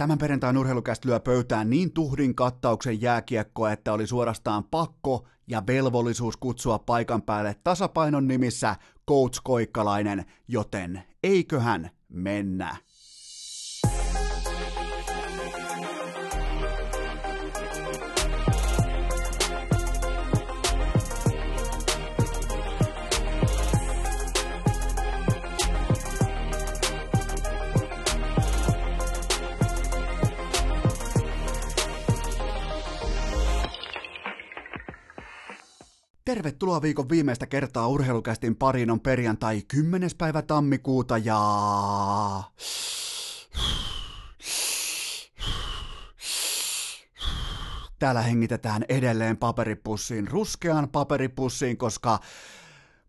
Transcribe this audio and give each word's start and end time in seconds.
Tämän 0.00 0.18
perjantain 0.18 0.56
urheilukästä 0.56 1.08
lyö 1.08 1.20
pöytään 1.20 1.70
niin 1.70 1.92
tuhdin 1.92 2.34
kattauksen 2.34 3.02
jääkiekkoa, 3.02 3.72
että 3.72 3.92
oli 3.92 4.06
suorastaan 4.06 4.64
pakko 4.64 5.26
ja 5.46 5.62
velvollisuus 5.66 6.36
kutsua 6.36 6.78
paikan 6.78 7.22
päälle 7.22 7.56
tasapainon 7.64 8.28
nimissä 8.28 8.76
Coach 9.08 9.40
Koikkalainen, 9.44 10.24
joten 10.48 11.02
eiköhän 11.22 11.90
mennä. 12.08 12.76
Tervetuloa 36.30 36.82
viikon 36.82 37.08
viimeistä 37.08 37.46
kertaa 37.46 37.88
urheilukästin 37.88 38.56
pariin 38.56 38.90
on 38.90 39.00
perjantai 39.00 39.62
10. 39.68 40.10
päivä 40.18 40.42
tammikuuta 40.42 41.18
ja... 41.18 41.40
Täällä 47.98 48.22
hengitetään 48.22 48.84
edelleen 48.88 49.36
paperipussiin, 49.36 50.28
ruskeaan 50.28 50.88
paperipussiin, 50.88 51.76
koska 51.76 52.18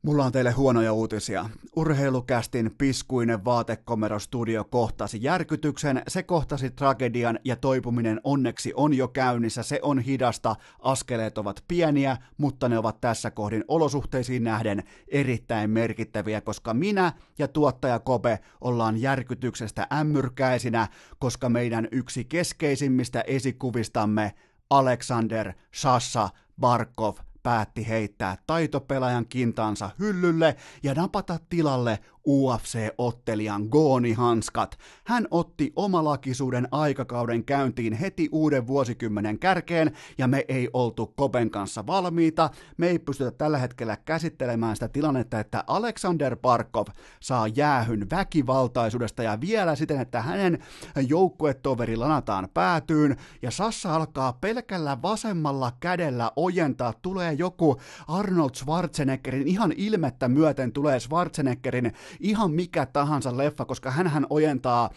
Mulla 0.03 0.25
on 0.25 0.31
teille 0.31 0.51
huonoja 0.51 0.93
uutisia. 0.93 1.49
Urheilukästin 1.75 2.75
piskuinen 2.77 3.45
vaatekomero 3.45 4.19
studio 4.19 4.63
kohtasi 4.63 5.17
järkytyksen, 5.21 6.01
se 6.07 6.23
kohtasi 6.23 6.69
tragedian 6.69 7.39
ja 7.45 7.55
toipuminen 7.55 8.21
onneksi 8.23 8.73
on 8.75 8.93
jo 8.93 9.07
käynnissä. 9.07 9.63
Se 9.63 9.79
on 9.81 9.99
hidasta, 9.99 10.55
askeleet 10.79 11.37
ovat 11.37 11.63
pieniä, 11.67 12.17
mutta 12.37 12.69
ne 12.69 12.77
ovat 12.77 13.01
tässä 13.01 13.31
kohdin 13.31 13.63
olosuhteisiin 13.67 14.43
nähden 14.43 14.83
erittäin 15.07 15.69
merkittäviä, 15.69 16.41
koska 16.41 16.73
minä 16.73 17.13
ja 17.39 17.47
tuottaja 17.47 17.99
Kope 17.99 18.39
ollaan 18.61 19.01
järkytyksestä 19.01 19.87
ämmyrkäisinä, 19.93 20.87
koska 21.19 21.49
meidän 21.49 21.87
yksi 21.91 22.25
keskeisimmistä 22.25 23.23
esikuvistamme 23.27 24.33
Alexander 24.69 25.53
Sassa 25.73 26.29
Barkov 26.59 27.15
päätti 27.43 27.87
heittää 27.87 28.37
taitopelaajan 28.47 29.25
kintaansa 29.25 29.89
hyllylle 29.99 30.55
ja 30.83 30.93
napata 30.93 31.39
tilalle 31.49 31.99
UFC-ottelijan 32.27 33.61
Gooni-hanskat. 33.69 34.77
Hän 35.05 35.27
otti 35.31 35.73
omalakisuuden 35.75 36.67
aikakauden 36.71 37.45
käyntiin 37.45 37.93
heti 37.93 38.29
uuden 38.31 38.67
vuosikymmenen 38.67 39.39
kärkeen, 39.39 39.91
ja 40.17 40.27
me 40.27 40.45
ei 40.47 40.69
oltu 40.73 41.13
Kopen 41.15 41.49
kanssa 41.49 41.87
valmiita. 41.87 42.49
Me 42.77 42.87
ei 42.87 42.99
pystytä 42.99 43.31
tällä 43.31 43.57
hetkellä 43.57 43.97
käsittelemään 43.97 44.75
sitä 44.75 44.87
tilannetta, 44.87 45.39
että 45.39 45.63
Alexander 45.67 46.37
Barkov 46.37 46.87
saa 47.19 47.47
jäähyn 47.47 48.09
väkivaltaisuudesta 48.09 49.23
ja 49.23 49.41
vielä 49.41 49.75
siten, 49.75 50.01
että 50.01 50.21
hänen 50.21 50.63
joukkuetoveri 51.07 51.95
lanataan 51.95 52.49
päätyyn, 52.53 53.17
ja 53.41 53.51
Sassa 53.51 53.95
alkaa 53.95 54.33
pelkällä 54.33 55.01
vasemmalla 55.01 55.71
kädellä 55.79 56.31
ojentaa, 56.35 56.93
tulee 57.01 57.33
joku 57.33 57.77
Arnold 58.07 58.55
Schwarzeneggerin 58.55 59.47
ihan 59.47 59.73
ilmettä 59.77 60.27
myöten 60.27 60.71
tulee 60.71 60.99
Schwarzeneggerin 60.99 61.93
ihan 62.19 62.51
mikä 62.51 62.85
tahansa 62.85 63.37
leffa, 63.37 63.65
koska 63.65 63.91
hän 63.91 64.25
ojentaa 64.29 64.89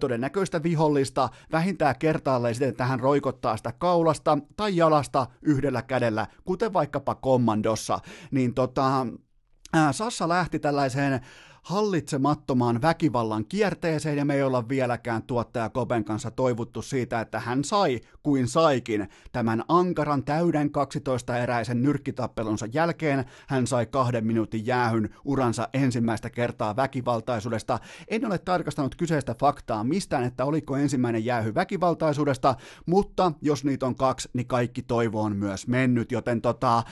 todennäköistä 0.00 0.62
vihollista 0.62 1.28
vähintään 1.52 1.98
kertaalleen 1.98 2.54
siten, 2.54 2.68
että 2.68 2.84
hän 2.84 3.00
roikottaa 3.00 3.56
sitä 3.56 3.72
kaulasta 3.72 4.38
tai 4.56 4.76
jalasta 4.76 5.26
yhdellä 5.42 5.82
kädellä, 5.82 6.26
kuten 6.44 6.72
vaikkapa 6.72 7.14
kommandossa, 7.14 7.98
niin 8.30 8.54
tota, 8.54 9.06
Sassa 9.92 10.28
lähti 10.28 10.58
tällaiseen 10.58 11.20
hallitsemattomaan 11.62 12.82
väkivallan 12.82 13.44
kierteeseen 13.44 14.16
ja 14.16 14.24
me 14.24 14.34
ei 14.34 14.42
olla 14.42 14.68
vieläkään 14.68 15.22
tuottaja 15.22 15.68
Kopen 15.68 16.04
kanssa 16.04 16.30
toivuttu 16.30 16.82
siitä, 16.82 17.20
että 17.20 17.40
hän 17.40 17.64
sai 17.64 18.00
kuin 18.22 18.48
saikin 18.48 19.08
tämän 19.32 19.64
ankaran 19.68 20.24
täyden 20.24 20.70
12-eräisen 20.70 21.74
nyrkkitappelunsa 21.82 22.66
jälkeen. 22.72 23.24
Hän 23.48 23.66
sai 23.66 23.86
kahden 23.86 24.26
minuutin 24.26 24.66
jäähyn 24.66 25.14
uransa 25.24 25.68
ensimmäistä 25.74 26.30
kertaa 26.30 26.76
väkivaltaisuudesta. 26.76 27.78
En 28.08 28.26
ole 28.26 28.38
tarkastanut 28.38 28.94
kyseistä 28.94 29.34
faktaa 29.40 29.84
mistään, 29.84 30.24
että 30.24 30.44
oliko 30.44 30.76
ensimmäinen 30.76 31.24
jäähy 31.24 31.54
väkivaltaisuudesta, 31.54 32.54
mutta 32.86 33.32
jos 33.40 33.64
niitä 33.64 33.86
on 33.86 33.94
kaksi, 33.94 34.28
niin 34.32 34.46
kaikki 34.46 34.82
toivo 34.82 35.22
on 35.22 35.36
myös 35.36 35.66
mennyt, 35.66 36.12
joten 36.12 36.40
tota, 36.40 36.82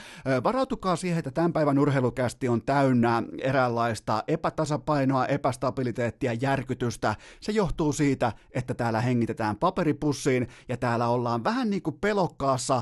varautukaa 0.43 0.95
siihen, 0.95 1.19
että 1.19 1.31
tämän 1.31 1.53
päivän 1.53 1.79
urheilukästi 1.79 2.47
on 2.47 2.61
täynnä 2.61 3.23
eräänlaista 3.41 4.23
epätä 4.27 4.60
epätasapainoa, 4.61 5.25
epästabiliteettia, 5.25 6.33
järkytystä. 6.33 7.15
Se 7.41 7.51
johtuu 7.51 7.93
siitä, 7.93 8.33
että 8.51 8.73
täällä 8.73 9.01
hengitetään 9.01 9.57
paperipussiin 9.57 10.47
ja 10.69 10.77
täällä 10.77 11.07
ollaan 11.07 11.43
vähän 11.43 11.69
niin 11.69 11.81
kuin 11.81 11.97
pelokkaassa 12.01 12.81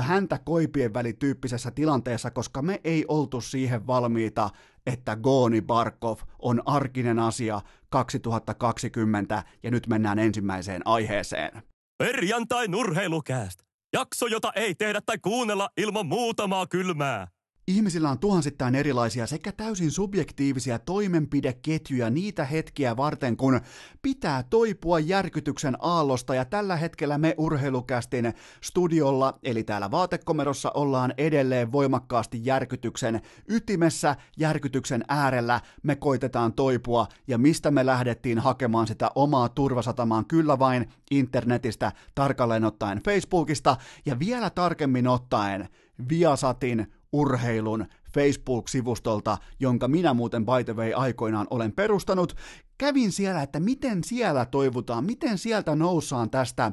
häntä 0.00 0.38
koipien 0.44 0.94
välityyppisessä 0.94 1.70
tilanteessa, 1.70 2.30
koska 2.30 2.62
me 2.62 2.80
ei 2.84 3.04
oltu 3.08 3.40
siihen 3.40 3.86
valmiita, 3.86 4.50
että 4.86 5.16
Gooni 5.16 5.62
Barkov 5.62 6.18
on 6.38 6.62
arkinen 6.66 7.18
asia 7.18 7.60
2020 7.88 9.42
ja 9.62 9.70
nyt 9.70 9.86
mennään 9.86 10.18
ensimmäiseen 10.18 10.82
aiheeseen. 10.84 11.62
Perjantai 11.98 12.68
nurheilukääst. 12.68 13.60
Jakso, 13.92 14.26
jota 14.26 14.52
ei 14.56 14.74
tehdä 14.74 15.00
tai 15.06 15.18
kuunnella 15.18 15.68
ilman 15.76 16.06
muutamaa 16.06 16.66
kylmää. 16.66 17.33
Ihmisillä 17.66 18.10
on 18.10 18.18
tuhansittain 18.18 18.74
erilaisia 18.74 19.26
sekä 19.26 19.52
täysin 19.52 19.90
subjektiivisia 19.90 20.78
toimenpideketjuja 20.78 22.10
niitä 22.10 22.44
hetkiä 22.44 22.96
varten, 22.96 23.36
kun 23.36 23.60
pitää 24.02 24.42
toipua 24.42 24.98
järkytyksen 24.98 25.76
aallosta. 25.80 26.34
Ja 26.34 26.44
tällä 26.44 26.76
hetkellä 26.76 27.18
me 27.18 27.34
urheilukästin 27.38 28.34
studiolla, 28.60 29.38
eli 29.42 29.64
täällä 29.64 29.90
vaatekomerossa 29.90 30.70
ollaan 30.74 31.14
edelleen 31.18 31.72
voimakkaasti 31.72 32.40
järkytyksen 32.44 33.20
ytimessä, 33.48 34.16
järkytyksen 34.36 35.04
äärellä, 35.08 35.60
me 35.82 35.96
koitetaan 35.96 36.52
toipua. 36.52 37.06
Ja 37.26 37.38
mistä 37.38 37.70
me 37.70 37.86
lähdettiin 37.86 38.38
hakemaan 38.38 38.86
sitä 38.86 39.10
omaa 39.14 39.48
turvasatamaan? 39.48 40.26
Kyllä 40.26 40.58
vain 40.58 40.88
internetistä, 41.10 41.92
tarkalleen 42.14 42.64
ottaen 42.64 43.00
Facebookista. 43.04 43.76
Ja 44.06 44.18
vielä 44.18 44.50
tarkemmin 44.50 45.08
ottaen 45.08 45.68
Viasatin 46.08 46.86
urheilun 47.14 47.86
Facebook-sivustolta, 48.14 49.38
jonka 49.60 49.88
minä 49.88 50.14
muuten 50.14 50.46
by 50.46 50.64
the 50.64 50.76
way 50.76 50.92
aikoinaan 50.92 51.46
olen 51.50 51.72
perustanut, 51.72 52.36
kävin 52.84 53.12
siellä, 53.12 53.42
että 53.42 53.60
miten 53.60 54.04
siellä 54.04 54.44
toivutaan, 54.44 55.04
miten 55.04 55.38
sieltä 55.38 55.74
nousaan 55.74 56.30
tästä 56.30 56.66
ö, 56.66 56.72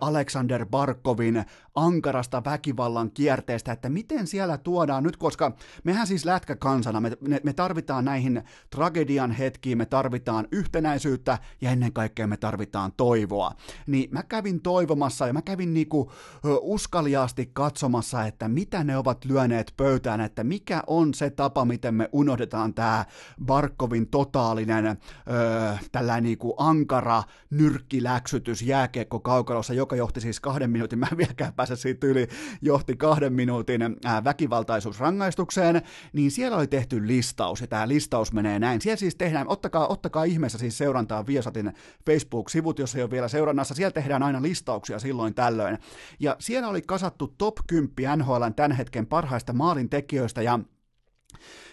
Alexander 0.00 0.66
Barkovin 0.66 1.44
ankarasta 1.74 2.44
väkivallan 2.44 3.10
kierteestä, 3.10 3.72
että 3.72 3.88
miten 3.88 4.26
siellä 4.26 4.58
tuodaan 4.58 5.02
nyt, 5.02 5.16
koska 5.16 5.52
mehän 5.84 6.06
siis 6.06 6.24
lätkäkansana, 6.24 7.00
me, 7.00 7.10
me, 7.44 7.52
tarvitaan 7.52 8.04
näihin 8.04 8.42
tragedian 8.70 9.30
hetkiin, 9.30 9.78
me 9.78 9.86
tarvitaan 9.86 10.48
yhtenäisyyttä 10.52 11.38
ja 11.60 11.70
ennen 11.70 11.92
kaikkea 11.92 12.26
me 12.26 12.36
tarvitaan 12.36 12.92
toivoa. 12.96 13.52
Niin 13.86 14.08
mä 14.12 14.22
kävin 14.22 14.60
toivomassa 14.60 15.26
ja 15.26 15.32
mä 15.32 15.42
kävin 15.42 15.74
niinku 15.74 16.12
ö, 16.44 16.48
uskaliaasti 16.60 17.50
katsomassa, 17.52 18.26
että 18.26 18.48
mitä 18.48 18.84
ne 18.84 18.96
ovat 18.96 19.24
lyöneet 19.24 19.74
pöytään, 19.76 20.20
että 20.20 20.44
mikä 20.44 20.82
on 20.86 21.14
se 21.14 21.30
tapa, 21.30 21.64
miten 21.64 21.94
me 21.94 22.08
unohdetaan 22.12 22.74
tämä 22.74 23.04
Barkovin 23.44 24.08
totaalinen 24.08 24.98
öö, 25.38 25.74
tällainen 25.92 26.24
niin 26.24 26.38
kuin 26.38 26.54
ankara 26.56 27.22
nyrkkiläksytys 27.50 28.62
jääkiekko 28.62 29.20
kaukalossa, 29.20 29.74
joka 29.74 29.96
johti 29.96 30.20
siis 30.20 30.40
kahden 30.40 30.70
minuutin, 30.70 30.98
mä 31.00 31.06
en 31.12 31.18
vieläkään 31.18 31.52
pääse 31.52 31.76
siitä 31.76 32.06
yli, 32.06 32.28
johti 32.62 32.96
kahden 32.96 33.32
minuutin 33.32 33.82
ää, 34.04 34.24
väkivaltaisuusrangaistukseen, 34.24 35.82
niin 36.12 36.30
siellä 36.30 36.56
oli 36.56 36.66
tehty 36.66 37.06
listaus, 37.06 37.60
ja 37.60 37.66
tämä 37.66 37.88
listaus 37.88 38.32
menee 38.32 38.58
näin. 38.58 38.80
Siellä 38.80 38.96
siis 38.96 39.14
tehdään, 39.14 39.48
ottakaa, 39.48 39.86
ottakaa 39.86 40.24
ihmeessä 40.24 40.58
siis 40.58 40.78
seurantaa 40.78 41.26
Viasatin 41.26 41.72
Facebook-sivut, 42.06 42.78
jos 42.78 42.94
ei 42.94 43.02
ole 43.02 43.10
vielä 43.10 43.28
seurannassa, 43.28 43.74
siellä 43.74 43.92
tehdään 43.92 44.22
aina 44.22 44.42
listauksia 44.42 44.98
silloin 44.98 45.34
tällöin. 45.34 45.78
Ja 46.20 46.36
siellä 46.38 46.68
oli 46.68 46.82
kasattu 46.82 47.34
top 47.38 47.56
10 47.66 48.18
NHLn 48.18 48.54
tämän 48.56 48.72
hetken 48.72 49.06
parhaista 49.06 49.52
maalintekijöistä, 49.52 50.42
ja 50.42 50.58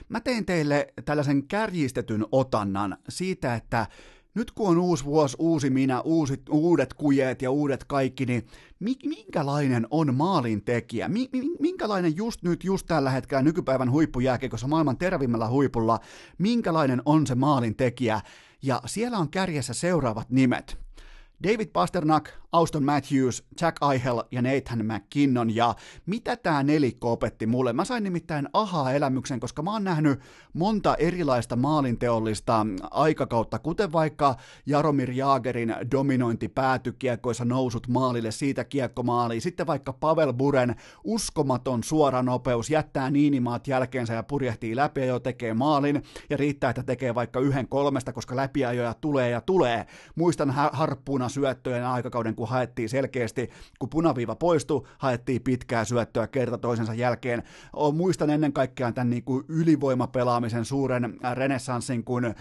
Mä 0.10 0.20
tein 0.20 0.46
teille 0.46 0.94
tällaisen 1.06 1.48
kärjistetyn 1.48 2.26
otannan 2.32 2.98
siitä, 3.10 3.56
että 3.56 3.88
nyt 4.36 4.52
kun 4.52 4.70
on 4.70 4.78
uusi 4.78 5.06
vuosi, 5.06 5.36
uusi 5.40 5.70
minä, 5.70 6.02
uusi, 6.02 6.42
uudet 6.50 6.94
kujeet 6.94 7.42
ja 7.42 7.52
uudet 7.52 7.84
kaikki, 7.84 8.26
niin 8.26 8.48
minkälainen 9.06 9.88
on 9.90 10.16
maalin 10.16 10.64
tekijä? 10.64 11.10
Minkälainen 11.60 12.16
just 12.16 12.44
nyt, 12.44 12.64
just 12.64 12.86
tällä 12.88 13.10
hetkellä 13.10 13.44
nykypäivän 13.44 13.92
huippujääkiekossa 13.92 14.68
maailman 14.68 14.98
terävimmällä 14.98 15.50
huipulla, 15.50 16.00
minkälainen 16.38 17.02
on 17.06 17.28
se 17.28 17.36
maalin 17.36 17.76
tekijä? 17.76 18.22
Ja 18.62 18.82
siellä 18.86 19.18
on 19.18 19.30
kärjessä 19.30 19.74
seuraavat 19.74 20.30
nimet. 20.30 20.78
David 21.44 21.68
Pasternak, 21.74 22.30
Auston 22.56 22.84
Matthews, 22.84 23.44
Jack 23.62 23.78
Eichel 23.92 24.24
ja 24.32 24.42
Nathan 24.42 24.86
McKinnon. 24.86 25.56
Ja 25.56 25.76
mitä 26.06 26.36
tämä 26.36 26.64
nelikko 26.64 27.12
opetti 27.12 27.46
mulle? 27.46 27.74
Mä 27.74 27.86
sain 27.86 28.04
nimittäin 28.04 28.50
aha-elämyksen, 28.54 29.40
koska 29.40 29.62
mä 29.62 29.72
oon 29.72 29.84
nähnyt 29.84 30.20
monta 30.54 30.96
erilaista 30.96 31.56
maalinteollista 31.56 32.66
aikakautta, 32.92 33.60
kuten 33.60 33.92
vaikka 33.92 34.36
Jaromir 34.66 35.12
Jaagerin 35.12 35.76
dominointi 35.92 36.48
päätykiekoissa 36.48 37.46
nousut 37.46 37.88
maalille, 37.88 38.32
siitä 38.32 38.64
kiekkomaaliin. 38.64 39.42
Sitten 39.42 39.68
vaikka 39.68 39.94
Pavel 39.94 40.34
Buren 40.34 40.76
uskomaton 41.04 41.84
suora 41.84 42.24
nopeus 42.24 42.70
jättää 42.70 43.12
niinimaat 43.12 43.68
jälkeensä 43.68 44.14
ja 44.14 44.24
purjehtii 44.24 44.76
läpi 44.76 45.02
ja 45.02 45.06
jo 45.06 45.20
tekee 45.20 45.54
maalin. 45.54 46.04
Ja 46.30 46.38
riittää, 46.38 46.70
että 46.70 46.84
tekee 46.84 47.16
vaikka 47.16 47.40
yhden 47.40 47.68
kolmesta, 47.68 48.14
koska 48.14 48.36
läpiajoja 48.36 48.94
tulee 48.94 49.30
ja 49.30 49.42
tulee. 49.42 49.86
Muistan 50.16 50.52
harppuuna 50.72 51.30
syöttöjen 51.30 51.86
aikakauden, 51.86 52.36
kun 52.36 52.45
haettiin 52.46 52.90
selkeästi, 52.90 53.50
kun 53.80 53.90
punaviiva 53.90 54.36
poistui, 54.36 54.88
haettiin 54.98 55.42
pitkää 55.42 55.86
syöttöä 55.86 56.28
kerta 56.28 56.58
toisensa 56.58 56.94
jälkeen. 56.94 57.44
Muistan 57.94 58.30
ennen 58.30 58.54
kaikkea 58.54 58.92
tämän 58.92 59.10
niin 59.10 59.24
kuin 59.24 59.46
ylivoimapelaamisen 59.50 60.66
suuren 60.66 61.20
renessanssin, 61.34 62.04
kun 62.04 62.34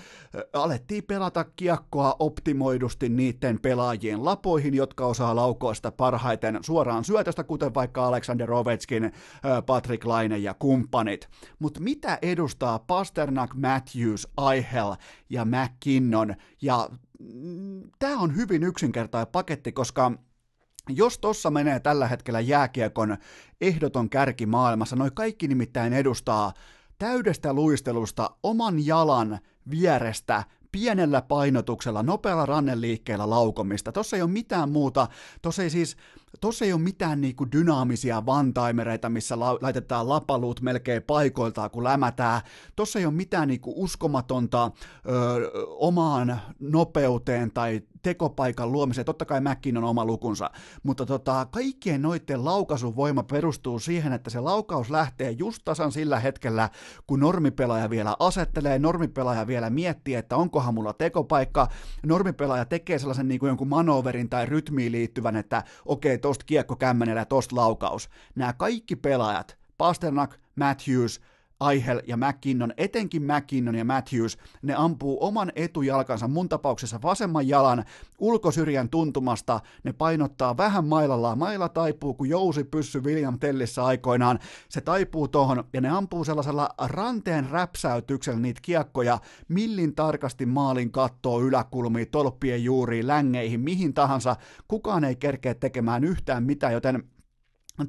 alettiin 0.53 1.05
pelata 1.05 1.45
kiekkoa 1.57 2.17
optimoidusti 2.19 3.09
niiden 3.09 3.61
pelaajien 3.61 4.25
lapoihin, 4.25 4.75
jotka 4.75 5.07
osaa 5.07 5.37
laukoa 5.37 5.75
sitä 5.75 5.93
parhaiten 5.93 6.59
suoraan 6.63 7.05
syötöstä, 7.05 7.45
kuten 7.45 7.75
vaikka 7.75 8.07
Alexander 8.07 8.53
Ovechkin, 8.53 9.13
Patrick 9.67 10.05
Laine 10.05 10.39
ja 10.39 10.55
kumppanit. 10.59 11.29
Mutta 11.59 11.81
mitä 11.81 12.19
edustaa 12.23 12.79
Pasternak, 12.79 13.55
Matthews, 13.55 14.29
Eichel 14.53 14.95
ja 15.31 15.45
McKinnon 15.45 16.35
ja 16.63 16.89
tämä 17.99 18.19
on 18.19 18.37
hyvin 18.37 18.63
yksinkertainen 18.63 19.33
paketti, 19.33 19.73
koska 19.73 20.13
jos 20.89 21.19
tossa 21.19 21.51
menee 21.51 21.81
tällä 21.81 22.09
hetkellä 22.09 22.41
jääkiekon 22.41 23.17
ehdoton 23.61 24.11
kärki 24.11 24.47
maailmassa, 24.47 24.97
noi 24.97 25.11
kaikki 25.15 25.49
nimittäin 25.49 25.93
edustaa 25.93 26.53
täydestä 26.99 27.53
luistelusta 27.53 28.31
oman 28.43 28.87
jalan 28.87 29.39
vierestä 29.71 30.45
pienellä 30.73 31.23
painotuksella, 31.23 32.03
nopealla 32.03 32.47
ranneliikkeellä 32.47 33.31
laukomista. 33.31 33.93
Tossa 33.93 34.17
ei 34.17 34.23
ole 34.23 34.31
mitään 34.31 34.71
muuta, 34.71 35.09
tossa 35.43 35.63
ei 35.63 35.71
siis, 35.71 35.97
tossa 36.41 36.65
ei 36.65 36.73
ole 36.73 36.81
mitään 36.81 37.21
niinku 37.21 37.53
dynaamisia 37.53 38.27
vantaimereita, 38.27 39.09
missä 39.09 39.41
la- 39.41 39.59
laitetaan 39.61 40.09
lapaluut 40.09 40.61
melkein 40.61 41.03
paikoiltaan, 41.03 41.71
kun 41.71 41.85
lämätää. 41.85 42.43
Tossa 42.77 42.99
ei 42.99 43.07
ole 43.07 43.15
mitään 43.15 43.49
niinku 43.49 43.75
uskomatonta 43.77 44.71
ö, 45.09 45.51
omaan 45.69 46.41
nopeuteen 46.61 47.51
tai 47.51 47.83
tekopaikan 48.03 48.73
luomiseen. 48.73 49.05
Totta 49.05 49.25
kai 49.25 49.41
Mäkkin 49.41 49.77
on 49.77 49.85
oma 49.85 50.05
lukunsa, 50.05 50.51
mutta 50.83 51.07
tota, 51.07 51.47
kaikkien 51.51 52.03
noiden 52.03 52.45
laukaisuvoima 52.45 53.23
perustuu 53.23 53.79
siihen, 53.79 54.13
että 54.13 54.31
se 54.31 54.41
laukaus 54.41 54.91
lähtee 54.91 55.31
just 55.31 55.63
tasan 55.65 55.93
sillä 55.93 56.21
hetkellä, 56.21 56.71
kun 57.07 57.21
normipelaaja 57.21 57.91
vielä 57.91 58.17
asettelee, 58.19 58.79
normipelaaja 58.79 59.47
vielä 59.47 59.71
miettii, 59.71 60.15
että 60.15 60.37
onkohan 60.37 60.75
mulla 60.75 60.93
tekopaikka, 60.93 61.69
normipelaaja 62.07 62.65
tekee 62.65 62.99
sellaisen 62.99 63.29
niin 63.29 63.41
kuin 63.41 63.49
jonkun 63.49 63.69
manoverin 63.69 64.29
tai 64.29 64.47
rytmiin 64.47 64.93
liittyvän, 64.93 65.37
että 65.37 65.65
okei, 65.87 66.19
tosta 66.25 66.45
kiekko 66.45 66.77
kämmenellä 66.77 67.21
ja 67.21 67.25
tosta 67.25 67.57
laukaus. 67.57 68.11
Nämä 68.35 68.53
kaikki 68.53 68.97
pelaajat, 68.97 69.59
Pasternak, 69.79 70.39
Matthews, 70.57 71.21
Aihel 71.65 72.03
ja 72.07 72.17
McKinnon, 72.17 72.73
etenkin 72.77 73.23
McKinnon 73.23 73.75
ja 73.75 73.85
Matthews, 73.85 74.39
ne 74.63 74.75
ampuu 74.75 75.25
oman 75.25 75.53
etujalkansa, 75.57 76.29
mun 76.29 76.49
tapauksessa 76.49 77.03
vasemman 77.03 77.49
jalan 77.49 77.85
ulkosyrjän 78.19 78.89
tuntumasta, 78.89 79.61
ne 79.85 79.93
painottaa 79.93 80.57
vähän 80.57 80.85
mailallaan, 80.85 81.39
maila 81.39 81.69
taipuu, 81.69 82.15
kun 82.15 82.29
jousi 82.29 82.65
pyssy 82.65 83.01
William 83.01 83.39
Tellissä 83.39 83.85
aikoinaan, 83.85 84.39
se 84.69 84.81
taipuu 84.81 85.29
tohon, 85.29 85.65
ja 85.73 85.81
ne 85.81 85.89
ampuu 85.89 86.25
sellaisella 86.25 86.69
ranteen 86.79 87.51
räpsäytyksellä 87.51 88.41
niitä 88.41 88.61
kiekkoja, 88.63 89.19
millin 89.49 89.95
tarkasti 89.95 90.47
maalin 90.47 90.93
kattoo 90.93 91.41
yläkulmiin, 91.41 92.11
tolppien 92.11 92.65
juuriin, 92.65 93.07
längeihin, 93.07 93.61
mihin 93.61 93.95
tahansa, 93.95 94.37
kukaan 94.69 95.05
ei 95.05 95.17
kerkeä 95.17 95.55
tekemään 95.55 96.05
yhtään 96.05 96.43
mitään, 96.43 96.73
joten 96.73 97.05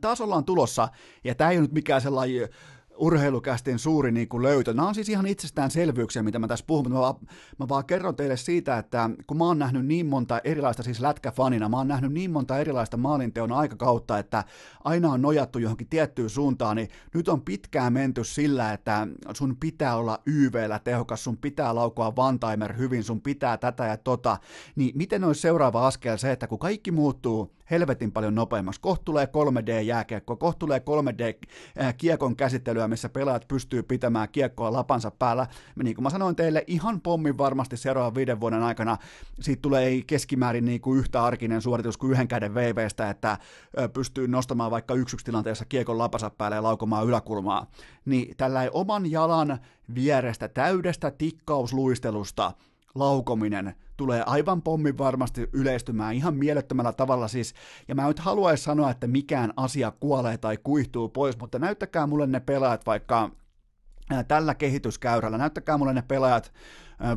taas 0.01 0.22
ollaan 0.22 0.45
tulossa, 0.45 0.88
ja 1.24 1.36
tämä 1.36 1.51
ei 1.51 1.57
ole 1.57 1.62
nyt 1.62 1.74
mikään 1.74 2.01
sellainen 2.01 2.50
urheilukästin 2.98 3.80
suuri 3.80 4.12
niin 4.12 4.30
kuin 4.30 4.44
löytö. 4.44 4.74
Nämä 4.74 4.88
on 4.88 4.96
siis 4.96 5.10
ihan 5.10 5.28
itsestäänselvyyksiä, 5.28 6.24
mitä 6.24 6.40
mä 6.40 6.48
tässä 6.48 6.66
puhun, 6.68 6.92
mutta 6.92 7.16
mä 7.60 7.66
mä 7.66 7.70
vaan 7.70 7.86
kerron 7.86 8.16
teille 8.16 8.38
siitä, 8.38 8.78
että 8.78 9.10
kun 9.28 9.38
mä 9.38 9.44
oon 9.44 9.60
nähnyt 9.60 9.86
niin 9.86 10.06
monta 10.06 10.42
erilaista, 10.44 10.84
siis 10.84 11.00
lätkäfanina, 11.00 11.70
mä 11.70 11.78
oon 11.78 11.88
nähnyt 11.88 12.12
niin 12.12 12.32
monta 12.32 12.60
erilaista 12.60 12.98
maalinteon 12.98 13.52
aikakautta, 13.52 14.20
että 14.20 14.44
aina 14.84 15.12
on 15.12 15.22
nojattu 15.22 15.60
johonkin 15.60 15.88
tiettyyn 15.90 16.30
suuntaan, 16.30 16.76
niin 16.76 16.90
nyt 17.14 17.28
on 17.28 17.42
pitkään 17.42 17.94
menty 17.94 18.24
sillä, 18.24 18.74
että 18.74 19.08
sun 19.34 19.58
pitää 19.60 19.96
olla 19.96 20.20
YVllä 20.26 20.80
tehokas, 20.80 21.24
sun 21.24 21.38
pitää 21.38 21.76
laukoa 21.76 22.14
one-timer 22.18 22.78
hyvin, 22.78 23.04
sun 23.04 23.22
pitää 23.22 23.58
tätä 23.58 23.86
ja 23.86 23.98
tota, 23.98 24.38
niin 24.76 24.98
miten 24.98 25.24
olisi 25.24 25.42
seuraava 25.42 25.88
askel 25.88 26.18
se, 26.18 26.32
että 26.32 26.48
kun 26.48 26.60
kaikki 26.60 26.92
muuttuu 26.92 27.56
helvetin 27.72 28.12
paljon 28.12 28.36
nopeammaksi, 28.36 28.82
kohta 28.82 29.04
tulee 29.06 29.26
3D-jääkiekko, 29.26 30.36
kohta 30.36 30.60
tulee 30.60 30.80
3D-kiekon 30.80 32.36
käsittelyä, 32.36 32.86
sarjoja, 32.86 32.88
missä 32.88 33.10
pelaajat 33.10 33.48
pystyy 33.48 33.84
pitämään 33.84 34.30
kiekkoa 34.32 34.74
lapansa 34.74 35.12
päällä. 35.12 35.48
Niin 35.84 35.96
kuin 35.96 36.04
mä 36.04 36.10
sanoin 36.10 36.36
teille, 36.36 36.64
ihan 36.68 37.02
pommin 37.02 37.38
varmasti 37.38 37.78
seuraavan 37.78 38.16
viiden 38.16 38.40
vuoden 38.40 38.64
aikana 38.64 38.98
siitä 39.40 39.62
tulee 39.62 40.02
keskimäärin 40.08 40.66
niin 40.66 40.82
kuin 40.82 41.00
yhtä 41.00 41.24
arkinen 41.24 41.62
suoritus 41.62 41.98
kuin 41.98 42.12
yhden 42.12 42.28
käden 42.28 42.54
VVstä, 42.54 43.10
että 43.10 43.38
pystyy 43.94 44.28
nostamaan 44.28 44.72
vaikka 44.72 44.94
yksi 44.94 45.18
tilanteessa 45.18 45.66
kiekon 45.66 45.98
lapansa 45.98 46.30
päälle 46.30 46.56
ja 46.56 46.64
laukomaan 46.64 47.08
yläkulmaa. 47.08 47.72
Niin 48.06 48.38
tällä 48.38 48.70
oman 48.74 49.12
jalan 49.12 49.60
vierestä 49.96 50.48
täydestä 50.48 51.12
tikkausluistelusta 51.12 52.52
laukominen 52.96 53.76
tulee 53.98 54.24
aivan 54.26 54.62
pommin 54.62 54.98
varmasti 54.98 55.50
yleistymään 55.54 56.16
ihan 56.16 56.36
mielettömällä 56.36 56.94
tavalla 56.94 57.28
siis, 57.28 57.54
ja 57.88 57.96
mä 57.96 58.08
nyt 58.08 58.20
haluaisin 58.20 58.64
sanoa, 58.64 58.92
että 58.92 59.08
mikään 59.08 59.54
asia 59.58 59.92
kuolee 60.00 60.38
tai 60.38 60.58
kuihtuu 60.64 61.10
pois, 61.10 61.40
mutta 61.40 61.60
näyttäkää 61.60 62.08
mulle 62.08 62.28
ne 62.28 62.40
pelaajat 62.40 62.86
vaikka 62.86 63.32
tällä 64.28 64.56
kehityskäyrällä, 64.56 65.38
näyttäkää 65.38 65.78
mulle 65.78 65.94
ne 65.94 66.04
pelaajat 66.08 66.54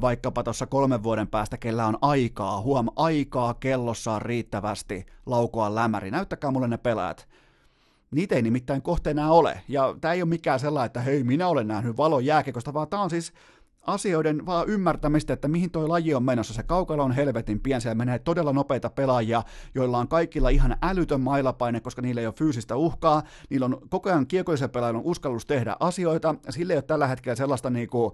vaikkapa 0.01 0.43
tuossa 0.43 0.67
kolmen 0.67 1.03
vuoden 1.03 1.29
päästä, 1.29 1.57
kellä 1.57 1.87
on 1.87 1.99
aikaa, 2.03 2.61
huom, 2.61 2.87
aikaa 2.97 3.55
kellossaan 3.55 4.23
riittävästi 4.23 5.07
laukoa 5.27 5.75
lämäri, 5.75 6.11
näyttäkää 6.11 6.51
mulle 6.51 6.69
ne 6.69 6.79
pelaajat, 6.79 7.29
Niitä 8.11 8.35
ei 8.35 8.43
nimittäin 8.43 8.83
kohteena 8.83 9.31
ole. 9.31 9.61
Ja 9.69 9.97
tämä 10.01 10.15
ei 10.15 10.23
ole 10.23 10.29
mikään 10.29 10.61
sellainen, 10.61 10.87
että 10.87 11.01
hei, 11.01 11.25
minä 11.25 11.49
olen 11.49 11.69
nähnyt 11.69 11.97
valon 11.97 12.25
jääkekosta, 12.25 12.75
vaan 12.75 12.89
tämä 12.89 13.03
on 13.03 13.11
siis 13.11 13.33
asioiden 13.87 14.47
vaan 14.47 14.69
ymmärtämistä, 14.69 15.33
että 15.33 15.49
mihin 15.49 15.71
toi 15.71 15.89
laji 15.89 16.15
on 16.15 16.23
menossa. 16.23 16.55
Se 16.55 16.63
kaukalo 16.63 17.05
on 17.05 17.13
helvetin 17.13 17.61
pien, 17.61 17.81
siellä 17.81 17.95
menee 17.95 18.19
todella 18.19 18.53
nopeita 18.53 18.91
pelaajia, 18.91 19.43
joilla 19.75 19.99
on 19.99 20.09
kaikilla 20.09 20.49
ihan 20.49 20.77
älytön 20.83 21.21
mailapaine, 21.21 21.81
koska 21.81 22.03
niillä 22.03 22.21
ei 22.21 22.27
ole 22.27 22.35
fyysistä 22.35 22.77
uhkaa, 22.77 23.23
niillä 23.51 23.67
on 23.67 23.81
koko 23.89 24.09
ajan 24.09 24.27
kiekollisen 24.27 24.71
pelaajan 24.71 25.01
uskallus 25.05 25.47
tehdä 25.47 25.77
asioita, 25.81 26.35
sille 26.51 26.73
ei 26.73 26.77
ole 26.77 26.83
tällä 26.83 27.07
hetkellä 27.07 27.37
sellaista 27.37 27.71
niinku, 27.71 28.13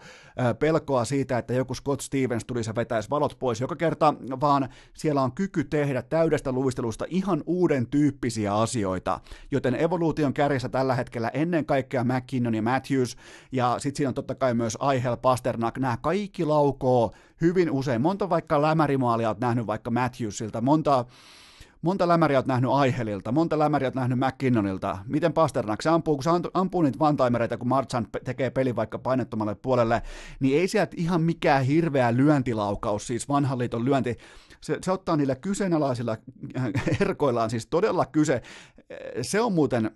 pelkoa 0.58 1.04
siitä, 1.04 1.38
että 1.38 1.52
joku 1.52 1.74
Scott 1.74 2.00
Stevens 2.00 2.44
tulisi 2.44 2.70
ja 2.70 2.74
vetäisi 2.74 3.10
valot 3.10 3.36
pois 3.38 3.60
joka 3.60 3.76
kerta, 3.76 4.14
vaan 4.40 4.68
siellä 4.94 5.22
on 5.22 5.32
kyky 5.32 5.64
tehdä 5.64 6.02
täydestä 6.02 6.52
luistelusta 6.52 7.04
ihan 7.08 7.42
uuden 7.46 7.86
tyyppisiä 7.86 8.54
asioita, 8.54 9.20
joten 9.50 9.74
evoluution 9.74 10.34
kärjessä 10.34 10.68
tällä 10.68 10.94
hetkellä 10.94 11.28
ennen 11.28 11.66
kaikkea 11.66 12.04
McKinnon 12.04 12.54
ja 12.54 12.62
Matthews, 12.62 13.16
ja 13.52 13.76
sitten 13.78 13.96
siinä 13.96 14.08
on 14.08 14.14
totta 14.14 14.34
kai 14.34 14.54
myös 14.54 14.76
Aihel, 14.80 15.16
Pasternak, 15.16 15.63
Pasternak, 15.64 15.78
nämä 15.78 15.96
kaikki 15.96 16.44
laukoo 16.44 17.12
hyvin 17.40 17.70
usein. 17.70 18.00
Monta 18.00 18.28
vaikka 18.28 18.62
lämärimaalia 18.62 19.28
olet 19.28 19.40
nähnyt 19.40 19.66
vaikka 19.66 19.90
Matthewsilta, 19.90 20.60
monta, 20.60 21.04
monta 21.82 22.08
lämäriä 22.08 22.38
olet 22.38 22.46
nähnyt 22.46 22.70
Aihelilta, 22.70 23.32
monta 23.32 23.58
lämäriä 23.58 23.86
olet 23.86 23.94
nähnyt 23.94 24.18
McKinnonilta. 24.18 24.98
Miten 25.06 25.32
Pasternak, 25.32 25.82
se 25.82 25.88
ampuu, 25.88 26.16
kun 26.16 26.24
se 26.24 26.30
ampuu 26.54 26.82
niitä 26.82 26.98
vantaimereita, 26.98 27.56
kun 27.58 27.68
Marchand 27.68 28.06
tekee 28.24 28.50
peli 28.50 28.76
vaikka 28.76 28.98
painettomalle 28.98 29.54
puolelle, 29.54 30.02
niin 30.40 30.60
ei 30.60 30.68
sieltä 30.68 30.96
ihan 30.96 31.22
mikään 31.22 31.64
hirveä 31.64 32.16
lyöntilaukaus, 32.16 33.06
siis 33.06 33.28
vanhan 33.28 33.58
liiton 33.58 33.84
lyönti, 33.84 34.16
se, 34.60 34.78
se 34.82 34.92
ottaa 34.92 35.16
niillä 35.16 35.34
kyseenalaisilla 35.34 36.16
herkoillaan 37.00 37.50
siis 37.50 37.66
todella 37.66 38.06
kyse. 38.06 38.42
Se 39.22 39.40
on 39.40 39.52
muuten 39.52 39.90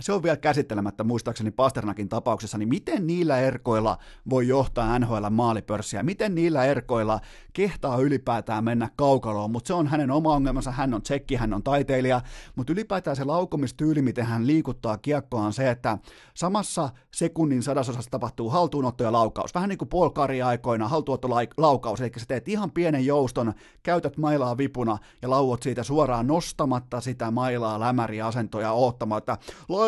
se 0.00 0.12
on 0.12 0.22
vielä 0.22 0.36
käsittelemättä 0.36 1.04
muistaakseni 1.04 1.50
Pasternakin 1.50 2.08
tapauksessa, 2.08 2.58
niin 2.58 2.68
miten 2.68 3.06
niillä 3.06 3.38
erkoilla 3.38 3.98
voi 4.30 4.48
johtaa 4.48 4.98
NHL 4.98 5.26
maalipörssiä, 5.30 6.02
miten 6.02 6.34
niillä 6.34 6.64
erkoilla 6.64 7.20
kehtaa 7.52 7.98
ylipäätään 7.98 8.64
mennä 8.64 8.90
kaukaloon, 8.96 9.50
mutta 9.50 9.68
se 9.68 9.74
on 9.74 9.86
hänen 9.86 10.10
oma 10.10 10.34
ongelmansa, 10.34 10.70
hän 10.70 10.94
on 10.94 11.02
tsekki, 11.02 11.36
hän 11.36 11.54
on 11.54 11.62
taiteilija, 11.62 12.20
mutta 12.56 12.72
ylipäätään 12.72 13.16
se 13.16 13.24
laukomistyyli, 13.24 14.02
miten 14.02 14.26
hän 14.26 14.46
liikuttaa 14.46 14.98
kiekkoa 14.98 15.42
on 15.42 15.52
se, 15.52 15.70
että 15.70 15.98
samassa 16.34 16.90
sekunnin 17.14 17.62
sadasosassa 17.62 18.10
tapahtuu 18.10 18.50
haltuunotto 18.50 19.04
ja 19.04 19.12
laukaus, 19.12 19.54
vähän 19.54 19.68
niin 19.68 19.78
kuin 19.78 19.88
Paul 19.88 20.10
aikoina 20.44 20.88
haltuunotto 20.88 21.28
laukaus, 21.56 22.00
eli 22.00 22.12
sä 22.16 22.26
teet 22.28 22.48
ihan 22.48 22.70
pienen 22.70 23.06
jouston, 23.06 23.54
käytät 23.82 24.16
mailaa 24.16 24.58
vipuna 24.58 24.98
ja 25.22 25.30
lauot 25.30 25.62
siitä 25.62 25.82
suoraan 25.82 26.26
nostamatta 26.26 27.00
sitä 27.00 27.30
mailaa 27.30 27.80
lämäriä 27.80 28.26
asentoja 28.26 28.72
oottamatta, 28.72 29.38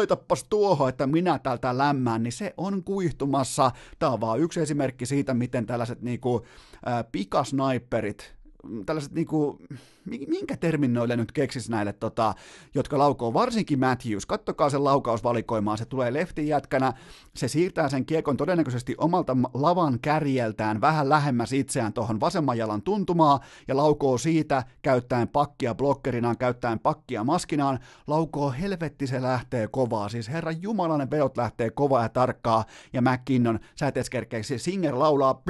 laitapas 0.00 0.44
tuohon, 0.44 0.88
että 0.88 1.06
minä 1.06 1.38
täältä 1.38 1.78
lämmään, 1.78 2.22
niin 2.22 2.32
se 2.32 2.54
on 2.56 2.84
kuihtumassa. 2.84 3.70
Tämä 3.98 4.12
on 4.12 4.20
vaan 4.20 4.40
yksi 4.40 4.60
esimerkki 4.60 5.06
siitä, 5.06 5.34
miten 5.34 5.66
tällaiset 5.66 6.02
niinku, 6.02 6.46
äh, 6.88 7.04
pikasniperit, 7.12 8.34
tällaiset 8.86 9.12
niinku, 9.12 9.58
minkä 10.10 10.56
termin 10.56 10.92
noille 10.92 11.16
nyt 11.16 11.32
keksis 11.32 11.70
näille, 11.70 11.92
tota, 11.92 12.34
jotka 12.74 12.98
laukoo, 12.98 13.34
varsinkin 13.34 13.78
Matthews, 13.78 14.26
kattokaa 14.26 14.70
sen 14.70 14.84
laukausvalikoimaan, 14.84 15.78
se 15.78 15.84
tulee 15.84 16.12
leftin 16.12 16.48
jätkänä, 16.48 16.92
se 17.36 17.48
siirtää 17.48 17.88
sen 17.88 18.06
kiekon 18.06 18.36
todennäköisesti 18.36 18.94
omalta 18.98 19.36
lavan 19.54 19.98
kärjeltään 20.02 20.80
vähän 20.80 21.08
lähemmäs 21.08 21.52
itseään 21.52 21.92
tuohon 21.92 22.20
vasemman 22.20 22.58
jalan 22.58 22.82
tuntumaa, 22.82 23.40
ja 23.68 23.76
laukoo 23.76 24.18
siitä 24.18 24.64
käyttäen 24.82 25.28
pakkia 25.28 25.74
blokkerinaan, 25.74 26.38
käyttäen 26.38 26.78
pakkia 26.78 27.24
maskinaan, 27.24 27.78
laukoo 28.06 28.50
helvetti 28.60 29.06
se 29.06 29.22
lähtee 29.22 29.68
kovaa, 29.68 30.08
siis 30.08 30.28
herran 30.28 30.62
jumalainen 30.62 31.10
vedot 31.10 31.36
lähtee 31.36 31.70
kovaa 31.70 32.02
ja 32.02 32.08
tarkkaa, 32.08 32.64
ja 32.92 33.02
McKinnon, 33.02 33.58
sä 33.74 33.88
et 33.88 33.96
edes 33.96 34.10
Singer 34.56 34.98
laulaa 34.98 35.42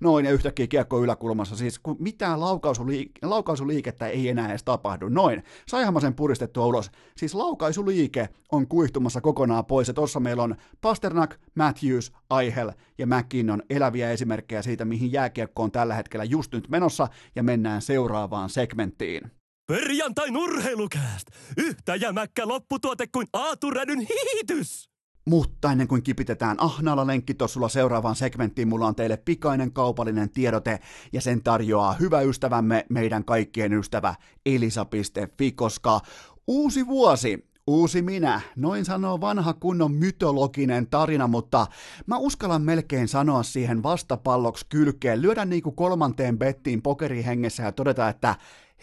noin, 0.00 0.24
ja 0.24 0.32
yhtäkkiä 0.32 0.66
kiekko 0.66 1.02
yläkulmassa, 1.02 1.56
siis 1.56 1.78
kun 1.78 1.96
mitään 1.98 2.40
laukaisuliikettä 2.40 3.30
laukaisuliikettä 3.46 4.06
ei 4.08 4.28
enää 4.28 4.48
edes 4.48 4.64
tapahdu. 4.64 5.08
Noin. 5.08 5.42
Saihan 5.68 6.00
sen 6.00 6.14
puristettua 6.14 6.66
ulos. 6.66 6.90
Siis 7.16 7.34
laukaisuliike 7.34 8.28
on 8.52 8.68
kuihtumassa 8.68 9.20
kokonaan 9.20 9.66
pois, 9.66 9.88
ja 9.88 9.94
tuossa 9.94 10.20
meillä 10.20 10.42
on 10.42 10.56
Pasternak, 10.80 11.40
Matthews, 11.54 12.12
Aihel 12.30 12.72
ja 12.98 13.06
McKinnon 13.06 13.62
eläviä 13.70 14.10
esimerkkejä 14.10 14.62
siitä, 14.62 14.84
mihin 14.84 15.12
jääkiekko 15.12 15.62
on 15.62 15.72
tällä 15.72 15.94
hetkellä 15.94 16.24
just 16.24 16.52
nyt 16.52 16.68
menossa, 16.68 17.08
ja 17.36 17.42
mennään 17.42 17.82
seuraavaan 17.82 18.50
segmenttiin. 18.50 19.30
Perjantai 19.66 20.30
urheilukääst! 20.30 21.26
Yhtä 21.56 21.96
jämäkkä 21.96 22.48
lopputuote 22.48 23.06
kuin 23.06 23.26
Aatu 23.32 23.70
Rädyn 23.70 24.00
hiitys! 24.00 24.95
Mutta 25.28 25.72
ennen 25.72 25.88
kuin 25.88 26.02
kipitetään 26.02 26.56
ahnaalla 26.60 27.06
lenkkitossulla 27.06 27.68
seuraavaan 27.68 28.16
segmenttiin, 28.16 28.68
mulla 28.68 28.86
on 28.86 28.94
teille 28.94 29.16
pikainen 29.16 29.72
kaupallinen 29.72 30.30
tiedote, 30.30 30.80
ja 31.12 31.20
sen 31.20 31.42
tarjoaa 31.42 31.92
hyvä 31.92 32.20
ystävämme, 32.20 32.86
meidän 32.88 33.24
kaikkien 33.24 33.72
ystävä 33.72 34.14
elisa.fi, 34.46 35.52
koska 35.52 36.00
uusi 36.46 36.86
vuosi, 36.86 37.46
Uusi 37.68 38.02
minä, 38.02 38.40
noin 38.56 38.84
sanoo 38.84 39.20
vanha 39.20 39.54
kunnon 39.54 39.92
mytologinen 39.92 40.86
tarina, 40.86 41.26
mutta 41.26 41.66
mä 42.06 42.16
uskallan 42.16 42.62
melkein 42.62 43.08
sanoa 43.08 43.42
siihen 43.42 43.82
vastapalloksi 43.82 44.66
kylkeen, 44.68 45.22
lyödä 45.22 45.44
niinku 45.44 45.72
kolmanteen 45.72 46.38
bettiin 46.38 46.82
pokerihengessä 46.82 47.62
ja 47.62 47.72
todeta, 47.72 48.08
että 48.08 48.34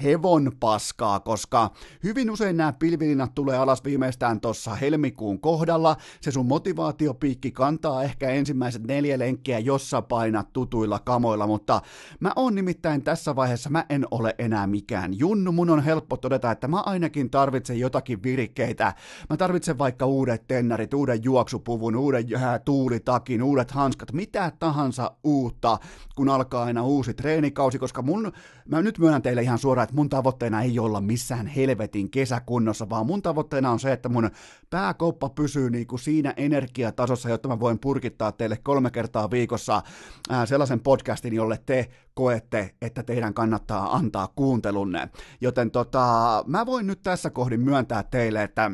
hevon 0.03 0.51
paskaa, 0.59 1.19
koska 1.19 1.69
hyvin 2.03 2.31
usein 2.31 2.57
nämä 2.57 2.73
pilvilinnat 2.73 3.35
tulee 3.35 3.57
alas 3.57 3.83
viimeistään 3.83 4.41
tuossa 4.41 4.75
helmikuun 4.75 5.39
kohdalla. 5.39 5.95
Se 6.21 6.31
sun 6.31 6.45
motivaatiopiikki 6.45 7.51
kantaa 7.51 8.03
ehkä 8.03 8.29
ensimmäiset 8.29 8.83
neljä 8.83 9.19
lenkkiä, 9.19 9.59
jossa 9.59 10.01
painat 10.01 10.53
tutuilla 10.53 11.00
kamoilla, 11.00 11.47
mutta 11.47 11.81
mä 12.19 12.31
oon 12.35 12.55
nimittäin 12.55 13.03
tässä 13.03 13.35
vaiheessa, 13.35 13.69
mä 13.69 13.85
en 13.89 14.05
ole 14.12 14.35
enää 14.38 14.67
mikään 14.67 15.19
junnu. 15.19 15.51
Mun 15.51 15.69
on 15.69 15.83
helppo 15.83 16.17
todeta, 16.17 16.51
että 16.51 16.67
mä 16.67 16.79
ainakin 16.79 17.29
tarvitsen 17.29 17.79
jotakin 17.79 18.23
virikkeitä. 18.23 18.93
Mä 19.29 19.38
tarvitsen 19.38 19.77
vaikka 19.77 20.05
uudet 20.05 20.47
tennarit, 20.47 20.93
uuden 20.93 21.23
juoksupuvun, 21.23 21.95
uuden 21.95 22.25
äh, 22.35 22.62
tuulitakin, 22.65 23.43
uudet 23.43 23.71
hanskat, 23.71 24.12
mitä 24.13 24.51
tahansa 24.59 25.12
uutta, 25.23 25.77
kun 26.15 26.29
alkaa 26.29 26.63
aina 26.63 26.83
uusi 26.83 27.13
treenikausi, 27.13 27.79
koska 27.79 28.01
mun, 28.01 28.31
mä 28.65 28.81
nyt 28.81 29.00
myönnän 29.00 29.21
teille 29.21 29.41
ihan 29.41 29.57
suoraan, 29.57 29.82
että 29.83 29.95
mun 29.95 30.09
tavoitteena 30.09 30.61
ei 30.61 30.79
olla 30.79 31.01
missään 31.01 31.47
helvetin 31.47 32.11
kesäkunnossa, 32.11 32.89
vaan 32.89 33.05
mun 33.05 33.21
tavoitteena 33.21 33.71
on 33.71 33.79
se, 33.79 33.91
että 33.91 34.09
mun 34.09 34.29
pääkoppa 34.69 35.29
pysyy 35.29 35.69
niin 35.69 35.87
kuin 35.87 35.99
siinä 35.99 36.33
energiatasossa, 36.37 37.29
jotta 37.29 37.49
mä 37.49 37.59
voin 37.59 37.79
purkittaa 37.79 38.31
teille 38.31 38.57
kolme 38.63 38.91
kertaa 38.91 39.31
viikossa 39.31 39.81
ää, 40.29 40.45
sellaisen 40.45 40.79
podcastin, 40.79 41.33
jolle 41.33 41.59
te 41.65 41.89
koette, 42.13 42.75
että 42.81 43.03
teidän 43.03 43.33
kannattaa 43.33 43.95
antaa 43.95 44.27
kuuntelunne. 44.35 45.09
Joten 45.41 45.71
tota, 45.71 46.43
mä 46.47 46.65
voin 46.65 46.87
nyt 46.87 47.01
tässä 47.03 47.29
kohdin 47.29 47.61
myöntää 47.61 48.03
teille, 48.03 48.43
että 48.43 48.71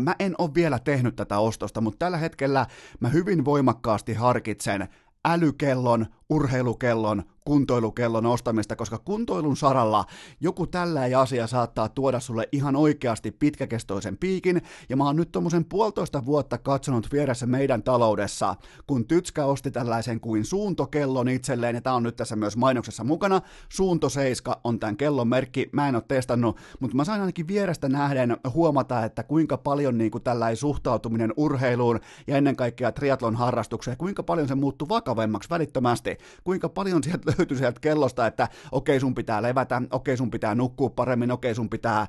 mä 0.00 0.14
en 0.18 0.34
ole 0.38 0.50
vielä 0.54 0.78
tehnyt 0.78 1.16
tätä 1.16 1.38
ostosta, 1.38 1.80
mutta 1.80 1.98
tällä 1.98 2.16
hetkellä 2.16 2.66
mä 3.00 3.08
hyvin 3.08 3.44
voimakkaasti 3.44 4.14
harkitsen 4.14 4.88
älykellon, 5.24 6.06
urheilukellon, 6.30 7.22
kuntoilukellon 7.44 8.26
ostamista, 8.26 8.76
koska 8.76 8.98
kuntoilun 8.98 9.56
saralla 9.56 10.04
joku 10.40 10.66
tällä 10.66 11.00
asia 11.16 11.46
saattaa 11.46 11.88
tuoda 11.88 12.20
sulle 12.20 12.48
ihan 12.52 12.76
oikeasti 12.76 13.30
pitkäkestoisen 13.30 14.16
piikin, 14.16 14.62
ja 14.88 14.96
mä 14.96 15.04
oon 15.04 15.16
nyt 15.16 15.32
tommosen 15.32 15.64
puolitoista 15.64 16.26
vuotta 16.26 16.58
katsonut 16.58 17.12
vieressä 17.12 17.46
meidän 17.46 17.82
taloudessa, 17.82 18.54
kun 18.86 19.06
Tytskä 19.06 19.44
osti 19.44 19.70
tällaisen 19.70 20.20
kuin 20.20 20.44
suuntokellon 20.44 21.28
itselleen, 21.28 21.74
ja 21.74 21.80
tää 21.80 21.94
on 21.94 22.02
nyt 22.02 22.16
tässä 22.16 22.36
myös 22.36 22.56
mainoksessa 22.56 23.04
mukana, 23.04 23.40
Suunto 23.68 24.08
7 24.08 24.56
on 24.64 24.78
tämän 24.78 24.96
kellon 24.96 25.28
merkki, 25.28 25.68
mä 25.72 25.88
en 25.88 25.94
oo 25.94 26.00
testannut, 26.00 26.56
mutta 26.80 26.96
mä 26.96 27.04
sain 27.04 27.20
ainakin 27.20 27.48
vierestä 27.48 27.88
nähden 27.88 28.36
huomata, 28.54 29.04
että 29.04 29.22
kuinka 29.22 29.58
paljon 29.58 29.98
niin 29.98 30.10
kuin 30.10 30.24
tällainen 30.24 30.56
suhtautuminen 30.56 31.32
urheiluun 31.36 32.00
ja 32.26 32.36
ennen 32.36 32.56
kaikkea 32.56 32.92
triatlon 32.92 33.36
harrastukseen, 33.36 33.96
kuinka 33.96 34.22
paljon 34.22 34.48
se 34.48 34.54
muuttuu 34.54 34.88
vakavemmaksi 34.88 35.50
välittömästi, 35.50 36.16
kuinka 36.44 36.68
paljon 36.68 37.02
sieltä 37.02 37.31
löytyy 37.38 37.58
sieltä 37.58 37.80
kellosta, 37.80 38.26
että 38.26 38.48
okei 38.72 39.00
sun 39.00 39.14
pitää 39.14 39.42
levätä, 39.42 39.82
okei 39.90 40.16
sun 40.16 40.30
pitää 40.30 40.54
nukkua 40.54 40.90
paremmin, 40.90 41.30
okei 41.30 41.54
sun 41.54 41.70
pitää, 41.70 42.06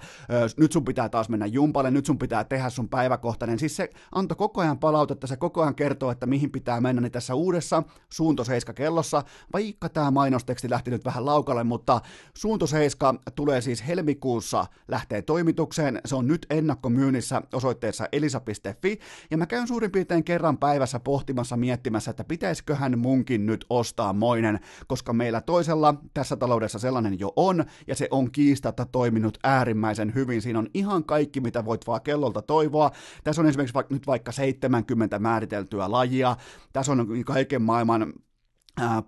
nyt 0.57 0.71
sun 0.71 0.85
pitää 0.85 1.09
taas 1.09 1.29
mennä 1.29 1.45
jumpalle, 1.45 1.91
nyt 1.91 2.05
sun 2.05 2.19
pitää 2.19 2.43
tehdä 2.43 2.69
sun 2.69 2.89
päiväkohtainen. 2.89 3.59
Siis 3.59 3.75
se 3.75 3.89
antoi 4.11 4.35
koko 4.35 4.61
ajan 4.61 4.79
palautetta, 4.79 5.27
se 5.27 5.37
koko 5.37 5.61
ajan 5.61 5.75
kertoo, 5.75 6.11
että 6.11 6.25
mihin 6.25 6.51
pitää 6.51 6.81
mennä, 6.81 7.01
niin 7.01 7.11
tässä 7.11 7.35
uudessa 7.35 7.83
Suunto 8.09 8.43
7 8.43 8.75
kellossa, 8.75 9.23
vaikka 9.53 9.89
tämä 9.89 10.11
mainosteksti 10.11 10.69
lähti 10.69 10.91
nyt 10.91 11.05
vähän 11.05 11.25
laukalle, 11.25 11.63
mutta 11.63 12.01
Suunto 12.37 12.67
7 12.67 13.19
tulee 13.35 13.61
siis 13.61 13.87
helmikuussa, 13.87 14.65
lähtee 14.87 15.21
toimitukseen, 15.21 16.01
se 16.05 16.15
on 16.15 16.27
nyt 16.27 16.45
ennakkomyynnissä 16.49 17.41
osoitteessa 17.53 18.07
elisa.fi, 18.11 18.99
ja 19.31 19.37
mä 19.37 19.45
käyn 19.45 19.67
suurin 19.67 19.91
piirtein 19.91 20.23
kerran 20.23 20.57
päivässä 20.57 20.99
pohtimassa, 20.99 21.57
miettimässä, 21.57 22.11
että 22.11 22.23
pitäisiköhän 22.23 22.99
munkin 22.99 23.45
nyt 23.45 23.65
ostaa 23.69 24.13
moinen, 24.13 24.59
koska 24.87 25.12
meillä 25.15 25.41
toisella 25.41 25.95
tässä 26.13 26.35
taloudessa 26.35 26.79
sellainen 26.79 27.19
jo 27.19 27.33
on, 27.35 27.65
ja 27.87 27.95
se 27.95 28.07
on 28.11 28.31
kiistatta 28.31 28.85
toiminut 28.85 29.37
äärimmäisen 29.43 30.15
hyvin. 30.15 30.41
Siinä 30.41 30.59
on 30.59 30.67
ihan 30.73 31.03
kaikki, 31.03 31.41
mitä 31.41 31.65
voit 31.65 31.87
vaan 31.87 32.01
kellolta 32.01 32.41
toivoa. 32.41 32.91
Tässä 33.23 33.41
on 33.41 33.47
esimerkiksi 33.47 33.73
vaikka, 33.73 33.93
nyt 33.93 34.07
vaikka 34.07 34.31
70 34.31 35.19
määriteltyä 35.19 35.91
lajia, 35.91 36.35
tässä 36.73 36.91
on 36.91 37.07
kaiken 37.25 37.61
maailman 37.61 38.13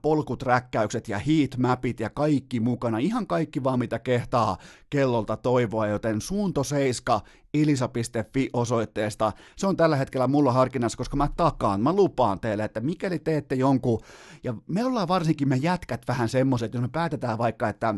polkuträkkäykset 0.01 1.07
ja 1.07 1.19
heatmapit 1.19 1.99
ja 1.99 2.09
kaikki 2.09 2.59
mukana, 2.59 2.97
ihan 2.97 3.27
kaikki 3.27 3.63
vaan 3.63 3.79
mitä 3.79 3.99
kehtaa 3.99 4.57
kellolta 4.89 5.37
toivoa, 5.37 5.87
joten 5.87 6.21
suunto 6.21 6.63
7 6.63 7.21
elisa.fi 7.53 8.49
osoitteesta. 8.53 9.31
Se 9.55 9.67
on 9.67 9.77
tällä 9.77 9.95
hetkellä 9.95 10.27
mulla 10.27 10.51
harkinnassa, 10.51 10.97
koska 10.97 11.17
mä 11.17 11.29
takaan, 11.37 11.81
mä 11.81 11.93
lupaan 11.93 12.39
teille, 12.39 12.63
että 12.63 12.79
mikäli 12.79 13.19
teette 13.19 13.55
jonkun, 13.55 14.01
ja 14.43 14.53
me 14.67 14.85
ollaan 14.85 15.07
varsinkin 15.07 15.49
me 15.49 15.55
jätkät 15.55 16.01
vähän 16.07 16.29
semmoiset, 16.29 16.73
jos 16.73 16.81
me 16.81 16.89
päätetään 16.91 17.37
vaikka, 17.37 17.69
että 17.69 17.95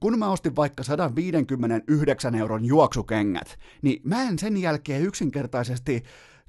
kun 0.00 0.18
mä 0.18 0.30
ostin 0.30 0.56
vaikka 0.56 0.82
159 0.82 2.34
euron 2.34 2.64
juoksukengät, 2.64 3.58
niin 3.82 4.00
mä 4.04 4.22
en 4.22 4.38
sen 4.38 4.56
jälkeen 4.56 5.02
yksinkertaisesti 5.02 6.02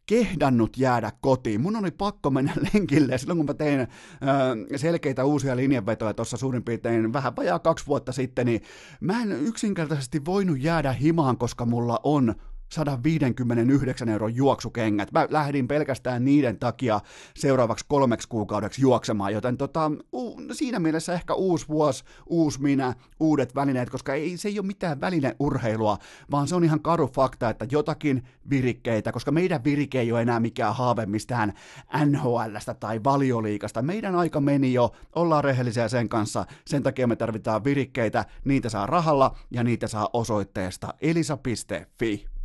kehdannut 0.10 0.78
jäädä 0.78 1.12
kotiin. 1.22 1.62
Mun 1.62 1.76
oli 1.76 1.92
pakko 1.92 2.30
mennä 2.30 2.54
lenkille 2.74 3.18
silloin, 3.18 3.38
kun 3.38 3.46
mä 3.46 3.54
tein 3.54 3.80
ö, 3.80 3.88
selkeitä 4.78 5.26
uusia 5.26 5.56
linjanvetoja 5.56 6.14
tuossa 6.14 6.38
suurin 6.38 6.64
piirtein 6.64 7.14
vähän 7.14 7.36
vajaa 7.36 7.60
kaksi 7.60 7.88
vuotta 7.88 8.12
sitten, 8.12 8.46
niin 8.46 8.62
mä 9.02 9.22
en 9.22 9.32
yksinkertaisesti 9.32 10.26
voinut 10.26 10.60
jäädä 10.60 10.94
himaan, 10.94 11.38
koska 11.38 11.66
mulla 11.66 12.00
on 12.04 12.36
159 12.70 14.10
euron 14.10 14.36
juoksukengät. 14.36 15.12
Mä 15.12 15.28
lähdin 15.30 15.68
pelkästään 15.68 16.26
niiden 16.26 16.60
takia 16.60 17.00
seuraavaksi 17.36 17.86
kolmeksi 17.88 18.28
kuukaudeksi 18.28 18.82
juoksemaan, 18.82 19.34
joten 19.34 19.58
tota, 19.58 19.92
u, 20.14 20.42
siinä 20.52 20.80
mielessä 20.80 21.14
ehkä 21.14 21.34
uusi 21.34 21.68
vuosi, 21.68 22.04
uusi 22.26 22.62
minä, 22.62 22.94
uudet 23.20 23.56
välineet, 23.56 23.90
koska 23.90 24.14
ei, 24.14 24.38
se 24.38 24.48
ei 24.48 24.60
ole 24.60 24.68
mitään 24.68 25.02
välineurheilua, 25.02 25.98
vaan 26.32 26.48
se 26.48 26.56
on 26.56 26.64
ihan 26.64 26.82
karu 26.82 27.08
fakta, 27.08 27.50
että 27.50 27.68
jotakin 27.72 28.24
virikkeitä, 28.50 29.12
koska 29.12 29.32
meidän 29.32 29.64
virike 29.64 30.00
ei 30.00 30.12
ole 30.12 30.22
enää 30.22 30.40
mikään 30.40 30.76
haave 30.76 31.06
mistään 31.06 31.54
NHLstä 32.06 32.74
tai 32.74 33.04
valioliikasta. 33.04 33.82
Meidän 33.82 34.16
aika 34.16 34.42
meni 34.42 34.74
jo, 34.74 34.92
ollaan 35.16 35.44
rehellisiä 35.44 35.88
sen 35.88 36.10
kanssa, 36.10 36.46
sen 36.66 36.84
takia 36.84 37.08
me 37.08 37.16
tarvitaan 37.16 37.64
virikkeitä, 37.64 38.26
niitä 38.46 38.70
saa 38.70 38.86
rahalla 38.86 39.36
ja 39.52 39.64
niitä 39.64 39.88
saa 39.88 40.10
osoitteesta 40.14 40.94
elisa.fi. 41.02 42.39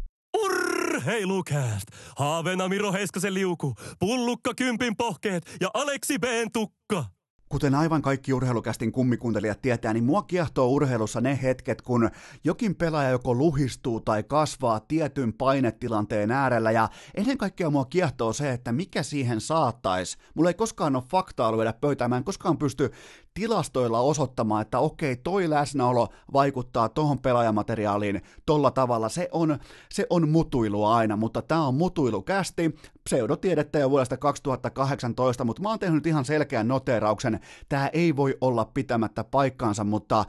Urheilukääst! 1.05 1.87
Haaveena 2.17 2.69
Miro 2.69 2.93
Heiskasen 2.93 3.35
liuku, 3.35 3.75
pullukka 3.99 4.55
kympin 4.55 4.97
pohkeet 4.97 5.57
ja 5.61 5.71
Aleksi 5.75 6.19
B. 6.19 6.25
tukka. 6.53 7.05
Kuten 7.49 7.75
aivan 7.75 8.03
kaikki 8.03 8.33
urheilukästin 8.33 8.93
kummikuuntelijat 8.93 9.63
tietää, 9.63 9.93
niin 9.93 10.05
mua 10.05 10.23
kiehtoo 10.23 10.69
urheilussa 10.69 11.21
ne 11.21 11.39
hetket, 11.43 11.83
kun 11.83 12.11
jokin 12.45 12.75
pelaaja 12.75 13.11
joko 13.11 13.35
luhistuu 13.35 14.01
tai 14.01 14.23
kasvaa 14.23 14.81
tietyn 14.81 15.33
painetilanteen 15.33 16.31
äärellä, 16.31 16.71
ja 16.71 16.89
ennen 17.15 17.39
kaikkea 17.39 17.71
mua 17.71 17.85
kiehtoo 17.85 18.33
se, 18.33 18.53
että 18.53 18.73
mikä 18.73 19.03
siihen 19.03 19.41
saattaisi. 19.41 20.19
Mulla 20.35 20.51
ei 20.51 20.55
koskaan 20.55 20.97
ole 20.97 21.05
faktaa 21.11 21.57
lyödä 21.57 21.73
pöytään, 21.73 22.11
mä 22.11 22.17
en 22.17 22.25
koskaan 22.25 22.59
pysty 22.59 22.91
tilastoilla 23.35 24.01
osoittamaan, 24.01 24.63
että 24.63 24.79
okei, 24.79 25.17
toi 25.17 25.51
läsnäolo 25.51 26.09
vaikuttaa 26.33 26.89
tuohon 26.89 27.19
pelaajamateriaaliin 27.19 28.23
tolla 28.47 28.71
tavalla. 28.71 29.09
Se 29.09 29.29
on, 29.33 29.59
se 29.91 30.07
on 30.11 30.29
mutuilua 30.29 30.97
aina, 30.97 31.17
mutta 31.17 31.43
tämä 31.43 31.67
on 31.67 31.75
mutuilukästi, 31.75 32.75
pseudotiedettä 33.05 33.79
jo 33.79 33.91
vuodesta 33.91 34.17
2018, 34.17 35.45
mutta 35.45 35.63
mä 35.63 35.69
oon 35.69 35.79
tehnyt 35.79 36.07
ihan 36.07 36.25
selkeän 36.25 36.69
noteerauksen, 36.69 37.41
tämä 37.69 37.91
ei 37.93 38.17
voi 38.17 38.37
olla 38.41 38.65
pitämättä 38.65 39.25
paikkaansa, 39.25 39.85
mutta 39.85 40.25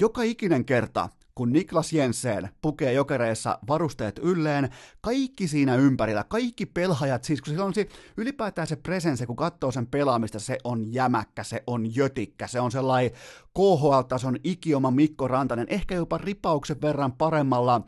joka 0.00 0.22
ikinen 0.22 0.64
kerta, 0.64 1.08
kun 1.40 1.52
Niklas 1.52 1.92
Jensen 1.92 2.48
pukee 2.62 2.92
jokereissa 2.92 3.58
varusteet 3.68 4.20
ylleen, 4.22 4.68
kaikki 5.00 5.48
siinä 5.48 5.76
ympärillä, 5.76 6.24
kaikki 6.24 6.66
pelhajat, 6.66 7.24
siis 7.24 7.42
kun 7.42 7.52
sillä 7.52 7.64
on 7.64 7.74
se, 7.74 7.88
ylipäätään 8.16 8.66
se 8.66 8.76
presense, 8.76 9.26
kun 9.26 9.36
katsoo 9.36 9.70
sen 9.70 9.86
pelaamista, 9.86 10.38
se 10.38 10.58
on 10.64 10.94
jämäkkä, 10.94 11.42
se 11.42 11.62
on 11.66 11.96
jötikkä, 11.96 12.46
se 12.46 12.60
on 12.60 12.70
sellainen 12.70 13.10
KHL-tason 13.60 14.36
ikioma 14.44 14.90
Mikko 14.90 15.28
Rantanen, 15.28 15.66
ehkä 15.70 15.94
jopa 15.94 16.18
ripauksen 16.18 16.80
verran 16.82 17.12
paremmalla 17.12 17.80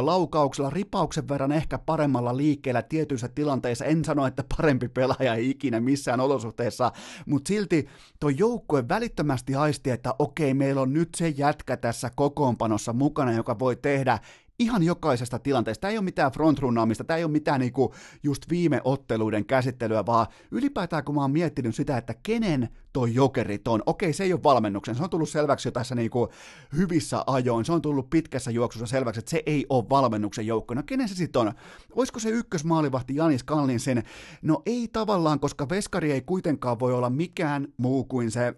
laukauksella, 0.00 0.70
ripauksen 0.70 1.28
verran 1.28 1.52
ehkä 1.52 1.78
paremmalla 1.78 2.36
liikkeellä 2.36 2.82
tietyissä 2.82 3.28
tilanteissa, 3.28 3.84
en 3.84 4.04
sano, 4.04 4.26
että 4.26 4.44
parempi 4.56 4.88
pelaaja 4.88 5.34
ei 5.34 5.50
ikinä 5.50 5.80
missään 5.80 6.20
olosuhteessa, 6.20 6.92
mutta 7.26 7.48
silti 7.48 7.88
tuo 8.20 8.30
joukkue 8.30 8.88
välittömästi 8.88 9.54
aisti, 9.54 9.90
että 9.90 10.14
okei, 10.18 10.54
meillä 10.54 10.80
on 10.80 10.92
nyt 10.92 11.08
se 11.16 11.28
jätkä 11.28 11.76
tässä 11.76 12.10
kokoonpanossa 12.14 12.92
mukana, 12.92 13.32
joka 13.32 13.58
voi 13.58 13.76
tehdä 13.76 14.18
ihan 14.58 14.82
jokaisesta 14.82 15.38
tilanteesta. 15.38 15.80
Tämä 15.80 15.90
ei 15.90 15.98
ole 15.98 16.04
mitään 16.04 16.32
frontrunnaamista, 16.32 17.04
tämä 17.04 17.16
ei 17.16 17.24
ole 17.24 17.32
mitään 17.32 17.60
niinku 17.60 17.94
just 18.22 18.50
viime 18.50 18.80
otteluiden 18.84 19.46
käsittelyä, 19.46 20.06
vaan 20.06 20.26
ylipäätään 20.50 21.04
kun 21.04 21.14
mä 21.14 21.20
oon 21.20 21.30
miettinyt 21.30 21.74
sitä, 21.74 21.96
että 21.96 22.14
kenen 22.22 22.68
toi 22.92 23.14
jokerit 23.14 23.68
on. 23.68 23.82
Okei, 23.86 24.12
se 24.12 24.24
ei 24.24 24.32
ole 24.32 24.42
valmennuksen, 24.42 24.94
se 24.94 25.02
on 25.02 25.10
tullut 25.10 25.28
selväksi 25.28 25.68
jo 25.68 25.72
tässä 25.72 25.94
niinku 25.94 26.28
hyvissä 26.76 27.24
ajoin, 27.26 27.64
se 27.64 27.72
on 27.72 27.82
tullut 27.82 28.10
pitkässä 28.10 28.50
juoksussa 28.50 28.86
selväksi, 28.86 29.18
että 29.18 29.30
se 29.30 29.42
ei 29.46 29.66
ole 29.68 29.84
valmennuksen 29.90 30.46
joukko. 30.46 30.74
No 30.74 30.82
kenen 30.86 31.08
se 31.08 31.14
sitten 31.14 31.42
on? 31.42 31.52
Olisiko 31.96 32.18
se 32.18 32.28
ykkösmaalivahti 32.28 33.16
Janis 33.16 33.42
Kallinsen? 33.42 34.02
No 34.42 34.62
ei 34.66 34.88
tavallaan, 34.92 35.40
koska 35.40 35.68
veskari 35.68 36.12
ei 36.12 36.20
kuitenkaan 36.20 36.80
voi 36.80 36.92
olla 36.92 37.10
mikään 37.10 37.68
muu 37.76 38.04
kuin 38.04 38.30
se 38.30 38.54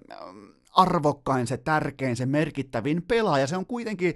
arvokkain, 0.76 1.46
se 1.46 1.56
tärkein, 1.56 2.16
se 2.16 2.26
merkittävin 2.26 3.02
pelaaja. 3.02 3.46
Se 3.46 3.56
on 3.56 3.66
kuitenkin 3.66 4.14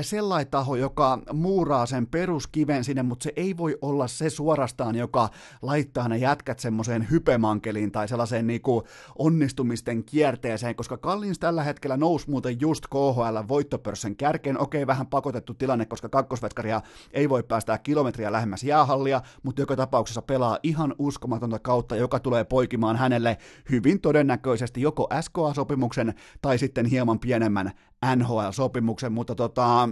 sellainen 0.00 0.50
taho, 0.50 0.76
joka 0.76 1.18
muuraa 1.32 1.86
sen 1.86 2.06
peruskiven 2.06 2.84
sinne, 2.84 3.02
mutta 3.02 3.22
se 3.22 3.32
ei 3.36 3.56
voi 3.56 3.78
olla 3.82 4.06
se 4.06 4.30
suorastaan, 4.30 4.96
joka 4.96 5.28
laittaa 5.62 6.08
ne 6.08 6.16
jätkät 6.16 6.58
semmoiseen 6.58 7.06
hypemankeliin 7.10 7.92
tai 7.92 8.08
sellaiseen 8.08 8.46
niinku 8.46 8.82
onnistumisten 9.18 10.04
kierteeseen, 10.04 10.74
koska 10.74 10.96
Kallins 10.96 11.38
tällä 11.38 11.62
hetkellä 11.62 11.96
nousi 11.96 12.30
muuten 12.30 12.60
just 12.60 12.86
KHL 12.86 13.48
voittopörssin 13.48 14.16
kärkeen. 14.16 14.60
Okei, 14.60 14.86
vähän 14.86 15.06
pakotettu 15.06 15.54
tilanne, 15.54 15.86
koska 15.86 16.08
kakkosvetskaria 16.08 16.80
ei 17.12 17.28
voi 17.28 17.42
päästää 17.42 17.78
kilometriä 17.78 18.32
lähemmäs 18.32 18.64
jäähallia, 18.64 19.22
mutta 19.42 19.62
joka 19.62 19.76
tapauksessa 19.76 20.22
pelaa 20.22 20.58
ihan 20.62 20.94
uskomatonta 20.98 21.58
kautta, 21.58 21.96
joka 21.96 22.20
tulee 22.20 22.44
poikimaan 22.44 22.96
hänelle 22.96 23.38
hyvin 23.70 24.00
todennäköisesti 24.00 24.80
joko 24.80 25.08
SKA-sopimuksen 25.20 25.95
tai 26.42 26.58
sitten 26.58 26.86
hieman 26.86 27.18
pienemmän 27.18 27.70
NHL-sopimuksen, 28.16 29.12
mutta 29.12 29.34
tota, 29.34 29.88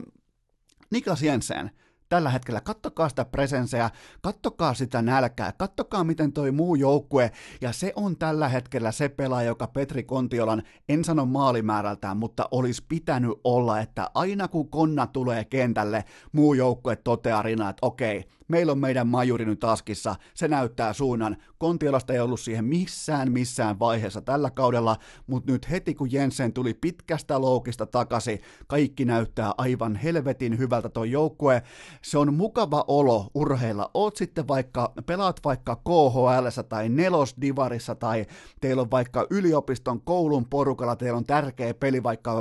Niklas 0.90 1.22
Jensen, 1.22 1.70
tällä 2.08 2.30
hetkellä. 2.30 2.60
Kattokaa 2.60 3.08
sitä 3.08 3.24
presenseä, 3.24 3.90
kattokaa 4.22 4.74
sitä 4.74 5.02
nälkää, 5.02 5.52
kattokaa 5.52 6.04
miten 6.04 6.32
toi 6.32 6.50
muu 6.50 6.74
joukkue, 6.74 7.30
ja 7.60 7.72
se 7.72 7.92
on 7.96 8.16
tällä 8.16 8.48
hetkellä 8.48 8.92
se 8.92 9.08
pelaaja, 9.08 9.48
joka 9.48 9.66
Petri 9.66 10.02
Kontiolan, 10.02 10.62
en 10.88 11.04
sano 11.04 11.26
maalimäärältään, 11.26 12.16
mutta 12.16 12.48
olisi 12.50 12.84
pitänyt 12.88 13.32
olla, 13.44 13.80
että 13.80 14.10
aina 14.14 14.48
kun 14.48 14.70
konna 14.70 15.06
tulee 15.06 15.44
kentälle, 15.44 16.04
muu 16.32 16.54
joukkue 16.54 16.96
toteaa 16.96 17.42
rinaa, 17.42 17.70
että 17.70 17.86
okei, 17.86 18.24
meillä 18.48 18.72
on 18.72 18.78
meidän 18.78 19.06
majuri 19.06 19.44
nyt 19.44 19.60
taskissa, 19.60 20.16
se 20.34 20.48
näyttää 20.48 20.92
suunnan. 20.92 21.36
Kontiolasta 21.58 22.12
ei 22.12 22.20
ollut 22.20 22.40
siihen 22.40 22.64
missään 22.64 23.32
missään 23.32 23.78
vaiheessa 23.78 24.20
tällä 24.20 24.50
kaudella, 24.50 24.96
mutta 25.26 25.52
nyt 25.52 25.70
heti 25.70 25.94
kun 25.94 26.12
Jensen 26.12 26.52
tuli 26.52 26.74
pitkästä 26.74 27.40
loukista 27.40 27.86
takaisin, 27.86 28.40
kaikki 28.66 29.04
näyttää 29.04 29.52
aivan 29.58 29.96
helvetin 29.96 30.58
hyvältä 30.58 30.88
tuo 30.88 31.04
joukkue. 31.04 31.62
Se 32.02 32.18
on 32.18 32.34
mukava 32.34 32.84
olo 32.88 33.30
urheilla. 33.34 33.90
Oot 33.94 34.16
sitten 34.16 34.48
vaikka, 34.48 34.92
pelaat 35.06 35.40
vaikka 35.44 35.76
KHL 35.76 36.62
tai 36.68 36.88
Nelosdivarissa 36.88 37.94
tai 37.94 38.26
teillä 38.60 38.82
on 38.82 38.90
vaikka 38.90 39.26
yliopiston 39.30 40.00
koulun 40.00 40.46
porukalla, 40.46 40.96
teillä 40.96 41.16
on 41.16 41.24
tärkeä 41.24 41.74
peli 41.74 42.02
vaikka, 42.02 42.34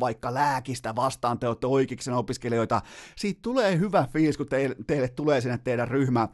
vaikka 0.00 0.34
lääkistä 0.34 0.96
vastaan, 0.96 1.38
te 1.38 1.48
olette 1.48 1.66
oikeiksen 1.66 2.14
opiskelijoita. 2.14 2.82
Siitä 3.16 3.38
tulee 3.42 3.78
hyvä 3.78 4.08
fiilis, 4.12 4.36
kun 4.36 4.46
teille, 4.46 4.76
teille 4.86 5.08
tulee 5.08 5.37
sinne 5.40 5.58
teidän 5.58 5.88
ryhmä 5.88 6.28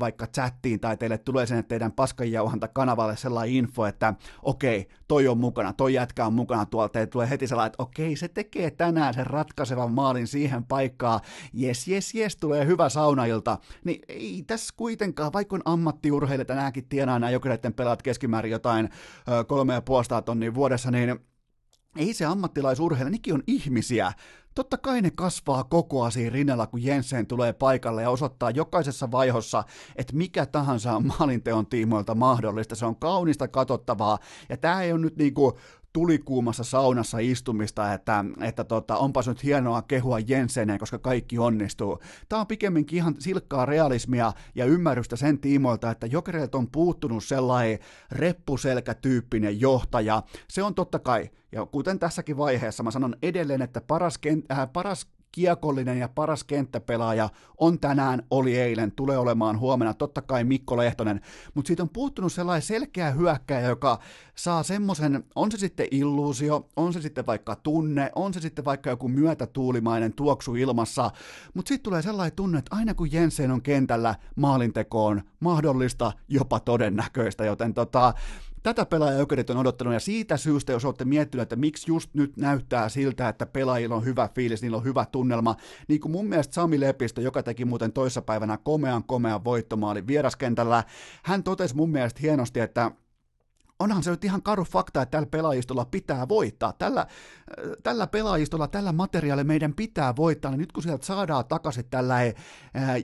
vaikka 0.00 0.26
chattiin 0.26 0.80
tai 0.80 0.96
teille 0.96 1.18
tulee 1.18 1.46
sinne 1.46 1.62
teidän 1.62 1.92
paskanjauhanta 1.92 2.68
kanavalle 2.68 3.16
sellainen 3.16 3.54
info, 3.54 3.86
että 3.86 4.14
okei, 4.42 4.88
toi 5.08 5.28
on 5.28 5.38
mukana, 5.38 5.72
toi 5.72 5.94
jätkä 5.94 6.26
on 6.26 6.32
mukana 6.32 6.66
tuolta, 6.66 6.92
teille 6.92 7.06
tulee 7.06 7.30
heti 7.30 7.46
sellainen, 7.46 7.66
että 7.66 7.82
okei, 7.82 8.16
se 8.16 8.28
tekee 8.28 8.70
tänään 8.70 9.14
sen 9.14 9.26
ratkaisevan 9.26 9.92
maalin 9.92 10.26
siihen 10.26 10.64
paikkaan, 10.64 11.20
jes, 11.52 11.88
jes, 11.88 12.14
jes, 12.14 12.36
tulee 12.36 12.66
hyvä 12.66 12.88
saunailta, 12.88 13.58
niin 13.84 14.00
ei 14.08 14.44
tässä 14.46 14.74
kuitenkaan, 14.76 15.32
vaikka 15.32 15.56
on 15.56 15.62
ammattiurheilijat 15.64 16.48
nämäkin 16.48 16.88
tienaa 16.88 17.18
nämä 17.18 17.30
jokereiden 17.30 17.74
pelaat 17.74 18.02
keskimäärin 18.02 18.52
jotain 18.52 18.88
kolme 19.46 19.74
ja 19.74 19.82
puolesta 19.82 20.22
tonnia 20.22 20.54
vuodessa, 20.54 20.90
niin 20.90 21.18
ei 21.96 22.14
se 22.14 22.24
ammattilaisurheilija, 22.24 23.10
nekin 23.10 23.34
on 23.34 23.42
ihmisiä. 23.46 24.12
Totta 24.54 24.78
kai 24.78 25.02
ne 25.02 25.10
kasvaa 25.10 25.64
koko 25.64 26.10
siinä 26.10 26.30
rinnalla, 26.30 26.66
kun 26.66 26.84
Jensen 26.84 27.26
tulee 27.26 27.52
paikalle 27.52 28.02
ja 28.02 28.10
osoittaa 28.10 28.50
jokaisessa 28.50 29.10
vaihossa, 29.10 29.64
että 29.96 30.16
mikä 30.16 30.46
tahansa 30.46 30.96
on 30.96 31.06
maalinteon 31.06 31.66
tiimoilta 31.66 32.14
mahdollista. 32.14 32.74
Se 32.74 32.86
on 32.86 32.96
kaunista 32.96 33.48
katsottavaa, 33.48 34.18
ja 34.48 34.56
tämä 34.56 34.82
ei 34.82 34.92
ole 34.92 35.00
nyt 35.00 35.16
niinku 35.16 35.58
tulikuumassa 35.92 36.64
saunassa 36.64 37.18
istumista, 37.18 37.92
että, 37.94 38.24
että 38.40 38.64
tota, 38.64 38.96
onpas 38.96 39.28
nyt 39.28 39.44
hienoa 39.44 39.82
kehua 39.82 40.18
Jenseneen, 40.18 40.78
koska 40.78 40.98
kaikki 40.98 41.38
onnistuu. 41.38 41.98
Tämä 42.28 42.40
on 42.40 42.46
pikemminkin 42.46 42.96
ihan 42.96 43.14
silkkaa 43.18 43.66
realismia 43.66 44.32
ja 44.54 44.64
ymmärrystä 44.64 45.16
sen 45.16 45.38
tiimoilta, 45.38 45.90
että 45.90 46.06
Jokereilta 46.06 46.58
on 46.58 46.70
puuttunut 46.70 47.24
sellainen 47.24 47.78
reppuselkätyyppinen 48.10 49.60
johtaja. 49.60 50.22
Se 50.48 50.62
on 50.62 50.74
totta 50.74 50.98
kai, 50.98 51.30
ja 51.52 51.66
kuten 51.66 51.98
tässäkin 51.98 52.36
vaiheessa 52.36 52.82
mä 52.82 52.90
sanon 52.90 53.16
edelleen, 53.22 53.62
että 53.62 53.80
paras, 53.80 54.18
kent- 54.26 54.58
äh, 54.58 54.72
paras 54.72 55.06
kiekollinen 55.32 55.98
ja 55.98 56.08
paras 56.08 56.44
kenttäpelaaja 56.44 57.28
on 57.58 57.80
tänään, 57.80 58.22
oli 58.30 58.58
eilen, 58.58 58.92
tulee 58.92 59.18
olemaan 59.18 59.58
huomenna, 59.58 59.94
totta 59.94 60.22
kai 60.22 60.44
Mikko 60.44 60.76
Lehtonen, 60.76 61.20
mutta 61.54 61.66
siitä 61.66 61.82
on 61.82 61.88
puuttunut 61.88 62.32
sellainen 62.32 62.62
selkeä 62.62 63.10
hyökkäjä, 63.10 63.68
joka 63.68 63.98
saa 64.34 64.62
semmoisen, 64.62 65.24
on 65.34 65.52
se 65.52 65.58
sitten 65.58 65.86
illuusio, 65.90 66.68
on 66.76 66.92
se 66.92 67.00
sitten 67.00 67.26
vaikka 67.26 67.56
tunne, 67.56 68.12
on 68.14 68.34
se 68.34 68.40
sitten 68.40 68.64
vaikka 68.64 68.90
joku 68.90 69.08
myötätuulimainen 69.08 70.12
tuoksu 70.12 70.54
ilmassa, 70.54 71.10
mutta 71.54 71.68
sitten 71.68 71.82
tulee 71.82 72.02
sellainen 72.02 72.36
tunne, 72.36 72.58
että 72.58 72.76
aina 72.76 72.94
kun 72.94 73.12
Jensen 73.12 73.50
on 73.50 73.62
kentällä, 73.62 74.14
maalintekoon 74.36 75.22
mahdollista, 75.40 76.12
jopa 76.28 76.60
todennäköistä, 76.60 77.44
joten 77.44 77.74
tota, 77.74 78.14
Tätä 78.62 78.86
pelaajajokerit 78.86 79.50
on 79.50 79.56
odottanut 79.56 79.94
ja 79.94 80.00
siitä 80.00 80.36
syystä, 80.36 80.72
jos 80.72 80.84
olette 80.84 81.04
miettineet, 81.04 81.42
että 81.42 81.56
miksi 81.56 81.90
just 81.90 82.10
nyt 82.14 82.36
näyttää 82.36 82.88
siltä, 82.88 83.28
että 83.28 83.46
pelaajilla 83.46 83.94
on 83.94 84.04
hyvä 84.04 84.28
fiilis, 84.34 84.62
niillä 84.62 84.76
on 84.76 84.84
hyvä 84.84 85.06
tunnelma, 85.12 85.56
niin 85.88 86.00
kuin 86.00 86.12
mun 86.12 86.26
mielestä 86.26 86.54
Sami 86.54 86.80
Lepistö, 86.80 87.20
joka 87.20 87.42
teki 87.42 87.64
muuten 87.64 87.92
toissapäivänä 87.92 88.58
komean 88.62 89.04
komean 89.04 89.44
voittomaali 89.44 90.06
vieraskentällä, 90.06 90.84
hän 91.22 91.42
totesi 91.42 91.76
mun 91.76 91.90
mielestä 91.90 92.20
hienosti, 92.22 92.60
että 92.60 92.90
onhan 93.80 94.02
se 94.02 94.10
nyt 94.10 94.24
ihan 94.24 94.42
karu 94.42 94.64
fakta, 94.64 95.02
että 95.02 95.10
tällä 95.10 95.26
pelaajistolla 95.30 95.84
pitää 95.84 96.28
voittaa. 96.28 96.72
Tällä, 96.72 97.00
äh, 97.00 97.06
tällä 97.82 98.06
pelaajistolla, 98.06 98.68
tällä 98.68 98.92
materiaalilla 98.92 99.44
meidän 99.44 99.74
pitää 99.74 100.16
voittaa. 100.16 100.50
Niin 100.50 100.58
nyt 100.58 100.72
kun 100.72 100.82
sieltä 100.82 101.06
saadaan 101.06 101.44
takaisin 101.44 101.84
tällä 101.90 102.16
äh, 102.16 102.32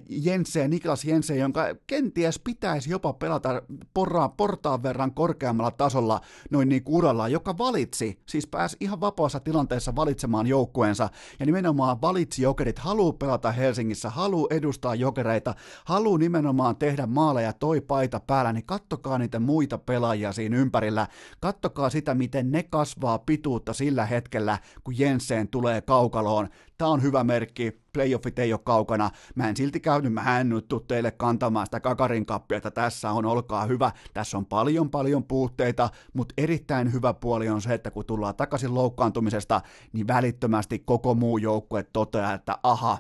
Jense, 0.09 0.69
Niklas 0.69 1.05
Jense, 1.05 1.37
jonka 1.37 1.67
kenties 1.87 2.39
pitäisi 2.39 2.91
jopa 2.91 3.13
pelata 3.13 3.63
porraan, 3.95 4.33
portaan 4.33 4.83
verran 4.83 5.15
korkeammalla 5.15 5.71
tasolla 5.71 6.21
noin 6.51 6.69
niin 6.69 6.83
uralla, 6.87 7.29
joka 7.29 7.59
valitsi, 7.59 8.23
siis 8.27 8.47
pääsi 8.47 8.77
ihan 8.81 9.01
vapaassa 9.01 9.41
tilanteessa 9.41 9.97
valitsemaan 9.97 10.47
joukkueensa, 10.47 11.09
ja 11.41 11.47
nimenomaan 11.47 12.01
valitsi 12.01 12.43
jokerit, 12.43 12.79
haluaa 12.79 13.13
pelata 13.13 13.53
Helsingissä, 13.53 14.11
haluaa 14.11 14.47
edustaa 14.51 14.95
jokereita, 14.95 15.55
haluaa 15.85 16.19
nimenomaan 16.19 16.77
tehdä 16.77 17.07
maaleja 17.07 17.53
toi 17.53 17.81
paita 17.81 18.21
päällä, 18.21 18.53
niin 18.53 18.67
kattokaa 18.67 19.19
niitä 19.19 19.39
muita 19.39 19.79
pelaajia 19.79 20.33
siinä 20.33 20.57
ympärillä. 20.67 21.07
Kattokaa 21.41 21.91
sitä, 21.91 22.15
miten 22.15 22.51
ne 22.51 22.63
kasvaa 22.63 23.19
pituutta 23.19 23.73
sillä 23.73 24.07
hetkellä, 24.07 24.59
kun 24.85 24.99
Jensen 24.99 25.49
tulee 25.49 25.81
kaukaloon. 25.81 26.49
Tämä 26.79 26.91
on 26.91 27.03
hyvä 27.03 27.25
merkki, 27.25 27.81
playoffit 27.93 28.39
ei 28.39 28.53
ole 28.53 28.61
kaukana. 28.65 29.11
Mä 29.35 29.49
en 29.49 29.57
silti 29.57 29.81
käynyt, 29.81 30.13
mä 30.13 30.41
en 30.41 30.49
nyt 30.49 30.69
tuu 30.69 30.81
teille 30.81 31.11
kantamaan 31.11 31.67
sitä 31.67 31.81
kakarin 31.81 32.27
kappia, 32.27 32.57
että 32.57 32.71
tässä 32.71 33.11
on, 33.11 33.27
olkaa 33.27 33.67
hyvä. 33.67 33.93
Tässä 34.15 34.39
on 34.39 34.47
paljon 34.47 34.91
paljon 34.91 35.25
puutteita, 35.25 35.91
mutta 36.13 36.35
erittäin 36.39 36.93
hyvä 36.93 37.15
puoli 37.15 37.49
on 37.49 37.63
se, 37.63 37.75
että 37.75 37.91
kun 37.91 38.05
tullaan 38.05 38.37
takaisin 38.37 38.75
loukkaantumisesta, 38.75 39.61
niin 39.93 40.07
välittömästi 40.07 40.79
koko 40.79 41.15
muu 41.15 41.39
joukkue 41.39 41.83
toteaa, 41.83 42.35
että 42.35 42.59
aha, 42.63 42.99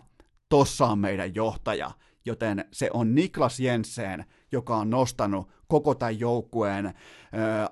tossa 0.48 0.86
on 0.86 0.98
meidän 0.98 1.34
johtaja 1.34 1.90
joten 2.26 2.64
se 2.72 2.90
on 2.92 3.14
Niklas 3.14 3.60
Jensen, 3.60 4.24
joka 4.52 4.76
on 4.76 4.90
nostanut 4.90 5.48
koko 5.68 5.94
tämän 5.94 6.20
joukkueen 6.20 6.94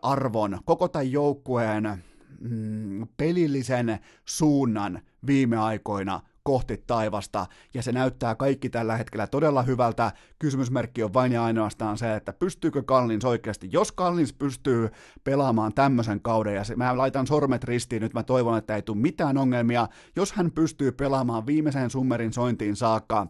arvon, 0.02 0.59
koko 0.64 0.88
tämän 0.88 1.12
joukkueen 1.12 2.04
mm, 2.40 3.07
pelillisen 3.16 3.98
suunnan 4.24 5.00
viime 5.26 5.57
aikoina 5.57 6.20
kohti 6.42 6.85
taivasta, 6.87 7.46
ja 7.74 7.83
se 7.83 7.92
näyttää 7.92 8.35
kaikki 8.35 8.70
tällä 8.70 8.96
hetkellä 8.96 9.26
todella 9.26 9.62
hyvältä. 9.62 10.12
Kysymysmerkki 10.38 11.02
on 11.02 11.14
vain 11.14 11.33
ja 11.33 11.44
ainoastaan 11.44 11.98
se, 11.98 12.14
että 12.14 12.33
pystyykö 12.33 12.83
Kallins 12.83 13.24
oikeasti. 13.24 13.68
Jos 13.72 13.92
Kallins 13.92 14.33
pystyy 14.33 14.88
pelaamaan 15.24 15.74
tämmöisen 15.74 16.20
kauden, 16.20 16.54
ja 16.54 16.64
se, 16.64 16.76
mä 16.76 16.98
laitan 16.98 17.26
sormet 17.26 17.64
ristiin 17.64 18.02
nyt, 18.02 18.14
mä 18.14 18.22
toivon, 18.22 18.59
että 18.59 18.76
ei 18.76 18.83
tule 18.83 18.98
mitään 18.98 19.38
ongelmia, 19.38 19.88
jos 20.16 20.33
hän 20.33 20.50
pystyy 20.50 20.92
pelaamaan 20.92 21.46
viimeiseen 21.46 21.90
summerin 21.90 22.33
sointiin 22.33 22.76
saakka, 22.76 23.26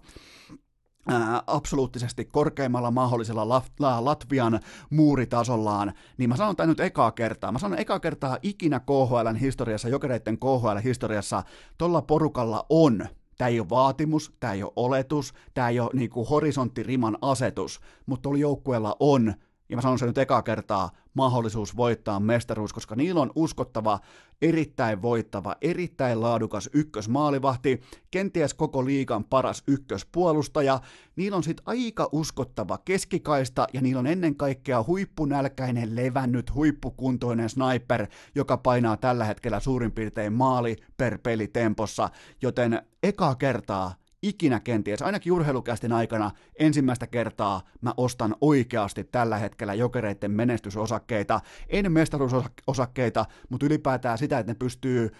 ää, 1.08 1.42
absoluuttisesti 1.46 2.24
korkeimmalla 2.24 2.90
mahdollisella 2.90 3.48
Latvian 3.78 4.60
muuritasollaan, 4.90 5.92
niin 6.18 6.30
mä 6.30 6.36
sanon 6.36 6.56
tämän 6.56 6.68
nyt 6.68 6.80
ekaa 6.80 7.12
kertaa. 7.12 7.52
Mä 7.52 7.58
sanon 7.58 7.78
ekaa 7.78 8.00
kertaa 8.00 8.38
ikinä 8.42 8.80
KHLn 8.80 9.36
historiassa, 9.36 9.88
jokereiden 9.88 10.38
KHL-historiassa, 10.38 11.42
tuolla 11.78 12.02
porukalla 12.02 12.66
on 12.68 13.08
Tämä 13.38 13.48
ei 13.48 13.60
ole 13.60 13.68
vaatimus, 13.68 14.32
tämä 14.40 14.52
ei 14.52 14.62
ole 14.62 14.72
oletus, 14.76 15.34
tämä 15.54 15.68
ei 15.68 15.80
ole 15.80 15.90
niin 15.92 16.10
horisonttiriman 16.30 17.18
asetus, 17.22 17.80
mutta 18.06 18.22
tuolla 18.22 18.38
joukkueella 18.38 18.96
on 19.00 19.34
ja 19.68 19.76
mä 19.76 19.82
sanon 19.82 19.98
sen 19.98 20.08
nyt 20.08 20.18
ekaa 20.18 20.42
kertaa, 20.42 20.90
mahdollisuus 21.14 21.76
voittaa 21.76 22.20
mestaruus, 22.20 22.72
koska 22.72 22.96
niillä 22.96 23.20
on 23.20 23.32
uskottava, 23.36 24.00
erittäin 24.42 25.02
voittava, 25.02 25.56
erittäin 25.62 26.20
laadukas 26.20 26.70
ykkösmaalivahti, 26.72 27.80
kenties 28.10 28.54
koko 28.54 28.84
liigan 28.84 29.24
paras 29.24 29.62
ykköspuolustaja, 29.66 30.80
niillä 31.16 31.36
on 31.36 31.42
sitten 31.42 31.62
aika 31.66 32.08
uskottava 32.12 32.78
keskikaista 32.84 33.66
ja 33.72 33.80
niillä 33.80 33.98
on 33.98 34.06
ennen 34.06 34.36
kaikkea 34.36 34.84
huippunälkäinen, 34.86 35.96
levännyt, 35.96 36.54
huippukuntoinen 36.54 37.48
sniper, 37.48 38.06
joka 38.34 38.56
painaa 38.56 38.96
tällä 38.96 39.24
hetkellä 39.24 39.60
suurin 39.60 39.92
piirtein 39.92 40.32
maali 40.32 40.76
per 40.96 41.18
peli 41.18 41.48
tempossa, 41.48 42.10
joten 42.42 42.82
ekaa 43.02 43.34
kertaa 43.34 44.03
ikinä 44.28 44.60
kenties, 44.60 45.02
ainakin 45.02 45.32
urheilukästin 45.32 45.92
aikana 45.92 46.30
ensimmäistä 46.58 47.06
kertaa 47.06 47.62
mä 47.80 47.94
ostan 47.96 48.36
oikeasti 48.40 49.04
tällä 49.04 49.38
hetkellä 49.38 49.74
jokereiden 49.74 50.30
menestysosakkeita, 50.30 51.40
en 51.68 51.92
mestaruusosakkeita, 51.92 53.26
mutta 53.48 53.66
ylipäätään 53.66 54.18
sitä, 54.18 54.38
että 54.38 54.52
ne 54.52 54.56
pystyy 54.58 55.10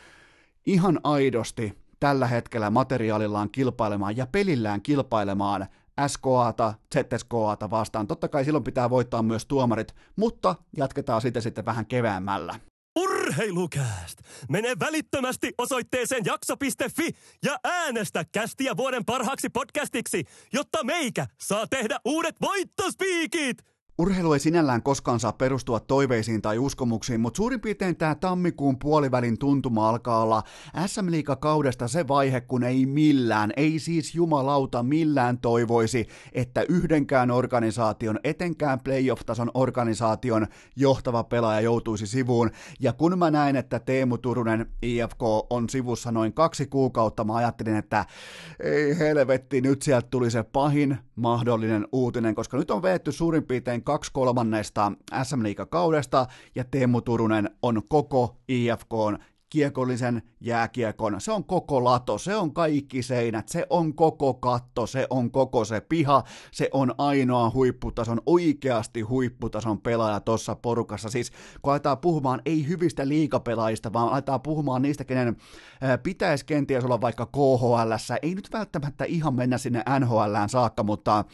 ihan 0.67 1.01
aidosti 1.05 1.79
tällä 2.01 2.27
hetkellä 2.27 2.71
materiaalillaan 2.71 3.51
kilpailemaan 3.51 4.17
ja 4.17 4.27
pelillään 4.27 4.83
kilpailemaan 4.83 5.67
SKAta, 6.07 6.75
ZSKAta 6.95 7.71
vastaan. 7.71 8.07
Totta 8.07 8.29
kai 8.29 8.45
silloin 8.45 8.65
pitää 8.65 8.91
voittaa 8.91 9.23
myös 9.23 9.47
tuomarit, 9.47 9.95
mutta 10.17 10.55
jatketaan 10.77 11.21
sitä 11.21 11.41
sitten 11.41 11.65
vähän 11.65 11.87
keväämällä. 11.87 12.55
Urheilukääst! 12.97 14.19
Mene 14.49 14.73
välittömästi 14.81 15.53
osoitteeseen 15.59 16.25
jakso.fi 16.25 17.11
ja 17.45 17.59
äänestä 17.65 18.25
kästiä 18.33 18.77
vuoden 18.77 19.05
parhaaksi 19.05 19.49
podcastiksi, 19.51 20.25
jotta 20.53 20.85
meikä 20.85 21.27
saa 21.41 21.67
tehdä 21.67 22.01
uudet 22.05 22.37
voittospiikit! 22.41 23.74
Urheilu 23.99 24.33
ei 24.33 24.39
sinällään 24.39 24.83
koskaan 24.83 25.21
saa 25.21 25.33
perustua 25.33 25.81
toiveisiin 25.81 26.43
tai 26.43 26.59
uskomuksiin, 26.59 27.21
mutta 27.21 27.37
suurin 27.37 27.61
piirtein 27.61 27.97
tämä 27.97 28.15
tammikuun 28.15 28.79
puolivälin 28.79 29.39
tuntuma 29.39 29.89
alkaa 29.89 30.23
olla 30.23 30.43
SM 30.87 31.07
kaudesta 31.41 31.89
se 31.89 32.09
vaihe, 32.09 32.41
kun 32.41 32.65
ei 32.65 32.87
millään, 32.87 33.53
ei 33.57 33.79
siis 33.79 34.15
jumalauta 34.15 34.83
millään 34.83 35.39
toivoisi, 35.39 36.07
että 36.33 36.65
yhdenkään 36.69 37.31
organisaation, 37.31 38.19
etenkään 38.25 38.81
playoff-tason 38.81 39.51
organisaation 39.55 40.47
johtava 40.77 41.25
pelaaja 41.25 41.61
joutuisi 41.61 42.07
sivuun. 42.07 42.51
Ja 42.81 42.93
kun 42.93 43.19
mä 43.19 43.31
näin, 43.31 43.57
että 43.57 43.79
Teemu 43.79 44.19
Turunen 44.19 44.67
IFK 44.83 45.23
on 45.51 45.69
sivussa 45.69 46.13
noin 46.13 46.33
kaksi 46.33 46.67
kuukautta, 46.67 47.25
mä 47.25 47.35
ajattelin, 47.35 47.77
että 47.77 48.05
ei 48.61 48.99
helvetti, 48.99 49.61
nyt 49.61 49.83
sieltä 49.83 50.09
tuli 50.11 50.31
se 50.31 50.43
pahin 50.43 50.99
mahdollinen 51.17 51.89
uutinen, 51.93 52.35
koska 52.35 52.57
nyt 52.57 52.71
on 52.71 52.83
veetty 52.83 53.13
suurin 53.13 53.43
piirtein 53.43 53.84
kaksi 53.85 54.11
kolmannesta 54.15 54.93
SM 55.23 55.41
kaudesta 55.71 56.27
ja 56.55 56.65
Teemu 56.65 57.01
Turunen 57.01 57.51
on 57.63 57.83
koko 57.89 58.37
IFKn 58.49 59.19
kiekollisen 59.55 60.23
jääkiekon. 60.41 61.21
Se 61.21 61.33
on 61.33 61.45
koko 61.45 61.85
lato, 61.85 62.19
se 62.19 62.37
on 62.37 62.55
kaikki 62.55 63.03
seinät, 63.03 63.49
se 63.49 63.67
on 63.71 63.95
koko 63.95 64.35
katto, 64.35 64.87
se 64.87 65.07
on 65.11 65.31
koko 65.31 65.65
se 65.65 65.81
piha, 65.81 66.25
se 66.53 66.69
on 66.73 66.95
ainoa 66.99 67.51
huipputason, 67.55 68.21
oikeasti 68.27 69.01
huipputason 69.01 69.81
pelaaja 69.81 70.21
tuossa 70.21 70.57
porukassa. 70.57 71.09
Siis 71.09 71.33
kun 71.63 71.73
aletaan 71.73 71.99
puhumaan 71.99 72.43
ei 72.47 72.69
hyvistä 72.69 73.09
liikapelaajista, 73.09 73.93
vaan 73.93 74.09
aletaan 74.09 74.41
puhumaan 74.41 74.83
niistä, 74.83 75.05
kenen 75.05 75.37
pitäisi 76.03 76.47
kenties 76.47 76.85
olla 76.85 77.01
vaikka 77.01 77.27
KHL, 77.27 77.93
ei 78.23 78.35
nyt 78.35 78.49
välttämättä 78.53 79.05
ihan 79.05 79.35
mennä 79.35 79.59
sinne 79.59 79.83
NHLään 80.01 80.49
saakka, 80.49 80.83
mutta 80.83 81.25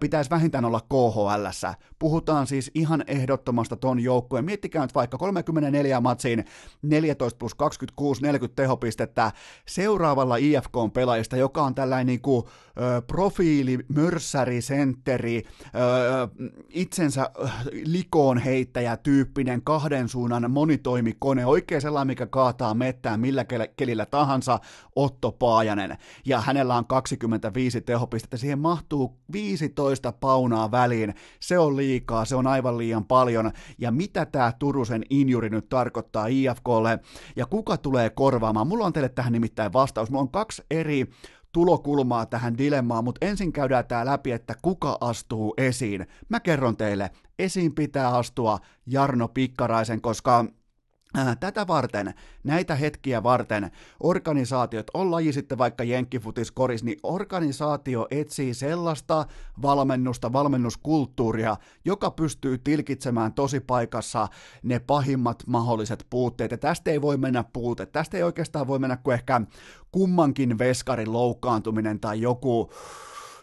pitäisi 0.00 0.30
vähintään 0.30 0.64
olla 0.64 0.80
KHL. 0.80 1.68
Puhutaan 1.98 2.46
siis 2.46 2.70
ihan 2.74 3.04
ehdottomasta 3.06 3.76
ton 3.76 4.00
joukkueen. 4.00 4.44
Miettikää 4.44 4.82
nyt 4.82 4.94
vaikka 4.94 5.18
34 5.18 6.00
matsiin 6.00 6.44
14 6.82 7.38
plus 7.38 7.51
26, 7.54 8.22
40 8.22 8.62
tehopistettä 8.62 9.32
seuraavalla 9.68 10.36
IFK-pelaajista, 10.36 11.36
joka 11.36 11.62
on 11.62 11.74
tällainen 11.74 12.06
niin 12.06 12.20
kuin, 12.20 12.46
ö, 12.46 13.02
profiili, 13.06 13.78
mörssäri, 13.88 14.62
sentteri, 14.62 15.42
ö, 15.64 16.46
itsensä 16.68 17.30
likoon 17.84 18.38
heittäjä 18.38 18.96
tyyppinen 18.96 19.62
kahden 19.62 20.08
suunnan 20.08 20.50
monitoimikone, 20.50 21.46
oikein 21.46 21.80
sellainen, 21.80 22.06
mikä 22.06 22.26
kaataa 22.26 22.74
mettään 22.74 23.20
millä 23.20 23.44
kelillä 23.76 24.06
tahansa, 24.06 24.58
Otto 24.96 25.32
Paajanen. 25.32 25.98
Ja 26.26 26.40
hänellä 26.40 26.76
on 26.76 26.86
25 26.86 27.80
tehopistettä, 27.80 28.36
siihen 28.36 28.58
mahtuu 28.58 29.18
15 29.32 30.12
paunaa 30.12 30.70
väliin. 30.70 31.14
Se 31.40 31.58
on 31.58 31.76
liikaa, 31.76 32.24
se 32.24 32.36
on 32.36 32.46
aivan 32.46 32.78
liian 32.78 33.04
paljon. 33.04 33.52
Ja 33.78 33.90
mitä 33.90 34.26
tämä 34.26 34.52
Turusen 34.58 35.02
injuri 35.10 35.50
nyt 35.50 35.68
tarkoittaa 35.68 36.26
IFKlle? 36.26 36.98
Ja 37.36 37.41
kuka 37.46 37.76
tulee 37.76 38.10
korvaamaan? 38.10 38.66
Mulla 38.66 38.86
on 38.86 38.92
teille 38.92 39.08
tähän 39.08 39.32
nimittäin 39.32 39.72
vastaus. 39.72 40.10
Mulla 40.10 40.22
on 40.22 40.30
kaksi 40.30 40.62
eri 40.70 41.06
tulokulmaa 41.52 42.26
tähän 42.26 42.58
dilemmaan, 42.58 43.04
mutta 43.04 43.26
ensin 43.26 43.52
käydään 43.52 43.86
tämä 43.86 44.06
läpi, 44.06 44.32
että 44.32 44.54
kuka 44.62 44.98
astuu 45.00 45.54
esiin. 45.56 46.06
Mä 46.28 46.40
kerron 46.40 46.76
teille, 46.76 47.10
esiin 47.38 47.74
pitää 47.74 48.08
astua 48.08 48.58
Jarno 48.86 49.28
Pikkaraisen, 49.28 50.00
koska 50.00 50.44
Tätä 51.40 51.66
varten, 51.66 52.14
näitä 52.44 52.74
hetkiä 52.74 53.22
varten, 53.22 53.70
organisaatiot, 54.00 54.86
on 54.94 55.10
laji 55.10 55.32
sitten 55.32 55.58
vaikka 55.58 55.84
jenkkifutis, 55.84 56.52
koris, 56.52 56.84
niin 56.84 56.98
organisaatio 57.02 58.06
etsii 58.10 58.54
sellaista 58.54 59.26
valmennusta, 59.62 60.32
valmennuskulttuuria, 60.32 61.56
joka 61.84 62.10
pystyy 62.10 62.58
tilkitsemään 62.58 63.32
tosi 63.32 63.60
paikassa 63.60 64.28
ne 64.62 64.78
pahimmat 64.78 65.42
mahdolliset 65.46 66.06
puutteet. 66.10 66.50
Ja 66.50 66.58
tästä 66.58 66.90
ei 66.90 67.02
voi 67.02 67.16
mennä 67.16 67.44
puute, 67.52 67.86
tästä 67.86 68.16
ei 68.16 68.22
oikeastaan 68.22 68.66
voi 68.66 68.78
mennä 68.78 68.96
kuin 68.96 69.14
ehkä 69.14 69.40
kummankin 69.92 70.58
veskarin 70.58 71.12
loukkaantuminen 71.12 72.00
tai 72.00 72.20
joku 72.20 72.70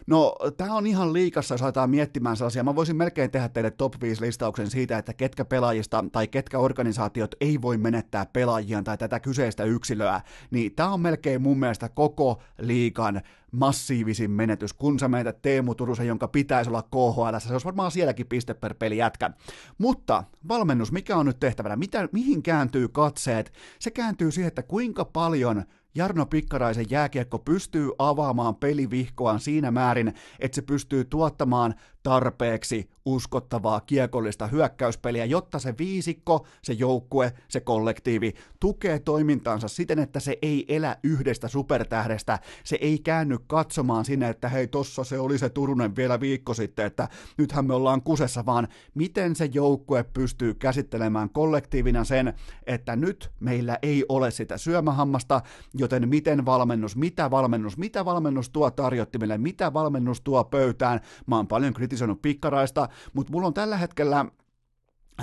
No, 0.06 0.36
tämä 0.56 0.74
on 0.74 0.86
ihan 0.86 1.12
liikassa, 1.12 1.54
jos 1.54 1.62
aletaan 1.62 1.90
miettimään 1.90 2.36
sellaisia. 2.36 2.64
Mä 2.64 2.74
voisin 2.74 2.96
melkein 2.96 3.30
tehdä 3.30 3.48
teille 3.48 3.70
top 3.70 3.94
5 4.00 4.20
listauksen 4.20 4.70
siitä, 4.70 4.98
että 4.98 5.14
ketkä 5.14 5.44
pelaajista 5.44 6.04
tai 6.12 6.28
ketkä 6.28 6.58
organisaatiot 6.58 7.34
ei 7.40 7.62
voi 7.62 7.78
menettää 7.78 8.26
pelaajia 8.26 8.82
tai 8.82 8.98
tätä 8.98 9.20
kyseistä 9.20 9.64
yksilöä. 9.64 10.20
Niin 10.50 10.74
tämä 10.74 10.92
on 10.92 11.00
melkein 11.00 11.42
mun 11.42 11.58
mielestä 11.58 11.88
koko 11.88 12.42
liikan 12.58 13.20
massiivisin 13.52 14.30
menetys, 14.30 14.72
kun 14.72 14.98
sä 14.98 15.08
menetät 15.08 15.42
Teemu 15.42 15.74
Turusen, 15.74 16.06
jonka 16.06 16.28
pitäisi 16.28 16.70
olla 16.70 16.82
KHL, 16.82 17.38
se 17.38 17.52
olisi 17.52 17.64
varmaan 17.64 17.90
sielläkin 17.90 18.26
piste 18.26 18.54
per 18.54 18.74
peli 18.74 18.96
jätkä. 18.96 19.30
Mutta 19.78 20.24
valmennus, 20.48 20.92
mikä 20.92 21.16
on 21.16 21.26
nyt 21.26 21.40
tehtävänä? 21.40 21.76
Mitä, 21.76 22.08
mihin 22.12 22.42
kääntyy 22.42 22.88
katseet? 22.88 23.52
Se 23.78 23.90
kääntyy 23.90 24.30
siihen, 24.30 24.48
että 24.48 24.62
kuinka 24.62 25.04
paljon 25.04 25.64
Jarno 25.94 26.26
Pikkaraisen 26.26 26.86
jääkiekko 26.90 27.38
pystyy 27.38 27.90
avaamaan 27.98 28.56
pelivihkoaan 28.56 29.40
siinä 29.40 29.70
määrin, 29.70 30.14
että 30.38 30.54
se 30.54 30.62
pystyy 30.62 31.04
tuottamaan 31.04 31.74
tarpeeksi 32.02 32.90
uskottavaa 33.04 33.80
kiekollista 33.80 34.46
hyökkäyspeliä, 34.46 35.24
jotta 35.24 35.58
se 35.58 35.74
viisikko, 35.78 36.46
se 36.62 36.72
joukkue, 36.72 37.32
se 37.48 37.60
kollektiivi 37.60 38.34
tukee 38.60 38.98
toimintaansa 38.98 39.68
siten, 39.68 39.98
että 39.98 40.20
se 40.20 40.38
ei 40.42 40.64
elä 40.68 40.96
yhdestä 41.02 41.48
supertähdestä, 41.48 42.38
se 42.64 42.78
ei 42.80 42.98
käänny 42.98 43.38
katsomaan 43.46 44.04
sinne, 44.04 44.28
että 44.28 44.48
hei 44.48 44.66
tossa 44.66 45.04
se 45.04 45.18
oli 45.18 45.38
se 45.38 45.48
Turunen 45.48 45.96
vielä 45.96 46.20
viikko 46.20 46.54
sitten, 46.54 46.86
että 46.86 47.08
nythän 47.38 47.66
me 47.66 47.74
ollaan 47.74 48.02
kusessa, 48.02 48.46
vaan 48.46 48.68
miten 48.94 49.36
se 49.36 49.50
joukkue 49.52 50.02
pystyy 50.02 50.54
käsittelemään 50.54 51.30
kollektiivina 51.30 52.04
sen, 52.04 52.34
että 52.66 52.96
nyt 52.96 53.30
meillä 53.40 53.78
ei 53.82 54.04
ole 54.08 54.30
sitä 54.30 54.58
syömähammasta, 54.58 55.40
joten 55.74 56.08
miten 56.08 56.46
valmennus, 56.46 56.96
mitä 56.96 57.30
valmennus, 57.30 57.76
mitä 57.76 58.04
valmennus 58.04 58.50
tuo 58.50 58.70
tarjottimille, 58.70 59.38
mitä 59.38 59.72
valmennus 59.72 60.20
tuo 60.20 60.44
pöytään, 60.44 61.00
mä 61.26 61.36
oon 61.36 61.46
paljon 61.48 61.74
kritisoinut 61.90 62.22
pikkaraista, 62.22 62.88
mutta 63.12 63.32
mulla 63.32 63.46
on 63.46 63.54
tällä 63.54 63.76
hetkellä, 63.76 64.26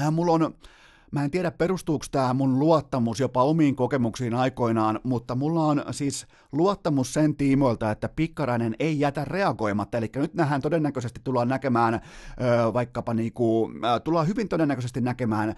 äh, 0.01 0.12
mulla 0.12 0.32
on, 0.32 0.53
Mä 1.12 1.23
en 1.23 1.32
tiedä, 1.32 1.51
perustuuko 1.51 2.06
tämä 2.12 2.34
mun 2.34 2.60
luottamus 2.60 3.19
jopa 3.19 3.43
omiin 3.43 3.75
kokemuksiin 3.75 4.34
aikoinaan, 4.34 4.99
mutta 5.03 5.36
mulla 5.36 5.63
on 5.63 5.84
siis 5.91 6.27
luottamus 6.51 7.13
sen 7.13 7.36
tiimoilta, 7.36 7.91
että 7.91 8.10
Pikkarainen 8.10 8.75
ei 8.80 8.99
jätä 8.99 9.25
reagoimatta. 9.25 9.97
Eli 9.97 10.10
nyt 10.15 10.34
nähdään 10.34 10.62
todennäköisesti 10.62 11.21
tullaan 11.23 11.47
näkemään 11.47 11.93
ö, 11.93 11.99
vaikkapa 12.73 13.13
niinku, 13.13 13.71
ö, 13.95 13.99
tullaan 13.99 14.27
hyvin 14.27 14.49
todennäköisesti 14.49 15.01
näkemään 15.01 15.56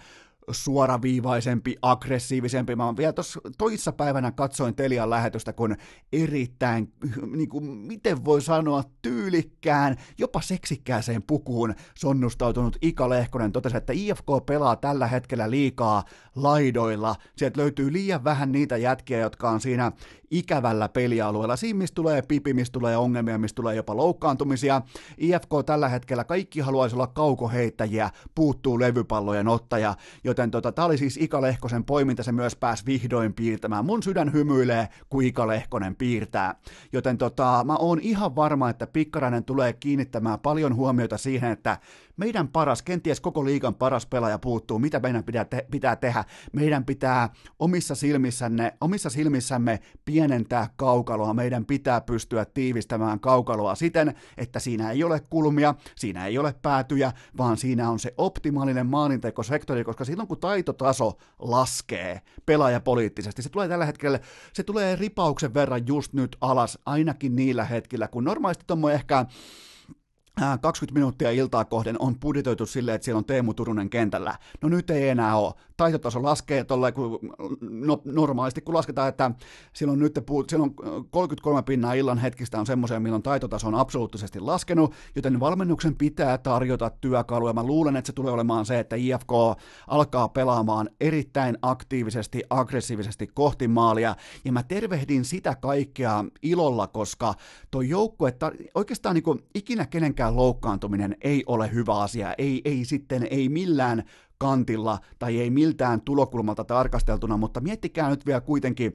suoraviivaisempi, 0.52 1.76
aggressiivisempi. 1.82 2.76
Mä 2.76 2.96
vielä 2.96 3.12
tuossa 3.12 3.40
toissa 3.58 3.92
päivänä 3.92 4.32
katsoin 4.32 4.74
Telian 4.74 5.10
lähetystä, 5.10 5.52
kun 5.52 5.76
erittäin, 6.12 6.92
niin 7.36 7.48
kuin, 7.48 7.64
miten 7.64 8.24
voi 8.24 8.42
sanoa, 8.42 8.84
tyylikkään, 9.02 9.96
jopa 10.18 10.40
seksikkääseen 10.40 11.22
pukuun 11.22 11.74
sonnustautunut 11.94 12.76
Ika 12.82 13.08
Lehkonen 13.08 13.52
totesi, 13.52 13.76
että 13.76 13.92
IFK 13.92 14.26
pelaa 14.46 14.76
tällä 14.76 15.06
hetkellä 15.06 15.50
liikaa 15.50 16.04
laidoilla. 16.36 17.16
Sieltä 17.36 17.60
löytyy 17.60 17.92
liian 17.92 18.24
vähän 18.24 18.52
niitä 18.52 18.76
jätkiä, 18.76 19.18
jotka 19.18 19.50
on 19.50 19.60
siinä 19.60 19.92
ikävällä 20.30 20.88
pelialueella. 20.88 21.56
Siinä, 21.56 21.78
mistä 21.78 21.94
tulee 21.94 22.22
pipi, 22.22 22.54
mistä 22.54 22.72
tulee 22.72 22.96
ongelmia, 22.96 23.38
mistä 23.38 23.56
tulee 23.56 23.74
jopa 23.74 23.96
loukkaantumisia. 23.96 24.82
IFK 25.18 25.50
tällä 25.66 25.88
hetkellä 25.88 26.24
kaikki 26.24 26.60
haluaisi 26.60 26.96
olla 26.96 27.06
kaukoheittäjiä, 27.06 28.10
puuttuu 28.34 28.80
levypallojen 28.80 29.48
ottaja, 29.48 29.94
joten 30.24 30.50
tota, 30.50 30.72
tämä 30.72 30.86
oli 30.86 30.98
siis 30.98 31.16
Ika 31.16 31.42
Lehkosen 31.42 31.84
poiminta, 31.84 32.22
se 32.22 32.32
myös 32.32 32.56
pääsi 32.56 32.86
vihdoin 32.86 33.34
piirtämään. 33.34 33.84
Mun 33.84 34.02
sydän 34.02 34.32
hymyilee, 34.32 34.88
kun 35.08 35.24
Ika 35.24 35.46
Lehkonen 35.46 35.96
piirtää. 35.96 36.54
Joten 36.92 37.18
tota, 37.18 37.64
mä 37.66 37.76
oon 37.76 38.00
ihan 38.00 38.36
varma, 38.36 38.70
että 38.70 38.86
Pikkarainen 38.86 39.44
tulee 39.44 39.72
kiinnittämään 39.72 40.40
paljon 40.40 40.74
huomiota 40.74 41.18
siihen, 41.18 41.52
että 41.52 41.78
meidän 42.20 42.48
paras, 42.48 42.82
kenties 42.82 43.20
koko 43.20 43.44
liigan 43.44 43.74
paras 43.74 44.06
pelaaja 44.06 44.38
puuttuu, 44.38 44.78
mitä 44.78 45.00
meidän 45.00 45.24
pitää, 45.24 45.44
te- 45.44 45.66
pitää 45.70 45.96
tehdä. 45.96 46.24
Meidän 46.52 46.84
pitää 46.84 47.28
omissa, 47.58 47.94
silmissänne, 47.94 48.76
omissa 48.80 49.10
silmissämme 49.10 49.80
pienentää 50.04 50.68
kaukaloa, 50.76 51.34
meidän 51.34 51.64
pitää 51.64 52.00
pystyä 52.00 52.44
tiivistämään 52.44 53.20
kaukaloa 53.20 53.74
siten, 53.74 54.14
että 54.36 54.58
siinä 54.58 54.90
ei 54.90 55.04
ole 55.04 55.20
kulmia, 55.20 55.74
siinä 55.96 56.26
ei 56.26 56.38
ole 56.38 56.54
päätyjä, 56.62 57.12
vaan 57.38 57.56
siinä 57.56 57.90
on 57.90 57.98
se 57.98 58.14
optimaalinen 58.16 58.86
maalintekosektori, 58.86 59.84
koska 59.84 60.04
silloin 60.04 60.28
kun 60.28 60.40
taitotaso 60.40 61.12
laskee 61.38 62.20
pelaajapoliittisesti, 62.46 63.42
se 63.42 63.48
tulee 63.48 63.68
tällä 63.68 63.86
hetkellä, 63.86 64.20
se 64.52 64.62
tulee 64.62 64.96
ripauksen 64.96 65.54
verran 65.54 65.86
just 65.86 66.12
nyt 66.12 66.36
alas, 66.40 66.78
ainakin 66.86 67.36
niillä 67.36 67.64
hetkillä, 67.64 68.08
kun 68.08 68.24
normaalisti 68.24 68.64
tuommoinen 68.66 68.94
ehkä 68.94 69.26
20 70.60 70.94
minuuttia 70.94 71.30
iltaa 71.30 71.64
kohden 71.64 71.96
on 71.98 72.20
budjetoitu 72.20 72.66
silleen, 72.66 72.94
että 72.94 73.04
siellä 73.04 73.18
on 73.18 73.24
Teemu 73.24 73.54
Turunen 73.54 73.90
kentällä. 73.90 74.38
No 74.62 74.68
nyt 74.68 74.90
ei 74.90 75.08
enää 75.08 75.36
ole. 75.36 75.54
Taitotaso 75.76 76.22
laskee 76.22 76.64
tuolla, 76.64 76.92
kun 76.92 77.18
no, 77.60 78.02
normaalisti 78.04 78.60
kun 78.60 78.74
lasketaan, 78.74 79.08
että 79.08 79.30
silloin 79.72 79.98
nyt 79.98 80.18
silloin 80.50 80.74
33 81.10 81.62
pinnaa 81.62 81.94
illan 81.94 82.18
hetkistä 82.18 82.60
on 82.60 82.66
semmoisia, 82.66 83.00
milloin 83.00 83.22
taitotaso 83.22 83.68
on 83.68 83.74
absoluuttisesti 83.74 84.40
laskenut, 84.40 84.94
joten 85.16 85.40
valmennuksen 85.40 85.96
pitää 85.96 86.38
tarjota 86.38 86.90
työkaluja. 87.00 87.52
Mä 87.52 87.62
luulen, 87.62 87.96
että 87.96 88.06
se 88.06 88.12
tulee 88.12 88.32
olemaan 88.32 88.66
se, 88.66 88.78
että 88.78 88.96
IFK 88.96 89.32
alkaa 89.86 90.28
pelaamaan 90.28 90.90
erittäin 91.00 91.58
aktiivisesti, 91.62 92.42
aggressiivisesti 92.50 93.26
kohti 93.26 93.68
maalia, 93.68 94.16
ja 94.44 94.52
mä 94.52 94.62
tervehdin 94.62 95.24
sitä 95.24 95.56
kaikkea 95.60 96.24
ilolla, 96.42 96.86
koska 96.86 97.34
tuo 97.70 97.80
joukkue, 97.80 98.34
oikeastaan 98.74 99.14
niin 99.14 99.44
ikinä 99.54 99.86
kenenkään 99.86 100.19
mikään 100.20 100.36
loukkaantuminen 100.36 101.16
ei 101.20 101.44
ole 101.46 101.72
hyvä 101.72 101.94
asia, 101.98 102.34
ei, 102.38 102.60
ei 102.64 102.84
sitten, 102.84 103.26
ei 103.30 103.48
millään 103.48 104.02
kantilla 104.38 104.98
tai 105.18 105.40
ei 105.40 105.50
miltään 105.50 106.00
tulokulmalta 106.00 106.64
tarkasteltuna, 106.64 107.36
mutta 107.36 107.60
miettikää 107.60 108.10
nyt 108.10 108.26
vielä 108.26 108.40
kuitenkin, 108.40 108.94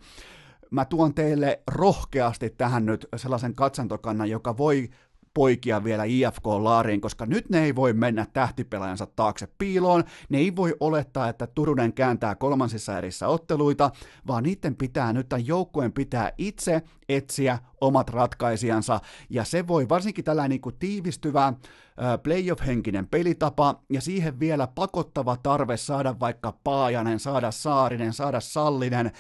mä 0.72 0.86
tuon 0.86 1.14
teille 1.14 1.62
rohkeasti 1.68 2.50
tähän 2.50 2.86
nyt 2.86 3.08
sellaisen 3.16 3.56
katsantokannan, 3.56 4.30
joka 4.30 4.58
voi 4.58 4.90
poikia 5.36 5.84
vielä 5.84 6.04
IFK-laariin, 6.04 7.02
koska 7.02 7.26
nyt 7.26 7.50
ne 7.50 7.64
ei 7.64 7.76
voi 7.76 7.94
mennä 7.94 8.26
tähtipelaajansa 8.34 9.08
taakse 9.16 9.48
piiloon, 9.58 10.04
ne 10.30 10.38
ei 10.38 10.56
voi 10.56 10.76
olettaa, 10.80 11.30
että 11.30 11.48
Turunen 11.48 11.94
kääntää 11.94 12.36
kolmansissa 12.36 12.98
erissä 12.98 13.28
otteluita, 13.28 13.92
vaan 14.28 14.44
niiden 14.44 14.76
pitää 14.76 15.14
nyt 15.14 15.30
tämän 15.30 15.48
joukkueen 15.48 15.94
pitää 15.94 16.32
itse 16.38 16.82
etsiä 17.10 17.60
omat 17.82 18.10
ratkaisijansa, 18.10 19.00
ja 19.30 19.44
se 19.44 19.68
voi 19.68 19.90
varsinkin 19.90 20.26
tällainen 20.26 20.50
niin 20.50 20.62
kuin 20.62 20.76
tiivistyvä 20.80 21.54
playoff-henkinen 22.24 23.08
pelitapa, 23.08 23.84
ja 23.90 24.02
siihen 24.02 24.40
vielä 24.40 24.68
pakottava 24.68 25.38
tarve 25.44 25.78
saada 25.78 26.20
vaikka 26.20 26.54
Paajanen, 26.64 27.20
saada 27.20 27.52
Saarinen, 27.52 28.14
saada 28.14 28.40
Sallinen, 28.40 29.12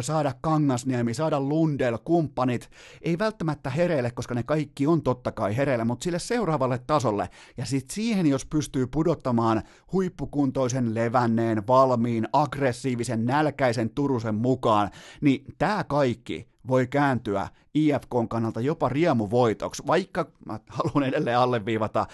saada 0.00 0.34
Kangasniemi, 0.40 1.14
saada 1.14 1.40
Lundell, 1.40 1.98
kumppanit, 2.04 2.70
ei 3.02 3.18
välttämättä 3.18 3.70
hereille, 3.70 4.10
koska 4.10 4.34
ne 4.34 4.42
kaikki 4.42 4.86
on 4.86 5.02
totta 5.02 5.32
kai 5.32 5.56
hereillä, 5.56 5.84
mutta 5.84 6.04
sille 6.04 6.18
seuraavalle 6.18 6.78
tasolle, 6.86 7.28
ja 7.56 7.66
sitten 7.66 7.94
siihen, 7.94 8.26
jos 8.26 8.46
pystyy 8.46 8.86
pudottamaan 8.86 9.62
huippukuntoisen, 9.92 10.94
levänneen, 10.94 11.66
valmiin, 11.66 12.28
aggressiivisen, 12.32 13.24
nälkäisen 13.24 13.90
Turusen 13.90 14.34
mukaan, 14.34 14.90
niin 15.20 15.44
tämä 15.58 15.84
kaikki 15.84 16.53
voi 16.68 16.86
kääntyä 16.86 17.48
IFKn 17.74 18.28
kannalta 18.28 18.60
jopa 18.60 18.88
riemuvoitoksi, 18.88 19.82
vaikka 19.86 20.26
mä 20.46 20.60
haluan 20.68 21.08
edelleen 21.08 21.38
alleviivata, 21.38 22.06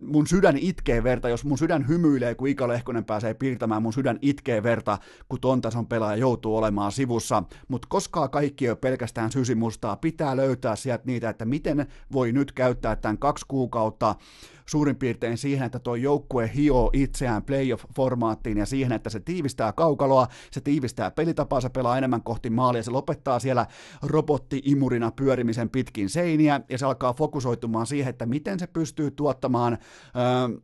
mun 0.00 0.26
sydän 0.26 0.58
itkee 0.58 1.02
verta, 1.02 1.28
jos 1.28 1.44
mun 1.44 1.58
sydän 1.58 1.88
hymyilee, 1.88 2.34
kun 2.34 2.48
Ika 2.48 2.68
Lehkonen 2.68 3.04
pääsee 3.04 3.34
piirtämään, 3.34 3.82
mun 3.82 3.92
sydän 3.92 4.18
itkee 4.22 4.62
verta, 4.62 4.98
kun 5.28 5.40
ton 5.40 5.60
tason 5.60 5.86
pelaaja 5.86 6.16
joutuu 6.16 6.56
olemaan 6.56 6.92
sivussa, 6.92 7.42
mutta 7.68 7.88
koskaan 7.90 8.30
kaikki 8.30 8.64
ei 8.64 8.70
ole 8.70 8.76
pelkästään 8.76 9.32
sysimustaa, 9.32 9.96
pitää 9.96 10.36
löytää 10.36 10.76
sieltä 10.76 11.04
niitä, 11.06 11.30
että 11.30 11.44
miten 11.44 11.86
voi 12.12 12.32
nyt 12.32 12.52
käyttää 12.52 12.96
tämän 12.96 13.18
kaksi 13.18 13.44
kuukautta 13.48 14.14
suurin 14.70 14.96
piirtein 14.96 15.38
siihen, 15.38 15.66
että 15.66 15.78
tuo 15.78 15.94
joukkue 15.94 16.50
hioo 16.54 16.90
itseään 16.92 17.42
playoff-formaattiin 17.42 18.58
ja 18.58 18.66
siihen, 18.66 18.92
että 18.92 19.10
se 19.10 19.20
tiivistää 19.20 19.72
kaukaloa, 19.72 20.26
se 20.50 20.60
tiivistää 20.60 21.10
pelitapaa, 21.10 21.60
se 21.60 21.68
pelaa 21.68 21.98
enemmän 21.98 22.22
kohti 22.22 22.50
maalia, 22.50 22.82
se 22.82 22.90
lopettaa 22.90 23.38
siellä 23.38 23.66
robotti-imurina 24.02 25.12
pyörimisen 25.16 25.70
pitkin 25.70 26.08
seiniä 26.08 26.60
ja 26.68 26.78
se 26.78 26.86
alkaa 26.86 27.12
fokusoitumaan 27.12 27.86
siihen, 27.86 28.10
että 28.10 28.26
miten 28.26 28.58
se 28.58 28.66
pystyy 28.66 29.10
tuottamaan 29.10 29.78
öö, 30.16 30.60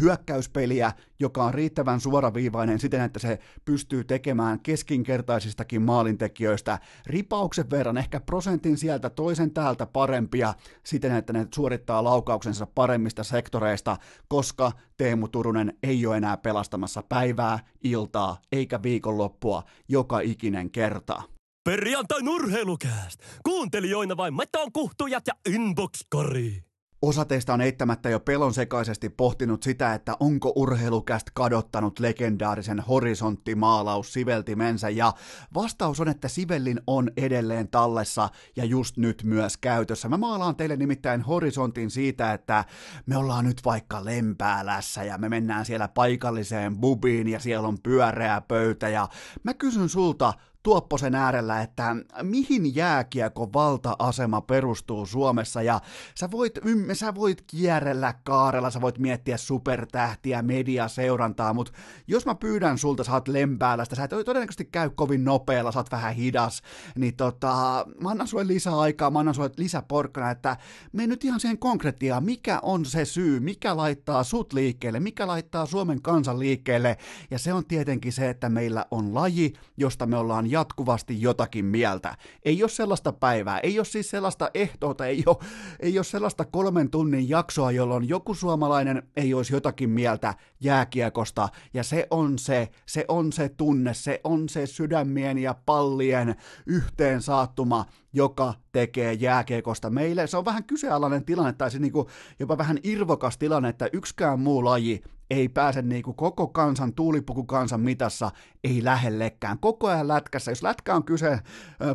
hyökkäyspeliä, 0.00 0.92
joka 1.20 1.44
on 1.44 1.54
riittävän 1.54 2.00
suoraviivainen 2.00 2.78
siten, 2.78 3.00
että 3.00 3.18
se 3.18 3.38
pystyy 3.64 4.04
tekemään 4.04 4.60
keskinkertaisistakin 4.60 5.82
maalintekijöistä 5.82 6.78
ripauksen 7.06 7.70
verran, 7.70 7.98
ehkä 7.98 8.20
prosentin 8.20 8.76
sieltä 8.76 9.10
toisen 9.10 9.50
täältä 9.50 9.86
parempia 9.86 10.54
siten, 10.84 11.16
että 11.16 11.32
ne 11.32 11.46
suorittaa 11.54 12.04
laukauksensa 12.04 12.66
paremmista 12.66 13.24
sektoreista, 13.24 13.96
koska 14.28 14.72
Teemu 14.96 15.28
Turunen 15.28 15.78
ei 15.82 16.06
ole 16.06 16.16
enää 16.16 16.36
pelastamassa 16.36 17.02
päivää, 17.08 17.58
iltaa 17.84 18.40
eikä 18.52 18.82
viikonloppua 18.82 19.62
joka 19.88 20.20
ikinen 20.20 20.70
kerta. 20.70 21.22
Perjantai 21.64 22.20
urheilukääst! 22.28 23.20
Kuuntelijoina 23.42 24.16
vain 24.16 24.34
meton 24.34 24.72
kuhtujat 24.72 25.26
ja 25.26 25.34
inbox-kori. 25.54 26.65
Osa 27.06 27.24
teistä 27.24 27.54
on 27.54 27.60
eittämättä 27.60 28.08
jo 28.08 28.20
pelon 28.20 28.54
sekaisesti 28.54 29.08
pohtinut 29.08 29.62
sitä, 29.62 29.94
että 29.94 30.16
onko 30.20 30.52
urheilukäst 30.56 31.26
kadottanut 31.34 31.98
legendaarisen 31.98 32.80
horisonttimaalaus 32.80 34.12
siveltimensä, 34.12 34.90
ja 34.90 35.12
vastaus 35.54 36.00
on, 36.00 36.08
että 36.08 36.28
sivellin 36.28 36.80
on 36.86 37.10
edelleen 37.16 37.68
tallessa 37.68 38.28
ja 38.56 38.64
just 38.64 38.96
nyt 38.96 39.22
myös 39.24 39.56
käytössä. 39.56 40.08
Mä 40.08 40.16
maalaan 40.16 40.56
teille 40.56 40.76
nimittäin 40.76 41.22
horisontin 41.22 41.90
siitä, 41.90 42.32
että 42.32 42.64
me 43.06 43.16
ollaan 43.16 43.44
nyt 43.44 43.60
vaikka 43.64 44.04
Lempäälässä 44.04 45.04
ja 45.04 45.18
me 45.18 45.28
mennään 45.28 45.64
siellä 45.64 45.88
paikalliseen 45.88 46.76
bubiin 46.76 47.28
ja 47.28 47.40
siellä 47.40 47.68
on 47.68 47.78
pyöreä 47.82 48.40
pöytä 48.40 48.88
ja 48.88 49.08
mä 49.42 49.54
kysyn 49.54 49.88
sulta, 49.88 50.32
Tuopposen 50.66 51.14
äärellä, 51.14 51.62
että 51.62 51.96
mihin 52.22 52.74
jääkiekon 52.74 53.52
valta-asema 53.52 54.40
perustuu 54.40 55.06
Suomessa, 55.06 55.62
ja 55.62 55.80
sä 56.14 56.30
voit, 56.30 56.58
sä 56.92 57.14
voit 57.14 57.42
kierrellä 57.46 58.14
kaarella, 58.24 58.70
sä 58.70 58.80
voit 58.80 58.98
miettiä 58.98 59.36
supertähtiä, 59.36 60.42
mediaseurantaa, 60.42 61.54
mutta 61.54 61.72
jos 62.06 62.26
mä 62.26 62.34
pyydän 62.34 62.78
sulta, 62.78 63.04
sä 63.04 63.12
oot 63.12 63.28
lempäälästä, 63.28 63.96
sä 63.96 64.04
et 64.04 64.10
todennäköisesti 64.10 64.64
käy 64.64 64.90
kovin 64.90 65.24
nopealla, 65.24 65.72
sä 65.72 65.78
oot 65.78 65.90
vähän 65.90 66.14
hidas, 66.14 66.62
niin 66.96 67.16
tota, 67.16 67.86
mä 68.02 68.10
annan 68.10 68.26
sulle 68.26 68.46
lisää 68.46 68.78
aikaa, 68.78 69.10
mä 69.10 69.18
annan 69.18 69.34
sulle 69.34 69.50
lisäporkkana, 69.56 70.30
että 70.30 70.56
me 70.92 71.06
nyt 71.06 71.24
ihan 71.24 71.40
siihen 71.40 71.58
konkretiaan, 71.58 72.24
mikä 72.24 72.58
on 72.62 72.84
se 72.84 73.04
syy, 73.04 73.40
mikä 73.40 73.76
laittaa 73.76 74.24
sut 74.24 74.52
liikkeelle, 74.52 75.00
mikä 75.00 75.26
laittaa 75.26 75.66
Suomen 75.66 76.02
kansan 76.02 76.38
liikkeelle, 76.38 76.96
ja 77.30 77.38
se 77.38 77.52
on 77.52 77.66
tietenkin 77.66 78.12
se, 78.12 78.30
että 78.30 78.48
meillä 78.48 78.86
on 78.90 79.14
laji, 79.14 79.52
josta 79.76 80.06
me 80.06 80.16
ollaan 80.16 80.50
jatkuvasti 80.56 81.22
jotakin 81.22 81.64
mieltä. 81.64 82.16
Ei 82.44 82.62
ole 82.62 82.70
sellaista 82.70 83.12
päivää, 83.12 83.58
ei 83.58 83.78
ole 83.78 83.84
siis 83.84 84.10
sellaista 84.10 84.50
ehtoota, 84.54 85.06
ei 85.06 85.22
ole, 85.26 85.36
ei 85.80 85.98
ole 85.98 86.04
sellaista 86.04 86.44
kolmen 86.44 86.90
tunnin 86.90 87.28
jaksoa, 87.28 87.70
jolloin 87.70 88.08
joku 88.08 88.34
suomalainen 88.34 89.02
ei 89.16 89.34
olisi 89.34 89.54
jotakin 89.54 89.90
mieltä 89.90 90.34
jääkiekosta, 90.60 91.48
ja 91.74 91.82
se 91.82 92.06
on 92.10 92.38
se, 92.38 92.68
se 92.86 93.04
on 93.08 93.32
se 93.32 93.48
tunne, 93.48 93.94
se 93.94 94.20
on 94.24 94.48
se 94.48 94.66
sydämien 94.66 95.38
ja 95.38 95.54
pallien 95.66 96.36
yhteen 96.66 97.22
saattuma, 97.22 97.84
joka 98.12 98.54
tekee 98.72 99.12
jääkiekosta 99.12 99.90
meille. 99.90 100.26
Se 100.26 100.36
on 100.36 100.44
vähän 100.44 100.64
kyseenalainen 100.64 101.24
tilanne, 101.24 101.52
tai 101.52 101.70
se 101.70 101.78
niinku 101.78 102.08
jopa 102.38 102.58
vähän 102.58 102.78
irvokas 102.82 103.38
tilanne, 103.38 103.68
että 103.68 103.88
yksikään 103.92 104.40
muu 104.40 104.64
laji 104.64 105.02
ei 105.30 105.48
pääse 105.48 105.82
niinku 105.82 106.12
koko 106.12 106.48
kansan, 106.48 106.94
tuulipukukansan 106.94 107.80
mitassa, 107.80 108.30
ei 108.64 108.84
lähellekään. 108.84 109.58
Koko 109.58 109.88
ajan 109.88 110.08
lätkässä, 110.08 110.50
jos 110.50 110.62
lätkä 110.62 110.94
on 110.94 111.04
kyse 111.04 111.38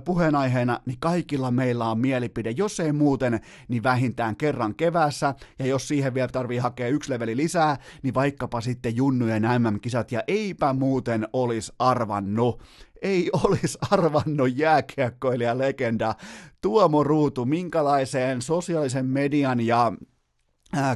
puheenaiheena, 0.05 0.79
niin 0.85 0.97
kaikilla 0.99 1.51
meillä 1.51 1.85
on 1.85 1.99
mielipide. 1.99 2.51
Jos 2.51 2.79
ei 2.79 2.91
muuten, 2.91 3.39
niin 3.67 3.83
vähintään 3.83 4.35
kerran 4.35 4.75
kevässä, 4.75 5.35
ja 5.59 5.65
jos 5.65 5.87
siihen 5.87 6.13
vielä 6.13 6.27
tarvii 6.27 6.57
hakea 6.57 6.87
yksi 6.87 7.11
leveli 7.11 7.37
lisää, 7.37 7.77
niin 8.03 8.13
vaikkapa 8.13 8.61
sitten 8.61 8.95
junnujen 8.95 9.43
MM-kisat, 9.43 10.11
ja 10.11 10.23
eipä 10.27 10.73
muuten 10.73 11.27
olisi 11.33 11.71
arvannut 11.79 12.63
ei 13.01 13.29
olisi 13.43 13.77
arvannut 13.91 14.57
jääkiekkoilija 14.57 15.57
legenda 15.57 16.15
Tuomo 16.61 17.03
Ruutu, 17.03 17.45
minkälaiseen 17.45 18.41
sosiaalisen 18.41 19.05
median 19.05 19.59
ja 19.59 19.93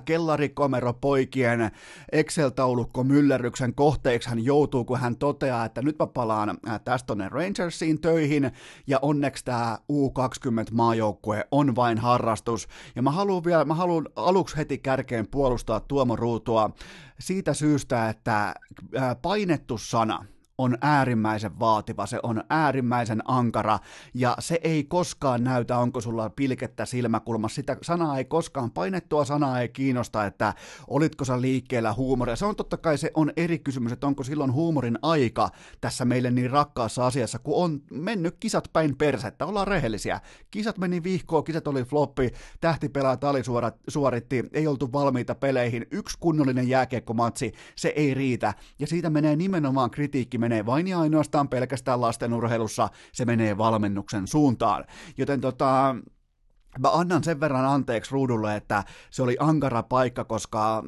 kellarikomero 0.06 0.94
poikien 0.94 1.72
Excel-taulukko 2.12 3.04
myllerryksen 3.04 3.76
kohteeksi 3.76 4.30
hän 4.30 4.46
joutuu, 4.46 4.86
kun 4.86 5.00
hän 5.00 5.18
toteaa, 5.18 5.66
että 5.66 5.82
nyt 5.82 6.00
mä 6.00 6.08
palaan 6.08 6.58
tästä 6.86 7.08
tonne 7.08 7.30
Rangersiin 7.30 8.02
töihin, 8.02 8.52
ja 8.88 9.00
onneksi 9.02 9.46
tämä 9.46 9.78
U20-maajoukkue 9.92 11.48
on 11.52 11.76
vain 11.76 11.98
harrastus. 11.98 12.68
Ja 12.96 13.02
mä 13.02 13.12
haluan 13.12 13.44
vielä, 13.44 13.66
mä 13.66 13.74
haluan 13.74 14.08
aluksi 14.16 14.58
heti 14.58 14.78
kärkeen 14.78 15.28
puolustaa 15.28 15.80
Tuomo 15.80 16.16
Ruutua 16.16 16.70
siitä 17.20 17.54
syystä, 17.54 18.10
että 18.10 18.56
painettu 19.22 19.78
sana– 19.78 20.26
on 20.58 20.78
äärimmäisen 20.82 21.60
vaativa, 21.60 22.06
se 22.06 22.20
on 22.24 22.44
äärimmäisen 22.50 23.22
ankara 23.26 23.80
ja 24.14 24.36
se 24.40 24.60
ei 24.64 24.84
koskaan 24.84 25.44
näytä, 25.44 25.78
onko 25.78 26.02
sulla 26.02 26.30
pilkettä 26.30 26.86
silmäkulmassa. 26.86 27.56
Sitä 27.56 27.78
sanaa 27.82 28.18
ei 28.18 28.26
koskaan, 28.26 28.72
painettua 28.72 29.26
sanaa 29.26 29.62
ei 29.62 29.70
kiinnosta, 29.70 30.26
että 30.26 30.54
olitko 30.88 31.26
sä 31.26 31.42
liikkeellä 31.42 31.94
huumoria. 31.94 32.36
Se 32.36 32.46
on 32.46 32.56
totta 32.56 32.78
kai 32.78 32.98
se 32.98 33.12
on 33.14 33.32
eri 33.38 33.60
kysymys, 33.60 33.92
että 33.92 34.08
onko 34.08 34.24
silloin 34.24 34.54
huumorin 34.54 35.00
aika 35.02 35.50
tässä 35.82 36.06
meille 36.06 36.32
niin 36.32 36.52
rakkaassa 36.52 37.06
asiassa, 37.06 37.40
kun 37.40 37.64
on 37.64 37.82
mennyt 37.92 38.36
kisat 38.40 38.70
päin 38.74 38.98
persettä, 38.98 39.46
ollaan 39.46 39.68
rehellisiä. 39.68 40.22
Kisat 40.52 40.78
meni 40.78 41.04
vihkoon, 41.04 41.44
kisat 41.44 41.68
oli 41.68 41.84
floppi, 41.84 42.32
tähtipelaat 42.62 43.22
suoritti, 43.88 44.44
ei 44.54 44.68
oltu 44.68 44.94
valmiita 44.94 45.36
peleihin, 45.36 45.86
yksi 45.92 46.18
kunnollinen 46.20 46.68
jääkiekkomatsi, 46.68 47.52
se 47.76 47.94
ei 47.96 48.14
riitä. 48.14 48.54
Ja 48.80 48.88
siitä 48.88 49.10
menee 49.10 49.36
nimenomaan 49.36 49.92
kritiikki 49.92 50.38
menee 50.46 50.66
vain 50.66 50.88
ja 50.88 51.00
ainoastaan 51.00 51.50
pelkästään 51.50 52.02
lastenurheilussa, 52.02 52.90
se 53.14 53.26
menee 53.26 53.58
valmennuksen 53.58 54.28
suuntaan. 54.28 54.86
Joten 55.18 55.42
tota, 55.42 55.96
Mä 56.80 56.90
annan 56.92 57.24
sen 57.24 57.40
verran 57.40 57.66
anteeksi 57.66 58.12
ruudulle, 58.12 58.56
että 58.56 58.84
se 59.12 59.24
oli 59.24 59.38
ankara 59.40 59.84
paikka, 59.84 60.24
koska 60.24 60.84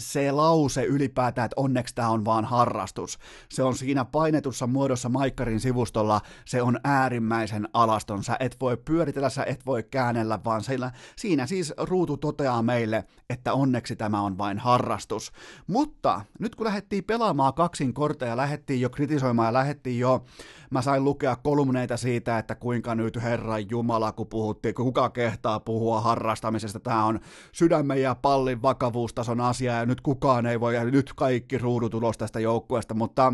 se 0.00 0.32
lause 0.32 0.84
ylipäätään, 0.84 1.44
että 1.44 1.60
onneksi 1.60 1.94
tämä 1.94 2.08
on 2.08 2.24
vaan 2.24 2.44
harrastus. 2.44 3.18
Se 3.48 3.62
on 3.62 3.76
siinä 3.76 4.04
painetussa 4.04 4.66
muodossa 4.66 5.08
Maikkarin 5.08 5.60
sivustolla, 5.60 6.20
se 6.44 6.62
on 6.62 6.80
äärimmäisen 6.84 7.68
alaston. 7.72 8.24
Sä 8.24 8.36
et 8.40 8.56
voi 8.60 8.76
pyöritellä, 8.76 9.30
sä 9.30 9.44
et 9.44 9.66
voi 9.66 9.82
käännellä, 9.82 10.38
vaan 10.44 10.62
siinä, 10.62 10.92
siinä 11.16 11.46
siis 11.46 11.74
ruutu 11.78 12.16
toteaa 12.16 12.62
meille, 12.62 13.04
että 13.30 13.52
onneksi 13.52 13.96
tämä 13.96 14.20
on 14.20 14.38
vain 14.38 14.58
harrastus. 14.58 15.32
Mutta 15.66 16.20
nyt 16.38 16.54
kun 16.54 16.66
lähdettiin 16.66 17.04
pelaamaan 17.04 17.54
kaksin 17.54 17.94
korteja, 17.94 18.36
lähdettiin 18.36 18.80
jo 18.80 18.90
kritisoimaan 18.90 19.46
ja 19.46 19.52
lähdettiin 19.52 19.98
jo 19.98 20.24
mä 20.70 20.82
sain 20.82 21.04
lukea 21.04 21.36
kolumneita 21.36 21.96
siitä, 21.96 22.38
että 22.38 22.54
kuinka 22.54 22.94
nyt 22.94 23.22
Herran 23.22 23.70
Jumala, 23.70 24.12
kun 24.12 24.26
puhuttiin, 24.26 24.74
kuka 24.74 25.10
kehtaa 25.10 25.60
puhua 25.60 26.00
harrastamisesta, 26.00 26.80
tämä 26.80 27.04
on 27.04 27.20
sydämen 27.52 28.02
ja 28.02 28.14
pallin 28.14 28.62
vakavuustason 28.62 29.40
asia 29.40 29.72
ja 29.72 29.86
nyt 29.90 30.00
kukaan 30.00 30.46
ei 30.46 30.60
voi, 30.60 30.74
ja 30.74 30.84
nyt 30.84 31.12
kaikki 31.16 31.58
ruudut 31.58 31.94
ulos 31.94 32.18
tästä 32.18 32.40
joukkueesta, 32.40 32.94
mutta 32.94 33.32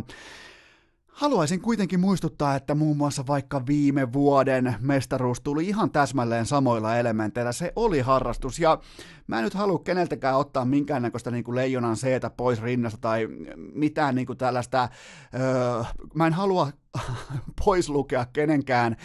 Haluaisin 1.17 1.61
kuitenkin 1.61 2.01
muistuttaa, 2.01 2.55
että 2.57 2.75
muun 2.75 2.97
muassa 2.97 3.27
vaikka 3.27 3.67
viime 3.67 4.13
vuoden 4.13 4.75
mestaruus 4.81 5.41
tuli 5.41 5.69
ihan 5.69 5.91
täsmälleen 5.91 6.47
samoilla 6.47 6.97
elementeillä. 6.97 7.53
Se 7.53 7.73
oli 7.77 8.01
harrastus 8.01 8.59
ja 8.59 8.79
mä 9.27 9.39
en 9.39 9.45
nyt 9.45 9.55
halua 9.55 9.79
keneltäkään 9.79 10.37
ottaa 10.37 10.65
minkäännäköistä 10.65 11.31
niin 11.31 11.45
kuin 11.45 11.55
leijonan 11.55 11.97
seetä 11.97 12.31
pois 12.31 12.63
rinnasta 12.63 12.99
tai 13.01 13.29
mitään 13.75 14.15
niin 14.15 14.27
kuin 14.27 14.39
tällaista. 14.39 14.89
Öö, 15.35 15.85
mä 16.15 16.27
en 16.27 16.33
halua 16.33 16.71
pois 17.65 17.89
lukea 17.89 18.27
kenenkään 18.33 18.97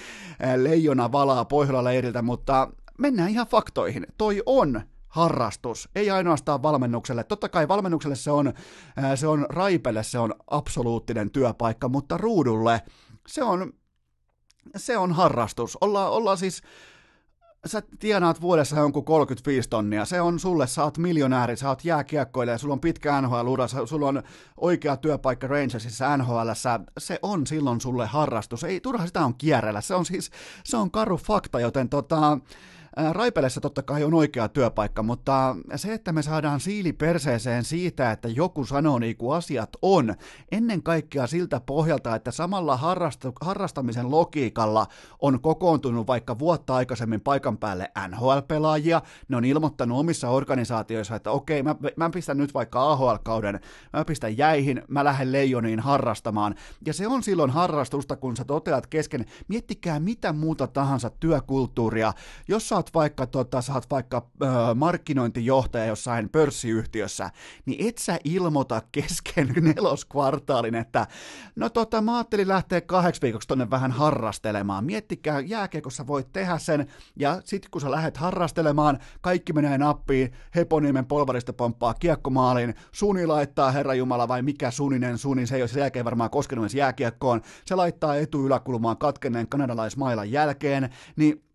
leijona 0.56 1.12
valaa 1.12 1.46
Pohjola-leiriltä, 1.46 2.22
mutta 2.22 2.72
mennään 2.98 3.30
ihan 3.30 3.48
faktoihin. 3.48 4.08
Toi 4.18 4.42
on 4.46 4.82
harrastus, 5.12 5.90
ei 5.96 6.10
ainoastaan 6.10 6.64
valmennukselle. 6.64 7.24
Totta 7.24 7.50
kai 7.50 7.68
valmennukselle 7.68 8.16
se 8.16 8.32
on, 8.32 8.54
se 9.16 9.28
on 9.28 9.46
raipelle, 9.50 10.04
se 10.04 10.20
on 10.20 10.36
absoluuttinen 10.48 11.32
työpaikka, 11.32 11.90
mutta 11.90 12.18
ruudulle 12.18 12.82
se 13.28 13.44
on, 13.44 13.74
se 14.76 14.98
on 14.98 15.12
harrastus. 15.12 15.78
Olla, 15.82 16.10
ollaan 16.10 16.38
siis, 16.38 16.62
sä 17.66 17.82
tienaat 18.00 18.42
vuodessa 18.42 18.80
jonkun 18.80 19.06
35 19.06 19.70
tonnia, 19.70 20.06
se 20.06 20.22
on 20.22 20.40
sulle, 20.40 20.68
sä 20.68 20.84
oot 20.84 20.98
miljonääri, 20.98 21.56
sä 21.56 21.70
oot 21.70 21.86
jääkiekkoilija, 21.86 22.58
sulla 22.58 22.74
on 22.74 22.82
pitkä 22.82 23.22
NHL-ura, 23.22 23.68
sulla 23.86 24.08
on 24.08 24.24
oikea 24.58 24.98
työpaikka 24.98 25.48
Rangersissa 25.48 26.18
NHL, 26.18 26.50
se 26.98 27.20
on 27.22 27.48
silloin 27.48 27.82
sulle 27.82 28.06
harrastus, 28.06 28.64
ei 28.64 28.80
turha 28.80 29.08
sitä 29.08 29.26
on 29.26 29.36
kierrellä, 29.36 29.82
se 29.82 29.96
on 29.96 30.06
siis, 30.06 30.32
se 30.64 30.78
on 30.78 30.92
karu 30.92 31.18
fakta, 31.18 31.60
joten 31.60 31.90
tota, 31.90 32.40
Raipelessa 33.12 33.62
totta 33.62 33.84
kai 33.84 34.04
on 34.04 34.14
oikea 34.14 34.50
työpaikka, 34.50 35.04
mutta 35.04 35.56
se, 35.76 35.94
että 35.94 36.12
me 36.12 36.22
saadaan 36.22 36.60
siili 36.60 36.94
perseeseen 36.94 37.64
siitä, 37.64 38.12
että 38.12 38.28
joku 38.28 38.66
sanoo 38.66 39.00
niin 39.00 39.18
kuin 39.18 39.38
asiat 39.38 39.70
on, 39.82 40.16
ennen 40.52 40.84
kaikkea 40.84 41.28
siltä 41.28 41.62
pohjalta, 41.66 42.16
että 42.16 42.32
samalla 42.32 42.78
harrastu, 42.78 43.32
harrastamisen 43.42 44.12
logiikalla 44.12 44.88
on 45.20 45.42
kokoontunut 45.42 46.08
vaikka 46.08 46.40
vuotta 46.40 46.76
aikaisemmin 46.76 47.22
paikan 47.22 47.58
päälle 47.58 47.92
NHL-pelaajia, 48.08 49.02
ne 49.30 49.38
on 49.38 49.46
ilmoittanut 49.46 50.00
omissa 50.00 50.30
organisaatioissa, 50.30 51.16
että 51.16 51.32
okei, 51.32 51.64
mä, 51.64 51.76
mä 51.96 52.10
pistän 52.10 52.38
nyt 52.38 52.54
vaikka 52.54 52.92
AHL-kauden, 52.92 53.60
mä 53.94 54.06
pistän 54.06 54.38
jäihin, 54.38 54.82
mä 54.88 55.04
lähden 55.04 55.32
leijoniin 55.32 55.80
harrastamaan, 55.80 56.56
ja 56.86 56.94
se 56.94 57.08
on 57.08 57.24
silloin 57.24 57.50
harrastusta, 57.50 58.16
kun 58.16 58.38
sä 58.38 58.46
toteat 58.46 58.88
kesken, 58.88 59.26
miettikää 59.48 60.00
mitä 60.00 60.34
muuta 60.34 60.68
tahansa 60.68 61.10
työkulttuuria, 61.10 62.14
jos 62.48 62.70
sä 62.70 62.81
oot 62.82 62.94
vaikka, 62.94 63.28
tota, 63.28 63.62
sä 63.62 63.74
oot 63.74 63.90
vaikka 63.90 64.28
ö, 64.42 64.48
markkinointijohtaja 64.76 65.86
jossain 65.86 66.30
pörssiyhtiössä, 66.30 67.30
niin 67.66 67.88
et 67.88 67.98
sä 67.98 68.20
ilmoita 68.24 68.82
kesken 68.92 69.54
neloskvartaalin, 69.76 70.76
että 70.76 71.08
no 71.56 71.70
tota, 71.70 72.02
mä 72.02 72.16
ajattelin 72.18 72.48
lähteä 72.48 72.82
kahdeksi 72.82 73.22
viikoksi 73.22 73.48
tonne 73.48 73.70
vähän 73.70 73.92
harrastelemaan. 73.92 74.86
Miettikää, 74.86 75.40
jääkiekossa 75.40 76.08
voit 76.08 76.32
tehdä 76.34 76.58
sen, 76.58 76.88
ja 77.16 77.42
sitten 77.46 77.72
kun 77.72 77.82
sä 77.82 77.92
lähdet 77.92 78.18
harrastelemaan, 78.18 79.00
kaikki 79.22 79.54
menee 79.54 79.78
nappiin, 79.78 80.32
Heponiemen 80.56 81.06
polvarista 81.06 81.54
pomppaa 81.54 81.94
kiekkomaaliin, 81.94 82.76
Suni 82.92 83.28
laittaa 83.28 83.72
Herra 83.72 83.94
Jumala 83.94 84.28
vai 84.28 84.42
mikä 84.42 84.72
Suninen 84.72 85.18
Suni, 85.18 85.48
se 85.48 85.56
ei 85.56 85.62
ole 85.62 85.70
jälkeen 85.78 86.06
varmaan 86.06 86.30
koskenut 86.30 86.64
edes 86.64 86.76
jääkiekkoon, 86.76 87.42
se 87.66 87.76
laittaa 87.76 88.16
etuyläkulmaan 88.16 88.98
katkenneen 88.98 89.48
kanadalaismailan 89.48 90.32
jälkeen, 90.32 90.90
niin 91.16 91.51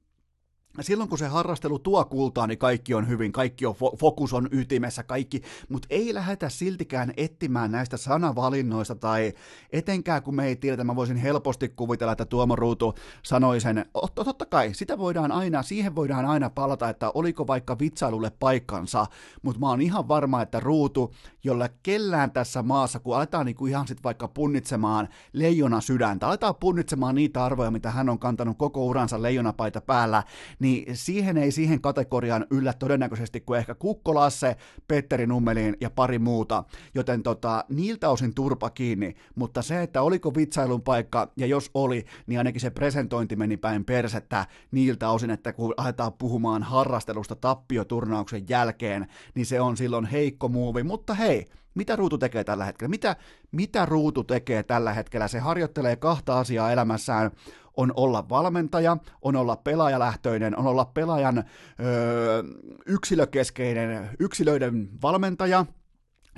silloin 0.81 1.09
kun 1.09 1.19
se 1.19 1.27
harrastelu 1.27 1.79
tuo 1.79 2.05
kultaa, 2.05 2.47
niin 2.47 2.59
kaikki 2.59 2.95
on 2.95 3.09
hyvin, 3.09 3.33
kaikki 3.33 3.67
on, 3.67 3.75
fo- 3.75 3.97
fokus 3.97 4.33
on 4.33 4.49
ytimessä, 4.51 5.03
kaikki, 5.03 5.43
mutta 5.69 5.89
ei 5.91 6.15
lähdetä 6.15 6.49
siltikään 6.49 7.13
etsimään 7.17 7.73
näistä 7.73 7.97
sanavalinnoista 7.97 8.95
tai 8.95 9.33
etenkään 9.73 10.23
kun 10.23 10.35
me 10.35 10.47
ei 10.47 10.57
tiedetä, 10.57 10.85
mä 10.85 10.97
voisin 10.97 11.17
helposti 11.17 11.69
kuvitella, 11.69 12.13
että 12.13 12.25
Tuomo 12.25 12.57
Ruutu 12.57 12.95
sanoi 13.23 13.61
sen, 13.61 13.87
totta 14.15 14.47
kai, 14.47 14.75
sitä 14.75 14.99
voidaan 14.99 15.33
aina, 15.33 15.63
siihen 15.63 15.95
voidaan 15.95 16.27
aina 16.27 16.51
palata, 16.51 16.89
että 16.89 17.11
oliko 17.15 17.47
vaikka 17.47 17.79
vitsailulle 17.79 18.33
paikkansa, 18.41 19.07
mutta 19.43 19.61
mä 19.61 19.69
oon 19.69 19.81
ihan 19.81 20.09
varma, 20.09 20.43
että 20.43 20.61
Ruutu, 20.61 21.15
jolla 21.45 21.69
kellään 21.83 22.31
tässä 22.31 22.63
maassa, 22.63 23.01
kun 23.01 23.17
aletaan 23.17 23.47
niinku 23.47 23.67
ihan 23.67 23.87
sitten 23.87 24.05
vaikka 24.05 24.29
punnitsemaan 24.29 25.09
leijona 25.33 25.81
sydäntä, 25.81 26.29
aletaan 26.29 26.55
punnitsemaan 26.55 27.15
niitä 27.15 27.45
arvoja, 27.45 27.71
mitä 27.71 27.91
hän 27.91 28.09
on 28.09 28.19
kantanut 28.19 28.59
koko 28.59 28.85
uransa 28.85 29.23
leijonapaita 29.23 29.81
päällä, 29.81 30.23
niin 30.59 30.66
siihen 30.93 31.37
ei 31.37 31.51
siihen 31.51 31.81
kategoriaan 31.81 32.47
yllä 32.51 32.73
todennäköisesti 32.73 33.41
kuin 33.41 33.59
ehkä 33.59 33.75
Kukko 33.75 34.15
Lasse, 34.15 34.57
Petteri 34.89 35.27
Nummelin 35.27 35.77
ja 35.81 35.91
pari 35.91 36.19
muuta, 36.19 36.65
joten 36.95 37.23
tota, 37.23 37.65
niiltä 37.69 38.09
osin 38.09 38.35
turpa 38.35 38.71
kiinni, 38.71 39.15
mutta 39.35 39.63
se, 39.63 39.83
että 39.83 40.03
oliko 40.03 40.35
vitsailun 40.35 40.83
paikka, 40.83 41.33
ja 41.37 41.47
jos 41.47 41.71
oli, 41.75 42.05
niin 42.27 42.39
ainakin 42.39 42.61
se 42.61 42.71
presentointi 42.71 43.37
meni 43.37 43.57
päin 43.57 43.85
persettä 43.85 44.47
niiltä 44.71 45.11
osin, 45.11 45.31
että 45.31 45.53
kun 45.53 45.75
aletaan 45.77 46.13
puhumaan 46.13 46.63
harrastelusta 46.63 47.37
tappioturnauksen 47.37 48.45
jälkeen, 48.49 49.07
niin 49.35 49.47
se 49.47 49.61
on 49.61 49.77
silloin 49.77 50.05
heikko 50.05 50.49
muuvi, 50.49 50.83
mutta 50.83 51.15
hei, 51.15 51.47
mitä 51.77 51.97
Ruutu 51.97 52.19
tekee 52.19 52.45
tällä 52.45 52.65
hetkellä? 52.65 52.89
Mitä, 52.89 53.17
mitä 53.53 53.87
Ruutu 53.87 54.25
tekee 54.25 54.63
tällä 54.63 54.93
hetkellä? 54.93 55.29
Se 55.29 55.39
harjoittelee 55.39 55.97
kahta 55.97 56.39
asiaa 56.39 56.73
elämässään 56.73 57.31
on 57.77 57.93
olla 57.97 58.29
valmentaja, 58.29 58.97
on 59.23 59.37
olla 59.37 59.57
pelaajalähtöinen, 59.57 60.59
on 60.59 60.67
olla 60.67 60.85
pelaajan 60.85 61.45
öö, 61.81 62.43
yksilökeskeinen, 62.87 64.11
yksilöiden 64.19 64.89
valmentaja, 65.03 65.67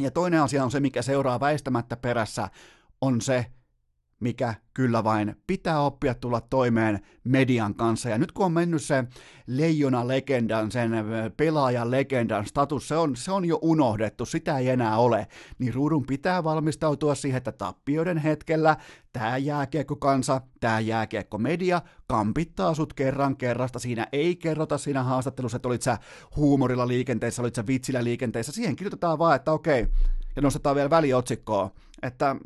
ja 0.00 0.10
toinen 0.10 0.42
asia 0.42 0.64
on 0.64 0.70
se, 0.70 0.80
mikä 0.80 1.02
seuraa 1.02 1.40
väistämättä 1.40 1.96
perässä, 1.96 2.48
on 3.00 3.20
se, 3.20 3.46
mikä 4.20 4.54
kyllä 4.74 5.04
vain 5.04 5.36
pitää 5.46 5.80
oppia 5.80 6.14
tulla 6.14 6.40
toimeen 6.40 7.00
median 7.24 7.74
kanssa. 7.74 8.08
Ja 8.08 8.18
nyt 8.18 8.32
kun 8.32 8.46
on 8.46 8.52
mennyt 8.52 8.82
se 8.82 9.04
leijona 9.46 10.08
legendan, 10.08 10.70
sen 10.70 10.92
pelaajan 11.36 11.90
legendan 11.90 12.46
status, 12.46 12.88
se 12.88 12.96
on, 12.96 13.16
se 13.16 13.32
on 13.32 13.44
jo 13.44 13.58
unohdettu, 13.62 14.24
sitä 14.26 14.58
ei 14.58 14.68
enää 14.68 14.98
ole, 14.98 15.26
niin 15.58 15.74
ruudun 15.74 16.06
pitää 16.06 16.44
valmistautua 16.44 17.14
siihen, 17.14 17.38
että 17.38 17.52
tappioiden 17.52 18.18
hetkellä 18.18 18.76
tämä 19.12 19.36
jääkiekko-kansa, 19.36 20.40
tämä 20.60 20.80
jääkiekko-media 20.80 21.82
kampittaa 22.06 22.74
sut 22.74 22.94
kerran 22.94 23.36
kerrasta. 23.36 23.78
Siinä 23.78 24.06
ei 24.12 24.36
kerrota 24.36 24.78
siinä 24.78 25.02
haastattelussa, 25.02 25.56
että 25.56 25.68
olit 25.68 25.82
sä 25.82 25.98
huumorilla 26.36 26.88
liikenteessä, 26.88 27.42
olit 27.42 27.54
sä 27.54 27.66
vitsillä 27.66 28.04
liikenteessä. 28.04 28.52
Siihen 28.52 28.76
kirjoitetaan 28.76 29.18
vaan, 29.18 29.36
että 29.36 29.52
okei, 29.52 29.86
ja 30.36 30.42
nostetaan 30.42 30.76
vielä 30.76 30.90
väliotsikkoa, 30.90 31.70
että 32.02 32.36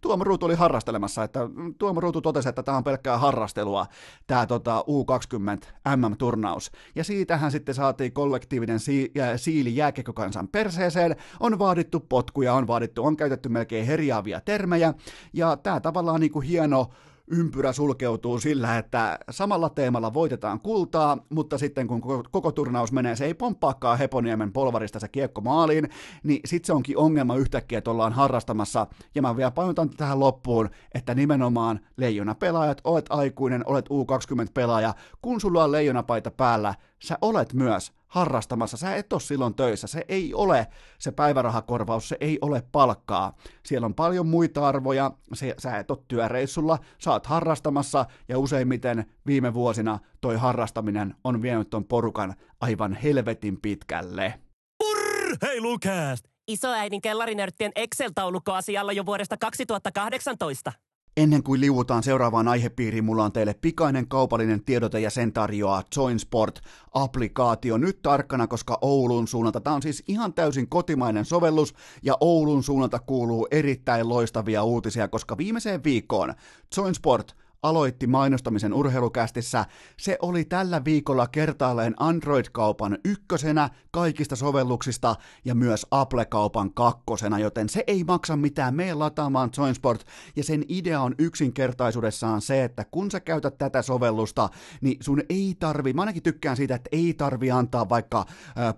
Tuomo 0.00 0.24
Ruutu 0.24 0.46
oli 0.46 0.54
harrastelemassa, 0.54 1.24
että 1.24 1.40
Tuomo 1.78 2.00
Ruutu 2.00 2.20
totesi, 2.20 2.48
että 2.48 2.62
tämä 2.62 2.76
on 2.76 2.84
pelkkää 2.84 3.18
harrastelua, 3.18 3.86
tämä 4.26 4.46
tota, 4.46 4.84
U20 4.88 5.66
MM-turnaus. 5.96 6.70
Ja 6.94 7.04
siitähän 7.04 7.50
sitten 7.50 7.74
saatiin 7.74 8.12
kollektiivinen 8.12 8.80
si- 8.80 9.12
siili 9.36 9.76
jääkekokansan 9.76 10.48
perseeseen, 10.48 11.16
on 11.40 11.58
vaadittu 11.58 12.00
potkuja, 12.00 12.54
on 12.54 12.66
vaadittu, 12.66 13.04
on 13.04 13.16
käytetty 13.16 13.48
melkein 13.48 13.86
herjaavia 13.86 14.40
termejä, 14.40 14.94
ja 15.32 15.56
tämä 15.56 15.80
tavallaan 15.80 16.20
niin 16.20 16.32
kuin 16.32 16.46
hieno 16.46 16.90
ympyrä 17.30 17.72
sulkeutuu 17.72 18.38
sillä, 18.38 18.78
että 18.78 19.18
samalla 19.30 19.70
teemalla 19.70 20.14
voitetaan 20.14 20.60
kultaa, 20.60 21.18
mutta 21.30 21.58
sitten 21.58 21.86
kun 21.86 22.00
koko, 22.00 22.22
koko 22.30 22.52
turnaus 22.52 22.92
menee, 22.92 23.16
se 23.16 23.24
ei 23.24 23.34
pomppaakaan 23.34 23.98
Heponiemen 23.98 24.52
polvarista 24.52 25.00
se 25.00 25.08
kiekko 25.08 25.40
maaliin, 25.40 25.88
niin 26.22 26.40
sitten 26.44 26.66
se 26.66 26.72
onkin 26.72 26.98
ongelma 26.98 27.36
yhtäkkiä, 27.36 27.78
että 27.78 27.90
ollaan 27.90 28.12
harrastamassa. 28.12 28.86
Ja 29.14 29.22
mä 29.22 29.36
vielä 29.36 29.50
painotan 29.50 29.90
tähän 29.90 30.20
loppuun, 30.20 30.70
että 30.94 31.14
nimenomaan 31.14 31.80
leijona 31.96 32.34
pelaajat, 32.34 32.80
olet 32.84 33.06
aikuinen, 33.10 33.62
olet 33.66 33.88
U20-pelaaja, 33.88 34.94
kun 35.22 35.40
sulla 35.40 35.64
on 35.64 35.72
leijonapaita 35.72 36.30
päällä, 36.30 36.74
sä 37.02 37.18
olet 37.22 37.52
myös 37.52 37.92
harrastamassa, 38.14 38.76
sä 38.76 38.96
et 38.96 39.12
ole 39.12 39.20
silloin 39.20 39.54
töissä, 39.54 39.86
se 39.86 40.04
ei 40.08 40.34
ole 40.34 40.66
se 40.98 41.12
päivärahakorvaus, 41.12 42.08
se 42.08 42.16
ei 42.20 42.38
ole 42.40 42.62
palkkaa. 42.72 43.36
Siellä 43.66 43.84
on 43.84 43.94
paljon 43.94 44.26
muita 44.26 44.68
arvoja, 44.68 45.10
se, 45.32 45.54
sä 45.58 45.78
et 45.78 45.90
ole 45.90 45.98
työreissulla, 46.08 46.78
sä 46.98 47.10
oot 47.10 47.26
harrastamassa 47.26 48.06
ja 48.28 48.38
useimmiten 48.38 49.04
viime 49.26 49.54
vuosina 49.54 49.98
toi 50.20 50.36
harrastaminen 50.36 51.14
on 51.24 51.42
vienyt 51.42 51.70
ton 51.70 51.84
porukan 51.84 52.34
aivan 52.60 52.94
helvetin 52.94 53.60
pitkälle. 53.60 54.40
Purr! 54.78 55.36
Hei 55.42 55.60
Lukast! 55.60 56.24
Isoäidin 56.48 57.00
kellarinörttien 57.00 57.72
Excel-taulukko 57.74 58.52
asialla 58.52 58.92
jo 58.92 59.06
vuodesta 59.06 59.36
2018. 59.36 60.72
Ennen 61.16 61.42
kuin 61.42 61.60
liuutaan 61.60 62.02
seuraavaan 62.02 62.48
aihepiiriin, 62.48 63.04
mulla 63.04 63.24
on 63.24 63.32
teille 63.32 63.54
pikainen 63.54 64.08
kaupallinen 64.08 64.64
tiedote 64.64 65.00
ja 65.00 65.10
sen 65.10 65.32
tarjoaa 65.32 65.82
Joinsport-applikaatio 65.96 67.78
nyt 67.78 68.02
tarkkana, 68.02 68.46
koska 68.46 68.78
Oulun 68.80 69.28
suunnalta, 69.28 69.60
tämä 69.60 69.76
on 69.76 69.82
siis 69.82 70.02
ihan 70.08 70.34
täysin 70.34 70.68
kotimainen 70.68 71.24
sovellus 71.24 71.74
ja 72.02 72.16
Oulun 72.20 72.62
suunnalta 72.62 72.98
kuuluu 72.98 73.48
erittäin 73.50 74.08
loistavia 74.08 74.64
uutisia, 74.64 75.08
koska 75.08 75.38
viimeiseen 75.38 75.84
viikkoon 75.84 76.34
Joinsport– 76.76 77.36
aloitti 77.64 78.06
mainostamisen 78.06 78.74
urheilukästissä, 78.74 79.64
se 79.96 80.18
oli 80.22 80.44
tällä 80.44 80.84
viikolla 80.84 81.26
kertaalleen 81.26 81.94
Android-kaupan 81.98 82.98
ykkösenä 83.04 83.70
kaikista 83.90 84.36
sovelluksista 84.36 85.16
ja 85.44 85.54
myös 85.54 85.86
Apple-kaupan 85.90 86.74
kakkosena, 86.74 87.38
joten 87.38 87.68
se 87.68 87.84
ei 87.86 88.04
maksa 88.04 88.36
mitään, 88.36 88.74
mene 88.74 88.94
lataamaan 88.94 89.50
Joinsport, 89.58 90.04
ja 90.36 90.44
sen 90.44 90.64
idea 90.68 91.00
on 91.00 91.14
yksinkertaisuudessaan 91.18 92.40
se, 92.40 92.64
että 92.64 92.84
kun 92.90 93.10
sä 93.10 93.20
käytät 93.20 93.58
tätä 93.58 93.82
sovellusta, 93.82 94.48
niin 94.80 94.96
sun 95.00 95.22
ei 95.28 95.56
tarvi, 95.58 95.92
mä 95.92 96.02
ainakin 96.02 96.22
tykkään 96.22 96.56
siitä, 96.56 96.74
että 96.74 96.88
ei 96.92 97.14
tarvi 97.14 97.50
antaa 97.50 97.88
vaikka 97.88 98.26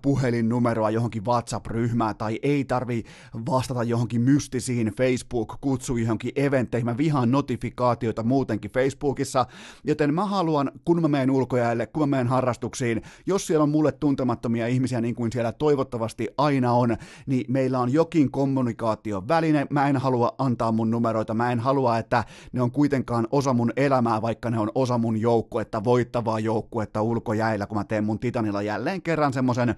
puhelinnumeroa 0.02 0.90
johonkin 0.90 1.24
WhatsApp-ryhmään, 1.24 2.16
tai 2.16 2.38
ei 2.42 2.64
tarvi 2.64 3.04
vastata 3.46 3.82
johonkin 3.82 4.20
mystisiin 4.20 4.92
Facebook-kutsuihin, 4.96 6.06
johonkin 6.06 6.32
eventteihin, 6.36 6.86
mä 6.86 6.96
vihaan 6.96 7.30
notifikaatioita 7.30 8.22
muutenkin 8.22 8.70
Facebookissa, 8.76 9.46
joten 9.84 10.14
mä 10.14 10.24
haluan, 10.24 10.70
kun 10.84 11.02
mä 11.02 11.08
menen 11.08 11.30
ulkojäälle, 11.30 11.86
kun 11.86 12.02
mä 12.02 12.06
menen 12.06 12.26
harrastuksiin, 12.26 13.02
jos 13.26 13.46
siellä 13.46 13.62
on 13.62 13.68
mulle 13.68 13.92
tuntemattomia 13.92 14.66
ihmisiä, 14.66 15.00
niin 15.00 15.14
kuin 15.14 15.32
siellä 15.32 15.52
toivottavasti 15.52 16.28
aina 16.38 16.72
on, 16.72 16.96
niin 17.26 17.44
meillä 17.48 17.78
on 17.78 17.92
jokin 17.92 18.30
kommunikaation 18.30 19.28
väline, 19.28 19.66
mä 19.70 19.88
en 19.88 19.96
halua 19.96 20.34
antaa 20.38 20.72
mun 20.72 20.90
numeroita, 20.90 21.34
mä 21.34 21.52
en 21.52 21.60
halua, 21.60 21.98
että 21.98 22.24
ne 22.52 22.62
on 22.62 22.70
kuitenkaan 22.70 23.26
osa 23.30 23.52
mun 23.52 23.72
elämää, 23.76 24.22
vaikka 24.22 24.50
ne 24.50 24.58
on 24.58 24.70
osa 24.74 24.98
mun 24.98 25.20
joukkuetta, 25.20 25.84
voittavaa 25.84 26.40
joukkuetta 26.40 27.02
ulkojäillä, 27.02 27.66
kun 27.66 27.78
mä 27.78 27.84
teen 27.84 28.04
mun 28.04 28.18
Titanilla 28.18 28.62
jälleen 28.62 29.02
kerran 29.02 29.32
semmoisen 29.32 29.74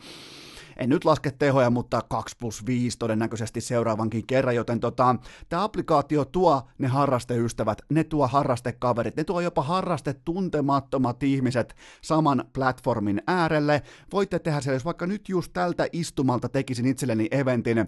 en 0.78 0.88
nyt 0.88 1.04
laske 1.04 1.30
tehoja, 1.30 1.70
mutta 1.70 2.02
2 2.08 2.36
plus 2.40 2.66
5 2.66 2.98
todennäköisesti 2.98 3.60
seuraavankin 3.60 4.26
kerran, 4.26 4.54
joten 4.54 4.80
tota, 4.80 5.16
tämä 5.48 5.64
applikaatio 5.64 6.24
tuo 6.24 6.62
ne 6.78 6.88
harrasteystävät, 6.88 7.82
ne 7.90 8.04
tuo 8.04 8.28
harrastekaverit, 8.28 9.16
ne 9.16 9.24
tuo 9.24 9.40
jopa 9.40 9.62
harraste 9.62 10.14
tuntemattomat 10.24 11.22
ihmiset 11.22 11.76
saman 12.02 12.44
platformin 12.52 13.22
äärelle. 13.26 13.82
Voitte 14.12 14.38
tehdä 14.38 14.60
siellä, 14.60 14.76
jos 14.76 14.84
vaikka 14.84 15.06
nyt 15.06 15.28
just 15.28 15.52
tältä 15.52 15.86
istumalta 15.92 16.48
tekisin 16.48 16.86
itselleni 16.86 17.28
eventin, 17.30 17.78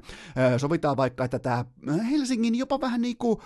sovitaan 0.57 0.97
vaikka, 0.97 1.25
että 1.25 1.39
tämä 1.39 1.65
Helsingin 2.11 2.55
jopa 2.55 2.81
vähän 2.81 3.03
niin 3.03 3.17
kuin 3.17 3.39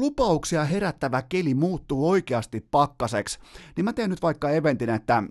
lupauksia 0.00 0.64
herättävä 0.64 1.22
keli 1.22 1.54
muuttuu 1.54 2.10
oikeasti 2.10 2.66
pakkaseksi, 2.70 3.38
niin 3.76 3.84
mä 3.84 3.92
teen 3.92 4.10
nyt 4.10 4.22
vaikka 4.22 4.50
eventin, 4.50 4.90
että 4.90 5.22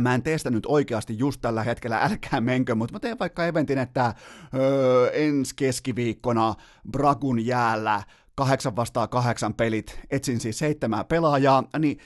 Mä 0.00 0.14
en 0.14 0.22
teistä 0.22 0.50
nyt 0.50 0.66
oikeasti 0.66 1.18
just 1.18 1.40
tällä 1.40 1.62
hetkellä, 1.62 2.02
älkää 2.10 2.40
menkö, 2.40 2.74
mutta 2.74 2.92
mä 2.92 3.00
teen 3.00 3.18
vaikka 3.18 3.46
eventin, 3.46 3.78
että 3.78 4.14
öö, 4.54 5.10
ensi 5.10 5.54
keskiviikkona 5.56 6.54
Bragun 6.90 7.46
jäällä 7.46 8.02
kahdeksan 8.34 8.76
vastaa 8.76 9.08
kahdeksan 9.08 9.54
pelit, 9.54 10.00
etsin 10.10 10.40
siis 10.40 10.58
seitsemää 10.58 11.04
pelaajaa, 11.04 11.64
niin 11.78 11.98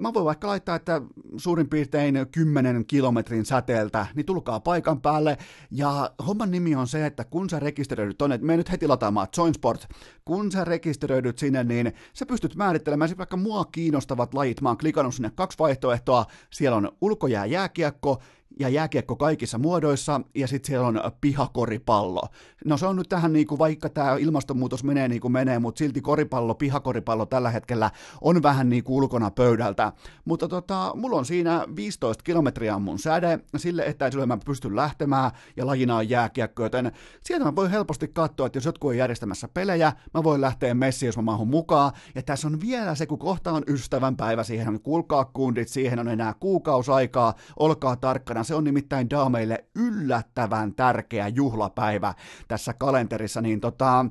mä 0.00 0.14
voin 0.14 0.24
vaikka 0.24 0.48
laittaa, 0.48 0.76
että 0.76 1.02
suurin 1.36 1.68
piirtein 1.68 2.26
10 2.32 2.86
kilometrin 2.86 3.44
säteeltä, 3.44 4.06
niin 4.14 4.26
tulkaa 4.26 4.60
paikan 4.60 5.00
päälle. 5.00 5.38
Ja 5.70 6.10
homman 6.26 6.50
nimi 6.50 6.74
on 6.74 6.86
se, 6.86 7.06
että 7.06 7.24
kun 7.24 7.50
sä 7.50 7.60
rekisteröidyt 7.60 8.18
tonne, 8.18 8.38
me 8.42 8.56
nyt 8.56 8.72
heti 8.72 8.86
lataamaan 8.86 9.28
Joinsport, 9.36 9.86
kun 10.24 10.52
sä 10.52 10.64
rekisteröidyt 10.64 11.38
sinne, 11.38 11.64
niin 11.64 11.92
sä 12.12 12.26
pystyt 12.26 12.56
määrittelemään 12.56 13.08
siis 13.08 13.18
vaikka 13.18 13.36
mua 13.36 13.64
kiinnostavat 13.64 14.34
lajit. 14.34 14.60
Mä 14.60 14.68
oon 14.68 14.78
klikannut 14.78 15.14
sinne 15.14 15.30
kaksi 15.34 15.58
vaihtoehtoa. 15.58 16.26
Siellä 16.50 16.76
on 16.76 16.92
ulkojää 17.00 17.46
jääkiekko 17.46 18.22
ja 18.60 18.68
jääkiekko 18.68 19.16
kaikissa 19.16 19.58
muodoissa, 19.58 20.20
ja 20.34 20.48
sitten 20.48 20.68
siellä 20.68 20.86
on 20.86 21.00
pihakoripallo. 21.20 22.22
No 22.64 22.76
se 22.76 22.86
on 22.86 22.96
nyt 22.96 23.08
tähän, 23.08 23.32
niin 23.32 23.46
kuin, 23.46 23.58
vaikka 23.58 23.88
tämä 23.88 24.16
ilmastonmuutos 24.16 24.84
menee 24.84 25.08
niin 25.08 25.20
kuin 25.20 25.32
menee, 25.32 25.58
mutta 25.58 25.78
silti 25.78 26.00
koripallo, 26.00 26.54
pihakoripallo 26.54 27.26
tällä 27.26 27.50
hetkellä 27.50 27.90
on 28.20 28.42
vähän 28.42 28.68
niin 28.68 28.84
kuin 28.84 28.96
ulkona 28.96 29.30
pöydältä. 29.30 29.92
Mutta 30.24 30.48
tota, 30.48 30.92
mulla 30.94 31.18
on 31.18 31.24
siinä 31.24 31.64
15 31.76 32.24
kilometriä 32.24 32.78
mun 32.78 32.98
säde, 32.98 33.40
sille 33.56 33.82
etäisyydelle 33.86 34.26
mä 34.26 34.38
pystyn 34.44 34.76
lähtemään, 34.76 35.30
ja 35.56 35.66
lajina 35.66 35.96
on 35.96 36.08
jääkiekko, 36.08 36.62
joten 36.62 36.92
sieltä 37.24 37.44
mä 37.44 37.56
voin 37.56 37.70
helposti 37.70 38.08
katsoa, 38.08 38.46
että 38.46 38.56
jos 38.56 38.64
jotkut 38.64 38.88
on 38.90 38.96
järjestämässä 38.96 39.48
pelejä, 39.48 39.92
mä 40.14 40.22
voin 40.22 40.40
lähteä 40.40 40.74
messiin, 40.74 41.08
jos 41.08 41.16
mä 41.16 41.22
mahun 41.22 41.48
mukaan, 41.48 41.92
ja 42.14 42.22
tässä 42.22 42.48
on 42.48 42.60
vielä 42.60 42.94
se, 42.94 43.06
kun 43.06 43.18
kohta 43.18 43.52
on 43.52 43.62
ystävänpäivä, 43.66 44.44
siihen 44.44 44.68
on 44.68 44.80
kuulkaa 44.80 45.24
kundit, 45.24 45.68
siihen 45.68 45.98
on 45.98 46.08
enää 46.08 46.34
kuukausaikaa, 46.40 47.34
olkaa 47.58 47.96
tarkkana, 47.96 48.43
se 48.44 48.54
on 48.54 48.64
nimittäin 48.64 49.10
daameille 49.10 49.64
yllättävän 49.74 50.74
tärkeä 50.74 51.28
juhlapäivä 51.28 52.14
tässä 52.48 52.72
kalenterissa, 52.72 53.40
niin 53.40 53.60
tota, 53.60 54.06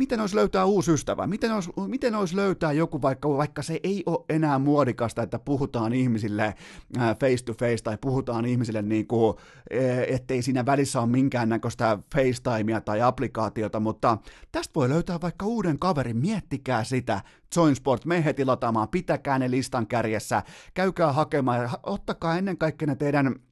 miten 0.00 0.20
olisi 0.20 0.36
löytää 0.36 0.64
uusi 0.64 0.92
ystävä? 0.92 1.26
Miten 1.26 1.52
olisi, 1.52 1.70
miten 1.86 2.14
olisi 2.14 2.36
löytää 2.36 2.72
joku, 2.72 3.02
vaikka, 3.02 3.28
vaikka 3.28 3.62
se 3.62 3.80
ei 3.82 4.02
ole 4.06 4.24
enää 4.28 4.58
muodikasta, 4.58 5.22
että 5.22 5.38
puhutaan 5.38 5.92
ihmisille 5.92 6.54
face 7.20 7.44
to 7.44 7.54
face 7.54 7.82
tai 7.84 7.98
puhutaan 8.00 8.44
ihmisille 8.44 8.82
niin 8.82 9.06
kuin, 9.06 9.36
ettei 10.06 10.42
siinä 10.42 10.66
välissä 10.66 11.00
ole 11.00 11.08
minkäännäköistä 11.08 11.98
FaceTimea 12.14 12.80
tai 12.80 13.02
applikaatiota, 13.02 13.80
mutta 13.80 14.18
tästä 14.52 14.74
voi 14.74 14.88
löytää 14.88 15.20
vaikka 15.20 15.46
uuden 15.46 15.78
kaverin, 15.78 16.16
miettikää 16.16 16.84
sitä. 16.84 17.20
Joinsport, 17.56 18.04
me 18.04 18.24
heti 18.24 18.44
lataamaan, 18.44 18.88
pitäkää 18.88 19.38
ne 19.38 19.50
listan 19.50 19.86
kärjessä, 19.86 20.42
käykää 20.74 21.12
hakemaan. 21.12 21.62
Ja 21.62 21.70
ottakaa 21.82 22.38
ennen 22.38 22.58
kaikkea 22.58 22.86
ne 22.86 22.96
teidän 22.96 23.34
Äh, 23.34 23.49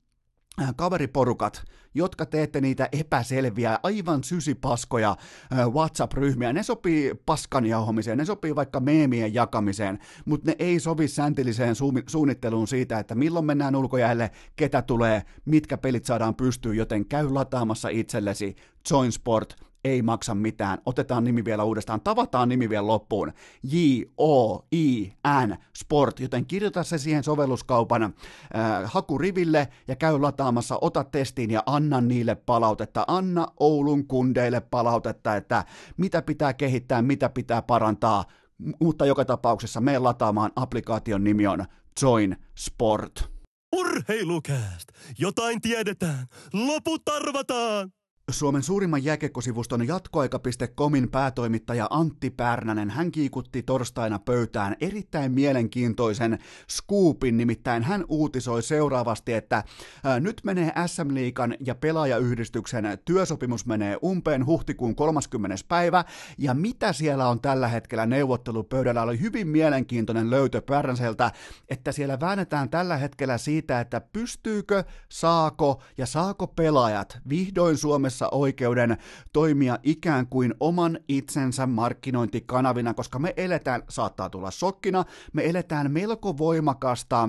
kaveriporukat, 0.76 1.62
jotka 1.94 2.26
teette 2.26 2.60
niitä 2.60 2.88
epäselviä, 2.92 3.78
aivan 3.82 4.24
sysipaskoja 4.24 5.16
äh, 5.52 5.68
WhatsApp-ryhmiä, 5.68 6.52
ne 6.52 6.62
sopii 6.62 7.14
paskan 7.26 7.66
jauhomiseen, 7.66 8.18
ne 8.18 8.24
sopii 8.24 8.56
vaikka 8.56 8.80
meemien 8.80 9.34
jakamiseen, 9.34 9.98
mutta 10.24 10.50
ne 10.50 10.56
ei 10.58 10.80
sovi 10.80 11.08
säntilliseen 11.08 11.74
su- 11.74 12.02
suunnitteluun 12.06 12.68
siitä, 12.68 12.98
että 12.98 13.14
milloin 13.14 13.46
mennään 13.46 13.76
ulkojäälle, 13.76 14.30
ketä 14.56 14.82
tulee, 14.82 15.22
mitkä 15.44 15.78
pelit 15.78 16.04
saadaan 16.04 16.34
pystyyn, 16.34 16.76
joten 16.76 17.06
käy 17.06 17.28
lataamassa 17.30 17.88
itsellesi 17.88 18.56
Joinsport– 18.90 19.54
ei 19.84 20.02
maksa 20.02 20.34
mitään. 20.34 20.78
Otetaan 20.86 21.24
nimi 21.24 21.44
vielä 21.44 21.64
uudestaan, 21.64 22.00
tavataan 22.00 22.48
nimi 22.48 22.68
vielä 22.68 22.86
loppuun. 22.86 23.32
J-O-I-N 23.62 25.56
Sport, 25.76 26.20
joten 26.20 26.46
kirjoita 26.46 26.82
se 26.82 26.98
siihen 26.98 27.24
sovelluskaupan 27.24 28.02
äh, 28.02 28.12
hakuriville 28.84 29.68
ja 29.88 29.96
käy 29.96 30.20
lataamassa, 30.20 30.78
ota 30.80 31.04
testiin 31.04 31.50
ja 31.50 31.62
anna 31.66 32.00
niille 32.00 32.34
palautetta. 32.34 33.04
Anna 33.08 33.46
Oulun 33.60 34.06
kundeille 34.06 34.60
palautetta, 34.60 35.36
että 35.36 35.64
mitä 35.96 36.22
pitää 36.22 36.54
kehittää, 36.54 37.02
mitä 37.02 37.28
pitää 37.28 37.62
parantaa, 37.62 38.24
mutta 38.80 39.06
joka 39.06 39.24
tapauksessa 39.24 39.80
me 39.80 39.98
lataamaan 39.98 40.50
applikaation 40.56 41.24
nimi 41.24 41.46
on 41.46 41.64
Join 42.02 42.36
Sport. 42.58 43.30
Urheilukääst! 43.76 44.88
Jotain 45.18 45.60
tiedetään! 45.60 46.26
Loput 46.52 47.08
arvataan! 47.08 47.97
Suomen 48.30 48.62
suurimman 48.62 49.04
jääkekkosivuston 49.04 49.86
jatkoaika.comin 49.86 51.10
päätoimittaja 51.10 51.86
Antti 51.90 52.30
Pärnänen, 52.30 52.90
hän 52.90 53.12
kiikutti 53.12 53.62
torstaina 53.62 54.18
pöytään 54.18 54.76
erittäin 54.80 55.32
mielenkiintoisen 55.32 56.38
scoopin, 56.70 57.36
nimittäin 57.36 57.82
hän 57.82 58.04
uutisoi 58.08 58.62
seuraavasti, 58.62 59.32
että 59.32 59.64
ää, 60.04 60.20
nyt 60.20 60.40
menee 60.44 60.72
SM 60.86 61.14
Liikan 61.14 61.54
ja 61.60 61.74
pelaajayhdistyksen 61.74 62.98
työsopimus 63.04 63.66
menee 63.66 63.96
umpeen 64.04 64.46
huhtikuun 64.46 64.96
30. 64.96 65.56
päivä, 65.68 66.04
ja 66.38 66.54
mitä 66.54 66.92
siellä 66.92 67.28
on 67.28 67.40
tällä 67.40 67.68
hetkellä 67.68 68.06
neuvottelupöydällä, 68.06 69.02
oli 69.02 69.20
hyvin 69.20 69.48
mielenkiintoinen 69.48 70.30
löytö 70.30 70.62
Pärnäseltä, 70.62 71.32
että 71.68 71.92
siellä 71.92 72.20
väännetään 72.20 72.70
tällä 72.70 72.96
hetkellä 72.96 73.38
siitä, 73.38 73.80
että 73.80 74.00
pystyykö, 74.00 74.84
saako 75.08 75.82
ja 75.98 76.06
saako 76.06 76.46
pelaajat 76.46 77.18
vihdoin 77.28 77.76
Suomessa 77.76 78.17
Suomessa 78.18 78.36
oikeuden 78.36 78.96
toimia 79.32 79.78
ikään 79.82 80.26
kuin 80.26 80.54
oman 80.60 80.98
itsensä 81.08 81.66
markkinointikanavina, 81.66 82.94
koska 82.94 83.18
me 83.18 83.34
eletään, 83.36 83.82
saattaa 83.88 84.30
tulla 84.30 84.50
sokkina, 84.50 85.04
me 85.32 85.46
eletään 85.46 85.92
melko 85.92 86.38
voimakasta 86.38 87.28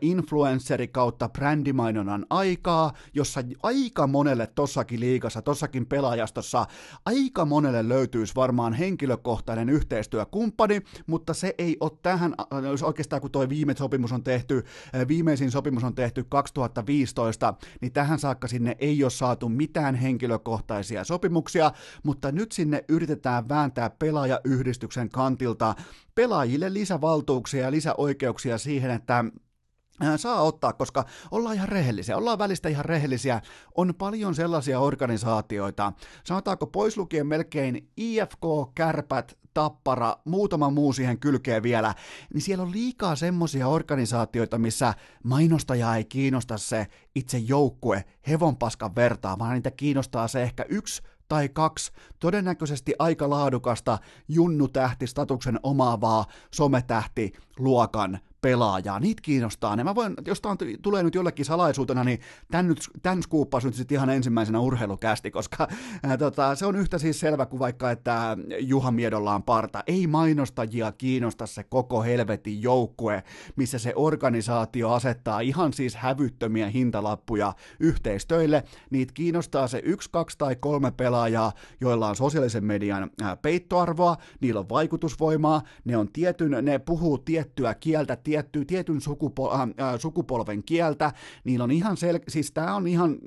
influenceri 0.00 0.88
kautta 0.88 1.28
brändimainonnan 1.28 2.26
aikaa, 2.30 2.92
jossa 3.14 3.40
aika 3.62 4.06
monelle 4.06 4.46
tossakin 4.46 5.00
liigassa, 5.00 5.42
tossakin 5.42 5.86
pelaajastossa, 5.86 6.66
aika 7.06 7.44
monelle 7.44 7.88
löytyisi 7.88 8.34
varmaan 8.34 8.72
henkilökohtainen 8.72 9.68
yhteistyökumppani, 9.68 10.82
mutta 11.06 11.34
se 11.34 11.54
ei 11.58 11.76
ole 11.80 11.92
tähän, 12.02 12.34
oikeastaan 12.82 13.22
kun 13.22 13.30
tuo 13.30 13.48
viime 13.48 13.74
sopimus 13.78 14.12
on 14.12 14.24
tehty, 14.24 14.64
viimeisin 15.08 15.50
sopimus 15.50 15.84
on 15.84 15.94
tehty 15.94 16.24
2015, 16.28 17.54
niin 17.80 17.92
tähän 17.92 18.18
saakka 18.18 18.48
sinne 18.48 18.76
ei 18.78 19.04
ole 19.04 19.10
saatu 19.10 19.48
mitään 19.48 19.94
henkilökohtaisia 20.00 21.04
sopimuksia, 21.04 21.72
mutta 22.02 22.32
nyt 22.32 22.52
sinne 22.52 22.84
yritetään 22.88 23.48
vääntää 23.48 23.90
pelaajayhdistyksen 23.90 25.08
kantilta 25.10 25.74
pelaajille 26.14 26.72
lisävaltuuksia 26.72 27.64
ja 27.64 27.70
lisäoikeuksia 27.70 28.58
siihen, 28.58 28.90
että 28.90 29.24
saa 30.16 30.42
ottaa, 30.42 30.72
koska 30.72 31.04
ollaan 31.30 31.54
ihan 31.54 31.68
rehellisiä, 31.68 32.16
ollaan 32.16 32.38
välistä 32.38 32.68
ihan 32.68 32.84
rehellisiä. 32.84 33.40
On 33.74 33.94
paljon 33.98 34.34
sellaisia 34.34 34.80
organisaatioita, 34.80 35.92
sanotaanko 36.24 36.66
pois 36.66 36.96
lukien 36.96 37.26
melkein 37.26 37.88
IFK, 37.96 38.44
Kärpät, 38.74 39.38
Tappara, 39.54 40.16
muutama 40.24 40.70
muu 40.70 40.92
siihen 40.92 41.20
kylkeen 41.20 41.62
vielä, 41.62 41.94
niin 42.34 42.42
siellä 42.42 42.62
on 42.62 42.72
liikaa 42.72 43.16
semmoisia 43.16 43.68
organisaatioita, 43.68 44.58
missä 44.58 44.94
mainostaja 45.24 45.96
ei 45.96 46.04
kiinnosta 46.04 46.58
se 46.58 46.86
itse 47.14 47.38
joukkue 47.38 48.04
hevonpaskan 48.28 48.94
vertaa, 48.94 49.38
vaan 49.38 49.54
niitä 49.54 49.70
kiinnostaa 49.70 50.28
se 50.28 50.42
ehkä 50.42 50.64
yksi 50.68 51.02
tai 51.28 51.48
kaksi 51.48 51.92
todennäköisesti 52.20 52.94
aika 52.98 53.30
laadukasta 53.30 53.98
junnutähtistatuksen 54.28 55.60
omaavaa 55.62 56.24
sometähti 56.54 57.32
luokan 57.58 58.18
pelaajaa. 58.40 59.00
Niitä 59.00 59.22
kiinnostaa 59.22 59.76
ne. 59.76 59.84
Mä 59.84 59.94
voin, 59.94 60.14
jos 60.26 60.40
tämä 60.40 60.56
tulee 60.82 61.02
nyt 61.02 61.14
jollekin 61.14 61.44
salaisuutena, 61.44 62.04
niin 62.04 62.20
tämän, 62.50 62.68
nyt, 62.68 62.78
tämän 63.02 63.22
skuuppas 63.22 63.64
nyt 63.64 63.74
sitten 63.74 63.94
ihan 63.94 64.10
ensimmäisenä 64.10 64.60
urheilukästi, 64.60 65.30
koska 65.30 65.68
ää, 66.02 66.16
tota, 66.16 66.54
se 66.54 66.66
on 66.66 66.76
yhtä 66.76 66.98
siis 66.98 67.20
selvä 67.20 67.46
kuin 67.46 67.60
vaikka, 67.60 67.90
että 67.90 68.36
Juha 68.58 68.90
Miedolla 68.90 69.34
on 69.34 69.42
parta. 69.42 69.84
Ei 69.86 70.06
mainostajia 70.06 70.92
kiinnosta 70.92 71.46
se 71.46 71.64
koko 71.64 72.02
helvetin 72.02 72.62
joukkue, 72.62 73.22
missä 73.56 73.78
se 73.78 73.92
organisaatio 73.96 74.92
asettaa 74.92 75.40
ihan 75.40 75.72
siis 75.72 75.96
hävyttömiä 75.96 76.68
hintalappuja 76.68 77.52
yhteistöille. 77.80 78.64
Niitä 78.90 79.12
kiinnostaa 79.12 79.68
se 79.68 79.82
yksi, 79.84 80.10
kaksi 80.12 80.38
tai 80.38 80.56
kolme 80.56 80.90
pelaajaa, 80.90 81.52
joilla 81.80 82.08
on 82.08 82.16
sosiaalisen 82.16 82.64
median 82.64 83.10
ää, 83.22 83.36
peittoarvoa, 83.36 84.16
niillä 84.40 84.60
on 84.60 84.68
vaikutusvoimaa, 84.68 85.62
ne, 85.84 85.96
on 85.96 86.12
tietyn, 86.12 86.56
ne 86.62 86.78
puhuu 86.78 87.18
tiettyä 87.18 87.74
kieltä, 87.74 88.16
tietty, 88.30 88.64
tietyn 88.64 89.00
sukupol- 89.00 89.54
äh, 89.54 89.60
äh, 89.60 90.00
sukupolven 90.00 90.62
kieltä, 90.62 91.12
niillä 91.44 91.64
on 91.64 91.70
ihan 91.70 91.96
sel- 91.96 92.24
siis 92.28 92.52
tämä 92.52 92.74
on 92.74 92.86
ihan 92.86 93.18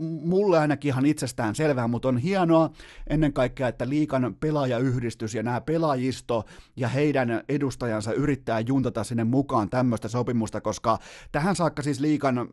mulle 0.00 0.58
ainakin 0.58 0.88
ihan 0.88 1.06
itsestään 1.06 1.54
selvää, 1.54 1.88
mutta 1.88 2.08
on 2.08 2.18
hienoa 2.18 2.70
ennen 3.06 3.32
kaikkea, 3.32 3.68
että 3.68 3.88
liikan 3.88 4.36
pelaajayhdistys 4.40 5.34
ja 5.34 5.42
nämä 5.42 5.60
pelaajisto 5.60 6.44
ja 6.76 6.88
heidän 6.88 7.42
edustajansa 7.48 8.12
yrittää 8.12 8.60
juntata 8.60 9.04
sinne 9.04 9.24
mukaan 9.24 9.70
tämmöistä 9.70 10.08
sopimusta, 10.08 10.60
koska 10.60 10.98
tähän 11.32 11.56
saakka 11.56 11.82
siis 11.82 12.00
liikan 12.00 12.48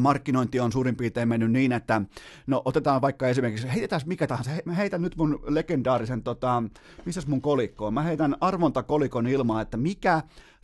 markkinointi 0.00 0.60
on 0.60 0.72
suurin 0.72 0.96
piirtein 0.96 1.28
mennyt 1.28 1.52
niin, 1.52 1.72
että 1.72 2.02
no 2.46 2.62
otetaan 2.64 3.02
vaikka 3.02 3.28
esimerkiksi, 3.28 3.72
heitetään 3.72 4.02
mikä 4.06 4.26
tahansa, 4.26 4.50
mä 4.64 4.74
heitän 4.74 5.02
nyt 5.02 5.16
mun 5.16 5.42
legendaarisen, 5.46 6.22
tota, 6.22 6.62
missäs 7.04 7.26
mun 7.26 7.42
kolikko 7.42 7.86
on, 7.86 7.94
mä 7.94 8.02
heitän 8.02 8.36
arvontakolikon 8.40 9.26
ilmaan, 9.26 9.62
että 9.62 9.76
mikä 9.76 10.22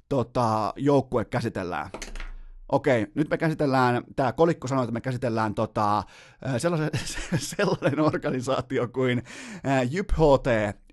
tota, 0.08 0.72
joukkue 0.76 1.24
käsitellään. 1.24 1.90
Okei, 2.72 3.06
nyt 3.14 3.30
me 3.30 3.38
käsitellään, 3.38 4.04
tämä 4.16 4.32
kolikko 4.32 4.68
sanoi, 4.68 4.84
että 4.84 4.92
me 4.92 5.00
käsitellään 5.00 5.54
tota, 5.54 6.02
sellainen, 6.58 6.90
sellainen 7.56 8.00
organisaatio 8.00 8.88
kuin 8.88 9.22
JYPHT 9.90 10.46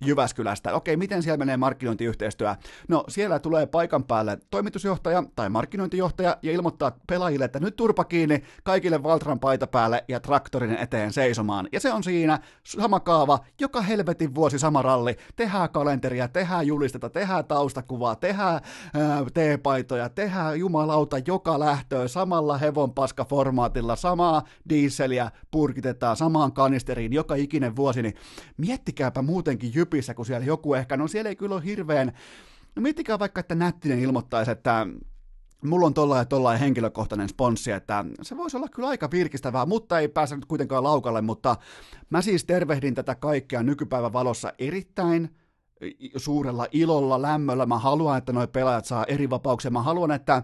Jyväskylästä. 0.05 0.73
Okei, 0.73 0.97
miten 0.97 1.23
siellä 1.23 1.37
menee 1.37 1.57
markkinointiyhteistyö? 1.57 2.55
No, 2.87 3.03
siellä 3.07 3.39
tulee 3.39 3.65
paikan 3.65 4.03
päälle 4.03 4.37
toimitusjohtaja 4.49 5.23
tai 5.35 5.49
markkinointijohtaja 5.49 6.37
ja 6.41 6.51
ilmoittaa 6.51 6.97
pelaajille, 7.07 7.45
että 7.45 7.59
nyt 7.59 7.75
turpa 7.75 8.03
kiinni 8.03 8.43
kaikille 8.63 9.03
Valtran 9.03 9.39
paita 9.39 9.67
päälle 9.67 10.03
ja 10.07 10.19
traktorin 10.19 10.75
eteen 10.75 11.13
seisomaan. 11.13 11.69
Ja 11.71 11.79
se 11.79 11.93
on 11.93 12.03
siinä 12.03 12.39
sama 12.63 12.99
kaava, 12.99 13.39
joka 13.59 13.81
helvetin 13.81 14.35
vuosi 14.35 14.59
sama 14.59 14.81
ralli. 14.81 15.17
Tehdään 15.35 15.69
kalenteria, 15.69 16.27
tehdään 16.27 16.67
julisteta, 16.67 17.09
tehdään 17.09 17.45
taustakuvaa, 17.45 18.15
tehdään 18.15 18.61
ää, 18.93 19.25
teepaitoja, 19.33 20.09
tehdään 20.09 20.59
jumalauta 20.59 21.17
joka 21.27 21.59
lähtöä 21.65 22.07
samalla 22.07 22.57
hevonpaska-formaatilla, 22.57 23.95
samaa 23.95 24.43
diiseliä 24.69 25.31
purkitetaan 25.51 26.17
samaan 26.17 26.53
kanisteriin 26.53 27.13
joka 27.13 27.35
ikinen 27.35 27.75
vuosi, 27.75 28.01
niin 28.01 28.15
miettikääpä 28.57 29.21
muutenkin 29.21 29.71
jypissä, 29.75 30.13
kun 30.13 30.25
siellä 30.25 30.45
joku 30.45 30.73
ehkä, 30.73 30.97
no 30.97 31.07
siellä 31.07 31.29
ei 31.29 31.35
kyllä 31.35 31.55
ole 31.55 31.65
hirveän, 31.65 32.11
no 32.75 32.81
miettikää 32.81 33.19
vaikka, 33.19 33.39
että 33.39 33.55
Nättinen 33.55 33.99
ilmoittaisi, 33.99 34.51
että 34.51 34.87
mulla 35.63 35.85
on 35.85 35.93
tollain 35.93 36.19
ja 36.19 36.25
tollain 36.25 36.59
henkilökohtainen 36.59 37.29
sponssi, 37.29 37.71
että 37.71 38.05
se 38.21 38.37
voisi 38.37 38.57
olla 38.57 38.67
kyllä 38.67 38.87
aika 38.87 39.11
virkistävää, 39.11 39.65
mutta 39.65 39.99
ei 39.99 40.07
pääse 40.07 40.35
nyt 40.35 40.45
kuitenkaan 40.45 40.83
laukalle, 40.83 41.21
mutta 41.21 41.55
mä 42.09 42.21
siis 42.21 42.45
tervehdin 42.45 42.95
tätä 42.95 43.15
kaikkea 43.15 43.63
nykypäivän 43.63 44.13
valossa 44.13 44.53
erittäin 44.59 45.29
suurella 46.17 46.67
ilolla, 46.71 47.21
lämmöllä. 47.21 47.65
Mä 47.65 47.79
haluan, 47.79 48.17
että 48.17 48.33
nuo 48.33 48.47
pelaajat 48.47 48.85
saa 48.85 49.05
eri 49.05 49.29
vapauksia. 49.29 49.71
Mä 49.71 49.81
haluan, 49.81 50.11
että 50.11 50.43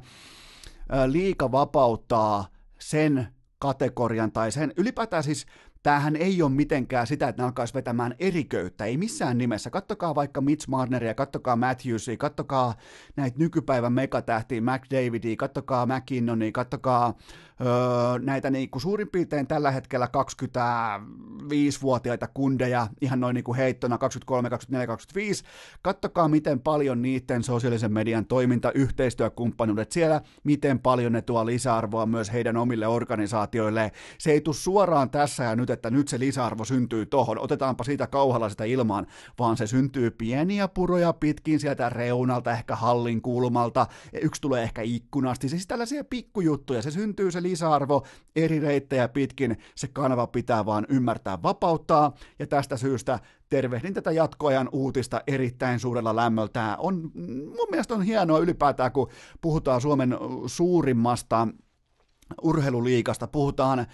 liika 1.07 1.51
vapauttaa 1.51 2.47
sen 2.79 3.27
kategorian 3.59 4.31
tai 4.31 4.51
sen, 4.51 4.73
ylipäätään 4.77 5.23
siis 5.23 5.45
tämähän 5.83 6.15
ei 6.15 6.41
ole 6.41 6.51
mitenkään 6.51 7.07
sitä, 7.07 7.27
että 7.27 7.41
ne 7.41 7.45
alkaisi 7.45 7.73
vetämään 7.73 8.15
eriköyttä, 8.19 8.85
ei 8.85 8.97
missään 8.97 9.37
nimessä. 9.37 9.69
Kattokaa 9.69 10.15
vaikka 10.15 10.41
Mitch 10.41 10.67
Marneria, 10.67 11.13
kattokaa 11.13 11.55
Matthewsia, 11.55 12.17
kattokaa 12.17 12.73
näitä 13.15 13.39
nykypäivän 13.39 13.93
megatähtiä, 13.93 14.61
McDavidia, 14.61 15.35
kattokaa 15.35 15.85
McKinnonia, 15.85 16.51
kattokaa 16.51 17.13
öö, 17.61 18.19
näitä 18.19 18.49
niinku 18.49 18.79
suurin 18.79 19.09
piirtein 19.09 19.47
tällä 19.47 19.71
hetkellä 19.71 20.05
25-vuotiaita 20.05 22.27
kundeja, 22.33 22.87
ihan 23.01 23.19
noin 23.19 23.33
niinku 23.33 23.53
heittona 23.53 23.97
23, 23.97 24.49
24, 24.49 24.87
25. 24.87 25.43
Kattokaa, 25.81 26.27
miten 26.27 26.59
paljon 26.59 27.01
niiden 27.01 27.43
sosiaalisen 27.43 27.93
median 27.93 28.25
toiminta, 28.25 28.71
yhteistyökumppanuudet 28.71 29.91
siellä, 29.91 30.21
miten 30.43 30.79
paljon 30.79 31.11
ne 31.11 31.21
tuo 31.21 31.45
lisäarvoa 31.45 32.05
myös 32.05 32.33
heidän 32.33 32.57
omille 32.57 32.87
organisaatioille. 32.87 33.91
Se 34.17 34.31
ei 34.31 34.41
tule 34.41 34.55
suoraan 34.55 35.09
tässä 35.09 35.43
ja 35.43 35.55
nyt, 35.55 35.69
että 35.69 35.89
nyt 35.89 36.07
se 36.07 36.19
lisäarvo 36.19 36.65
syntyy 36.65 37.05
tohon, 37.05 37.39
otetaanpa 37.39 37.83
siitä 37.83 38.07
kauhalla 38.07 38.49
sitä 38.49 38.63
ilmaan, 38.63 39.07
vaan 39.39 39.57
se 39.57 39.67
syntyy 39.67 40.11
pieniä 40.11 40.67
puroja 40.67 41.13
pitkin 41.13 41.59
sieltä 41.59 41.89
reunalta, 41.89 42.51
ehkä 42.51 42.75
hallin 42.75 43.21
kulmalta, 43.21 43.87
yksi 44.21 44.41
tulee 44.41 44.63
ehkä 44.63 44.81
ikkunasti, 44.81 45.49
siis 45.49 45.67
tällaisia 45.67 46.03
pikkujuttuja, 46.03 46.81
se 46.81 46.91
syntyy 46.91 47.31
se 47.31 47.43
lisäarvo 47.49 48.05
eri 48.35 48.59
reittejä 48.59 49.07
pitkin, 49.07 49.57
se 49.75 49.87
kanava 49.87 50.27
pitää 50.27 50.65
vaan 50.65 50.85
ymmärtää 50.89 51.41
vapauttaa, 51.43 52.13
ja 52.39 52.47
tästä 52.47 52.77
syystä 52.77 53.19
tervehdin 53.49 53.93
tätä 53.93 54.11
jatkoajan 54.11 54.69
uutista 54.71 55.21
erittäin 55.27 55.79
suurella 55.79 56.15
lämmöllä. 56.15 56.49
Tämä 56.53 56.77
on, 56.79 57.11
mun 57.57 57.67
mielestä 57.71 57.93
on 57.93 58.01
hienoa 58.01 58.39
ylipäätään, 58.39 58.91
kun 58.91 59.09
puhutaan 59.41 59.81
Suomen 59.81 60.17
suurimmasta 60.45 61.47
urheiluliikasta, 62.41 63.27
puhutaan 63.27 63.87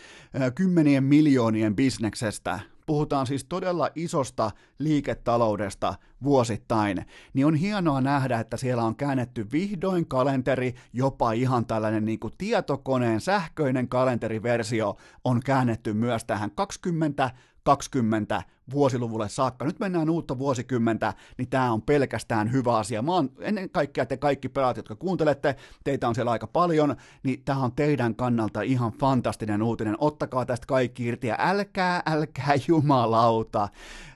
kymmenien 0.55 1.03
miljoonien 1.03 1.75
bisneksestä, 1.75 2.59
puhutaan 2.85 3.27
siis 3.27 3.43
todella 3.43 3.89
isosta 3.95 4.51
liiketaloudesta 4.79 5.95
vuosittain, 6.23 7.05
niin 7.33 7.45
on 7.45 7.55
hienoa 7.55 8.01
nähdä, 8.01 8.39
että 8.39 8.57
siellä 8.57 8.83
on 8.83 8.95
käännetty 8.95 9.51
vihdoin 9.51 10.07
kalenteri, 10.07 10.75
jopa 10.93 11.31
ihan 11.31 11.65
tällainen 11.65 12.05
niin 12.05 12.19
kuin 12.19 12.33
tietokoneen 12.37 13.21
sähköinen 13.21 13.87
kalenteriversio 13.87 14.95
on 15.23 15.39
käännetty 15.45 15.93
myös 15.93 16.25
tähän 16.25 16.51
2020 16.51 18.43
vuosiluvulle 18.71 19.29
saakka. 19.29 19.65
Nyt 19.65 19.79
mennään 19.79 20.09
uutta 20.09 20.37
vuosikymmentä, 20.37 21.13
niin 21.37 21.49
tämä 21.49 21.71
on 21.71 21.81
pelkästään 21.81 22.51
hyvä 22.51 22.77
asia. 22.77 23.01
Mä 23.01 23.11
oon 23.11 23.29
ennen 23.39 23.69
kaikkea 23.69 24.05
te 24.05 24.17
kaikki 24.17 24.49
pelaat, 24.49 24.77
jotka 24.77 24.95
kuuntelette, 24.95 25.55
teitä 25.83 26.07
on 26.07 26.15
siellä 26.15 26.31
aika 26.31 26.47
paljon, 26.47 26.95
niin 27.23 27.43
tämä 27.45 27.59
on 27.59 27.71
teidän 27.71 28.15
kannalta 28.15 28.61
ihan 28.61 28.91
fantastinen 28.91 29.63
uutinen. 29.63 29.95
Ottakaa 29.99 30.45
tästä 30.45 30.65
kaikki 30.67 31.05
irti 31.05 31.27
ja 31.27 31.35
älkää, 31.39 32.01
älkää 32.05 32.53
jumalauta. 32.67 33.69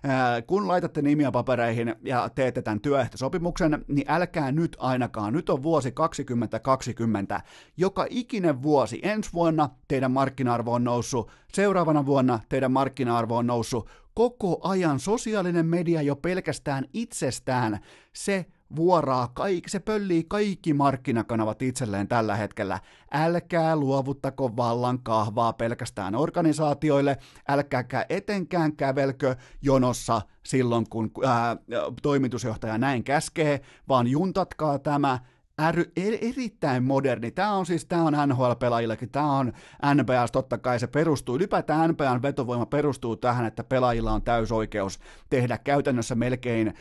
Ää, 0.03 0.41
kun 0.41 0.67
laitatte 0.67 1.01
nimiä 1.01 1.31
papereihin 1.31 1.95
ja 2.03 2.29
teette 2.35 2.61
tämän 2.61 2.81
työehtosopimuksen, 2.81 3.85
niin 3.87 4.11
älkää 4.11 4.51
nyt 4.51 4.77
ainakaan. 4.79 5.33
Nyt 5.33 5.49
on 5.49 5.63
vuosi 5.63 5.91
2020. 5.91 7.41
Joka 7.77 8.05
ikinen 8.09 8.61
vuosi 8.61 8.99
ensi 9.03 9.29
vuonna 9.33 9.69
teidän 9.87 10.11
markkina-arvo 10.11 10.73
on 10.73 10.83
noussut, 10.83 11.31
seuraavana 11.53 12.05
vuonna 12.05 12.39
teidän 12.49 12.71
markkina-arvo 12.71 13.37
on 13.37 13.47
noussut, 13.47 13.89
koko 14.19 14.59
ajan 14.63 14.99
sosiaalinen 14.99 15.65
media 15.65 16.01
jo 16.01 16.15
pelkästään 16.15 16.85
itsestään, 16.93 17.79
se 18.13 18.45
vuoraa, 18.75 19.27
kaikki, 19.27 19.69
se 19.69 19.79
pöllii 19.79 20.23
kaikki 20.23 20.73
markkinakanavat 20.73 21.61
itselleen 21.61 22.07
tällä 22.07 22.35
hetkellä. 22.35 22.79
Älkää 23.11 23.75
luovuttako 23.75 24.55
vallan 24.57 24.99
kahvaa 25.03 25.53
pelkästään 25.53 26.15
organisaatioille, 26.15 27.17
älkääkä 27.47 28.05
etenkään 28.09 28.75
kävelkö 28.75 29.35
jonossa 29.61 30.21
silloin, 30.45 30.89
kun 30.89 31.11
ää, 31.25 31.57
toimitusjohtaja 32.01 32.77
näin 32.77 33.03
käskee, 33.03 33.61
vaan 33.87 34.07
juntatkaa 34.07 34.79
tämä 34.79 35.19
äry, 35.59 35.91
er, 35.97 36.17
erittäin 36.21 36.83
moderni. 36.83 37.31
Tämä 37.31 37.51
on 37.53 37.65
siis, 37.65 37.85
tämä 37.85 38.03
on 38.03 38.13
NHL-pelaajillekin, 38.13 39.09
tämä 39.11 39.37
on 39.37 39.53
NBAs, 39.95 40.31
totta 40.31 40.57
kai 40.57 40.79
se 40.79 40.87
perustuu, 40.87 41.35
ylipäätään 41.35 41.89
NBAn 41.89 42.21
vetovoima 42.21 42.65
perustuu 42.65 43.15
tähän, 43.15 43.45
että 43.45 43.63
pelaajilla 43.63 44.11
on 44.11 44.21
täysoikeus 44.21 44.99
tehdä 45.29 45.57
käytännössä 45.57 46.15
melkein 46.15 46.73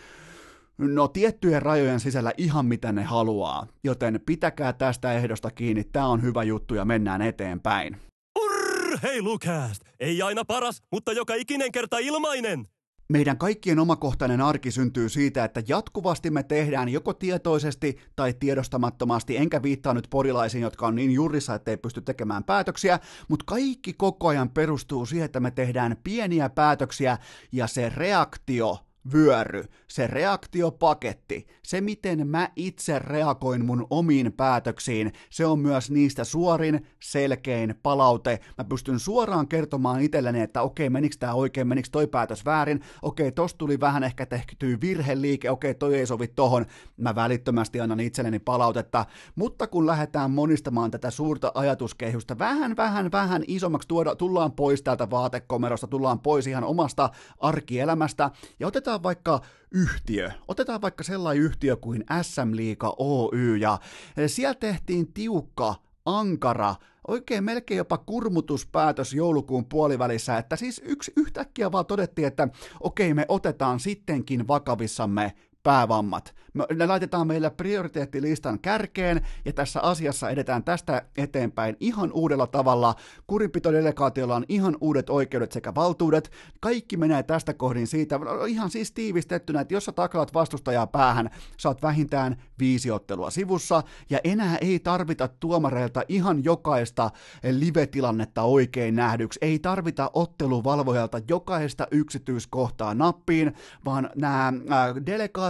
No 0.78 1.08
tiettyjen 1.08 1.62
rajojen 1.62 2.00
sisällä 2.00 2.32
ihan 2.36 2.66
mitä 2.66 2.92
ne 2.92 3.02
haluaa, 3.02 3.66
joten 3.84 4.20
pitäkää 4.26 4.72
tästä 4.72 5.12
ehdosta 5.12 5.50
kiinni, 5.50 5.84
tämä 5.84 6.06
on 6.06 6.22
hyvä 6.22 6.42
juttu 6.42 6.74
ja 6.74 6.84
mennään 6.84 7.22
eteenpäin. 7.22 7.96
Urheilukääst! 8.38 9.82
Ei 10.00 10.22
aina 10.22 10.44
paras, 10.44 10.82
mutta 10.92 11.12
joka 11.12 11.34
ikinen 11.34 11.72
kerta 11.72 11.98
ilmainen! 11.98 12.68
Meidän 13.12 13.38
kaikkien 13.38 13.78
omakohtainen 13.78 14.40
arki 14.40 14.70
syntyy 14.70 15.08
siitä, 15.08 15.44
että 15.44 15.62
jatkuvasti 15.68 16.30
me 16.30 16.42
tehdään 16.42 16.88
joko 16.88 17.14
tietoisesti 17.14 17.98
tai 18.16 18.34
tiedostamattomasti, 18.34 19.36
enkä 19.36 19.62
viittaa 19.62 19.94
nyt 19.94 20.06
porilaisiin, 20.10 20.62
jotka 20.62 20.86
on 20.86 20.94
niin 20.94 21.10
jurissa, 21.10 21.54
että 21.54 21.70
ei 21.70 21.76
pysty 21.76 22.00
tekemään 22.00 22.44
päätöksiä, 22.44 22.98
mutta 23.28 23.44
kaikki 23.46 23.92
koko 23.92 24.28
ajan 24.28 24.50
perustuu 24.50 25.06
siihen, 25.06 25.24
että 25.24 25.40
me 25.40 25.50
tehdään 25.50 25.96
pieniä 26.04 26.48
päätöksiä 26.48 27.18
ja 27.52 27.66
se 27.66 27.88
reaktio 27.88 28.87
vyöry, 29.12 29.64
se 29.88 30.06
reaktiopaketti, 30.06 31.46
se 31.62 31.80
miten 31.80 32.28
mä 32.28 32.50
itse 32.56 32.98
reagoin 32.98 33.64
mun 33.64 33.86
omiin 33.90 34.32
päätöksiin, 34.32 35.12
se 35.30 35.46
on 35.46 35.58
myös 35.58 35.90
niistä 35.90 36.24
suorin, 36.24 36.86
selkein 37.02 37.74
palaute. 37.82 38.40
Mä 38.58 38.64
pystyn 38.64 38.98
suoraan 38.98 39.48
kertomaan 39.48 40.00
itselleni, 40.00 40.40
että 40.40 40.62
okei, 40.62 40.90
menikö 40.90 41.16
tää 41.18 41.34
oikein, 41.34 41.68
menikö 41.68 41.88
toi 41.92 42.06
päätös 42.06 42.44
väärin, 42.44 42.80
okei, 43.02 43.32
tosta 43.32 43.58
tuli 43.58 43.80
vähän 43.80 44.04
ehkä 44.04 44.26
tehtyy 44.26 44.80
virheliike, 44.80 45.50
okei, 45.50 45.74
toi 45.74 45.94
ei 45.94 46.06
sovi 46.06 46.28
tohon, 46.28 46.66
mä 46.96 47.14
välittömästi 47.14 47.80
annan 47.80 48.00
itselleni 48.00 48.38
palautetta, 48.38 49.06
mutta 49.34 49.66
kun 49.66 49.86
lähdetään 49.86 50.30
monistamaan 50.30 50.90
tätä 50.90 51.10
suurta 51.10 51.52
ajatuskehystä 51.54 52.38
vähän, 52.38 52.76
vähän, 52.76 53.12
vähän 53.12 53.44
isommaksi, 53.46 53.88
tuoda, 53.88 54.14
tullaan 54.14 54.52
pois 54.52 54.82
täältä 54.82 55.10
vaatekomerosta, 55.10 55.86
tullaan 55.86 56.20
pois 56.20 56.46
ihan 56.46 56.64
omasta 56.64 57.10
arkielämästä. 57.40 58.30
Ja 58.60 58.66
otetaan 58.66 58.97
otetaan 58.98 59.02
vaikka 59.02 59.40
yhtiö, 59.70 60.30
otetaan 60.48 60.80
vaikka 60.80 61.04
sellainen 61.04 61.44
yhtiö 61.44 61.76
kuin 61.76 62.04
SM 62.22 62.50
Liiga 62.56 62.94
Oy, 62.98 63.56
ja 63.56 63.78
siellä 64.26 64.54
tehtiin 64.54 65.12
tiukka, 65.12 65.74
ankara, 66.06 66.74
oikein 67.08 67.44
melkein 67.44 67.78
jopa 67.78 67.98
kurmutuspäätös 67.98 69.14
joulukuun 69.14 69.64
puolivälissä, 69.64 70.38
että 70.38 70.56
siis 70.56 70.80
yksi 70.84 71.12
yhtäkkiä 71.16 71.72
vaan 71.72 71.86
todettiin, 71.86 72.26
että 72.28 72.48
okei, 72.80 73.14
me 73.14 73.24
otetaan 73.28 73.80
sittenkin 73.80 74.48
vakavissamme 74.48 75.32
päävammat. 75.68 76.34
Me, 76.54 76.86
laitetaan 76.86 77.26
meillä 77.26 77.50
prioriteettilistan 77.50 78.60
kärkeen, 78.60 79.26
ja 79.44 79.52
tässä 79.52 79.80
asiassa 79.80 80.30
edetään 80.30 80.64
tästä 80.64 81.02
eteenpäin 81.16 81.76
ihan 81.80 82.12
uudella 82.12 82.46
tavalla. 82.46 82.94
Kurinpitodelegaatiolla 83.26 84.36
on 84.36 84.44
ihan 84.48 84.76
uudet 84.80 85.10
oikeudet 85.10 85.52
sekä 85.52 85.74
valtuudet. 85.74 86.30
Kaikki 86.60 86.96
menee 86.96 87.22
tästä 87.22 87.54
kohdin 87.54 87.86
siitä, 87.86 88.20
ihan 88.48 88.70
siis 88.70 88.92
tiivistettynä, 88.92 89.60
että 89.60 89.74
jos 89.74 89.84
sä 89.84 89.92
taklaat 89.92 90.34
vastustajaa 90.34 90.86
päähän, 90.86 91.30
saat 91.58 91.82
vähintään 91.82 92.36
viisi 92.58 92.90
ottelua 92.90 93.30
sivussa, 93.30 93.82
ja 94.10 94.18
enää 94.24 94.56
ei 94.60 94.78
tarvita 94.78 95.28
tuomareilta 95.28 96.02
ihan 96.08 96.44
jokaista 96.44 97.10
live-tilannetta 97.52 98.42
oikein 98.42 98.96
nähdyksi. 98.96 99.38
Ei 99.42 99.58
tarvita 99.58 100.10
otteluvalvojalta 100.12 101.20
jokaista 101.28 101.86
yksityiskohtaa 101.90 102.94
nappiin, 102.94 103.52
vaan 103.84 104.10
nämä 104.16 104.52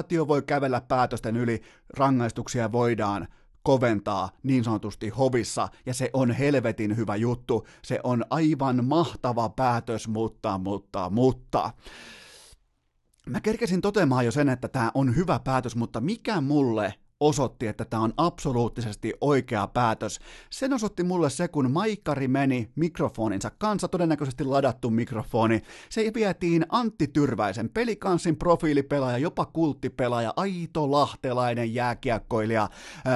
delegaatio 0.08 0.28
voi 0.28 0.42
kävellä 0.42 0.80
päätösten 0.80 1.36
yli, 1.36 1.62
rangaistuksia 1.96 2.72
voidaan 2.72 3.28
koventaa 3.62 4.30
niin 4.42 4.64
sanotusti 4.64 5.08
hovissa, 5.08 5.68
ja 5.86 5.94
se 5.94 6.10
on 6.12 6.30
helvetin 6.30 6.96
hyvä 6.96 7.16
juttu. 7.16 7.66
Se 7.82 8.00
on 8.02 8.24
aivan 8.30 8.84
mahtava 8.84 9.48
päätös, 9.48 10.08
mutta, 10.08 10.58
mutta, 10.58 11.10
mutta. 11.10 11.72
Mä 13.26 13.40
kerkesin 13.40 13.80
toteamaan 13.80 14.24
jo 14.24 14.32
sen, 14.32 14.48
että 14.48 14.68
tämä 14.68 14.90
on 14.94 15.16
hyvä 15.16 15.38
päätös, 15.38 15.76
mutta 15.76 16.00
mikä 16.00 16.40
mulle 16.40 16.94
osoitti, 17.20 17.66
että 17.66 17.84
tämä 17.84 18.02
on 18.02 18.12
absoluuttisesti 18.16 19.14
oikea 19.20 19.66
päätös. 19.66 20.18
Sen 20.50 20.72
osoitti 20.72 21.02
mulle 21.02 21.30
se, 21.30 21.48
kun 21.48 21.70
Maikkari 21.70 22.28
meni 22.28 22.70
mikrofoninsa 22.74 23.50
kanssa, 23.58 23.88
todennäköisesti 23.88 24.44
ladattu 24.44 24.90
mikrofoni. 24.90 25.62
Se 25.90 26.10
vietiin 26.14 26.66
Antti 26.68 27.06
Tyrväisen, 27.06 27.70
pelikanssin 27.70 28.36
profiilipelaaja, 28.36 29.18
jopa 29.18 29.46
kulttipelaaja, 29.46 30.32
aito 30.36 30.90
lahtelainen 30.90 31.74
jääkiekkoilija, 31.74 32.68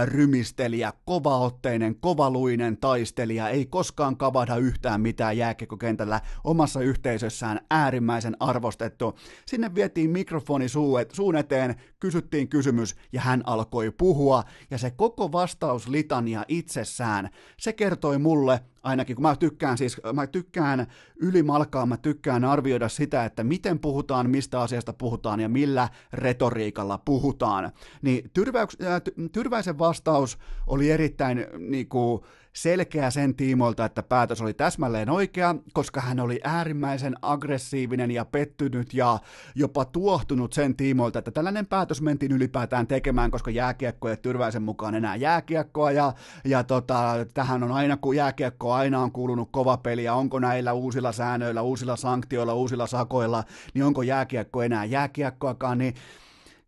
rymistelijä, 0.04 0.92
kovaotteinen, 1.04 1.96
kovaluinen 2.00 2.76
taistelija, 2.76 3.48
ei 3.48 3.66
koskaan 3.66 4.16
kavahda 4.16 4.56
yhtään 4.56 5.00
mitään 5.00 5.36
jääkiekkokentällä 5.36 6.20
omassa 6.44 6.80
yhteisössään, 6.80 7.60
äärimmäisen 7.70 8.36
arvostettu. 8.40 9.18
Sinne 9.46 9.74
vietiin 9.74 10.10
mikrofoni 10.10 10.66
suun 11.12 11.36
eteen, 11.36 11.74
kysyttiin 12.00 12.48
kysymys 12.48 12.96
ja 13.12 13.20
hän 13.20 13.42
alkoi 13.46 13.91
puhua, 13.92 14.44
ja 14.70 14.78
se 14.78 14.90
koko 14.90 15.32
vastauslitania 15.32 16.44
itsessään, 16.48 17.30
se 17.58 17.72
kertoi 17.72 18.18
mulle, 18.18 18.60
ainakin 18.82 19.16
kun 19.16 19.22
mä 19.22 19.36
tykkään 19.36 19.78
siis, 19.78 20.00
mä 20.12 20.26
tykkään 20.26 20.86
ylimalkaa, 21.16 21.86
mä 21.86 21.96
tykkään 21.96 22.44
arvioida 22.44 22.88
sitä, 22.88 23.24
että 23.24 23.44
miten 23.44 23.78
puhutaan, 23.78 24.30
mistä 24.30 24.60
asiasta 24.60 24.92
puhutaan 24.92 25.40
ja 25.40 25.48
millä 25.48 25.88
retoriikalla 26.12 26.98
puhutaan, 26.98 27.72
niin 28.02 28.30
Tyrväyks, 28.34 28.76
äh, 28.82 29.02
Tyrväisen 29.32 29.78
vastaus 29.78 30.38
oli 30.66 30.90
erittäin 30.90 31.46
niin 31.58 31.88
kuin, 31.88 32.22
selkeä 32.52 33.10
sen 33.10 33.34
tiimoilta, 33.34 33.84
että 33.84 34.02
päätös 34.02 34.40
oli 34.42 34.54
täsmälleen 34.54 35.10
oikea, 35.10 35.54
koska 35.72 36.00
hän 36.00 36.20
oli 36.20 36.40
äärimmäisen 36.44 37.14
aggressiivinen 37.22 38.10
ja 38.10 38.24
pettynyt 38.24 38.94
ja 38.94 39.18
jopa 39.54 39.84
tuohtunut 39.84 40.52
sen 40.52 40.76
tiimoilta, 40.76 41.18
että 41.18 41.30
tällainen 41.30 41.66
päätös 41.66 42.02
mentiin 42.02 42.32
ylipäätään 42.32 42.86
tekemään, 42.86 43.30
koska 43.30 43.50
jääkiekko 43.50 44.08
ei 44.08 44.16
Tyrväisen 44.16 44.62
mukaan 44.62 44.94
enää 44.94 45.16
jääkiekkoa. 45.16 45.90
Ja, 45.90 46.12
ja 46.44 46.64
tota, 46.64 47.12
tähän 47.34 47.62
on 47.62 47.72
aina, 47.72 47.96
kun 47.96 48.16
jääkiekko 48.16 48.72
aina 48.72 49.00
on 49.00 49.12
kuulunut 49.12 49.48
kova 49.52 49.76
peli 49.76 50.04
ja 50.04 50.14
onko 50.14 50.38
näillä 50.38 50.72
uusilla 50.72 51.12
säännöillä, 51.12 51.62
uusilla 51.62 51.96
sanktioilla, 51.96 52.54
uusilla 52.54 52.86
sakoilla, 52.86 53.44
niin 53.74 53.84
onko 53.84 54.02
jääkiekko 54.02 54.62
enää 54.62 54.84
jääkiekkoakaan, 54.84 55.78
niin 55.78 55.94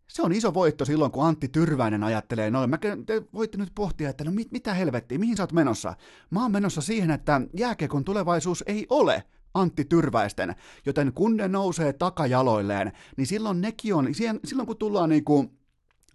se 0.08 0.22
on 0.22 0.32
iso 0.32 0.54
voitto 0.54 0.84
silloin, 0.84 1.12
kun 1.12 1.26
Antti 1.26 1.48
Tyrväinen 1.48 2.04
ajattelee 2.04 2.50
noin. 2.50 2.70
Mä 2.70 2.78
te 3.06 3.22
voitte 3.34 3.58
nyt 3.58 3.72
pohtia, 3.74 4.10
että 4.10 4.24
no 4.24 4.30
mit, 4.30 4.52
mitä 4.52 4.74
helvettiä, 4.74 5.18
mihin 5.18 5.36
sä 5.36 5.42
oot 5.42 5.52
menossa? 5.52 5.94
Mä 6.30 6.42
oon 6.42 6.52
menossa 6.52 6.80
siihen, 6.80 7.10
että 7.10 7.40
jääkiekon 7.56 8.04
tulevaisuus 8.04 8.64
ei 8.66 8.86
ole 8.90 9.22
Antti 9.54 9.84
Tyrväisten, 9.84 10.54
joten 10.86 11.12
kun 11.12 11.36
ne 11.36 11.48
nousee 11.48 11.92
takajaloilleen, 11.92 12.92
niin 13.16 13.26
silloin 13.26 13.60
nekin 13.60 13.94
on, 13.94 14.08
silloin 14.44 14.66
kun 14.66 14.76
tullaan 14.76 15.08
niinku 15.08 15.50
Äh, 15.50 15.63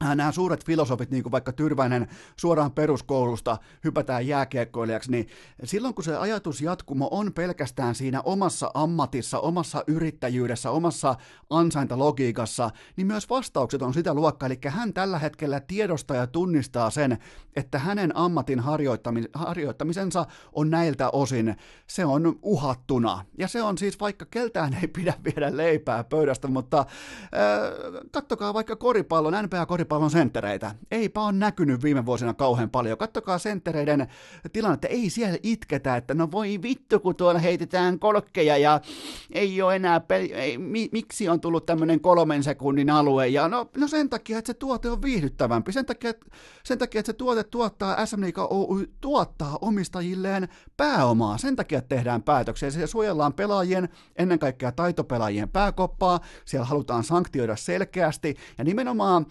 nämä 0.04 0.32
suuret 0.32 0.66
filosofit, 0.66 1.12
niin 1.12 1.24
kuin 1.24 1.32
vaikka 1.32 1.52
Tyrväinen 1.52 2.08
suoraan 2.36 2.72
peruskoulusta 2.72 3.58
hypätään 3.84 4.28
jääkiekkoilijaksi, 4.28 5.12
niin 5.12 5.28
silloin 5.64 5.94
kun 5.94 6.04
se 6.04 6.18
ajatusjatkumo 6.18 7.08
on 7.12 7.34
pelkästään 7.34 7.96
siinä 7.96 8.22
omassa 8.22 8.72
ammatissa, 8.74 9.40
omassa 9.40 9.84
yrittäjyydessä, 9.88 10.72
omassa 10.72 11.16
ansaintalogiikassa, 11.50 12.70
niin 12.96 13.08
myös 13.08 13.30
vastaukset 13.30 13.82
on 13.82 13.94
sitä 13.94 14.14
luokkaa, 14.14 14.48
eli 14.48 14.60
hän 14.68 14.94
tällä 14.94 15.20
hetkellä 15.20 15.60
tiedostaa 15.60 16.18
ja 16.18 16.28
tunnistaa 16.28 16.90
sen, 16.90 17.18
että 17.56 17.80
hänen 17.80 18.18
ammatin 18.18 18.62
harjoittamisensa 19.34 20.26
on 20.54 20.70
näiltä 20.70 21.10
osin, 21.10 21.56
se 21.88 22.06
on 22.06 22.40
uhattuna. 22.42 23.26
Ja 23.38 23.48
se 23.48 23.62
on 23.62 23.78
siis, 23.78 24.00
vaikka 24.00 24.26
keltään 24.32 24.78
ei 24.82 24.88
pidä 24.88 25.14
viedä 25.26 25.58
leipää 25.58 26.04
pöydästä, 26.04 26.48
mutta 26.48 26.80
äh, 26.80 26.86
kattokaa 28.12 28.54
vaikka 28.54 28.76
koripallon, 28.76 29.34
NBA-koripallon, 29.34 29.89
jalkapallon 29.90 30.12
senttereitä. 30.12 30.76
Eipä 30.92 31.22
ole 31.22 31.32
näkynyt 31.32 31.84
viime 31.84 32.06
vuosina 32.06 32.34
kauhean 32.34 32.70
paljon. 32.70 32.98
Kattokaa 32.98 33.38
senttereiden 33.38 34.08
tilannetta, 34.54 34.88
ei 34.88 35.10
siellä 35.10 35.38
itketä, 35.44 35.96
että 35.96 36.14
no 36.14 36.32
voi 36.32 36.62
vittu, 36.62 37.00
kun 37.00 37.16
tuolla 37.16 37.40
heitetään 37.40 38.00
kolkkeja 38.00 38.58
ja 38.58 38.82
ei 39.32 39.62
ole 39.62 39.76
enää 39.76 40.00
peli, 40.00 40.34
ei, 40.34 40.58
mi, 40.58 40.90
miksi 40.92 41.30
on 41.30 41.42
tullut 41.42 41.66
tämmöinen 41.66 42.00
kolmen 42.00 42.44
sekunnin 42.44 42.90
alue. 42.90 43.28
Ja 43.28 43.48
no, 43.48 43.70
no 43.78 43.88
sen 43.88 44.10
takia, 44.10 44.38
että 44.38 44.48
se 44.50 44.54
tuote 44.54 44.90
on 44.90 45.02
viihdyttävämpi, 45.02 45.72
sen 45.72 45.86
takia, 45.86 46.10
että, 46.10 46.26
sen 46.64 46.78
takia, 46.78 47.00
että 47.00 47.12
se 47.12 47.14
tuote 47.14 47.44
tuottaa, 47.44 48.06
SM 48.06 48.22
Liiga 48.22 48.48
Oy 48.50 48.90
tuottaa 49.02 49.58
omistajilleen 49.62 50.48
pääomaa. 50.78 51.38
Sen 51.38 51.56
takia 51.56 51.82
tehdään 51.82 52.24
päätöksiä. 52.24 52.72
Siellä 52.72 52.88
suojellaan 52.88 53.34
pelaajien, 53.34 53.90
ennen 54.16 54.40
kaikkea 54.40 54.72
taitopelaajien 54.72 55.50
pääkoppaa, 55.50 56.20
siellä 56.46 56.66
halutaan 56.66 57.04
sanktioida 57.04 57.56
selkeästi 57.56 58.36
ja 58.58 58.64
nimenomaan 58.64 59.26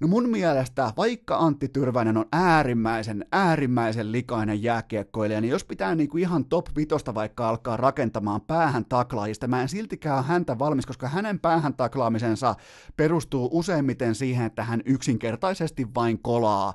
No 0.00 0.08
mun 0.08 0.28
mielestä, 0.28 0.92
vaikka 0.96 1.36
Antti 1.36 1.68
Tyrväinen 1.68 2.16
on 2.16 2.24
äärimmäisen, 2.32 3.26
äärimmäisen 3.32 4.12
likainen 4.12 4.62
jääkiekkoilija, 4.62 5.40
niin 5.40 5.50
jos 5.50 5.64
pitää 5.64 5.94
niinku 5.94 6.16
ihan 6.18 6.44
top 6.44 6.66
vitosta 6.76 7.14
vaikka 7.14 7.48
alkaa 7.48 7.76
rakentamaan 7.76 8.40
päähän 8.40 8.84
taklaajista, 8.84 9.48
mä 9.48 9.62
en 9.62 9.68
siltikään 9.68 10.24
häntä 10.24 10.58
valmis, 10.58 10.86
koska 10.86 11.08
hänen 11.08 11.40
päähän 11.40 11.74
taklaamisensa 11.74 12.54
perustuu 12.96 13.48
useimmiten 13.52 14.14
siihen, 14.14 14.46
että 14.46 14.64
hän 14.64 14.82
yksinkertaisesti 14.84 15.86
vain 15.94 16.18
kolaa 16.22 16.74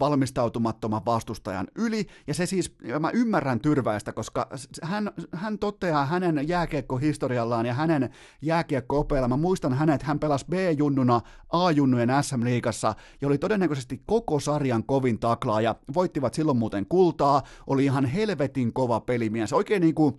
valmistautumattoman 0.00 1.04
vastustajan 1.06 1.66
yli, 1.74 2.06
ja 2.26 2.34
se 2.34 2.46
siis, 2.46 2.76
mä 3.00 3.10
ymmärrän 3.10 3.60
Tyrväistä, 3.60 4.12
koska 4.12 4.48
hän, 4.82 5.10
hän 5.32 5.58
toteaa 5.58 6.06
hänen 6.06 6.48
jääkiekkohistoriallaan 6.48 7.66
ja 7.66 7.74
hänen 7.74 8.10
jääkiekko-opeillaan, 8.42 9.30
mä 9.30 9.36
muistan 9.36 9.74
hänet, 9.74 10.02
hän 10.02 10.18
pelasi 10.18 10.46
B-junnuna 10.50 11.20
A-junnujen 11.52 12.10
SM-liigassa, 12.22 12.94
ja 13.20 13.28
oli 13.28 13.38
todennäköisesti 13.38 14.02
koko 14.06 14.40
sarjan 14.40 14.84
kovin 14.84 15.18
taklaaja, 15.18 15.74
voittivat 15.94 16.34
silloin 16.34 16.58
muuten 16.58 16.86
kultaa, 16.86 17.42
oli 17.66 17.84
ihan 17.84 18.04
helvetin 18.04 18.72
kova 18.72 19.00
pelimies, 19.00 19.52
oikein 19.52 19.80
niin 19.80 19.94
kuin 19.94 20.14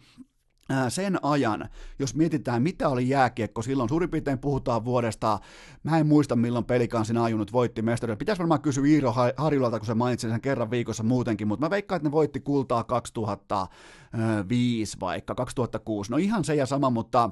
sen 0.90 1.20
ajan, 1.22 1.70
jos 2.00 2.16
mietitään 2.16 2.62
mitä 2.62 2.90
oli 2.90 3.10
jääkiekko 3.10 3.62
silloin, 3.62 3.90
suurin 3.90 4.10
piirtein 4.10 4.40
puhutaan 4.40 4.86
vuodesta, 4.86 5.40
mä 5.84 5.98
en 5.98 6.08
muista 6.08 6.36
milloin 6.36 6.66
pelikansin 6.66 7.18
ajunnut 7.18 7.54
voitti 7.54 7.82
mestaruuden. 7.82 8.18
Pitäisi 8.18 8.40
varmaan 8.40 8.62
kysyä 8.62 8.88
Iiro 8.88 9.14
Harjulalta, 9.38 9.80
kun 9.80 9.86
se 9.86 9.94
mainitsi 9.94 10.30
sen 10.30 10.42
kerran 10.42 10.72
viikossa 10.72 11.04
muutenkin, 11.04 11.48
mutta 11.48 11.66
mä 11.66 11.70
veikkaan, 11.70 11.98
että 11.98 12.10
ne 12.10 12.12
voitti 12.12 12.40
kultaa 12.40 12.84
2005 12.84 14.98
vaikka, 15.00 15.36
2006. 15.36 16.12
No 16.12 16.18
ihan 16.18 16.44
se 16.44 16.56
ja 16.56 16.66
sama, 16.66 16.90
mutta 16.90 17.30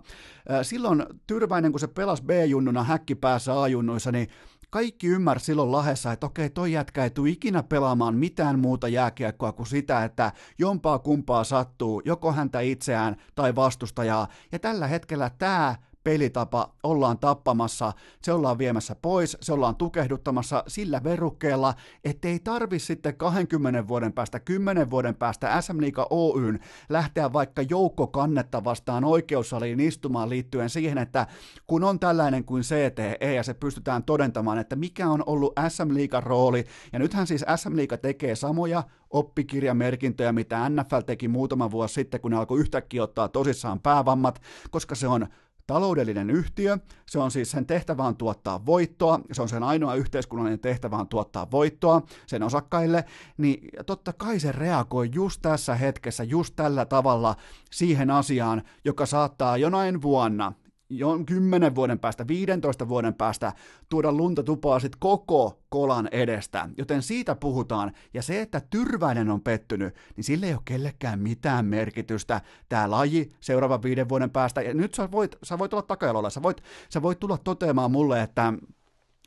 silloin 0.61 1.05
Tyrväinen, 1.27 1.71
kun 1.71 1.79
se 1.79 1.88
pelasi 1.88 2.23
B-junnuna 2.23 2.84
häkkipäässä 2.84 3.61
A-junnuissa, 3.61 4.11
niin 4.11 4.27
kaikki 4.74 5.07
ymmärsi 5.07 5.45
silloin 5.45 5.71
lahessa, 5.71 6.11
että 6.11 6.26
okei, 6.26 6.49
toi 6.49 6.71
jätkä 6.71 7.03
ei 7.03 7.09
tule 7.09 7.30
ikinä 7.30 7.63
pelaamaan 7.63 8.15
mitään 8.15 8.59
muuta 8.59 8.88
jääkiekkoa 8.88 9.51
kuin 9.51 9.67
sitä, 9.67 10.03
että 10.03 10.32
jompaa 10.57 10.99
kumpaa 10.99 11.43
sattuu, 11.43 12.01
joko 12.05 12.32
häntä 12.32 12.59
itseään 12.59 13.15
tai 13.36 13.55
vastustajaa. 13.55 14.28
Ja 14.51 14.59
tällä 14.59 14.88
hetkellä 14.88 15.32
tämä 15.38 15.76
pelitapa 16.04 16.74
ollaan 16.84 17.20
tappamassa, 17.20 17.93
se 18.22 18.34
ollaan 18.34 18.58
viemässä 18.58 18.95
pois, 19.01 19.38
se 19.41 19.54
ollaan 19.54 19.76
tukehduttamassa 19.76 20.64
sillä 20.68 21.04
verukkeella, 21.04 21.74
ettei 22.04 22.39
tarvi 22.39 22.80
sitten 22.80 23.18
20 23.18 23.88
vuoden 23.88 24.14
päästä, 24.14 24.39
10 24.39 24.89
vuoden 24.89 25.16
päästä 25.16 25.62
SM 25.62 25.82
Liiga 25.82 26.08
Oyn 26.10 26.60
lähteä 26.89 27.34
vaikka 27.34 27.62
joukko 27.62 28.08
kannetta 28.08 28.64
vastaan 28.64 29.04
oikeussaliin 29.04 29.80
istumaan 29.80 30.30
liittyen 30.30 30.70
siihen, 30.70 30.97
että 30.97 31.28
kun 31.68 31.84
on 31.84 31.99
tällainen 31.99 32.45
kuin 32.45 32.64
CTE 32.64 33.34
ja 33.34 33.43
se 33.43 33.54
pystytään 33.54 34.04
todentamaan, 34.04 34.58
että 34.58 34.76
mikä 34.76 35.10
on 35.10 35.24
ollut 35.26 35.54
SM 35.70 35.93
Liigan 35.93 36.24
rooli, 36.24 36.64
ja 36.93 36.99
nythän 36.99 37.28
siis 37.28 37.45
SM 37.56 37.76
Liiga 37.76 37.97
tekee 37.97 38.36
samoja 38.36 38.84
oppikirjamerkintöjä, 39.10 40.32
mitä 40.32 40.70
NFL 40.70 40.99
teki 41.06 41.28
muutama 41.28 41.72
vuosi 41.72 41.93
sitten, 41.93 42.22
kun 42.22 42.32
ne 42.32 42.38
alkoi 42.38 42.60
yhtäkkiä 42.60 43.04
ottaa 43.04 43.28
tosissaan 43.28 43.80
päävammat, 43.80 44.41
koska 44.72 44.95
se 44.95 45.08
on 45.08 45.28
taloudellinen 45.68 46.30
yhtiö, 46.30 46.78
se 47.05 47.20
on 47.20 47.32
siis 47.32 47.51
sen 47.51 47.66
tehtävä 47.66 48.03
on 48.03 48.18
tuottaa 48.18 48.66
voittoa, 48.66 49.20
se 49.32 49.41
on 49.41 49.49
sen 49.49 49.64
ainoa 49.64 49.95
yhteiskunnallinen 49.95 50.59
tehtävä 50.59 50.97
on 50.97 51.07
tuottaa 51.07 51.51
voittoa 51.51 52.01
sen 52.28 52.43
osakkaille, 52.43 53.05
niin 53.38 53.70
totta 53.86 54.14
kai 54.14 54.39
se 54.39 54.51
reagoi 54.51 55.09
just 55.14 55.41
tässä 55.41 55.76
hetkessä, 55.76 56.24
just 56.24 56.55
tällä 56.55 56.86
tavalla 56.86 57.36
siihen 57.72 58.11
asiaan, 58.11 58.61
joka 58.86 59.05
saattaa 59.05 59.57
jonain 59.57 60.01
vuonna, 60.01 60.53
jo 60.97 61.19
10 61.25 61.75
vuoden 61.75 61.99
päästä, 61.99 62.27
15 62.27 62.89
vuoden 62.89 63.13
päästä 63.13 63.53
tuoda 63.89 64.11
lunta 64.11 64.43
tupaa 64.43 64.79
sit 64.79 64.95
koko 64.95 65.59
kolan 65.69 66.09
edestä. 66.11 66.69
Joten 66.77 67.01
siitä 67.01 67.35
puhutaan. 67.35 67.91
Ja 68.13 68.21
se, 68.21 68.41
että 68.41 68.61
Tyrväinen 68.69 69.29
on 69.29 69.41
pettynyt, 69.41 69.95
niin 70.15 70.23
sille 70.23 70.45
ei 70.45 70.53
ole 70.53 70.61
kellekään 70.65 71.19
mitään 71.19 71.65
merkitystä. 71.65 72.41
Tämä 72.69 72.91
laji 72.91 73.33
seuraavan 73.39 73.83
viiden 73.83 74.09
vuoden 74.09 74.29
päästä. 74.29 74.61
Ja 74.61 74.73
nyt 74.73 74.93
sä 74.93 75.11
voit, 75.11 75.35
sä 75.43 75.59
voit 75.59 75.73
olla 75.73 75.83
takajalolla. 75.83 76.29
Sä 76.29 76.43
voit, 76.43 76.63
sä 76.89 77.01
voit 77.01 77.19
tulla 77.19 77.37
toteamaan 77.37 77.91
mulle, 77.91 78.21
että 78.21 78.53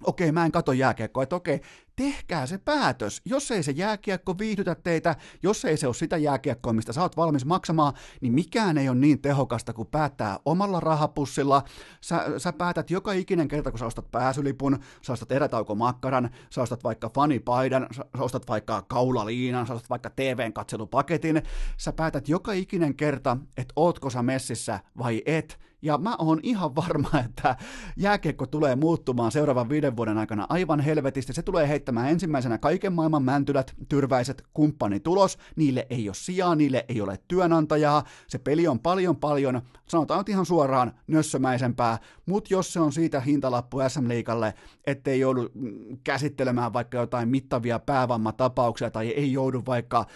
okei, 0.05 0.33
mä 0.33 0.45
en 0.45 0.53
kato 0.53 0.73
jääkiekkoa, 0.73 1.23
että 1.23 1.37
okei, 1.37 1.61
tehkää 1.97 2.47
se 2.47 2.59
päätös. 2.59 3.23
Jos 3.25 3.51
ei 3.51 3.63
se 3.63 3.73
jääkiekko 3.73 4.39
viihdytä 4.39 4.75
teitä, 4.75 5.17
jos 5.43 5.65
ei 5.65 5.77
se 5.77 5.87
ole 5.87 5.95
sitä 5.95 6.17
jääkiekkoa, 6.17 6.73
mistä 6.73 6.93
sä 6.93 7.03
oot 7.03 7.17
valmis 7.17 7.45
maksamaan, 7.45 7.93
niin 8.21 8.33
mikään 8.33 8.79
ei 8.79 8.89
ole 8.89 8.99
niin 8.99 9.23
tehokasta 9.23 9.73
kuin 9.73 9.89
päättää 9.89 10.39
omalla 10.45 10.81
rahapussilla. 10.81 11.63
Sä, 12.01 12.25
sä 12.39 12.53
päätät 12.53 12.91
joka 12.91 13.13
ikinen 13.13 13.49
kerta, 13.49 13.71
kun 13.71 13.79
sä 13.79 13.87
ostat 13.87 14.11
pääsylipun, 14.11 14.79
sä 15.03 15.13
ostat 15.13 15.33
erätaukomakkaran, 15.33 16.31
sä 16.51 16.63
ostat 16.63 16.85
vaikka 16.85 17.11
fanipaidan, 17.15 17.87
sä 17.97 18.05
ostat 18.19 18.49
vaikka 18.49 18.83
kaulaliinan, 18.83 19.67
sä 19.67 19.75
ostat 19.75 19.91
vaikka 19.91 20.11
TVn 20.11 20.53
katselupaketin, 20.53 21.43
sä 21.77 21.93
päätät 21.93 22.29
joka 22.29 22.53
ikinen 22.53 22.95
kerta, 22.95 23.37
että 23.57 23.73
ootko 23.77 24.11
sä 24.11 24.23
messissä 24.23 24.81
vai 24.99 25.23
et, 25.27 25.59
ja 25.83 25.99
mä 25.99 26.17
oon 26.19 26.41
ihan 26.43 26.75
varma, 26.77 27.09
että 27.27 27.57
jääkiekko 27.97 28.47
tulee 28.47 28.77
muuttumaan 28.77 29.33
seuraavan 29.33 29.69
viiden 29.69 29.97
vuoden 29.97 30.19
aikana 30.19 30.47
aivan 30.49 30.81
helvetisti. 30.81 31.33
Se 31.33 31.43
tulee 31.43 31.69
heittämään 31.69 32.11
ensimmäisenä 32.11 32.59
kaiken 32.59 32.93
maailman 32.93 33.23
mäntylät, 33.23 33.75
tyrväiset, 33.89 34.45
kumppanitulos. 34.55 35.39
Niille 35.57 35.87
ei 35.91 36.09
ole 36.09 36.15
sijaa, 36.15 36.55
niille 36.55 36.85
ei 36.89 37.01
ole 37.01 37.19
työnantajaa. 37.29 38.05
Se 38.29 38.39
peli 38.39 38.69
on 38.69 38.81
paljon 38.81 39.17
paljon, 39.17 39.63
sanotaan 39.87 40.21
nyt 40.21 40.29
ihan 40.29 40.47
suoraan, 40.47 40.93
nössömäisempää. 41.07 41.99
Mutta 42.27 42.55
jos 42.55 42.73
se 42.73 42.81
on 42.81 42.93
siitä 42.93 43.21
hintalappu 43.21 43.79
SM 43.89 44.09
Liikalle, 44.09 44.55
ettei 44.87 45.21
joudu 45.21 45.49
mm, 45.55 45.99
käsittelemään 46.05 46.73
vaikka 46.73 46.99
jotain 46.99 47.29
mittavia 47.29 47.79
päävammatapauksia 47.79 48.91
tai 48.91 49.09
ei 49.09 49.33
joudu 49.33 49.63
vaikka 49.67 50.07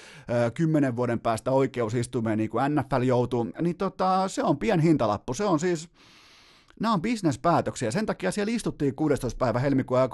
kymmenen 0.54 0.96
vuoden 0.96 1.20
päästä 1.20 1.50
oikeusistumeen 1.50 2.38
niin 2.38 2.50
kuin 2.50 2.64
NFL 2.74 3.02
joutuu, 3.02 3.46
niin 3.60 3.76
tota, 3.76 4.28
se 4.28 4.42
on 4.42 4.58
pien 4.58 4.80
hintalappu. 4.80 5.34
Se 5.34 5.44
on 5.44 5.59
siis, 5.60 5.88
nämä 6.80 6.94
on 6.94 7.02
bisnespäätöksiä. 7.02 7.90
Sen 7.90 8.06
takia 8.06 8.30
siellä 8.30 8.52
istuttiin 8.52 8.94
16. 8.94 9.38
päivä 9.38 9.58
helmikuuta 9.58 10.02
ja 10.02 10.08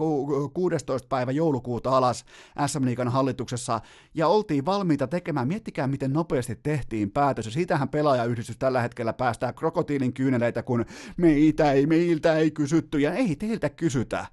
16. 0.55 1.09
päivä 1.09 1.33
joulukuuta 1.33 1.97
alas 1.97 2.25
SM 2.67 2.85
Liikan 2.85 3.09
hallituksessa 3.09 3.81
ja 4.15 4.29
oltiin 4.29 4.65
valmiita 4.65 5.07
tekemään. 5.07 5.49
Miettikää, 5.49 5.87
miten 5.87 6.13
nopeasti 6.13 6.57
tehtiin 6.63 7.11
päätös. 7.11 7.47
Ja 7.47 7.53
siitähän 7.53 7.89
pelaajayhdistys 7.89 8.57
tällä 8.57 8.81
hetkellä 8.81 9.13
päästää 9.13 9.53
krokotiilin 9.53 10.13
kyyneleitä, 10.13 10.63
kun 10.63 10.85
meitä 11.17 11.73
ei, 11.73 11.87
meiltä 11.87 12.37
ei 12.37 12.51
kysytty 12.51 12.99
ja 12.99 13.15
ei 13.15 13.37
teiltä 13.37 13.71
kysytä. 13.71 14.27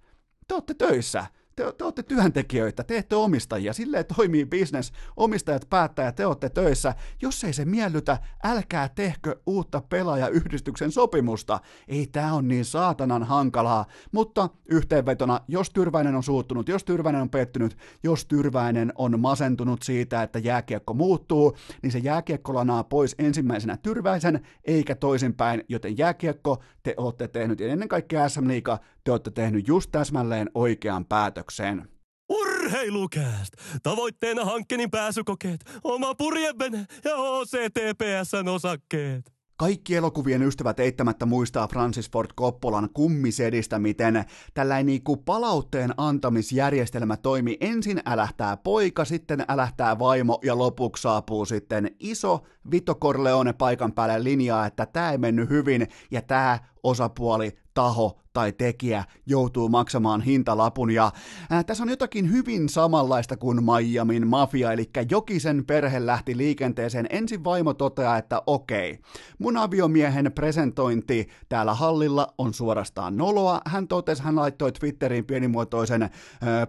Te 0.48 0.54
olette 0.54 0.74
töissä 0.74 1.26
te, 1.56 1.74
te 1.78 1.84
olette 1.84 2.04
työntekijöitä, 2.04 2.84
te 2.84 2.98
ette 2.98 3.16
omistajia, 3.16 3.74
silleen 3.74 4.06
toimii 4.16 4.46
business, 4.46 4.94
omistajat 5.18 5.70
päättää 5.70 6.06
ja 6.06 6.12
te 6.12 6.26
olette 6.26 6.50
töissä. 6.50 6.96
Jos 7.22 7.44
ei 7.44 7.54
se 7.54 7.66
miellytä, 7.66 8.18
älkää 8.44 8.90
tehkö 8.90 9.36
uutta 9.46 9.82
pelaajayhdistyksen 9.90 10.92
sopimusta. 10.92 11.60
Ei 11.88 12.08
tää 12.08 12.34
on 12.34 12.48
niin 12.48 12.66
saatanan 12.66 13.24
hankalaa, 13.24 13.86
mutta 14.12 14.50
yhteenvetona, 14.66 15.40
jos 15.48 15.70
Tyrväinen 15.70 16.16
on 16.16 16.24
suuttunut, 16.24 16.70
jos 16.70 16.84
Tyrväinen 16.84 17.22
on 17.22 17.30
pettynyt, 17.30 17.78
jos 18.04 18.26
Tyrväinen 18.26 18.94
on 18.96 19.20
masentunut 19.20 19.84
siitä, 19.84 20.24
että 20.24 20.40
jääkiekko 20.40 20.94
muuttuu, 20.94 21.58
niin 21.82 21.92
se 21.92 22.00
jääkiekko 22.00 22.54
lanaa 22.54 22.84
pois 22.84 23.16
ensimmäisenä 23.20 23.78
Tyrväisen, 23.78 24.48
eikä 24.66 24.96
toisinpäin, 24.96 25.64
joten 25.70 25.98
jääkiekko 25.98 26.64
te 26.84 26.94
olette 26.98 27.28
tehnyt, 27.28 27.60
ja 27.60 27.68
ennen 27.68 27.90
kaikkea 27.90 28.30
SM 28.30 28.48
Liiga, 28.48 28.80
te 29.04 29.12
olette 29.12 29.32
tehnyt 29.32 29.68
just 29.68 29.92
täsmälleen 29.92 30.50
oikean 30.54 31.06
päätöksen. 31.06 31.88
Urheilukääst! 32.30 33.54
Tavoitteena 33.84 34.46
hankkeenin 34.46 34.92
pääsykokeet, 34.92 35.60
oma 35.84 36.16
purjevene 36.16 36.86
ja 37.04 37.16
OCTPSn 37.16 38.48
osakkeet. 38.48 39.34
Kaikki 39.58 39.96
elokuvien 39.96 40.44
ystävät 40.44 40.80
eittämättä 40.80 41.26
muistaa 41.26 41.68
Francis 41.68 42.12
Ford 42.12 42.30
Coppolan 42.38 42.90
kummisedistä, 42.94 43.80
miten 43.80 44.26
tällainen 44.54 44.86
niinku 44.86 45.18
palautteen 45.18 45.94
antamisjärjestelmä 45.98 47.18
toimi. 47.18 47.58
Ensin 47.62 48.02
älähtää 48.06 48.58
poika, 48.58 49.06
sitten 49.06 49.46
älähtää 49.48 50.00
vaimo 50.00 50.40
ja 50.44 50.58
lopuksi 50.58 51.02
saapuu 51.02 51.46
sitten 51.46 51.96
iso 52.00 52.44
Vito 52.72 52.96
Corleone 52.96 53.54
paikan 53.54 53.94
päälle 53.94 54.24
linjaa, 54.24 54.66
että 54.66 54.86
tämä 54.86 55.12
ei 55.12 55.18
mennyt 55.18 55.50
hyvin 55.50 55.88
ja 56.12 56.22
tämä 56.22 56.60
osapuoli 56.84 57.52
taho 57.74 58.23
tai 58.34 58.52
tekijä 58.52 59.04
joutuu 59.26 59.70
maksamaan 59.70 60.22
hintalapun. 60.22 60.92
Ja 60.92 61.12
ää, 61.50 61.64
tässä 61.64 61.84
on 61.84 61.90
jotakin 61.90 62.32
hyvin 62.32 62.70
samanlaista 62.70 63.38
kuin 63.38 63.60
Miamin 63.64 64.28
mafia, 64.28 64.72
eli 64.72 64.90
Jokisen 65.12 65.66
perhe 65.66 66.06
lähti 66.06 66.38
liikenteeseen. 66.38 67.08
Ensin 67.10 67.44
vaimo 67.44 67.74
toteaa, 67.74 68.18
että 68.18 68.42
okei, 68.48 69.00
mun 69.40 69.58
aviomiehen 69.58 70.32
presentointi 70.36 71.28
täällä 71.50 71.74
hallilla 71.74 72.34
on 72.38 72.54
suorastaan 72.54 73.18
noloa. 73.18 73.62
Hän 73.66 73.88
totesi, 73.88 74.24
hän 74.24 74.36
laittoi 74.36 74.72
Twitteriin 74.72 75.26
pienimuotoisen 75.26 76.10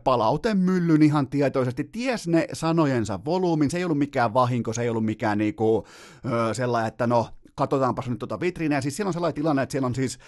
palautemyllyn 0.04 1.02
ihan 1.02 1.28
tietoisesti. 1.28 1.84
Ties 1.84 2.28
ne 2.28 2.46
sanojensa 2.52 3.20
volyymin, 3.24 3.70
se 3.70 3.78
ei 3.78 3.84
ollut 3.84 3.98
mikään 3.98 4.34
vahinko, 4.34 4.72
se 4.72 4.82
ei 4.82 4.88
ollut 4.88 5.04
mikään 5.04 5.38
niinku, 5.38 5.86
ää, 6.24 6.54
sellainen, 6.54 6.88
että 6.88 7.06
no 7.06 7.28
katsotaanpas 7.54 8.08
nyt 8.08 8.18
tuota 8.18 8.40
vitriineä. 8.40 8.80
Siis 8.80 8.96
siellä 8.96 9.08
on 9.08 9.12
sellainen 9.12 9.34
tilanne, 9.34 9.62
että 9.62 9.72
siellä 9.72 9.86
on 9.86 9.94
siis 9.94 10.18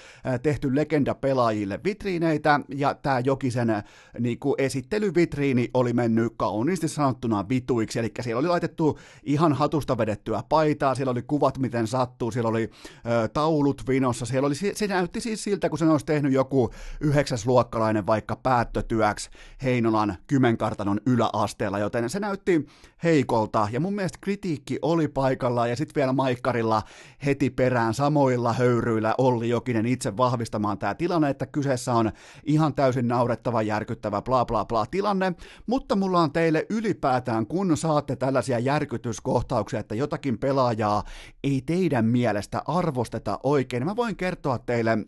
tehty 0.42 0.74
legenda-pelaajille 0.74 1.80
vitriineitä, 1.84 2.60
ja 2.68 2.94
tämä 2.94 3.20
Jokisen 3.20 3.82
niin 4.18 4.38
kuin 4.38 4.54
esittelyvitriini 4.58 5.70
oli 5.74 5.92
mennyt 5.92 6.32
kauniisti 6.36 6.88
sanottuna 6.88 7.48
vituiksi, 7.48 7.98
eli 7.98 8.12
siellä 8.20 8.38
oli 8.38 8.48
laitettu 8.48 8.98
ihan 9.22 9.52
hatusta 9.52 9.98
vedettyä 9.98 10.42
paitaa, 10.48 10.94
siellä 10.94 11.10
oli 11.10 11.22
kuvat, 11.22 11.58
miten 11.58 11.86
sattuu, 11.86 12.30
siellä 12.30 12.48
oli 12.48 12.70
ö, 13.06 13.28
taulut 13.28 13.82
vinossa, 13.88 14.26
siellä 14.26 14.46
oli, 14.46 14.54
se 14.54 14.86
näytti 14.86 15.20
siis 15.20 15.44
siltä, 15.44 15.68
kun 15.68 15.78
se 15.78 15.84
olisi 15.84 16.06
tehnyt 16.06 16.32
joku 16.32 16.70
yhdeksäsluokkalainen 17.00 18.06
vaikka 18.06 18.36
päättötyöksi 18.36 19.30
Heinolan 19.62 20.16
Kymenkartanon 20.26 21.00
yläasteella, 21.06 21.78
joten 21.78 22.10
se 22.10 22.20
näytti 22.20 22.66
heikolta, 23.04 23.68
ja 23.72 23.80
mun 23.80 23.94
mielestä 23.94 24.18
kritiikki 24.20 24.78
oli 24.82 25.08
paikalla, 25.08 25.66
ja 25.66 25.76
sitten 25.76 25.94
vielä 25.94 26.12
Maikkarilla 26.12 26.82
heti 27.24 27.50
perään 27.50 27.94
samoilla 27.94 28.52
höyryillä 28.52 29.14
Olli 29.18 29.48
Jokinen 29.48 29.86
itse 29.86 30.16
vahvistamaan 30.16 30.78
tämä 30.78 30.94
tilanne, 30.94 31.30
että 31.30 31.46
kyseessä 31.46 31.94
on 31.94 32.12
ihan 32.44 32.74
täysin 32.74 33.08
naurettava, 33.08 33.62
järkyttävä, 33.62 34.22
bla 34.22 34.44
bla 34.44 34.64
bla 34.64 34.86
tilanne, 34.86 35.34
mutta 35.66 35.96
mulla 35.96 36.20
on 36.20 36.32
teille 36.32 36.66
ylipäätään, 36.70 37.46
kun 37.46 37.76
saatte 37.76 38.16
tällaisia 38.16 38.58
järkytyskohtauksia, 38.58 39.80
että 39.80 39.94
jotakin 39.94 40.38
pelaajaa 40.38 41.04
ei 41.44 41.62
teidän 41.66 42.04
mielestä 42.04 42.62
arvosteta 42.66 43.40
oikein, 43.42 43.84
mä 43.84 43.96
voin 43.96 44.16
kertoa 44.16 44.58
teille 44.58 44.98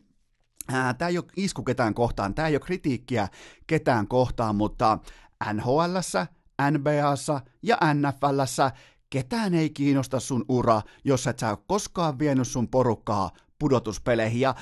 Tämä 0.99 1.09
ei 1.09 1.19
ole 1.19 1.25
isku 1.37 1.63
ketään 1.63 1.95
kohtaan, 1.95 2.35
tämä 2.35 2.49
ei 2.49 2.55
ole 2.55 2.61
kritiikkiä 2.61 3.29
ketään 3.67 4.09
kohtaan, 4.09 4.57
mutta 4.57 4.99
NHLssä, 5.53 6.27
NBAssa 6.71 7.41
ja 7.63 7.79
NFLssä 7.95 8.71
ketään 9.11 9.55
ei 9.55 9.71
kiinnosta 9.71 10.21
sun 10.21 10.45
ura, 10.49 10.83
jos 11.05 11.27
et 11.27 11.39
sä 11.39 11.51
ole 11.51 11.59
koskaan 11.67 12.19
vienyt 12.19 12.49
sun 12.49 12.69
porukkaa 12.69 13.31
pudotuspeleihin. 13.59 14.41
Ja 14.41 14.55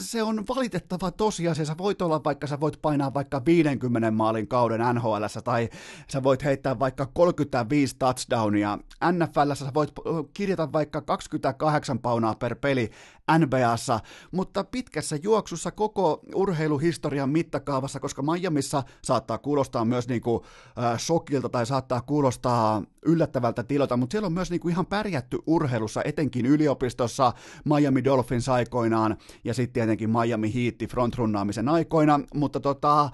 se 0.00 0.22
on 0.22 0.44
valitettava 0.48 1.10
tosiasia. 1.10 1.64
Sä 1.64 1.78
voit 1.78 2.02
olla 2.02 2.24
vaikka, 2.24 2.46
sä 2.46 2.60
voit 2.60 2.82
painaa 2.82 3.14
vaikka 3.14 3.42
50 3.46 4.10
maalin 4.10 4.48
kauden 4.48 4.80
NHL 4.94 5.24
tai 5.44 5.68
sä 6.08 6.22
voit 6.22 6.44
heittää 6.44 6.78
vaikka 6.78 7.06
35 7.06 7.96
touchdownia. 7.98 8.78
NFL 9.12 9.54
sä 9.54 9.74
voit 9.74 9.92
kirjata 10.34 10.72
vaikka 10.72 11.00
28 11.00 11.98
paunaa 11.98 12.34
per 12.34 12.54
peli 12.54 12.90
NBAssa, 13.38 14.00
mutta 14.30 14.64
pitkässä 14.64 15.18
juoksussa 15.22 15.70
koko 15.70 16.20
urheiluhistorian 16.34 17.30
mittakaavassa, 17.30 18.00
koska 18.00 18.22
Miamiissa 18.22 18.82
saattaa 19.04 19.38
kuulostaa 19.38 19.84
myös 19.84 20.08
niin 20.08 20.20
kuin, 20.20 20.42
äh, 20.78 20.98
shokilta 20.98 21.48
tai 21.48 21.66
saattaa 21.66 22.00
kuulostaa 22.00 22.82
yllättävältä 23.02 23.62
tilota, 23.62 23.96
mutta 23.96 24.14
siellä 24.14 24.26
on 24.26 24.32
myös 24.32 24.50
niin 24.50 24.60
kuin 24.60 24.72
ihan 24.72 24.86
pärjätty 24.86 25.38
urheilussa, 25.46 26.02
etenkin 26.04 26.46
yliopistossa, 26.46 27.32
Miami 27.64 28.04
Dolphins 28.04 28.48
aikoinaan 28.48 29.16
ja 29.44 29.54
sitten 29.54 29.72
tietenkin 29.72 30.10
Miami 30.10 30.54
Heat 30.54 30.90
frontrunnaamisen 30.90 31.68
aikoina, 31.68 32.20
mutta 32.34 32.60
tota, 32.60 33.10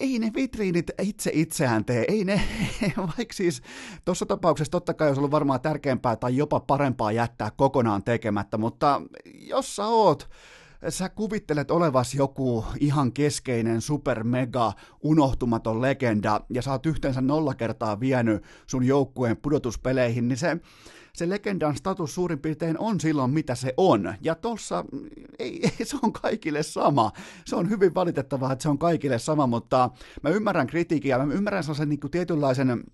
ei 0.00 0.18
ne 0.18 0.30
vitriinit 0.34 0.90
itse 1.02 1.30
itseään 1.34 1.84
tee, 1.84 2.04
ei 2.08 2.24
ne, 2.24 2.40
vaikka 3.18 3.34
siis 3.34 3.62
tuossa 4.04 4.26
tapauksessa 4.26 4.70
totta 4.70 4.94
kai 4.94 5.08
olisi 5.08 5.20
ollut 5.20 5.30
varmaan 5.30 5.60
tärkeämpää 5.60 6.16
tai 6.16 6.36
jopa 6.36 6.60
parempaa 6.60 7.12
jättää 7.12 7.50
kokonaan 7.56 8.02
tekemättä, 8.04 8.58
mutta 8.58 9.02
jos 9.24 9.76
sä 9.76 9.86
oot 9.86 10.28
sä 10.88 11.08
kuvittelet 11.08 11.70
olevas 11.70 12.14
joku 12.14 12.64
ihan 12.80 13.12
keskeinen, 13.12 13.80
super 13.80 14.24
mega, 14.24 14.72
unohtumaton 15.02 15.82
legenda, 15.82 16.40
ja 16.50 16.62
sä 16.62 16.72
oot 16.72 16.86
yhteensä 16.86 17.20
nolla 17.20 17.54
kertaa 17.54 18.00
vienyt 18.00 18.42
sun 18.66 18.84
joukkueen 18.84 19.36
pudotuspeleihin, 19.36 20.28
niin 20.28 20.38
se, 20.38 20.56
se 21.14 21.28
legendan 21.28 21.76
status 21.76 22.14
suurin 22.14 22.38
piirtein 22.38 22.78
on 22.78 23.00
silloin, 23.00 23.30
mitä 23.30 23.54
se 23.54 23.74
on. 23.76 24.14
Ja 24.20 24.34
tossa 24.34 24.84
ei, 25.38 25.60
ei, 25.78 25.86
se 25.86 25.96
on 26.02 26.12
kaikille 26.12 26.62
sama. 26.62 27.12
Se 27.44 27.56
on 27.56 27.70
hyvin 27.70 27.94
valitettavaa, 27.94 28.52
että 28.52 28.62
se 28.62 28.68
on 28.68 28.78
kaikille 28.78 29.18
sama, 29.18 29.46
mutta 29.46 29.90
mä 30.22 30.30
ymmärrän 30.30 30.66
kritiikkiä, 30.66 31.18
mä 31.18 31.34
ymmärrän 31.34 31.64
sellaisen 31.64 31.88
niin 31.88 32.10
tietynlaisen 32.10 32.84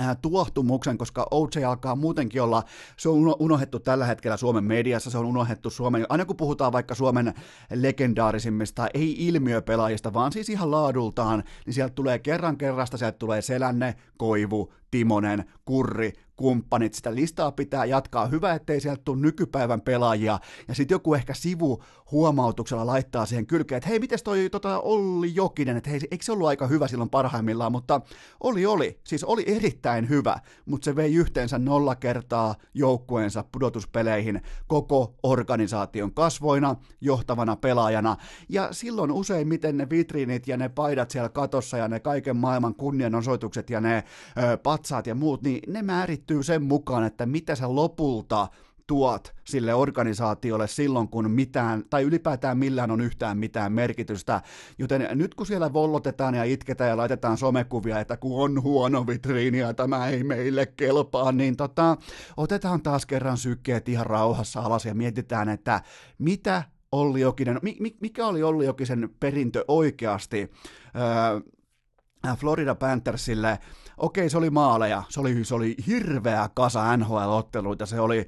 Äh, 0.00 0.16
tuohtumuksen, 0.22 0.98
koska 0.98 1.26
OJ 1.30 1.64
alkaa 1.66 1.96
muutenkin 1.96 2.42
olla, 2.42 2.62
se 2.96 3.08
on 3.08 3.36
unohdettu 3.38 3.80
tällä 3.80 4.06
hetkellä 4.06 4.36
Suomen 4.36 4.64
mediassa, 4.64 5.10
se 5.10 5.18
on 5.18 5.26
unohdettu 5.26 5.70
Suomen, 5.70 6.06
aina 6.08 6.24
kun 6.24 6.36
puhutaan 6.36 6.72
vaikka 6.72 6.94
Suomen 6.94 7.34
legendaarisimmista, 7.74 8.86
ei 8.94 9.26
ilmiöpelaajista, 9.26 10.12
vaan 10.12 10.32
siis 10.32 10.48
ihan 10.48 10.70
laadultaan, 10.70 11.44
niin 11.66 11.74
sieltä 11.74 11.94
tulee 11.94 12.18
kerran 12.18 12.56
kerrasta, 12.56 12.96
sieltä 12.96 13.18
tulee 13.18 13.42
Selänne, 13.42 13.94
Koivu, 14.16 14.72
Timonen, 14.90 15.44
Kurri, 15.64 16.12
kumppanit, 16.38 16.94
sitä 16.94 17.14
listaa 17.14 17.52
pitää 17.52 17.84
jatkaa. 17.84 18.26
Hyvä, 18.26 18.54
ettei 18.54 18.80
sieltä 18.80 19.02
tule 19.04 19.20
nykypäivän 19.20 19.80
pelaajia, 19.80 20.38
ja 20.68 20.74
sitten 20.74 20.94
joku 20.94 21.14
ehkä 21.14 21.34
sivu 21.34 21.82
huomautuksella 22.10 22.86
laittaa 22.86 23.26
siihen 23.26 23.46
kylkeen, 23.46 23.76
että 23.76 23.88
hei, 23.88 23.98
miten 23.98 24.18
toi 24.24 24.48
tota, 24.50 24.80
Olli 24.80 25.34
Jokinen, 25.34 25.76
että 25.76 25.90
hei, 25.90 26.00
eikö 26.10 26.24
se 26.24 26.32
ollut 26.32 26.48
aika 26.48 26.66
hyvä 26.66 26.88
silloin 26.88 27.10
parhaimmillaan, 27.10 27.72
mutta 27.72 28.00
oli, 28.40 28.66
oli, 28.66 29.00
siis 29.04 29.24
oli 29.24 29.44
erittäin 29.46 30.08
hyvä, 30.08 30.40
mutta 30.66 30.84
se 30.84 30.96
vei 30.96 31.14
yhteensä 31.14 31.58
nolla 31.58 31.96
kertaa 31.96 32.54
joukkueensa 32.74 33.44
pudotuspeleihin 33.52 34.40
koko 34.66 35.14
organisaation 35.22 36.14
kasvoina, 36.14 36.76
johtavana 37.00 37.56
pelaajana, 37.56 38.16
ja 38.48 38.68
silloin 38.72 39.12
useimmiten 39.12 39.76
ne 39.76 39.90
vitriinit 39.90 40.48
ja 40.48 40.56
ne 40.56 40.68
paidat 40.68 41.10
siellä 41.10 41.28
katossa 41.28 41.76
ja 41.76 41.88
ne 41.88 42.00
kaiken 42.00 42.36
maailman 42.36 42.74
kunnianosoitukset 42.74 43.70
ja 43.70 43.80
ne 43.80 44.04
ö, 44.52 44.56
patsaat 44.56 45.06
ja 45.06 45.14
muut, 45.14 45.42
niin 45.42 45.72
ne 45.72 45.82
määrittyy 46.28 46.42
sen 46.42 46.62
mukaan, 46.62 47.04
että 47.04 47.26
mitä 47.26 47.54
sä 47.54 47.74
lopulta 47.74 48.48
tuot 48.86 49.34
sille 49.44 49.74
organisaatiolle 49.74 50.66
silloin, 50.66 51.08
kun 51.08 51.30
mitään, 51.30 51.84
tai 51.90 52.02
ylipäätään 52.02 52.58
millään 52.58 52.90
on 52.90 53.00
yhtään 53.00 53.38
mitään 53.38 53.72
merkitystä. 53.72 54.42
Joten 54.78 55.08
nyt 55.14 55.34
kun 55.34 55.46
siellä 55.46 55.72
vollotetaan 55.72 56.34
ja 56.34 56.44
itketään 56.44 56.90
ja 56.90 56.96
laitetaan 56.96 57.36
somekuvia, 57.36 58.00
että 58.00 58.16
kun 58.16 58.42
on 58.44 58.62
huono 58.62 59.06
vitriini 59.06 59.58
ja 59.58 59.74
tämä 59.74 60.08
ei 60.08 60.24
meille 60.24 60.66
kelpaa, 60.66 61.32
niin 61.32 61.56
tota, 61.56 61.96
otetaan 62.36 62.82
taas 62.82 63.06
kerran 63.06 63.36
sykkeet 63.36 63.88
ihan 63.88 64.06
rauhassa 64.06 64.60
alas 64.60 64.84
ja 64.84 64.94
mietitään, 64.94 65.48
että 65.48 65.82
mitä 66.18 66.62
Olli 66.92 67.20
Jokinen, 67.20 67.60
mikä 68.00 68.26
oli 68.26 68.42
Olli 68.42 68.66
Jokisen 68.66 69.10
perintö 69.20 69.64
oikeasti 69.68 70.50
öö, 70.96 71.40
Florida 72.36 72.74
Panthersille 72.74 73.58
okei, 73.98 74.30
se 74.30 74.38
oli 74.38 74.50
maaleja, 74.50 75.02
se 75.08 75.20
oli, 75.20 75.44
se 75.44 75.54
oli 75.54 75.76
hirveä 75.86 76.50
kasa 76.54 76.96
NHL-otteluita, 76.96 77.86
se 77.86 78.00
oli, 78.00 78.26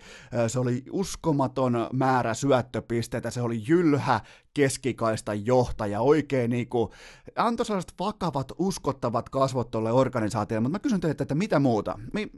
se 0.48 0.58
oli 0.58 0.84
uskomaton 0.90 1.88
määrä 1.92 2.34
syöttöpisteitä, 2.34 3.30
se 3.30 3.42
oli 3.42 3.62
jylhä 3.68 4.20
keskikaista 4.54 5.34
johtaja, 5.34 6.00
oikein 6.00 6.50
niin 6.50 6.68
kuin, 6.68 6.90
antoi 7.36 7.66
sellaiset 7.66 7.94
vakavat, 7.98 8.52
uskottavat 8.58 9.28
kasvot 9.28 9.70
tuolle 9.70 9.92
organisaatiolle, 9.92 10.60
mutta 10.60 10.72
mä 10.72 10.82
kysyn 10.82 11.00
teiltä, 11.00 11.22
että 11.24 11.34
mitä 11.34 11.58
muuta? 11.58 11.98
Mi- 12.12 12.30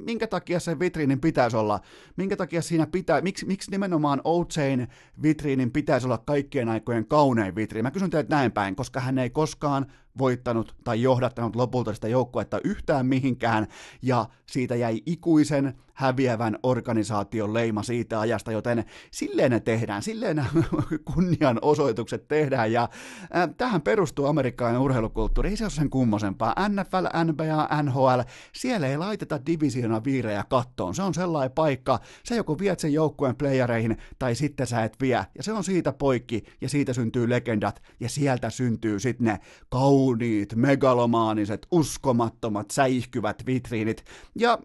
minkä 0.00 0.26
takia 0.26 0.60
se 0.60 0.78
vitriinin 0.78 1.20
pitäisi 1.20 1.56
olla, 1.56 1.80
minkä 2.16 2.36
takia 2.36 2.62
siinä 2.62 2.86
pitää, 2.86 3.20
miksi, 3.20 3.46
miksi 3.46 3.70
nimenomaan 3.70 4.20
Ochain 4.24 4.88
vitriinin 5.22 5.70
pitäisi 5.70 6.06
olla 6.06 6.18
kaikkien 6.18 6.68
aikojen 6.68 7.06
kaunein 7.06 7.54
vitriini. 7.54 7.82
Mä 7.82 7.90
kysyn 7.90 8.10
teiltä 8.10 8.36
näin 8.36 8.52
päin, 8.52 8.76
koska 8.76 9.00
hän 9.00 9.18
ei 9.18 9.30
koskaan 9.30 9.86
voittanut 10.18 10.74
tai 10.84 11.02
johdattanut 11.02 11.56
lopulta 11.56 11.94
sitä 11.94 12.08
joukkuetta 12.08 12.60
yhtään 12.64 13.06
mihinkään, 13.06 13.66
ja 14.02 14.26
siitä 14.46 14.74
jäi 14.74 15.02
ikuisen 15.06 15.74
häviävän 15.94 16.58
organisaation 16.62 17.54
leima 17.54 17.82
siitä 17.82 18.20
ajasta, 18.20 18.52
joten 18.52 18.84
silleen 19.10 19.50
ne 19.50 19.60
tehdään, 19.60 20.02
silleen 20.02 20.44
kunnianosoitukset 21.14 22.28
tehdään, 22.28 22.72
ja 22.72 22.88
äh, 23.36 23.48
tähän 23.56 23.82
perustuu 23.82 24.26
amerikkalainen 24.26 24.80
urheilukulttuuri, 24.80 25.50
ei 25.50 25.56
se 25.56 25.64
ole 25.64 25.70
sen 25.70 25.90
kummosempaa. 25.90 26.54
NFL, 26.68 27.06
NBA, 27.24 27.82
NHL, 27.82 28.20
siellä 28.52 28.86
ei 28.86 28.98
laiteta 28.98 29.46
divisiona 29.46 30.04
viirejä 30.04 30.44
kattoon, 30.48 30.94
se 30.94 31.02
on 31.02 31.14
sellainen 31.14 31.52
paikka, 31.54 32.00
sä 32.28 32.34
joko 32.34 32.58
viet 32.58 32.80
sen 32.80 32.92
joukkueen 32.92 33.36
playereihin, 33.36 33.96
tai 34.18 34.34
sitten 34.34 34.66
sä 34.66 34.84
et 34.84 34.96
vie, 35.00 35.26
ja 35.36 35.42
se 35.42 35.52
on 35.52 35.64
siitä 35.64 35.92
poikki, 35.92 36.44
ja 36.60 36.68
siitä 36.68 36.92
syntyy 36.92 37.28
legendat, 37.28 37.82
ja 38.00 38.08
sieltä 38.08 38.50
syntyy 38.50 39.00
sitten 39.00 39.24
ne 39.24 39.40
kauniit, 39.68 40.54
megalomaaniset, 40.54 41.66
uskomattomat, 41.70 42.70
säihkyvät 42.70 43.46
vitriinit, 43.46 44.04
ja 44.34 44.58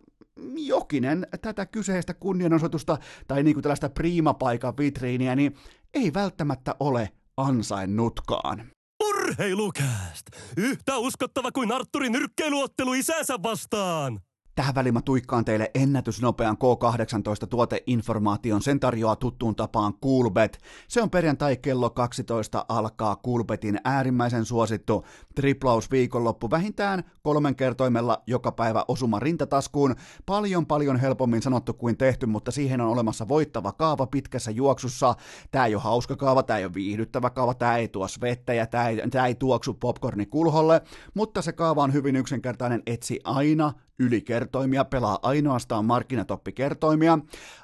Jokinen 0.56 1.28
tätä 1.42 1.66
kyseistä 1.66 2.14
kunnianosoitusta 2.14 2.98
tai 3.28 3.44
niin 3.44 3.54
kuin 3.54 3.62
tällaista 3.64 3.90
priimapaikan 3.90 4.78
vitriiniä, 4.78 5.36
niin 5.36 5.56
ei 5.94 6.14
välttämättä 6.14 6.76
ole 6.80 7.10
ansainnutkaan. 7.38 8.72
Urheilukääst! 9.04 10.26
Yhtä 10.58 10.98
uskottava 10.98 11.52
kuin 11.52 11.72
Arturin 11.72 12.12
nyrkkeiluottelu 12.12 12.94
isänsä 12.94 13.44
vastaan! 13.44 14.20
Tähän 14.60 14.76
väliin 14.76 14.94
mä 14.94 15.02
tuikkaan 15.02 15.46
teille 15.46 15.72
ennätysnopean 15.76 16.58
K18-tuoteinformaation. 16.58 18.62
Sen 18.62 18.80
tarjoaa 18.80 19.16
tuttuun 19.16 19.56
tapaan 19.56 19.94
Coolbet. 20.04 20.58
Se 20.88 21.02
on 21.02 21.10
perjantai 21.10 21.58
kello 21.58 21.90
12 21.90 22.66
alkaa 22.70 23.18
Coolbetin 23.26 23.80
äärimmäisen 23.84 24.46
suosittu 24.46 25.06
triplaus 25.36 25.92
viikonloppu 25.92 26.52
vähintään 26.52 27.04
kolmen 27.22 27.56
kertoimella 27.56 28.24
joka 28.28 28.52
päivä 28.52 28.86
osuma 28.88 29.20
rintataskuun. 29.20 29.96
Paljon 30.26 30.66
paljon 30.66 31.00
helpommin 31.00 31.42
sanottu 31.42 31.74
kuin 31.74 31.98
tehty, 31.98 32.26
mutta 32.26 32.52
siihen 32.52 32.82
on 32.82 32.90
olemassa 32.90 33.28
voittava 33.28 33.72
kaava 33.72 34.08
pitkässä 34.08 34.52
juoksussa. 34.52 35.16
Tää 35.52 35.66
ei 35.66 35.76
ole 35.76 35.84
hauska 35.84 36.16
kaava, 36.16 36.44
tää 36.44 36.58
ei 36.58 36.66
ole 36.66 36.74
viihdyttävä 36.74 37.30
kaava, 37.30 37.54
tää 37.54 37.78
ei 37.78 37.88
tuo 37.88 38.08
svettejä, 38.08 38.66
tää 38.66 38.90
ei, 38.90 39.10
tää 39.12 39.28
ei 39.28 39.36
tuoksu 39.36 39.74
popcorni 39.74 40.26
kulholle, 40.26 40.82
mutta 41.14 41.42
se 41.42 41.52
kaava 41.52 41.84
on 41.84 41.94
hyvin 41.94 42.16
yksinkertainen, 42.16 42.84
etsi 42.86 43.20
aina 43.24 43.74
ylikertoimia, 44.00 44.86
pelaa 44.86 45.20
ainoastaan 45.22 45.86
markkinatoppikertoimia. 45.86 47.20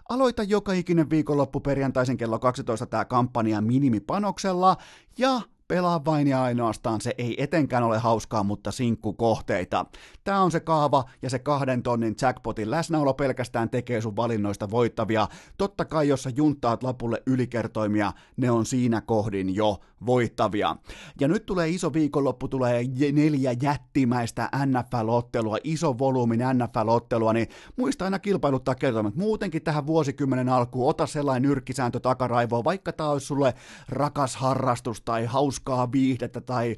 Aloita 0.10 0.44
joka 0.44 0.74
ikinen 0.74 1.10
viikonloppu 1.10 1.60
perjantaisen 1.60 2.18
kello 2.18 2.40
12 2.40 2.86
tämä 2.86 3.06
kampanja 3.06 3.62
minimipanoksella 3.62 4.78
ja 5.18 5.42
pelaa 5.68 6.06
vain 6.06 6.28
ja 6.28 6.44
ainoastaan, 6.44 7.02
se 7.02 7.16
ei 7.18 7.44
etenkään 7.44 7.84
ole 7.84 7.98
hauskaa, 7.98 8.44
mutta 8.44 8.72
sinkkukohteita. 8.72 9.86
Tämä 10.24 10.42
on 10.42 10.52
se 10.52 10.60
kaava 10.60 11.04
ja 11.22 11.30
se 11.30 11.40
kahden 11.40 11.84
tonnin 11.84 12.16
jackpotin 12.22 12.72
läsnäolo 12.72 13.14
pelkästään 13.14 13.70
tekee 13.70 14.02
sun 14.02 14.16
valinnoista 14.16 14.72
voittavia. 14.72 15.28
Totta 15.58 15.86
kai, 15.86 16.08
jos 16.08 16.24
sä 16.24 16.30
juntaat 16.36 16.84
lapulle 16.84 17.24
ylikertoimia, 17.26 18.14
ne 18.38 18.52
on 18.52 18.66
siinä 18.66 19.02
kohdin 19.02 19.56
jo 19.56 19.80
voittavia. 20.06 20.76
Ja 21.20 21.28
nyt 21.28 21.46
tulee 21.46 21.70
iso 21.70 21.94
viikonloppu, 21.94 22.48
tulee 22.48 22.84
neljä 23.12 23.56
jättimäistä 23.62 24.50
NFL-ottelua, 24.66 25.58
iso 25.64 25.98
volyymin 25.98 26.40
NFL-ottelua, 26.40 27.34
niin 27.34 27.48
muista 27.76 28.06
aina 28.06 28.20
kilpailuttaa 28.20 28.76
kertomaan, 28.76 29.08
että 29.08 29.20
muutenkin 29.20 29.64
tähän 29.64 29.88
vuosikymmenen 29.88 30.50
alkuun 30.50 30.90
ota 30.90 31.08
sellainen 31.08 31.50
nyrkkisääntö 31.50 32.00
takaraivoon, 32.00 32.64
vaikka 32.64 32.94
tämä 32.94 33.10
olisi 33.10 33.28
sulle 33.28 33.54
rakas 33.90 34.36
harrastus 34.36 35.02
tai 35.02 35.26
hauskaa 35.26 35.92
viihdettä 35.92 36.42
tai 36.42 36.76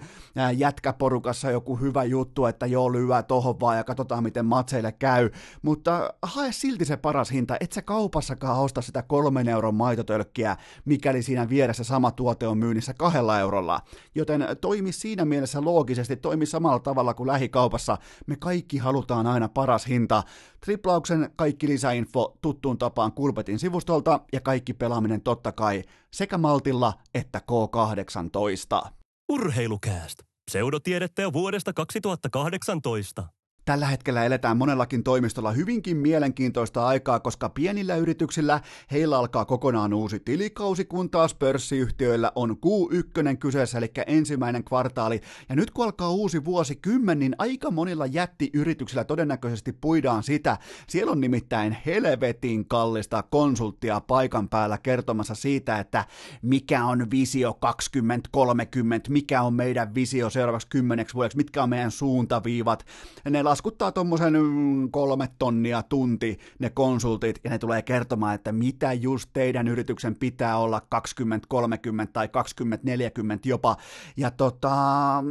jätkäporukassa 0.58 1.52
joku 1.52 1.76
hyvä 1.76 2.04
juttu, 2.04 2.46
että 2.46 2.66
joo 2.66 2.92
lyö 2.92 3.24
tohon 3.28 3.60
vaan 3.60 3.78
ja 3.78 3.84
katsotaan 3.84 4.24
miten 4.24 4.46
matseille 4.46 4.92
käy, 4.92 5.30
mutta 5.62 6.14
hae 6.22 6.52
silti 6.52 6.86
se 6.86 6.98
paras 6.98 7.32
hinta, 7.32 7.58
et 7.60 7.72
sä 7.72 7.82
kaupassakaan 7.82 8.60
osta 8.60 8.82
sitä 8.82 9.02
kolmen 9.02 9.50
euron 9.50 9.76
maitotölkkiä, 9.76 10.58
mikäli 10.86 11.24
siinä 11.24 11.50
vieressä 11.50 11.84
sama 11.84 12.12
tuote 12.12 12.48
on 12.48 12.58
myynnissä 12.58 12.94
kahdella 13.18 13.40
eurolla. 13.40 13.82
Joten 14.16 14.48
toimi 14.62 14.92
siinä 14.92 15.26
mielessä 15.26 15.62
loogisesti, 15.62 16.16
toimi 16.16 16.46
samalla 16.46 16.80
tavalla 16.80 17.14
kuin 17.14 17.28
lähikaupassa. 17.28 17.98
Me 18.28 18.36
kaikki 18.36 18.78
halutaan 18.78 19.28
aina 19.28 19.50
paras 19.50 19.88
hinta. 19.88 20.24
Triplauksen 20.66 21.30
kaikki 21.36 21.68
lisäinfo 21.68 22.38
tuttuun 22.42 22.78
tapaan 22.78 23.12
Kulpetin 23.12 23.60
sivustolta 23.60 24.20
ja 24.34 24.42
kaikki 24.42 24.74
pelaaminen 24.74 25.22
totta 25.22 25.52
kai 25.52 25.84
sekä 26.14 26.38
Maltilla 26.38 26.94
että 27.14 27.42
K18. 27.52 28.90
Urheilukääst. 29.30 30.20
Pseudotiedettä 30.52 31.22
jo 31.22 31.34
vuodesta 31.34 31.74
2018. 31.74 33.37
Tällä 33.68 33.88
hetkellä 33.88 34.26
eletään 34.26 34.58
monellakin 34.58 35.04
toimistolla 35.04 35.52
hyvinkin 35.52 35.98
mielenkiintoista 35.98 36.88
aikaa, 36.88 37.20
koska 37.20 37.50
pienillä 37.50 37.96
yrityksillä 37.96 38.62
heillä 38.92 39.18
alkaa 39.18 39.46
kokonaan 39.46 39.94
uusi 39.94 40.20
tilikausi, 40.20 40.86
kun 40.86 41.10
taas 41.10 41.36
pörssiyhtiöillä 41.36 42.32
on 42.36 42.52
Q1 42.52 43.38
kyseessä, 43.40 43.78
eli 43.78 43.92
ensimmäinen 44.08 44.64
kvartaali. 44.64 45.22
Ja 45.50 45.56
nyt 45.56 45.72
kun 45.72 45.86
alkaa 45.86 46.10
uusi 46.10 46.46
vuosikymmen, 46.46 47.20
niin 47.20 47.36
aika 47.38 47.72
monilla 47.72 48.06
jättiyrityksillä 48.06 49.04
todennäköisesti 49.04 49.74
puidaan 49.74 50.24
sitä. 50.24 50.58
Siellä 50.88 51.12
on 51.12 51.22
nimittäin 51.22 51.78
helvetin 51.86 52.68
kallista 52.68 53.24
konsulttia 53.24 54.02
paikan 54.02 54.50
päällä 54.50 54.78
kertomassa 54.78 55.36
siitä, 55.36 55.80
että 55.80 56.06
mikä 56.42 56.86
on 56.86 57.12
visio 57.12 57.54
2030, 57.54 59.12
mikä 59.12 59.42
on 59.42 59.54
meidän 59.54 59.96
visio 59.96 60.30
seuraavaksi 60.30 60.68
kymmeneksi 60.70 61.16
vuodeksi, 61.16 61.38
mitkä 61.38 61.64
on 61.64 61.70
meidän 61.70 61.92
suuntaviivat. 61.92 62.86
Ne 63.30 63.44
laskuttaa 63.58 63.92
tuommoisen 63.92 64.34
mm, 64.34 64.92
kolme 64.92 65.30
tonnia 65.40 65.84
tunti 65.84 66.40
ne 66.60 66.70
konsultit, 66.70 67.40
ja 67.44 67.50
ne 67.50 67.58
tulee 67.58 67.82
kertomaan, 67.82 68.36
että 68.36 68.52
mitä 68.52 68.94
just 68.94 69.30
teidän 69.34 69.68
yrityksen 69.68 70.16
pitää 70.16 70.58
olla 70.58 70.82
2030 70.90 72.14
tai 72.14 72.28
2040 72.28 73.50
jopa, 73.50 73.78
ja 74.18 74.32
tota, 74.32 74.74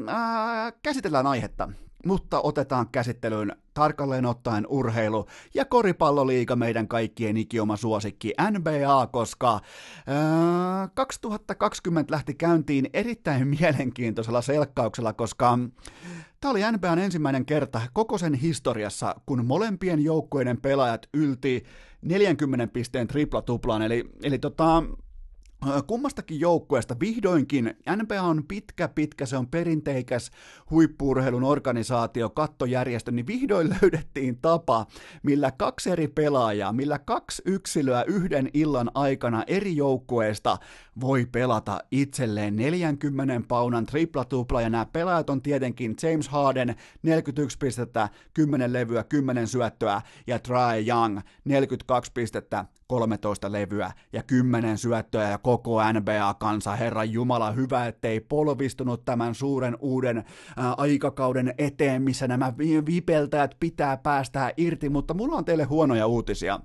ää, 0.07 0.73
käsitellään 0.83 1.27
aihetta 1.27 1.69
mutta 2.07 2.41
otetaan 2.41 2.89
käsittelyyn 2.93 3.57
tarkalleen 3.75 4.27
ottaen 4.27 4.67
urheilu 4.69 5.27
ja 5.55 5.65
koripalloliiga 5.65 6.57
meidän 6.57 6.89
kaikkien 6.89 7.37
ikioma 7.37 7.77
suosikki 7.77 8.33
NBA, 8.51 9.07
koska 9.07 9.61
ää, 10.07 10.89
2020 10.95 12.13
lähti 12.15 12.35
käyntiin 12.35 12.91
erittäin 12.93 13.49
mielenkiintoisella 13.61 14.43
selkkauksella, 14.43 15.13
koska 15.13 15.59
Tämä 16.41 16.51
oli 16.51 16.61
NBAn 16.73 16.99
ensimmäinen 16.99 17.47
kerta 17.47 17.81
koko 17.93 18.19
sen 18.19 18.35
historiassa, 18.35 19.15
kun 19.27 19.47
molempien 19.47 20.05
joukkueiden 20.05 20.61
pelaajat 20.61 21.07
ylti 21.15 21.65
40 22.03 22.67
pisteen 22.67 23.09
tripla-tuplaan, 23.09 23.83
eli, 23.83 24.11
eli 24.23 24.39
tota, 24.39 24.83
kummastakin 25.87 26.41
joukkueesta 26.41 26.97
vihdoinkin, 27.01 27.75
NBA 27.97 28.23
on 28.23 28.45
pitkä, 28.49 28.89
pitkä, 28.89 29.27
se 29.27 29.37
on 29.37 29.47
perinteikäs 29.47 30.31
huippuurheilun 30.71 31.45
organisaatio, 31.45 32.31
kattojärjestö, 32.31 33.13
niin 33.13 33.27
vihdoin 33.27 33.71
löydettiin 33.83 34.39
tapa, 34.39 34.87
millä 35.23 35.51
kaksi 35.51 35.91
eri 35.91 36.09
pelaajaa, 36.09 36.73
millä 36.73 36.99
kaksi 36.99 37.43
yksilöä 37.45 38.03
yhden 38.03 38.51
illan 38.55 38.91
aikana 38.95 39.45
eri 39.47 39.77
joukkueesta 39.77 40.59
voi 41.01 41.27
pelata 41.33 41.79
itselleen 41.91 42.57
40 42.57 43.41
paunan 43.49 43.87
tripla-tupla, 43.87 44.63
ja 44.63 44.71
nämä 44.71 44.87
pelaajat 44.87 45.31
on 45.31 45.43
tietenkin 45.43 45.97
James 46.03 46.29
Harden, 46.29 46.77
41 47.03 47.59
pistettä, 47.59 48.09
10 48.35 48.73
levyä, 48.73 49.05
10 49.05 49.47
syöttöä, 49.47 50.03
ja 50.27 50.39
Trae 50.39 50.85
Young, 50.87 51.21
42 51.45 52.13
pistettä, 52.13 52.65
13 52.87 53.53
levyä 53.53 53.93
ja 54.13 54.23
10 54.23 54.79
syöttöä 54.79 55.31
ja 55.31 55.39
koko 55.39 55.56
NBA-kansa, 55.93 56.77
Herran 56.77 57.13
Jumala, 57.13 57.51
hyvä, 57.51 57.87
ettei 57.87 58.21
polvistunut 58.21 59.05
tämän 59.05 59.35
suuren 59.35 59.77
uuden 59.81 60.25
ää, 60.57 60.75
aikakauden 60.77 61.55
eteen, 61.59 62.03
missä 62.03 62.29
nämä 62.29 62.53
vipeltäjät 62.87 63.57
pitää 63.61 63.97
päästää 63.97 64.53
irti, 64.57 64.89
mutta 64.89 65.15
mulla 65.15 65.37
on 65.37 65.45
teille 65.45 65.65
huonoja 65.65 66.07
uutisia. 66.07 66.61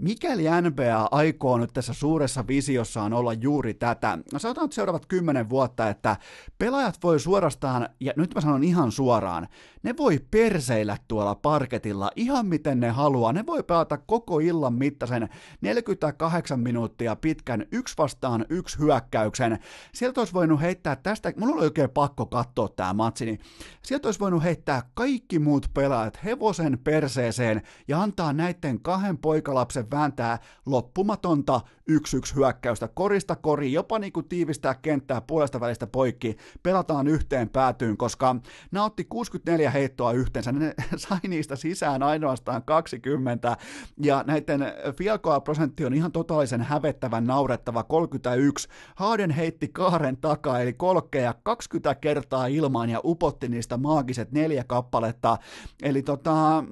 Mikäli 0.00 0.44
NBA 0.62 1.08
aikoo 1.10 1.58
nyt 1.58 1.70
tässä 1.72 1.94
suuressa 1.94 2.46
visiossaan 2.46 3.12
olla 3.12 3.32
juuri 3.32 3.74
tätä, 3.74 4.18
no 4.32 4.38
sanotaan 4.38 4.64
nyt 4.64 4.72
seuraavat 4.72 5.06
kymmenen 5.06 5.50
vuotta, 5.50 5.88
että 5.88 6.16
pelaajat 6.58 6.98
voi 7.02 7.20
suorastaan, 7.20 7.88
ja 8.00 8.12
nyt 8.16 8.34
mä 8.34 8.40
sanon 8.40 8.64
ihan 8.64 8.92
suoraan, 8.92 9.48
ne 9.82 9.96
voi 9.96 10.20
perseillä 10.30 10.96
tuolla 11.08 11.34
parketilla 11.34 12.10
ihan 12.16 12.46
miten 12.46 12.80
ne 12.80 12.88
haluaa, 12.88 13.32
ne 13.32 13.46
voi 13.46 13.62
pelata 13.62 13.98
koko 13.98 14.38
illan 14.38 14.74
mittaisen 14.74 15.28
48 15.60 16.60
minuuttia 16.60 17.16
pitkän 17.16 17.66
yksi 17.72 17.94
vastaan 17.98 18.46
yksi 18.48 18.78
hyökkäyksen. 18.78 19.58
Sieltä 19.94 20.20
olisi 20.20 20.34
voinut 20.34 20.60
heittää 20.60 20.96
tästä, 20.96 21.32
mulla 21.36 21.54
oli 21.54 21.64
oikein 21.64 21.90
pakko 21.90 22.26
katsoa 22.26 22.68
tämä 22.68 22.92
matsi, 22.92 23.24
niin 23.24 23.40
sieltä 23.82 24.08
olisi 24.08 24.20
voinut 24.20 24.42
heittää 24.42 24.82
kaikki 24.94 25.38
muut 25.38 25.70
pelaajat 25.74 26.24
hevosen 26.24 26.78
perseeseen 26.84 27.62
ja 27.88 28.02
antaa 28.02 28.32
näiden 28.32 28.80
kahden 28.80 29.18
poikalapsen 29.18 29.89
vääntää 29.90 30.38
loppumatonta 30.66 31.60
yksi 31.90 32.16
yksi 32.16 32.34
hyökkäystä 32.34 32.88
korista 32.88 33.36
kori, 33.36 33.72
jopa 33.72 33.98
niin 33.98 34.12
kuin 34.12 34.28
tiivistää 34.28 34.74
kenttää 34.74 35.20
puolesta 35.20 35.60
välistä 35.60 35.86
poikki, 35.86 36.36
pelataan 36.62 37.06
yhteen 37.06 37.48
päätyyn, 37.48 37.96
koska 37.96 38.36
nämä 38.72 38.84
otti 38.84 39.04
64 39.04 39.70
heittoa 39.70 40.12
yhteensä, 40.12 40.52
ne 40.52 40.74
sai 40.96 41.18
niistä 41.28 41.56
sisään 41.56 42.02
ainoastaan 42.02 42.62
20, 42.62 43.56
ja 44.02 44.24
näiden 44.26 44.60
fielkoa 44.96 45.40
prosentti 45.40 45.84
on 45.86 45.94
ihan 45.94 46.12
totaalisen 46.12 46.62
hävettävän 46.62 47.24
naurettava 47.24 47.82
31. 47.82 48.68
Haaden 48.94 49.30
heitti 49.30 49.68
kaaren 49.68 50.16
takaa, 50.16 50.60
eli 50.60 50.72
kolkkeja 50.72 51.34
20 51.42 51.94
kertaa 51.94 52.46
ilmaan 52.46 52.90
ja 52.90 53.00
upotti 53.04 53.48
niistä 53.48 53.76
maagiset 53.76 54.32
neljä 54.32 54.64
kappaletta, 54.64 55.38
eli 55.82 56.02
tota, 56.02 56.64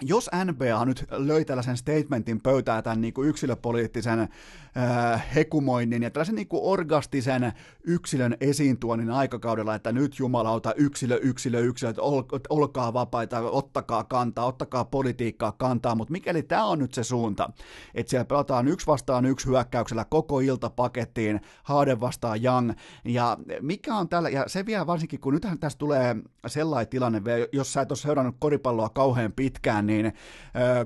jos 0.00 0.30
NBA 0.44 0.84
nyt 0.84 1.04
löi 1.10 1.44
tällaisen 1.44 1.76
statementin 1.76 2.40
pöytää 2.40 2.82
tämän 2.82 3.00
niin 3.00 3.14
kuin 3.14 3.28
yksilöpoliittisen 3.28 4.20
äh, 4.20 5.34
hekumoinnin 5.34 6.02
ja 6.02 6.10
tällaisen 6.10 6.34
niin 6.34 6.48
kuin 6.48 6.62
orgastisen 6.64 7.52
yksilön 7.84 8.36
esiintuonnin 8.40 9.10
aikakaudella, 9.10 9.74
että 9.74 9.92
nyt 9.92 10.18
jumalauta 10.18 10.74
yksilö, 10.74 11.18
yksilö, 11.22 11.60
yksilö, 11.60 11.90
että 11.90 12.02
ol, 12.02 12.22
olkaa 12.48 12.92
vapaita, 12.92 13.40
ottakaa 13.40 14.04
kantaa, 14.04 14.46
ottakaa 14.46 14.84
politiikkaa 14.84 15.52
kantaa, 15.52 15.94
mutta 15.94 16.12
mikäli 16.12 16.42
tämä 16.42 16.64
on 16.64 16.78
nyt 16.78 16.94
se 16.94 17.04
suunta, 17.04 17.50
että 17.94 18.10
siellä 18.10 18.24
pelataan 18.24 18.68
yksi 18.68 18.86
vastaan 18.86 19.26
yksi 19.26 19.46
hyökkäyksellä 19.46 20.04
koko 20.04 20.40
ilta 20.40 20.70
pakettiin, 20.70 21.40
Harden 21.62 22.00
vastaan 22.00 22.44
Young, 22.44 22.72
ja 23.04 23.38
mikä 23.60 23.94
on 23.94 24.08
tällä, 24.08 24.28
ja 24.28 24.44
se 24.46 24.66
vielä 24.66 24.86
varsinkin, 24.86 25.20
kun 25.20 25.34
nythän 25.34 25.58
tässä 25.58 25.78
tulee 25.78 26.16
sellainen 26.46 26.88
tilanne, 26.88 27.22
jos 27.52 27.72
sä 27.72 27.80
et 27.80 27.90
ole 27.90 27.98
seurannut 27.98 28.36
koripalloa 28.38 28.88
kauhean 28.88 29.32
pitkään, 29.32 29.89
niin 29.90 30.12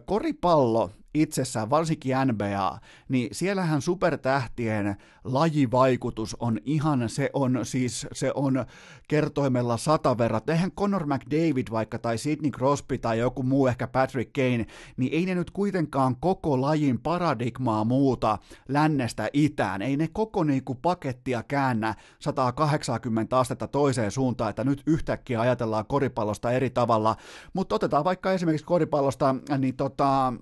koripallo 0.05 0.91
itsessään, 1.15 1.71
varsinkin 1.71 2.17
NBA, 2.25 2.79
niin 3.09 3.29
siellähän 3.33 3.83
supertähtien 3.83 4.97
lajivaikutus 5.25 6.37
on 6.41 6.59
ihan, 6.65 7.09
se 7.09 7.31
on 7.33 7.61
siis, 7.63 8.07
se 8.13 8.33
on 8.35 8.65
kertoimella 9.09 9.77
sata 9.77 10.19
verrat. 10.19 10.49
Eihän 10.49 10.73
Conor 10.73 11.07
McDavid 11.07 11.67
vaikka 11.71 11.99
tai 11.99 12.19
Sidney 12.19 12.51
Crosby 12.51 12.99
tai 12.99 13.19
joku 13.19 13.43
muu 13.43 13.67
ehkä 13.67 13.87
Patrick 13.87 14.33
Kane, 14.33 14.67
niin 14.97 15.13
ei 15.13 15.27
ne 15.27 15.35
nyt 15.35 15.51
kuitenkaan 15.51 16.17
koko 16.17 16.61
lajin 16.61 17.01
paradigmaa 17.01 17.85
muuta 17.85 18.39
lännestä 18.69 19.29
itään. 19.33 19.83
Ei 19.83 19.97
ne 19.97 20.09
koko 20.13 20.45
niinku 20.45 20.75
pakettia 20.75 21.43
käännä 21.43 21.95
180 22.19 23.39
astetta 23.39 23.69
toiseen 23.69 24.11
suuntaan, 24.11 24.51
että 24.51 24.65
nyt 24.65 24.83
yhtäkkiä 24.87 25.41
ajatellaan 25.41 25.87
koripallosta 25.87 26.51
eri 26.53 26.71
tavalla. 26.71 27.17
Mutta 27.53 27.75
otetaan 27.75 28.05
vaikka 28.05 28.33
esimerkiksi 28.33 28.67
koripallosta, 28.67 29.35
niin 29.59 29.77
tota, 29.77 30.33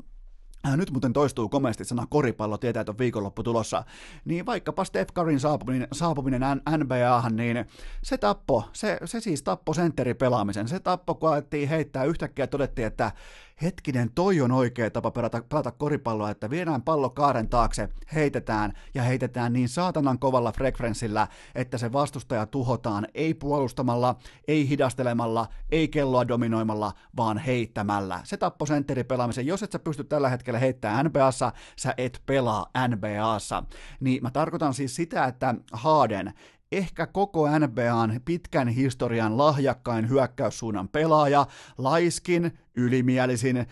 nyt 0.76 0.90
muuten 0.90 1.12
toistuu 1.12 1.48
komeasti 1.48 1.84
sana 1.84 2.06
koripallo, 2.10 2.58
tietää, 2.58 2.80
että 2.80 2.92
on 2.92 2.98
viikonloppu 2.98 3.42
tulossa, 3.42 3.84
niin 4.24 4.46
vaikkapa 4.46 4.84
Steph 4.84 5.12
Curryn 5.14 5.40
saapuminen, 5.40 5.88
saapuminen 5.92 6.42
NBAhan, 6.76 7.36
niin 7.36 7.64
se 8.02 8.18
tappo, 8.18 8.64
se, 8.72 8.98
se 9.04 9.20
siis 9.20 9.42
tappo 9.42 9.74
sentteri 9.74 10.14
pelaamisen, 10.14 10.68
se 10.68 10.80
tappo, 10.80 11.14
kun 11.14 11.28
alettiin 11.28 11.68
heittää 11.68 12.04
yhtäkkiä 12.04 12.46
todettiin, 12.46 12.86
että 12.86 13.12
hetkinen, 13.62 14.10
toi 14.14 14.40
on 14.40 14.52
oikea 14.52 14.90
tapa 14.90 15.10
pelata, 15.10 15.42
pelata 15.48 15.70
koripalloa, 15.70 16.30
että 16.30 16.50
viedään 16.50 16.82
pallo 16.82 17.10
kaaren 17.10 17.48
taakse, 17.48 17.88
heitetään 18.14 18.72
ja 18.94 19.02
heitetään 19.02 19.52
niin 19.52 19.68
saatanan 19.68 20.18
kovalla 20.18 20.52
frekvenssillä, 20.52 21.28
että 21.54 21.78
se 21.78 21.92
vastustaja 21.92 22.46
tuhotaan 22.46 23.06
ei 23.14 23.34
puolustamalla, 23.34 24.16
ei 24.48 24.68
hidastelemalla, 24.68 25.48
ei 25.70 25.88
kelloa 25.88 26.28
dominoimalla, 26.28 26.92
vaan 27.16 27.38
heittämällä. 27.38 28.20
Se 28.24 28.36
tappoi 28.36 28.66
sentteripelaamisen. 28.66 29.46
Jos 29.46 29.62
et 29.62 29.72
sä 29.72 29.78
pysty 29.78 30.04
tällä 30.04 30.28
hetkellä 30.28 30.58
heittämään 30.58 31.06
NBAssa, 31.06 31.52
sä 31.76 31.94
et 31.98 32.22
pelaa 32.26 32.66
NBAssa. 32.88 33.62
Niin 34.00 34.22
mä 34.22 34.30
tarkoitan 34.30 34.74
siis 34.74 34.96
sitä, 34.96 35.24
että 35.24 35.54
Harden 35.72 36.32
ehkä 36.72 37.06
koko 37.06 37.48
NBAn 37.58 38.20
pitkän 38.24 38.68
historian 38.68 39.38
lahjakkain 39.38 40.08
hyökkäyssuunnan 40.08 40.88
pelaaja, 40.88 41.46
laiskin, 41.78 42.58
ylimielisin, 42.76 43.56
äh, 43.56 43.66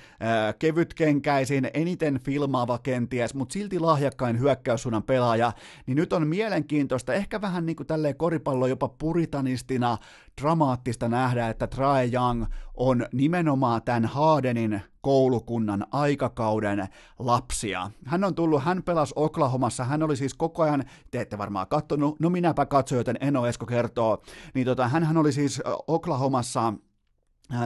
kevytkenkäisin, 0.59 1.71
eniten 1.75 2.21
filmaava 2.21 2.79
kenties, 2.79 3.35
mutta 3.35 3.53
silti 3.53 3.79
lahjakkain 3.79 4.39
hyökkäyssuunnan 4.39 5.03
pelaaja, 5.03 5.53
niin 5.87 5.97
nyt 5.97 6.13
on 6.13 6.27
mielenkiintoista, 6.27 7.15
ehkä 7.15 7.41
vähän 7.41 7.67
niin 7.67 7.77
kuin 7.77 7.87
tälleen 7.87 8.17
koripallo 8.17 8.67
jopa 8.67 8.89
puritanistina 8.89 9.99
dramaattista 10.41 11.09
nähdä, 11.09 11.49
että 11.49 11.67
Trae 11.67 12.11
Young 12.13 12.45
on 12.75 13.07
nimenomaan 13.13 13.83
tämän 13.83 14.05
Hardenin 14.05 14.83
koulukunnan 15.01 15.87
aikakauden 15.93 16.89
lapsia. 17.19 17.91
Hän 18.05 18.25
on 18.25 18.35
tullut, 18.35 18.65
hän 18.65 18.83
pelasi 18.83 19.13
Oklahomassa, 19.17 19.85
hän 19.85 20.03
oli 20.03 20.17
siis 20.17 20.35
koko 20.35 20.63
ajan, 20.63 20.85
te 21.11 21.21
ette 21.21 21.39
varmaan 21.39 21.67
kattonut, 21.69 22.21
no 22.21 22.31
minäpä 22.31 22.67
katsoin, 22.67 22.97
joten 22.97 23.17
Eno 23.21 23.47
Esko 23.47 23.67
kertoo, 23.67 24.23
niin 24.55 24.67
tota, 24.67 24.89
hän 24.89 25.17
oli 25.17 25.33
siis 25.33 25.63
Oklahomassa 25.87 26.73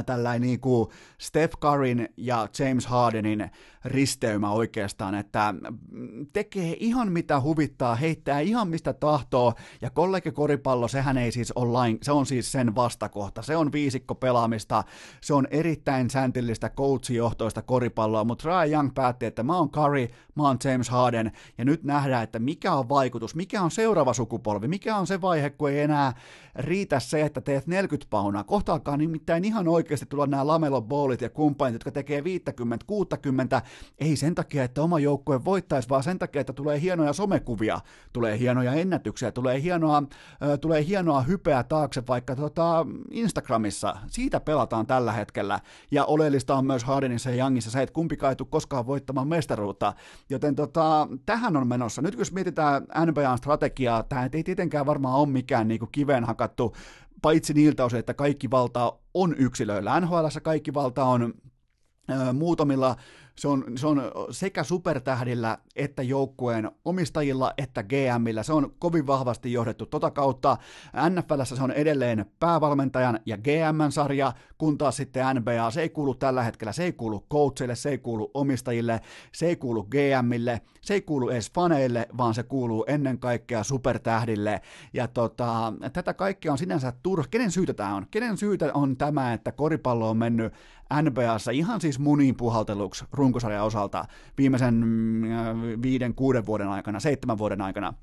tällainen 0.07 0.49
niin 0.49 0.61
kuin 0.61 0.89
Steph 1.18 1.59
Curryn 1.59 2.09
ja 2.16 2.49
James 2.59 2.87
Hardenin 2.87 3.51
risteymä 3.85 4.51
oikeastaan, 4.51 5.14
että 5.14 5.55
mm, 5.91 6.26
tekee 6.32 6.76
ihan 6.80 7.12
mitä 7.12 7.41
huvittaa, 7.41 7.95
heittää 7.95 8.41
ihan 8.41 8.68
mistä 8.68 8.93
tahtoo, 8.93 9.55
ja 9.82 9.91
koripallo, 10.35 10.89
sehän 10.89 11.18
ei 11.18 11.32
siis 11.32 11.53
ole 11.53 11.72
lain, 11.72 11.99
se 12.03 12.12
on 12.12 12.26
siis 12.26 12.53
sen 12.53 12.74
vastakohta, 12.74 13.43
se 13.43 13.57
on 13.57 13.72
viisikko 13.72 14.14
pelaamista, 14.14 14.85
se 15.20 15.35
on 15.35 15.49
erittäin 15.51 16.11
säntillistä 16.11 16.70
coachijohtoista 16.70 17.62
koripalloa, 17.62 18.24
mutta 18.24 18.48
Ryan 18.48 18.70
Young 18.70 18.90
päätti, 18.94 19.27
että 19.27 19.43
mä 19.43 19.56
oon 19.56 19.70
Curry, 19.70 20.09
mä 20.35 20.43
oon 20.43 20.59
James 20.65 20.89
Harden, 20.89 21.32
ja 21.59 21.65
nyt 21.65 21.85
nähdään, 21.85 22.24
että 22.24 22.39
mikä 22.39 22.73
on 22.73 22.89
vaikutus, 22.89 23.35
mikä 23.35 23.62
on 23.62 23.70
seuraava 23.70 24.15
sukupolvi, 24.15 24.69
mikä 24.69 24.97
on 24.97 25.06
se 25.06 25.20
vaihe, 25.20 25.51
kun 25.51 25.70
ei 25.70 25.81
enää 25.81 26.12
riitä 26.55 27.01
se, 27.01 27.23
että 27.23 27.40
teet 27.40 27.66
40 27.66 28.11
paunaa, 28.11 28.44
kohta 28.44 28.73
alkaa 28.73 28.97
nimittäin 28.97 29.44
ihan 29.44 29.69
oikeasti 29.74 30.06
tulla 30.06 30.26
nämä 30.26 30.46
Lamelo 30.46 30.82
Ballit 30.82 31.20
ja 31.20 31.30
kumppanit, 31.30 31.74
jotka 31.74 31.90
tekee 31.90 32.20
50-60, 32.20 32.24
ei 33.98 34.16
sen 34.16 34.34
takia, 34.34 34.64
että 34.64 34.82
oma 34.82 34.98
joukkue 34.98 35.44
voittaisi, 35.44 35.88
vaan 35.88 36.02
sen 36.02 36.18
takia, 36.18 36.40
että 36.40 36.52
tulee 36.52 36.80
hienoja 36.80 37.12
somekuvia, 37.12 37.80
tulee 38.12 38.38
hienoja 38.38 38.72
ennätyksiä, 38.72 39.32
tulee 39.32 39.62
hienoa, 39.62 40.02
tulee 40.60 40.84
hienoa 40.84 41.22
hypeä 41.22 41.62
taakse 41.62 42.02
vaikka 42.09 42.36
tota 42.36 42.86
Instagramissa. 43.10 43.96
Siitä 44.06 44.40
pelataan 44.40 44.86
tällä 44.86 45.12
hetkellä. 45.12 45.60
Ja 45.90 46.05
oleellista 46.05 46.55
on 46.55 46.66
myös 46.66 46.84
Hardenissa 46.84 47.30
ja 47.30 47.36
Youngissa 47.36 47.70
se, 47.70 47.82
että 47.82 47.92
kumpikaan 47.92 48.30
ei 48.30 48.36
tule 48.36 48.48
koskaan 48.51 48.86
voittamaan 48.86 49.28
mestaruutta. 49.28 49.92
Joten 50.30 50.55
tota, 50.55 51.09
tähän 51.26 51.56
on 51.56 51.68
menossa. 51.68 52.02
Nyt 52.02 52.18
jos 52.18 52.32
mietitään 52.32 52.82
NBAn 53.06 53.38
strategiaa, 53.38 54.02
tämä 54.02 54.28
ei 54.32 54.42
tietenkään 54.42 54.86
varmaan 54.86 55.14
ole 55.14 55.28
mikään 55.28 55.68
niin 55.68 55.80
kiveen 55.92 56.24
hakattu 56.24 56.74
paitsi 57.24 57.55
niiltä 57.55 57.84
osin, 57.84 57.98
että 57.98 58.14
kaikki 58.14 58.51
valta 58.51 58.92
on 59.14 59.34
yksilöillä. 59.38 60.01
NHL 60.01 60.26
kaikki 60.42 60.74
valta 60.74 61.05
on 61.05 61.34
muutamilla 62.32 62.96
se 63.39 63.48
on, 63.48 63.65
se 63.77 63.86
on 63.86 64.02
sekä 64.31 64.65
supertähdillä 64.65 65.59
että 65.77 66.02
joukkueen 66.02 66.70
omistajilla 66.85 67.52
että 67.59 67.82
GMillä. 67.82 68.43
Se 68.43 68.52
on 68.52 68.74
kovin 68.78 69.06
vahvasti 69.06 69.52
johdettu 69.52 69.86
tota 69.86 70.11
kautta. 70.11 70.56
NFLssä 71.11 71.56
se 71.56 71.62
on 71.62 71.70
edelleen 71.70 72.27
päävalmentajan 72.40 73.20
ja 73.27 73.39
GM-sarja, 73.39 74.32
kun 74.59 74.78
taas 74.78 74.97
sitten 74.97 75.36
NBA, 75.36 75.70
se 75.70 75.82
ei 75.82 75.89
kuulu 75.89 76.15
tällä 76.15 76.43
hetkellä, 76.43 76.73
se 76.73 76.85
ei 76.85 76.93
kuulu 76.93 77.27
coachille, 77.32 77.74
se 77.74 77.89
ei 77.89 77.98
kuulu 77.98 78.31
omistajille, 78.35 79.01
se 79.32 79.47
ei 79.47 79.56
kuulu 79.56 79.82
GMille, 79.82 80.61
se 80.81 80.94
ei 80.94 81.02
kuulu 81.02 81.28
edes 81.28 81.51
faneille, 81.52 82.09
vaan 82.19 82.35
se 82.35 82.43
kuuluu 82.43 82.85
ennen 82.89 83.19
kaikkea 83.19 83.65
supertähdille. 83.65 84.61
Ja 84.93 85.09
tota, 85.09 85.73
tätä 85.93 86.15
kaikkea 86.15 86.52
on 86.52 86.59
sinänsä 86.59 86.93
turha. 87.02 87.27
Kenen 87.31 87.51
syytä 87.51 87.74
tämä 87.74 87.94
on? 87.94 88.06
Kenen 88.11 88.36
syytä 88.36 88.70
on 88.74 88.97
tämä, 88.97 89.32
että 89.32 89.52
koripallo 89.52 90.11
on 90.11 90.16
mennyt 90.16 90.52
NBAssa 91.02 91.50
ihan 91.50 91.80
siis 91.80 91.98
muniin 91.98 92.36
puhalteluksi 92.36 93.04
runkosarjan 93.12 93.64
osalta 93.64 94.04
viimeisen 94.38 94.74
mm, 94.74 95.82
viiden, 95.82 96.14
kuuden 96.14 96.46
vuoden 96.46 96.68
aikana, 96.68 97.00
seitsemän 97.00 97.38
vuoden 97.38 97.60
aikana. 97.60 97.94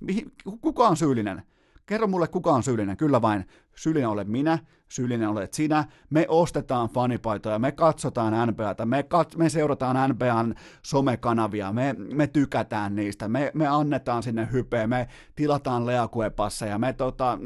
Kuka 0.61 0.87
on 0.87 0.97
syyllinen? 0.97 1.43
Kerro 1.85 2.07
mulle, 2.07 2.27
kuka 2.27 2.51
on 2.51 2.63
syyllinen. 2.63 2.97
Kyllä 2.97 3.21
vain, 3.21 3.45
syyllinen 3.75 4.09
olen 4.09 4.31
minä, 4.31 4.59
syyllinen 4.91 5.29
olet 5.29 5.53
sinä. 5.53 5.85
Me 6.09 6.25
ostetaan 6.27 6.89
fanipaitoja, 6.89 7.59
me 7.59 7.71
katsotaan 7.71 8.47
NBAta, 8.49 8.85
me, 8.85 9.01
kat- 9.01 9.37
me 9.37 9.49
seurataan 9.49 10.09
NBAn 10.09 10.55
somekanavia, 10.85 11.73
me, 11.73 11.95
me 11.97 12.27
tykätään 12.27 12.95
niistä, 12.95 13.27
me, 13.27 13.51
me 13.53 13.67
annetaan 13.67 14.23
sinne 14.23 14.47
hypeä, 14.51 14.87
me 14.87 15.07
tilataan 15.35 15.85
leakuepasseja, 15.85 16.79
me, 16.79 16.93
tota, 16.93 17.39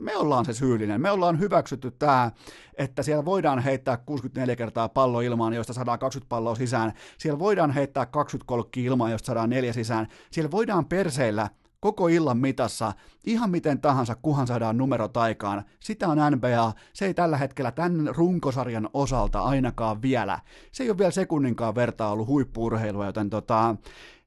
me 0.00 0.16
ollaan 0.16 0.44
se 0.44 0.52
syyllinen. 0.52 1.00
Me 1.00 1.10
ollaan 1.10 1.38
hyväksytty 1.38 1.90
tämä, 1.90 2.30
että 2.78 3.02
siellä 3.02 3.24
voidaan 3.24 3.58
heittää 3.58 3.96
64 3.96 4.56
kertaa 4.56 4.88
pallo 4.88 5.20
ilmaan, 5.20 5.52
josta 5.52 5.72
saadaan 5.72 5.98
20 5.98 6.28
palloa 6.28 6.54
sisään. 6.54 6.92
Siellä 7.18 7.38
voidaan 7.38 7.70
heittää 7.70 8.06
20 8.06 8.48
kolkkia 8.48 8.86
ilmaan, 8.86 9.12
josta 9.12 9.26
saadaan 9.26 9.50
neljä 9.50 9.72
sisään. 9.72 10.06
Siellä 10.30 10.50
voidaan 10.50 10.86
perseillä 10.86 11.48
koko 11.80 12.08
illan 12.08 12.38
mitassa, 12.38 12.92
ihan 13.24 13.50
miten 13.50 13.80
tahansa, 13.80 14.14
kuhan 14.14 14.46
saadaan 14.46 14.76
numerot 14.76 15.16
aikaan. 15.16 15.64
Sitä 15.80 16.08
on 16.08 16.18
NBA, 16.36 16.72
se 16.92 17.06
ei 17.06 17.14
tällä 17.14 17.36
hetkellä 17.36 17.72
tämän 17.72 18.16
runkosarjan 18.16 18.88
osalta 18.92 19.40
ainakaan 19.40 20.02
vielä. 20.02 20.38
Se 20.72 20.82
ei 20.82 20.90
ole 20.90 20.98
vielä 20.98 21.10
sekunninkaan 21.10 21.74
vertaa 21.74 22.10
ollut 22.10 22.28
huippuurheilua, 22.28 23.06
joten 23.06 23.30
tota, 23.30 23.76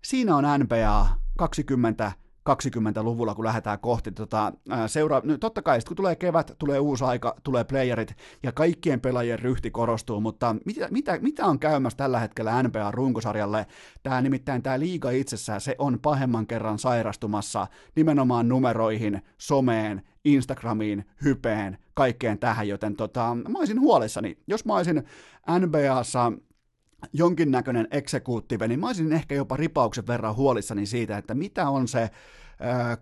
siinä 0.01 0.35
on 0.35 0.43
NBA 0.59 1.07
20 1.37 2.11
20-luvulla, 2.49 3.35
kun 3.35 3.45
lähdetään 3.45 3.79
kohti 3.79 4.11
tota, 4.11 4.53
seura... 4.87 5.21
No, 5.23 5.37
totta 5.37 5.61
kai, 5.61 5.79
kun 5.87 5.97
tulee 5.97 6.15
kevät, 6.15 6.51
tulee 6.57 6.79
uusi 6.79 7.03
aika, 7.03 7.35
tulee 7.43 7.63
playerit 7.63 8.15
ja 8.43 8.51
kaikkien 8.51 9.01
pelaajien 9.01 9.39
ryhti 9.39 9.71
korostuu, 9.71 10.21
mutta 10.21 10.55
mitä, 10.65 10.87
mitä, 10.91 11.19
mitä 11.21 11.45
on 11.45 11.59
käymässä 11.59 11.97
tällä 11.97 12.19
hetkellä 12.19 12.63
NBA-runkosarjalle? 12.63 13.65
Tämä 14.03 14.21
nimittäin 14.21 14.63
tämä 14.63 14.79
liiga 14.79 15.09
itsessään, 15.09 15.61
se 15.61 15.75
on 15.77 15.99
pahemman 15.99 16.47
kerran 16.47 16.79
sairastumassa 16.79 17.67
nimenomaan 17.95 18.49
numeroihin, 18.49 19.21
someen, 19.37 20.01
Instagramiin, 20.25 21.05
hypeen, 21.23 21.77
kaikkeen 21.93 22.39
tähän, 22.39 22.67
joten 22.67 22.95
tota, 22.95 23.37
mä 23.49 23.59
olisin 23.59 23.79
huolissani. 23.79 24.37
Jos 24.47 24.65
mä 24.65 24.75
olisin 24.75 25.03
NBAssa 25.59 26.31
jonkinnäköinen 27.13 27.87
eksekuuttive, 27.91 28.67
niin 28.67 28.79
mä 28.79 28.87
olisin 28.87 29.13
ehkä 29.13 29.35
jopa 29.35 29.57
ripauksen 29.57 30.07
verran 30.07 30.35
huolissani 30.35 30.85
siitä, 30.85 31.17
että 31.17 31.33
mitä 31.33 31.69
on 31.69 31.87
se 31.87 32.09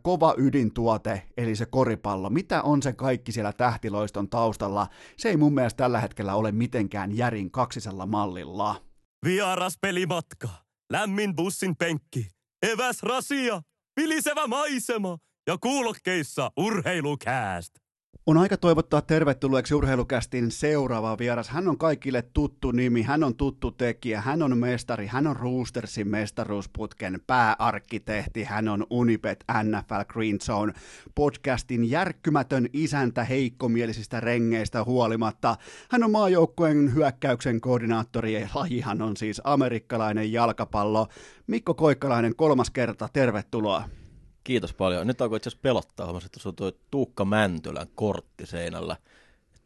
kova 0.02 0.34
ydintuote, 0.38 1.28
eli 1.38 1.56
se 1.56 1.66
koripallo. 1.66 2.30
Mitä 2.30 2.62
on 2.62 2.82
se 2.82 2.94
kaikki 2.94 3.32
siellä 3.32 3.54
tähtiloiston 3.54 4.30
taustalla? 4.30 4.88
Se 5.18 5.30
ei 5.30 5.38
mun 5.38 5.54
mielestä 5.54 5.78
tällä 5.78 6.00
hetkellä 6.00 6.36
ole 6.36 6.52
mitenkään 6.52 7.18
järin 7.18 7.52
kaksisella 7.52 8.06
mallilla. 8.06 8.82
Vieras 9.26 9.78
pelimatka, 9.82 10.50
lämmin 10.92 11.36
bussin 11.36 11.76
penkki, 11.76 12.28
eväs 12.72 13.04
rasia, 13.04 13.62
vilisevä 14.02 14.48
maisema 14.48 15.18
ja 15.48 15.58
kuulokkeissa 15.58 16.52
urheilukääst. 16.58 17.81
On 18.28 18.38
aika 18.38 18.58
toivottaa 18.58 19.02
tervetulleeksi 19.02 19.76
urheilukästin 19.76 20.52
seuraava 20.52 21.18
vieras. 21.18 21.50
Hän 21.50 21.68
on 21.68 21.78
kaikille 21.78 22.22
tuttu 22.22 22.72
nimi, 22.72 23.02
hän 23.02 23.24
on 23.24 23.36
tuttu 23.36 23.72
tekijä, 23.72 24.22
hän 24.22 24.44
on 24.44 24.58
mestari, 24.58 25.08
hän 25.08 25.28
on 25.28 25.36
Roostersin 25.36 26.08
mestaruusputken 26.08 27.20
pääarkkitehti, 27.28 28.44
hän 28.44 28.68
on 28.68 28.88
Unipet 28.90 29.44
NFL 29.64 30.04
Green 30.08 30.40
Zone 30.40 30.74
podcastin 31.16 31.90
järkkymätön 31.90 32.68
isäntä 32.74 33.24
heikkomielisistä 33.24 34.20
rengeistä 34.20 34.84
huolimatta. 34.84 35.56
Hän 35.92 36.04
on 36.04 36.12
maajoukkueen 36.12 36.96
hyökkäyksen 36.96 37.62
koordinaattori 37.62 38.34
ja 38.34 38.48
lajihan 38.56 39.02
on 39.02 39.18
siis 39.18 39.42
amerikkalainen 39.44 40.32
jalkapallo. 40.32 41.08
Mikko 41.48 41.74
Koikkalainen 41.74 42.36
kolmas 42.36 42.70
kerta, 42.70 43.10
tervetuloa. 43.14 44.01
Kiitos 44.44 44.74
paljon. 44.74 45.08
Nyt 45.08 45.22
alkoi 45.22 45.38
itse 45.38 45.50
asiassa 45.50 45.62
pelottaa, 45.62 46.18
että 46.18 46.30
tuossa 46.32 46.50
on 46.50 46.56
tuo 46.56 46.72
Tuukka 46.92 47.26
Mäntylän 47.26 47.88
kortti 47.96 48.46
seinällä. 48.46 48.98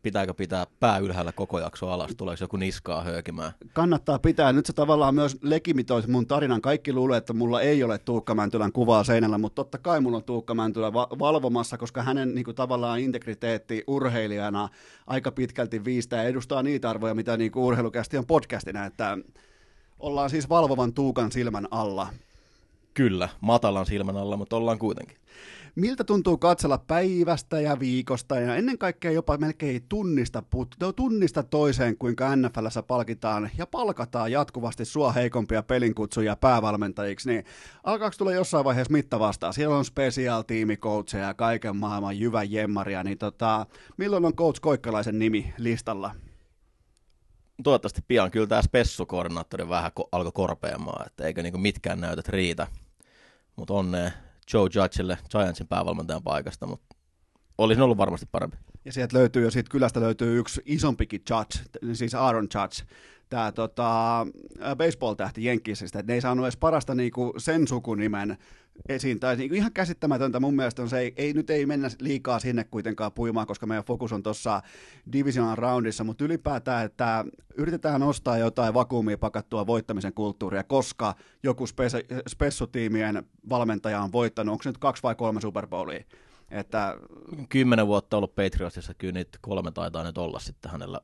pitääkö 0.01 0.33
pitää 0.33 0.65
pää 0.79 0.97
ylhäällä 0.97 1.31
koko 1.31 1.59
jakso 1.59 1.89
alas, 1.89 2.11
tuleeko 2.17 2.43
joku 2.43 2.57
niskaa 2.57 3.03
höökimään? 3.03 3.51
Kannattaa 3.73 4.19
pitää. 4.19 4.53
Nyt 4.53 4.65
se 4.65 4.73
tavallaan 4.73 5.15
myös 5.15 5.37
legimitoisi 5.41 6.09
mun 6.09 6.27
tarinan. 6.27 6.61
Kaikki 6.61 6.93
luulee, 6.93 7.17
että 7.17 7.33
mulla 7.33 7.61
ei 7.61 7.83
ole 7.83 7.97
Tuukka 7.97 8.35
Mäntylän 8.35 8.71
kuvaa 8.71 9.03
seinällä, 9.03 9.37
mutta 9.37 9.55
totta 9.55 9.77
kai 9.77 10.01
mulla 10.01 10.17
on 10.17 10.23
Tuukka 10.23 10.53
Mäntylä 10.53 10.93
va- 10.93 11.07
valvomassa, 11.19 11.77
koska 11.77 12.03
hänen 12.03 12.35
niin 12.35 12.45
kuin, 12.45 12.55
tavallaan 12.55 12.99
integriteetti 12.99 13.83
urheilijana 13.87 14.69
aika 15.07 15.31
pitkälti 15.31 15.85
viistää 15.85 16.23
ja 16.23 16.29
edustaa 16.29 16.63
niitä 16.63 16.89
arvoja, 16.89 17.15
mitä 17.15 17.37
niin 17.37 17.51
urheilukästi 17.55 18.17
on 18.17 18.25
podcastina, 18.25 18.85
että 18.85 19.17
ollaan 19.99 20.29
siis 20.29 20.49
valvovan 20.49 20.93
Tuukan 20.93 21.31
silmän 21.31 21.67
alla. 21.71 22.07
Kyllä, 22.95 23.29
matalan 23.41 23.85
silmän 23.85 24.17
alla, 24.17 24.37
mutta 24.37 24.55
ollaan 24.55 24.79
kuitenkin. 24.79 25.17
Miltä 25.75 26.03
tuntuu 26.03 26.37
katsella 26.37 26.77
päivästä 26.77 27.61
ja 27.61 27.79
viikosta 27.79 28.39
ja 28.39 28.55
ennen 28.55 28.77
kaikkea 28.77 29.11
jopa 29.11 29.37
melkein 29.37 29.85
tunnista, 29.89 30.43
put- 30.55 30.93
tunnista 30.95 31.43
toiseen, 31.43 31.97
kuinka 31.97 32.35
NFLssä 32.35 32.83
palkitaan 32.83 33.49
ja 33.57 33.65
palkataan 33.67 34.31
jatkuvasti 34.31 34.85
sua 34.85 35.11
heikompia 35.11 35.63
pelinkutsuja 35.63 36.35
päävalmentajiksi, 36.35 37.29
niin 37.29 37.43
alkaako 37.83 38.15
tulla 38.17 38.31
jossain 38.31 38.65
vaiheessa 38.65 38.91
mitta 38.91 39.19
vastaan? 39.19 39.53
Siellä 39.53 39.77
on 39.77 39.85
special 39.85 40.41
tiimikoutseja 40.41 41.27
ja 41.27 41.33
kaiken 41.33 41.75
maailman 41.75 42.19
jyvä 42.19 42.43
jemmaria, 42.43 43.03
niin 43.03 43.17
tota, 43.17 43.65
milloin 43.97 44.25
on 44.25 44.35
coach 44.35 44.61
Koikkalaisen 44.61 45.19
nimi 45.19 45.53
listalla? 45.57 46.11
Toivottavasti 47.63 48.01
pian 48.07 48.31
kyllä 48.31 48.47
tämä 48.47 48.61
spessukoordinaattori 48.61 49.69
vähän 49.69 49.91
ko- 49.99 50.07
alkoi 50.11 50.31
korpeamaan, 50.31 51.07
että 51.07 51.23
eikö 51.23 51.43
niinku 51.43 51.57
mitkään 51.57 52.01
näytöt 52.01 52.29
riitä. 52.29 52.67
Mutta 53.55 53.73
onnea 53.73 54.11
Joe 54.53 54.69
Judgelle 54.75 55.17
Giantsin 55.31 55.67
päävalmentajan 55.67 56.23
paikasta, 56.23 56.67
mutta 56.67 56.95
olisi 57.57 57.81
ollut 57.81 57.97
varmasti 57.97 58.25
parempi. 58.31 58.57
Ja 58.85 58.93
sieltä 58.93 59.17
löytyy 59.17 59.43
jo 59.43 59.51
siitä 59.51 59.69
kylästä 59.69 59.99
löytyy 59.99 60.39
yksi 60.39 60.61
isompikin 60.65 61.21
Judge, 61.29 61.83
siis 61.93 62.15
Aaron 62.15 62.47
Judge, 62.55 62.93
tämä 63.29 63.51
tota, 63.51 64.27
baseball-tähti 64.77 65.43
Jenkkisistä, 65.43 66.03
ne 66.07 66.13
ei 66.13 66.21
saanut 66.21 66.45
edes 66.45 66.57
parasta 66.57 66.95
niinku 66.95 67.33
sen 67.37 67.67
sukunimen 67.67 68.37
esiin, 68.89 69.19
tai 69.19 69.35
niinku 69.35 69.55
ihan 69.55 69.73
käsittämätöntä 69.73 70.39
mun 70.39 70.55
mielestä 70.55 70.81
on 70.81 70.89
se, 70.89 70.99
ei, 70.99 71.13
ei, 71.17 71.33
nyt 71.33 71.49
ei 71.49 71.65
mennä 71.65 71.89
liikaa 71.99 72.39
sinne 72.39 72.63
kuitenkaan 72.63 73.11
puimaan, 73.11 73.47
koska 73.47 73.65
meidän 73.65 73.85
fokus 73.85 74.13
on 74.13 74.23
tuossa 74.23 74.61
divisional 75.13 75.55
roundissa, 75.55 76.03
mutta 76.03 76.23
ylipäätään, 76.25 76.85
että 76.85 77.25
yritetään 77.57 78.03
ostaa 78.03 78.37
jotain 78.37 78.73
vakuumia 78.73 79.17
pakattua 79.17 79.67
voittamisen 79.67 80.13
kulttuuria, 80.13 80.63
koska 80.63 81.15
joku 81.43 81.65
spes- 81.65 82.23
spessutiimien 82.29 83.23
valmentaja 83.49 84.01
on 84.01 84.11
voittanut, 84.11 84.51
onko 84.51 84.63
se 84.63 84.69
nyt 84.69 84.77
kaksi 84.77 85.03
vai 85.03 85.15
kolme 85.15 85.41
Super 85.41 85.67
Bowlia, 85.67 86.03
että 86.51 86.97
Kymmenen 87.49 87.87
vuotta 87.87 88.17
ollut 88.17 88.35
Patriotsissa, 88.35 88.93
kyllä 88.93 89.13
niitä 89.13 89.37
kolme 89.41 89.71
taitaa 89.71 90.03
nyt 90.03 90.17
olla 90.17 90.39
sitten 90.39 90.71
hänellä 90.71 91.01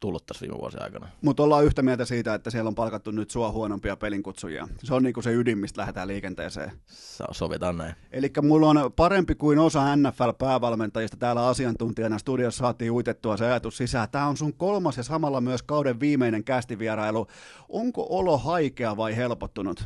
tullut 0.00 0.26
tässä 0.26 0.42
viime 0.42 0.58
vuosien 0.58 0.82
aikana. 0.82 1.08
Mutta 1.22 1.42
ollaan 1.42 1.64
yhtä 1.64 1.82
mieltä 1.82 2.04
siitä, 2.04 2.34
että 2.34 2.50
siellä 2.50 2.68
on 2.68 2.74
palkattu 2.74 3.10
nyt 3.10 3.30
sua 3.30 3.52
huonompia 3.52 3.96
pelinkutsujia. 3.96 4.68
Se 4.84 4.94
on 4.94 5.02
niinku 5.02 5.22
se 5.22 5.32
ydin, 5.32 5.58
mistä 5.58 5.80
lähdetään 5.80 6.08
liikenteeseen. 6.08 6.72
So- 6.86 7.24
sovitaan 7.32 7.76
näin. 7.76 7.94
Eli 8.12 8.32
mulla 8.42 8.68
on 8.68 8.92
parempi 8.96 9.34
kuin 9.34 9.58
osa 9.58 9.96
NFL-päävalmentajista 9.96 11.16
täällä 11.16 11.46
asiantuntijana 11.46 12.18
studiossa 12.18 12.58
saatiin 12.58 12.92
uitettua 12.92 13.36
se 13.36 13.46
ajatus 13.46 13.76
sisään. 13.76 14.08
Tämä 14.10 14.26
on 14.26 14.36
sun 14.36 14.54
kolmas 14.54 14.96
ja 14.96 15.02
samalla 15.02 15.40
myös 15.40 15.62
kauden 15.62 16.00
viimeinen 16.00 16.44
kästivierailu. 16.44 17.26
Onko 17.68 18.06
olo 18.10 18.38
haikea 18.38 18.96
vai 18.96 19.16
helpottunut? 19.16 19.84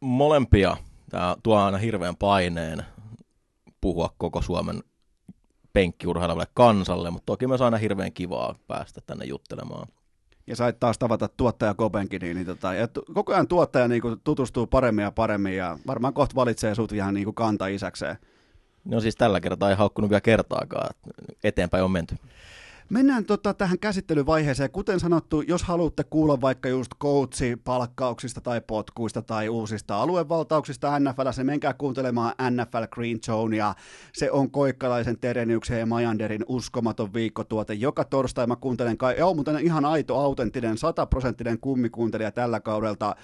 Molempia. 0.00 0.76
Tämä 1.10 1.36
tuo 1.42 1.56
aina 1.56 1.78
hirveän 1.78 2.16
paineen 2.16 2.84
puhua 3.80 4.14
koko 4.18 4.42
Suomen 4.42 4.82
penkkiurheilevalle 5.72 6.46
kansalle, 6.54 7.10
mutta 7.10 7.26
toki 7.26 7.46
myös 7.46 7.60
aina 7.60 7.76
hirveän 7.76 8.12
kivaa 8.12 8.54
päästä 8.66 9.00
tänne 9.06 9.24
juttelemaan. 9.24 9.88
Ja 10.46 10.56
sait 10.56 10.80
taas 10.80 10.98
tavata 10.98 11.28
tuottaja 11.28 11.74
Kopenkin, 11.74 12.20
niin, 12.20 12.46
tota, 12.46 12.74
ja 12.74 12.88
tu- 12.88 13.04
koko 13.14 13.32
ajan 13.32 13.48
tuottaja 13.48 13.88
niin 13.88 14.02
kuin, 14.02 14.20
tutustuu 14.24 14.66
paremmin 14.66 15.02
ja 15.02 15.10
paremmin 15.10 15.56
ja 15.56 15.78
varmaan 15.86 16.14
kohta 16.14 16.34
valitsee 16.34 16.74
sut 16.74 16.92
ihan 16.92 17.14
niin 17.14 17.24
kuin 17.24 17.34
kanta-isäkseen. 17.34 18.16
No 18.84 19.00
siis 19.00 19.16
tällä 19.16 19.40
kertaa 19.40 19.70
ei 19.70 19.76
haukkunut 19.76 20.10
vielä 20.10 20.20
kertaakaan, 20.20 20.94
eteenpäin 21.44 21.84
on 21.84 21.90
menty. 21.90 22.16
Mennään 22.90 23.24
tota, 23.24 23.54
tähän 23.54 23.78
käsittelyvaiheeseen. 23.78 24.70
Kuten 24.70 25.00
sanottu, 25.00 25.40
jos 25.40 25.62
haluatte 25.62 26.04
kuulla 26.04 26.40
vaikka 26.40 26.68
just 26.68 26.92
coachi 27.00 27.56
palkkauksista 27.64 28.40
tai 28.40 28.60
potkuista 28.60 29.22
tai 29.22 29.48
uusista 29.48 30.02
aluevaltauksista 30.02 30.98
NFLssä, 30.98 31.42
niin 31.42 31.46
menkää 31.46 31.74
kuuntelemaan 31.74 32.34
NFL 32.50 32.84
Green 32.90 33.20
Zonea. 33.20 33.74
Se 34.12 34.30
on 34.30 34.50
Koikkalaisen, 34.50 35.18
Terenyksen 35.20 35.78
ja 35.78 35.86
Majanderin 35.86 36.44
uskomaton 36.48 37.14
viikkotuote. 37.14 37.74
Joka 37.74 38.04
torstai 38.04 38.46
mä 38.46 38.56
kuuntelen, 38.56 38.98
ka- 38.98 39.12
joo, 39.12 39.34
mutta 39.34 39.58
ihan 39.58 39.84
aito, 39.84 40.18
autenttinen, 40.18 40.78
sataprosenttinen 40.78 41.60
kummikuuntelija 41.60 42.32
tällä 42.32 42.60
kaudelta. 42.60 43.16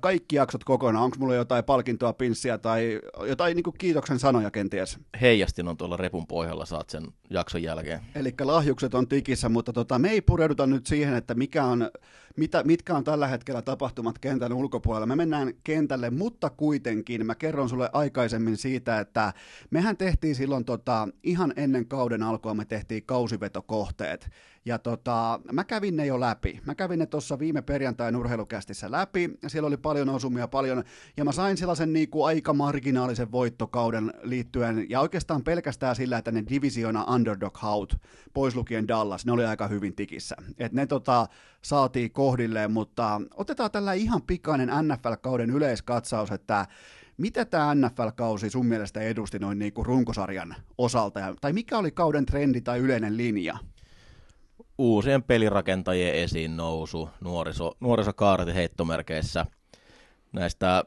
Kaikki 0.00 0.36
jaksot 0.36 0.64
kokonaan. 0.64 1.04
Onko 1.04 1.16
mulla 1.20 1.34
jotain 1.34 1.64
palkintoa, 1.64 2.12
pinssiä 2.12 2.58
tai 2.58 3.00
jotain 3.26 3.54
niin 3.56 3.74
kiitoksen 3.78 4.18
sanoja 4.18 4.50
kenties? 4.50 4.98
Heijastin 5.20 5.68
on 5.68 5.76
tuolla 5.76 5.96
repun 5.96 6.26
pohjalla, 6.26 6.66
saat 6.66 6.90
sen 6.90 7.06
jakson 7.30 7.62
jälkeen. 7.62 8.00
Eli 8.14 8.34
lahjukset 8.40 8.94
on 8.94 9.08
tikissä, 9.08 9.48
mutta 9.48 9.72
tota, 9.72 9.98
me 9.98 10.10
ei 10.10 10.20
pureuduta 10.20 10.66
nyt 10.66 10.86
siihen, 10.86 11.14
että 11.14 11.34
mikä 11.34 11.64
on, 11.64 11.90
mitä, 12.36 12.62
mitkä 12.64 12.96
on 12.96 13.04
tällä 13.04 13.26
hetkellä 13.26 13.62
tapahtumat 13.62 14.18
kentän 14.18 14.52
ulkopuolella. 14.52 15.06
Me 15.06 15.16
mennään 15.16 15.54
kentälle, 15.64 16.10
mutta 16.10 16.50
kuitenkin 16.50 17.26
mä 17.26 17.34
kerron 17.34 17.68
sulle 17.68 17.90
aikaisemmin 17.92 18.56
siitä, 18.56 19.00
että 19.00 19.32
mehän 19.70 19.96
tehtiin 19.96 20.34
silloin 20.34 20.64
tota, 20.64 21.08
ihan 21.22 21.52
ennen 21.56 21.86
kauden 21.86 22.22
alkua, 22.22 22.54
me 22.54 22.64
tehtiin 22.64 23.02
kausivetokohteet. 23.06 24.30
Ja 24.64 24.78
tota, 24.78 25.40
mä 25.52 25.64
kävin 25.64 25.96
ne 25.96 26.06
jo 26.06 26.20
läpi. 26.20 26.60
Mä 26.66 26.74
kävin 26.74 26.98
ne 26.98 27.06
tuossa 27.06 27.38
viime 27.38 27.62
perjantain 27.62 28.16
urheilukästissä 28.16 28.90
läpi. 28.90 29.30
Ja 29.42 29.50
siellä 29.50 29.66
oli 29.66 29.76
paljon 29.76 30.08
osumia, 30.08 30.48
paljon. 30.48 30.84
Ja 31.16 31.24
mä 31.24 31.32
sain 31.32 31.56
sellaisen 31.56 31.90
kuin 32.10 32.26
aika 32.26 32.52
marginaalisen 32.52 33.32
voittokauden 33.32 34.12
liittyen. 34.22 34.86
Ja 34.90 35.00
oikeastaan 35.00 35.44
pelkästään 35.44 35.96
sillä, 35.96 36.18
että 36.18 36.32
ne 36.32 36.44
divisiona 36.48 37.04
underdog 37.04 37.56
haut, 37.56 37.96
pois 38.34 38.56
lukien 38.56 38.88
Dallas, 38.88 39.26
ne 39.26 39.32
oli 39.32 39.44
aika 39.44 39.68
hyvin 39.68 39.96
tikissä. 39.96 40.36
Et 40.58 40.72
ne 40.72 40.86
tota, 40.86 41.26
saatiin 41.64 42.12
kohdilleen, 42.12 42.72
mutta 42.72 43.20
otetaan 43.34 43.70
tällä 43.70 43.92
ihan 43.92 44.22
pikainen 44.22 44.68
NFL-kauden 44.68 45.50
yleiskatsaus, 45.50 46.30
että 46.30 46.66
mitä 47.16 47.44
tämä 47.44 47.74
NFL-kausi 47.74 48.50
sun 48.50 48.66
mielestä 48.66 49.00
edusti 49.00 49.38
noin 49.38 49.58
niin 49.58 49.72
kuin 49.72 49.86
runkosarjan 49.86 50.54
osalta? 50.78 51.20
Tai 51.40 51.52
mikä 51.52 51.78
oli 51.78 51.90
kauden 51.90 52.26
trendi 52.26 52.60
tai 52.60 52.78
yleinen 52.78 53.16
linja? 53.16 53.58
Uusien 54.78 55.22
pelirakentajien 55.22 56.14
esiin 56.14 56.56
nousu, 56.56 57.08
nuoriso, 57.20 57.72
nuorisokaarti 57.80 58.54
heittomerkeissä. 58.54 59.46
Näistä 60.32 60.84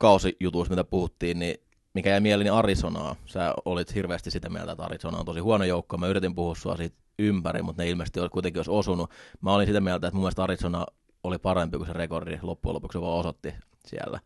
kausijutuista, 0.00 0.72
mitä 0.72 0.84
puhuttiin, 0.84 1.38
niin 1.38 1.54
mikä 1.94 2.10
jäi 2.10 2.20
mieleeni 2.20 2.50
Arizonaa. 2.50 3.16
Sä 3.26 3.54
olit 3.64 3.94
hirveästi 3.94 4.30
sitä 4.30 4.48
mieltä, 4.48 4.72
että 4.72 4.84
Arizona 4.84 5.18
on 5.18 5.24
tosi 5.24 5.40
huono 5.40 5.64
joukko. 5.64 5.96
Mä 5.96 6.06
yritin 6.06 6.34
puhua 6.34 6.54
sua 6.54 6.76
siitä 6.76 6.96
ympäri, 7.18 7.62
mutta 7.62 7.82
ne 7.82 7.88
ilmeisesti 7.88 8.20
kuitenkin 8.32 8.58
olisi 8.58 8.70
osunut. 8.70 9.10
Mä 9.40 9.54
olin 9.54 9.66
sitä 9.66 9.80
mieltä, 9.80 10.06
että 10.06 10.14
mun 10.14 10.22
mielestä 10.22 10.42
Arizona 10.44 10.86
oli 11.24 11.38
parempi 11.38 11.76
kuin 11.76 11.86
se 11.86 11.92
rekordi 11.92 12.38
loppujen 12.42 12.74
lopuksi 12.74 13.00
vaan 13.00 13.18
osoitti 13.18 13.54
siellä. 13.86 14.20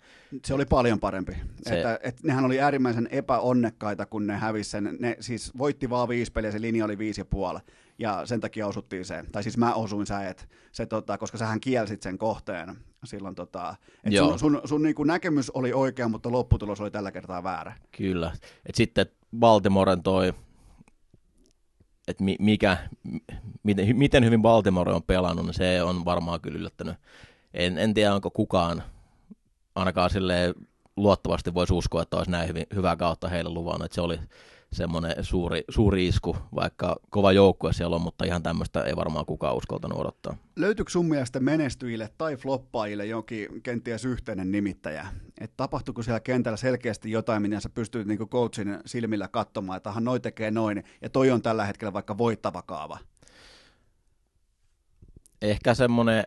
Se 0.45 0.55
oli 0.55 0.65
paljon 0.65 1.01
parempi. 1.01 1.33
Se- 1.63 1.77
Että, 1.77 1.99
et 2.03 2.23
nehän 2.23 2.45
oli 2.45 2.61
äärimmäisen 2.61 3.09
epäonnekkaita, 3.11 4.07
kun 4.07 4.27
ne 4.27 4.37
hävisi 4.37 4.71
sen. 4.71 4.97
Ne 5.01 5.17
siis 5.21 5.59
voitti 5.59 5.91
vaan 5.91 6.09
viisi 6.09 6.33
peliä, 6.33 6.51
se 6.53 6.61
linja 6.61 6.85
oli 6.85 6.99
viisi 6.99 7.21
ja 7.21 7.25
puoli. 7.25 7.59
Ja 7.99 8.27
sen 8.27 8.41
takia 8.41 8.67
osuttiin 8.67 9.05
se. 9.05 9.25
Tai 9.33 9.43
siis 9.43 9.57
mä 9.59 9.75
osuin 9.75 10.07
sä, 10.07 10.29
et, 10.29 10.49
se, 10.73 10.87
tota, 10.87 11.19
koska 11.19 11.39
sähän 11.39 11.61
kielsit 11.61 12.03
sen 12.03 12.19
kohteen 12.19 12.77
silloin. 13.05 13.35
Tota, 13.35 13.77
et 14.05 14.13
Joo. 14.13 14.29
sun, 14.29 14.39
sun, 14.39 14.61
sun 14.65 14.83
niinku 14.83 15.05
näkemys 15.05 15.51
oli 15.51 15.73
oikea, 15.73 16.09
mutta 16.09 16.33
lopputulos 16.33 16.81
oli 16.81 16.91
tällä 16.91 17.13
kertaa 17.13 17.43
väärä. 17.43 17.73
Kyllä. 17.97 18.33
Et 18.67 18.75
sitten 18.75 19.07
Baltimoren 19.39 20.03
toi, 20.03 20.35
että 22.09 22.25
mi, 22.25 22.37
mikä, 22.39 22.77
miten, 23.63 23.97
miten 23.97 24.25
hyvin 24.25 24.43
Baltimore 24.43 24.93
on 24.93 25.03
pelannut, 25.03 25.47
niin 25.47 25.55
se 25.55 25.83
on 25.83 26.05
varmaan 26.05 26.41
kyllä 26.41 26.59
yllättänyt. 26.59 26.97
En, 27.55 27.79
en 27.79 27.95
tiedä, 27.95 28.15
onko 28.15 28.31
kukaan 28.31 28.83
ainakaan 29.75 30.11
sille 30.11 30.55
luottavasti 30.97 31.55
voisi 31.55 31.73
uskoa, 31.73 32.03
että 32.03 32.17
olisi 32.17 32.31
näin 32.31 32.49
hyvin, 32.49 32.67
hyvää 32.75 32.97
kautta 32.97 33.29
heille 33.29 33.51
luvannut. 33.51 33.85
Että 33.85 33.95
se 33.95 34.01
oli 34.01 34.19
semmoinen 34.73 35.25
suuri, 35.25 35.65
suuri 35.69 36.07
isku, 36.07 36.37
vaikka 36.55 36.97
kova 37.11 37.33
joukkue 37.33 37.73
siellä 37.73 37.97
on, 37.97 38.03
mutta 38.03 38.25
ihan 38.25 38.43
tämmöistä 38.43 38.83
ei 38.83 38.97
varmaan 38.97 39.27
kukaan 39.27 39.57
uskaltanut 39.57 39.99
odottaa. 39.99 40.37
Löytyykö 40.57 40.91
sun 40.91 41.09
mielestä 41.09 41.41
menestyjille 41.41 42.09
tai 42.19 42.37
floppaajille 42.37 43.07
jokin 43.07 43.63
kenties 43.63 44.05
yhteinen 44.05 44.53
nimittäjä? 44.53 45.07
Et 45.41 45.53
tapahtuiko 45.57 46.03
siellä 46.03 46.21
kentällä 46.21 46.57
selkeästi 46.57 47.11
jotain, 47.11 47.43
miten 47.43 47.61
sä 47.61 47.69
pystyt 47.69 48.07
niinku 48.07 48.27
coachin 48.27 48.79
silmillä 48.87 49.29
katsomaan, 49.29 49.77
että 49.77 49.91
aha, 49.91 50.01
noi 50.01 50.21
tekee 50.21 50.51
noin, 50.51 50.85
ja 51.03 51.11
toi 51.11 51.31
on 51.31 51.43
tällä 51.43 51.65
hetkellä 51.65 51.93
vaikka 51.93 52.19
voittava 52.19 52.63
kaava? 52.63 52.99
ehkä 55.43 55.75
semmoinen, 55.75 56.25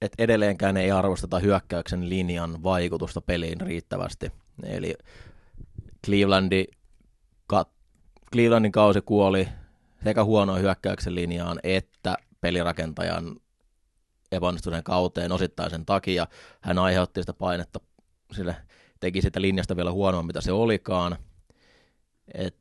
että 0.00 0.22
edelleenkään 0.22 0.76
ei 0.76 0.90
arvosteta 0.90 1.38
hyökkäyksen 1.38 2.08
linjan 2.08 2.62
vaikutusta 2.62 3.20
peliin 3.20 3.60
riittävästi. 3.60 4.32
Eli 4.62 4.94
Clevelandi, 6.06 6.64
kat, 7.46 7.68
Clevelandin 8.34 8.72
kausi 8.72 9.00
kuoli 9.00 9.48
sekä 10.04 10.24
huonoon 10.24 10.60
hyökkäyksen 10.60 11.14
linjaan 11.14 11.60
että 11.62 12.16
pelirakentajan 12.40 13.36
epäonnistuneen 14.32 14.82
kauteen 14.82 15.32
osittain 15.32 15.70
sen 15.70 15.86
takia. 15.86 16.26
Hän 16.60 16.78
aiheutti 16.78 17.22
sitä 17.22 17.32
painetta, 17.32 17.80
sille 18.32 18.56
teki 19.00 19.22
sitä 19.22 19.40
linjasta 19.40 19.76
vielä 19.76 19.92
huonoa, 19.92 20.22
mitä 20.22 20.40
se 20.40 20.52
olikaan. 20.52 21.16
Et 22.34 22.56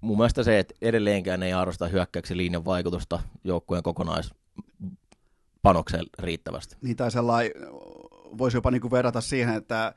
mun 0.00 0.16
mielestä 0.16 0.42
se, 0.42 0.58
että 0.58 0.74
edelleenkään 0.82 1.42
ei 1.42 1.52
arvosta 1.52 1.88
hyökkäyksen 1.88 2.36
linjan 2.36 2.64
vaikutusta 2.64 3.20
joukkueen 3.44 3.82
kokonaispanokseen 3.82 6.06
riittävästi. 6.18 6.76
Niin 6.82 6.96
tai 6.96 7.10
sellainen, 7.10 7.52
voisi 8.38 8.56
jopa 8.56 8.70
niinku 8.70 8.90
verrata 8.90 9.20
siihen, 9.20 9.54
että 9.54 9.94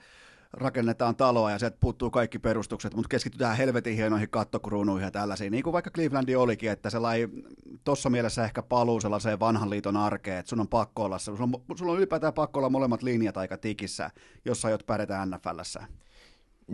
rakennetaan 0.53 1.15
taloa 1.15 1.51
ja 1.51 1.59
sieltä 1.59 1.77
puuttuu 1.79 2.11
kaikki 2.11 2.39
perustukset, 2.39 2.93
mutta 2.93 3.09
keskitytään 3.09 3.57
helvetin 3.57 3.95
hienoihin 3.95 4.29
kattokruunuihin 4.29 5.05
ja 5.05 5.11
tällaisiin, 5.11 5.51
niin 5.51 5.63
kuin 5.63 5.73
vaikka 5.73 5.91
Clevelandi 5.91 6.35
olikin, 6.35 6.71
että 6.71 6.89
sellainen 6.89 7.29
tuossa 7.83 8.09
mielessä 8.09 8.43
ehkä 8.43 8.61
paluu 8.61 9.01
sellaiseen 9.01 9.39
vanhan 9.39 9.69
liiton 9.69 9.97
arkeen, 9.97 10.37
että 10.37 10.49
sun 10.49 10.59
on 10.59 10.67
pakko 10.67 11.03
olla, 11.03 11.19
sulla 11.19 11.39
on, 11.43 11.77
sulla 11.77 11.91
on 11.91 11.97
ylipäätään 11.97 12.33
pakko 12.33 12.59
olla 12.59 12.69
molemmat 12.69 13.03
linjat 13.03 13.37
aika 13.37 13.57
tikissä, 13.57 14.11
jos 14.45 14.65
aiot 14.65 14.85
pärjätä 14.85 15.25
NFLssä. 15.25 15.83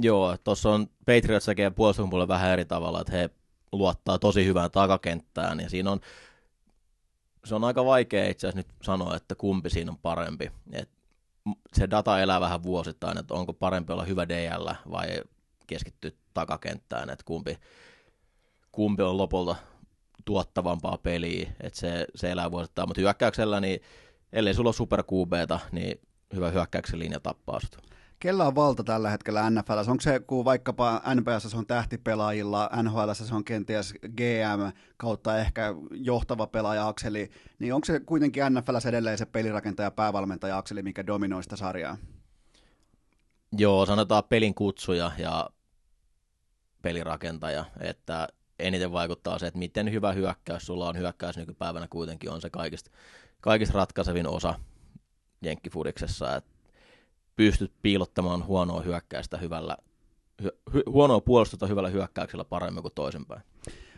Joo, 0.02 0.38
tuossa 0.44 0.70
on 0.70 0.88
Patriots 1.06 1.46
tekee 1.46 1.70
puolustuksen 1.70 2.28
vähän 2.28 2.52
eri 2.52 2.66
tavalla, 2.66 3.02
että 3.02 3.14
he 3.14 3.30
luottaa 3.72 4.20
tosi 4.20 4.46
hyvään 4.46 4.72
takakenttään 4.72 5.60
ja 5.60 5.70
siinä 5.70 5.92
on 5.92 6.00
se 7.46 7.56
on 7.56 7.64
aika 7.64 7.86
vaikea 7.86 8.30
itse 8.30 8.48
asiassa 8.48 8.58
nyt 8.58 8.68
sanoa, 8.84 9.16
että 9.16 9.36
kumpi 9.36 9.70
siinä 9.70 9.92
on 9.92 9.98
parempi. 9.98 10.52
Et 10.72 10.90
se 11.74 11.90
data 11.90 12.20
elää 12.20 12.42
vähän 12.42 12.64
vuosittain, 12.64 13.18
että 13.18 13.34
onko 13.34 13.54
parempi 13.54 13.94
olla 13.94 14.04
hyvä 14.04 14.30
DL 14.30 14.70
vai 14.92 15.08
keskittyä 15.68 16.12
takakenttään, 16.34 17.10
että 17.10 17.26
kumpi, 17.26 17.58
kumpi 18.72 19.04
on 19.04 19.18
lopulta 19.18 19.56
tuottavampaa 20.26 20.98
peliä, 20.98 21.50
että 21.60 21.80
se, 21.80 22.08
se 22.16 22.32
elää 22.32 22.52
vuosittain, 22.52 22.90
mutta 22.90 23.02
hyökkäyksellä, 23.02 23.60
niin 23.60 23.80
ellei 24.34 24.54
sulla 24.54 24.68
ole 24.68 24.74
super 24.76 25.04
niin 25.72 26.02
hyvä 26.34 26.52
hyökkäyksen 26.52 27.00
linja 27.00 27.20
tappaa 27.20 27.60
sut. 27.60 27.78
Kellä 28.26 28.48
on 28.48 28.56
valta 28.56 28.84
tällä 28.84 29.10
hetkellä 29.10 29.50
NFL? 29.50 29.78
Onko 29.88 30.02
se, 30.02 30.20
kun 30.20 30.46
vaikkapa 30.46 31.02
NPS 31.16 31.52
se 31.52 31.58
on 31.58 31.66
tähtipelaajilla, 31.66 32.70
NHL 32.84 33.12
se 33.14 33.36
on 33.36 33.44
kenties 33.44 33.94
GM 33.94 34.78
kautta 34.98 35.38
ehkä 35.38 35.76
johtava 35.92 36.48
pelaaja-akseli, 36.48 37.30
niin 37.60 37.74
onko 37.74 37.86
se 37.86 38.00
kuitenkin 38.00 38.44
NFL 38.50 38.76
edelleen 38.88 39.18
se 39.18 39.26
pelirakentaja 39.26 39.92
päävalmentaja-akseli, 39.92 40.84
mikä 40.84 41.08
dominoi 41.08 41.44
sitä 41.44 41.56
sarjaa? 41.56 41.98
Joo, 43.58 43.86
sanotaan 43.86 44.24
pelin 44.30 44.56
kutsuja 44.56 45.12
ja 45.18 45.50
pelirakentaja, 46.82 47.66
että 47.80 48.28
eniten 48.60 48.92
vaikuttaa 48.92 49.40
se, 49.40 49.48
että 49.48 49.60
miten 49.60 49.92
hyvä 49.92 50.12
hyökkäys 50.12 50.66
sulla 50.66 50.90
on. 50.90 50.98
Hyökkäys 50.98 51.38
nykypäivänä 51.38 51.88
kuitenkin 51.90 52.32
on 52.32 52.42
se 52.42 52.50
kaikista, 52.50 52.92
kaikista 53.42 53.78
ratkaisevin 53.78 54.28
osa 54.28 54.60
jenkkifudiksessa, 55.42 56.36
että 56.36 56.55
pystyt 57.36 57.72
piilottamaan 57.82 58.46
huonoa 58.46 58.82
hyökkäystä 58.82 59.38
hyvällä, 59.38 59.78
hy, 60.44 60.50
hy, 60.74 60.84
huonoa 60.90 61.22
puolustusta 61.22 61.68
hyvällä 61.68 61.90
hyökkäyksellä 61.90 62.46
paremmin 62.46 62.82
kuin 62.82 62.94
toisinpäin. 62.96 63.42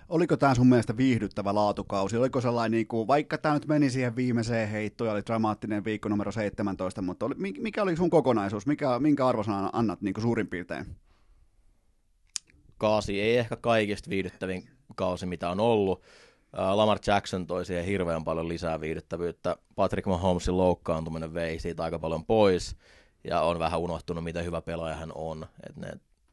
Oliko 0.09 0.38
tämä 0.38 0.55
sun 0.55 0.68
mielestä 0.68 0.97
viihdyttävä 0.97 1.55
laatukausi? 1.55 2.18
Oliko 2.18 2.41
sellainen, 2.41 2.72
niin 2.72 2.88
kuin, 2.88 3.07
vaikka 3.07 3.38
tämä 3.38 3.53
nyt 3.53 3.68
meni 3.68 3.89
siihen 3.89 4.15
viimeiseen 4.15 4.69
heittoon, 4.69 5.11
oli 5.11 5.26
dramaattinen 5.26 5.85
viikko 5.85 6.09
numero 6.09 6.31
17, 6.31 7.01
mutta 7.01 7.26
oli, 7.26 7.35
mikä 7.38 7.84
oli 7.84 7.97
sun 7.97 8.09
kokonaisuus? 8.09 8.68
Mikä, 8.68 8.99
minkä 8.99 9.27
arvosanan 9.27 9.69
annat 9.73 10.01
niin 10.01 10.14
kuin 10.14 10.22
suurin 10.22 10.47
piirtein? 10.47 10.85
Kaasi 12.77 13.22
ei 13.22 13.38
ehkä 13.38 13.55
kaikista 13.55 14.09
viihdyttävin 14.09 14.69
kausi, 14.95 15.26
mitä 15.26 15.49
on 15.49 15.59
ollut. 15.59 16.01
Lamar 16.53 16.99
Jackson 17.07 17.47
toi 17.47 17.65
siihen 17.65 17.85
hirveän 17.85 18.23
paljon 18.23 18.49
lisää 18.49 18.81
viihdyttävyyttä. 18.81 19.55
Patrick 19.76 20.07
Mahomesin 20.07 20.57
loukkaantuminen 20.57 21.34
vei 21.34 21.59
siitä 21.59 21.84
aika 21.84 21.99
paljon 21.99 22.26
pois 22.26 22.76
ja 23.28 23.41
on 23.41 23.60
vähän 23.60 23.80
unohtunut, 23.80 24.24
mitä 24.24 24.41
hyvä 24.41 24.62
pelaaja 24.62 24.95
hän 24.95 25.12
on. 25.16 25.45
Et 25.70 25.76
ne, 25.76 25.91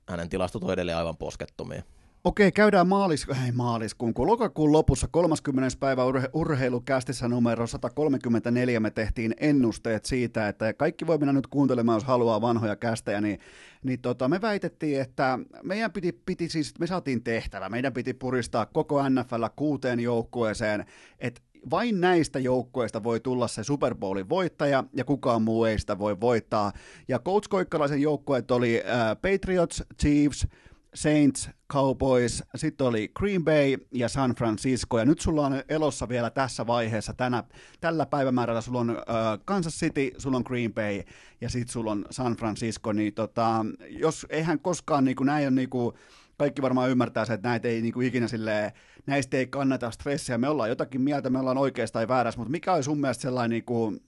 hänen 0.09 0.29
tilastot 0.29 0.65
on 0.65 0.73
edelleen 0.73 0.99
aivan 0.99 1.17
poskettomia. 1.17 1.83
Okei, 2.25 2.53
käydään 2.53 2.89
maalis, 2.89 3.27
ei 3.45 3.53
maaliskuun, 3.53 4.15
kun 4.15 4.27
lokakuun 4.27 4.73
lopussa 4.73 5.09
30. 5.11 5.79
päivä 5.81 6.05
urhe, 6.05 6.29
urheilukästissä 6.33 7.29
numero 7.29 7.67
134 7.67 8.81
me 8.81 8.91
tehtiin 8.91 9.35
ennusteet 9.41 10.05
siitä, 10.05 10.49
että 10.49 10.73
kaikki 10.73 11.07
voi 11.07 11.19
mennä 11.19 11.33
nyt 11.33 11.47
kuuntelemaan, 11.47 11.97
jos 11.97 12.05
haluaa 12.05 12.41
vanhoja 12.41 12.77
kästejä, 12.77 13.21
niin, 13.21 13.39
niin 13.83 14.01
tota, 14.01 14.29
me 14.29 14.41
väitettiin, 14.41 15.01
että 15.01 15.39
meidän 15.63 15.93
piti, 15.93 16.13
piti 16.27 16.49
siis, 16.49 16.79
me 16.79 16.87
saatiin 16.87 17.25
tehtävä, 17.25 17.69
meidän 17.69 17.93
piti 17.93 18.15
puristaa 18.15 18.67
koko 18.67 19.09
NFL 19.09 19.45
kuuteen 19.57 20.01
joukkueeseen, 20.01 20.85
että 21.19 21.41
vain 21.71 22.01
näistä 22.01 22.39
joukkueista 22.39 23.03
voi 23.03 23.21
tulla 23.21 23.49
se 23.49 23.65
Super 23.65 23.95
Bowlin 23.95 24.29
voittaja, 24.29 24.85
ja 24.97 25.05
kukaan 25.05 25.43
muu 25.43 25.65
ei 25.65 25.79
sitä 25.79 25.99
voi 25.99 26.21
voittaa. 26.21 26.73
Ja 27.09 27.19
Coach 27.19 27.49
Koikkalaisen 27.49 28.03
joukkueet 28.03 28.51
oli 28.51 28.83
äh, 28.87 29.17
Patriots, 29.23 29.83
Chiefs, 30.01 30.47
Saints, 30.95 31.51
Cowboys, 31.73 32.43
sitten 32.57 32.87
oli 32.87 33.11
Green 33.15 33.45
Bay 33.45 33.77
ja 33.93 34.09
San 34.09 34.31
Francisco, 34.31 34.99
ja 34.99 35.05
nyt 35.05 35.21
sulla 35.21 35.47
on 35.47 35.63
elossa 35.69 36.09
vielä 36.09 36.31
tässä 36.31 36.67
vaiheessa, 36.67 37.13
tänä, 37.13 37.45
tällä 37.81 38.07
päivämäärällä 38.07 38.61
sulla 38.61 38.81
on 38.81 38.91
äh, 38.91 38.97
Kansas 39.45 39.75
City, 39.75 40.11
sulla 40.19 40.37
on 40.37 40.45
Green 40.47 40.75
Bay, 40.75 41.03
ja 41.41 41.49
sitten 41.49 41.73
sulla 41.73 41.91
on 41.91 42.05
San 42.11 42.33
Francisco, 42.37 42.93
niin 42.93 43.15
tota, 43.15 43.67
jos 43.89 44.27
eihän 44.31 44.59
koskaan 44.59 45.05
niin 45.05 45.17
kuin, 45.17 45.27
näin 45.27 45.47
on 45.47 45.55
niin 45.55 45.71
kuin, 45.71 45.95
kaikki 46.37 46.63
varmaan 46.63 46.91
ymmärtää 46.91 47.25
se, 47.25 47.33
että 47.33 47.49
näitä 47.49 47.69
ei 47.69 47.83
niin 47.83 47.95
kuin 47.95 48.07
ikinä 48.07 48.29
silleen, 48.29 48.73
näistä 49.07 49.37
ei 49.37 49.47
kannata 49.47 49.91
stressiä, 49.91 50.39
me 50.39 50.49
ollaan 50.49 50.69
jotakin 50.69 51.01
mieltä, 51.01 51.31
me 51.31 51.39
ollaan 51.39 51.59
oikeasta 51.59 51.99
tai 51.99 52.09
väärässä, 52.09 52.39
mutta 52.39 52.51
mikä 52.51 52.73
oli 52.73 52.83
sun 52.83 53.01
mielestä 53.01 53.23
sellainen 53.23 53.51
niin 53.51 53.65
kuin 53.65 54.01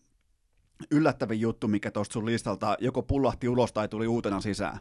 yllättävin 0.91 1.41
juttu, 1.41 1.69
mikä 1.69 1.91
tuosta 1.91 2.13
sun 2.13 2.27
listalta 2.27 2.77
joko 2.81 3.03
pullahti 3.03 3.49
ulos 3.49 3.73
tai 3.73 3.89
tuli 3.89 4.07
uutena 4.07 4.41
sisään? 4.41 4.79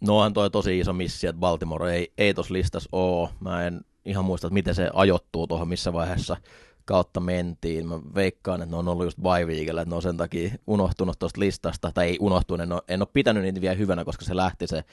No 0.00 0.18
on 0.18 0.32
toi 0.32 0.50
tosi 0.50 0.78
iso 0.78 0.92
missi, 0.92 1.26
että 1.26 1.40
Baltimore 1.40 1.94
ei, 1.94 2.12
ei 2.18 2.34
tuossa 2.34 2.54
listassa 2.54 2.88
ole. 2.92 3.28
Mä 3.40 3.66
en 3.66 3.80
ihan 4.04 4.24
muista, 4.24 4.46
että 4.46 4.54
miten 4.54 4.74
se 4.74 4.90
ajoittuu 4.92 5.46
tuohon, 5.46 5.68
missä 5.68 5.92
vaiheessa 5.92 6.36
kautta 6.84 7.20
mentiin. 7.20 7.88
Mä 7.88 8.00
veikkaan, 8.14 8.62
että 8.62 8.70
ne 8.70 8.76
on 8.76 8.88
ollut 8.88 9.06
just 9.06 9.18
bye 9.18 9.70
että 9.70 9.84
ne 9.84 9.94
on 9.94 10.02
sen 10.02 10.16
takia 10.16 10.50
unohtunut 10.66 11.18
tuosta 11.18 11.40
listasta, 11.40 11.92
tai 11.94 12.06
ei 12.06 12.16
unohtunut, 12.20 12.62
en 12.62 12.72
ole, 12.72 12.82
en 12.88 13.02
ole 13.02 13.08
pitänyt 13.12 13.42
niitä 13.42 13.60
vielä 13.60 13.74
hyvänä, 13.74 14.04
koska 14.04 14.24
se 14.24 14.36
lähti 14.36 14.66
se 14.66 14.84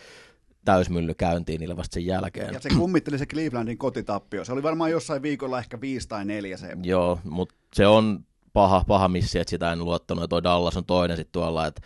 täysmylly 0.66 1.14
käyntiin 1.14 1.60
niille 1.60 1.78
vasta 1.78 1.94
sen 1.94 2.06
jälkeen. 2.06 2.54
Ja 2.54 2.60
se 2.60 2.70
kummitteli 2.70 3.18
se 3.18 3.26
Clevelandin 3.26 3.78
kotitappio. 3.78 4.46
Se 4.46 4.54
oli 4.54 4.64
varmaan 4.64 4.92
jossain 4.92 5.22
viikolla 5.22 5.60
ehkä 5.60 5.82
viisi 5.82 6.08
tai 6.08 6.26
neljä 6.26 6.58
se. 6.58 6.78
Joo, 6.84 7.20
mutta 7.24 7.56
se 7.74 7.88
on 7.88 8.26
paha, 8.54 8.84
paha 8.88 9.08
missi, 9.08 9.40
että 9.40 9.50
sitä 9.50 9.72
en 9.72 9.86
luottanut. 9.86 10.22
Ja 10.22 10.28
toi 10.28 10.44
Dallas 10.44 10.78
on 10.78 10.86
toinen 10.86 11.18
sitten 11.18 11.32
tuolla, 11.32 11.68
että 11.68 11.82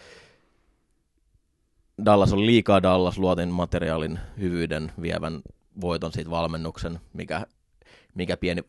Dallas 2.06 2.34
on 2.34 2.46
liikaa 2.46 2.84
Dallas, 2.84 3.18
luotin 3.18 3.50
materiaalin 3.50 4.20
hyvyyden 4.40 4.92
vievän 5.02 5.42
voiton 5.82 6.12
siitä 6.12 6.30
valmennuksen, 6.30 7.00
mikä, 7.14 7.46
mikä 8.16 8.38
pieni 8.38 8.64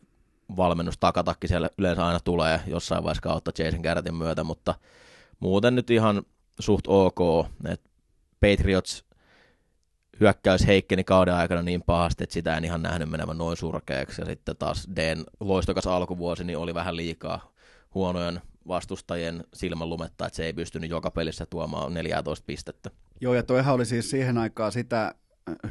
valmennus 0.57 0.97
takatakki 0.97 1.47
siellä 1.47 1.69
yleensä 1.77 2.05
aina 2.05 2.19
tulee 2.19 2.59
jossain 2.67 3.03
vaiheessa 3.03 3.21
kautta 3.21 3.51
Jason 3.57 3.81
Garrettin 3.81 4.15
myötä, 4.15 4.43
mutta 4.43 4.75
muuten 5.39 5.75
nyt 5.75 5.89
ihan 5.89 6.23
suht 6.59 6.87
ok, 6.87 7.47
että 7.65 7.89
Patriots 8.39 9.05
hyökkäys 10.21 10.67
heikkeni 10.67 11.03
kauden 11.03 11.33
aikana 11.33 11.61
niin 11.61 11.81
pahasti, 11.81 12.23
että 12.23 12.33
sitä 12.33 12.57
en 12.57 12.65
ihan 12.65 12.81
nähnyt 12.81 13.09
menevän 13.09 13.37
noin 13.37 13.57
surkeaksi. 13.57 14.21
Ja 14.21 14.25
sitten 14.25 14.57
taas 14.57 14.87
Den 14.95 15.23
loistokas 15.39 15.87
alkuvuosi 15.87 16.43
niin 16.43 16.57
oli 16.57 16.73
vähän 16.73 16.95
liikaa 16.95 17.51
huonojen 17.95 18.41
vastustajien 18.67 19.43
silmänlumetta, 19.53 20.25
että 20.25 20.37
se 20.37 20.45
ei 20.45 20.53
pystynyt 20.53 20.89
joka 20.89 21.11
pelissä 21.11 21.45
tuomaan 21.45 21.93
14 21.93 22.45
pistettä. 22.45 22.89
Joo, 23.21 23.33
ja 23.33 23.43
toihan 23.43 23.75
oli 23.75 23.85
siis 23.85 24.09
siihen 24.09 24.37
aikaan 24.37 24.71
sitä 24.71 25.15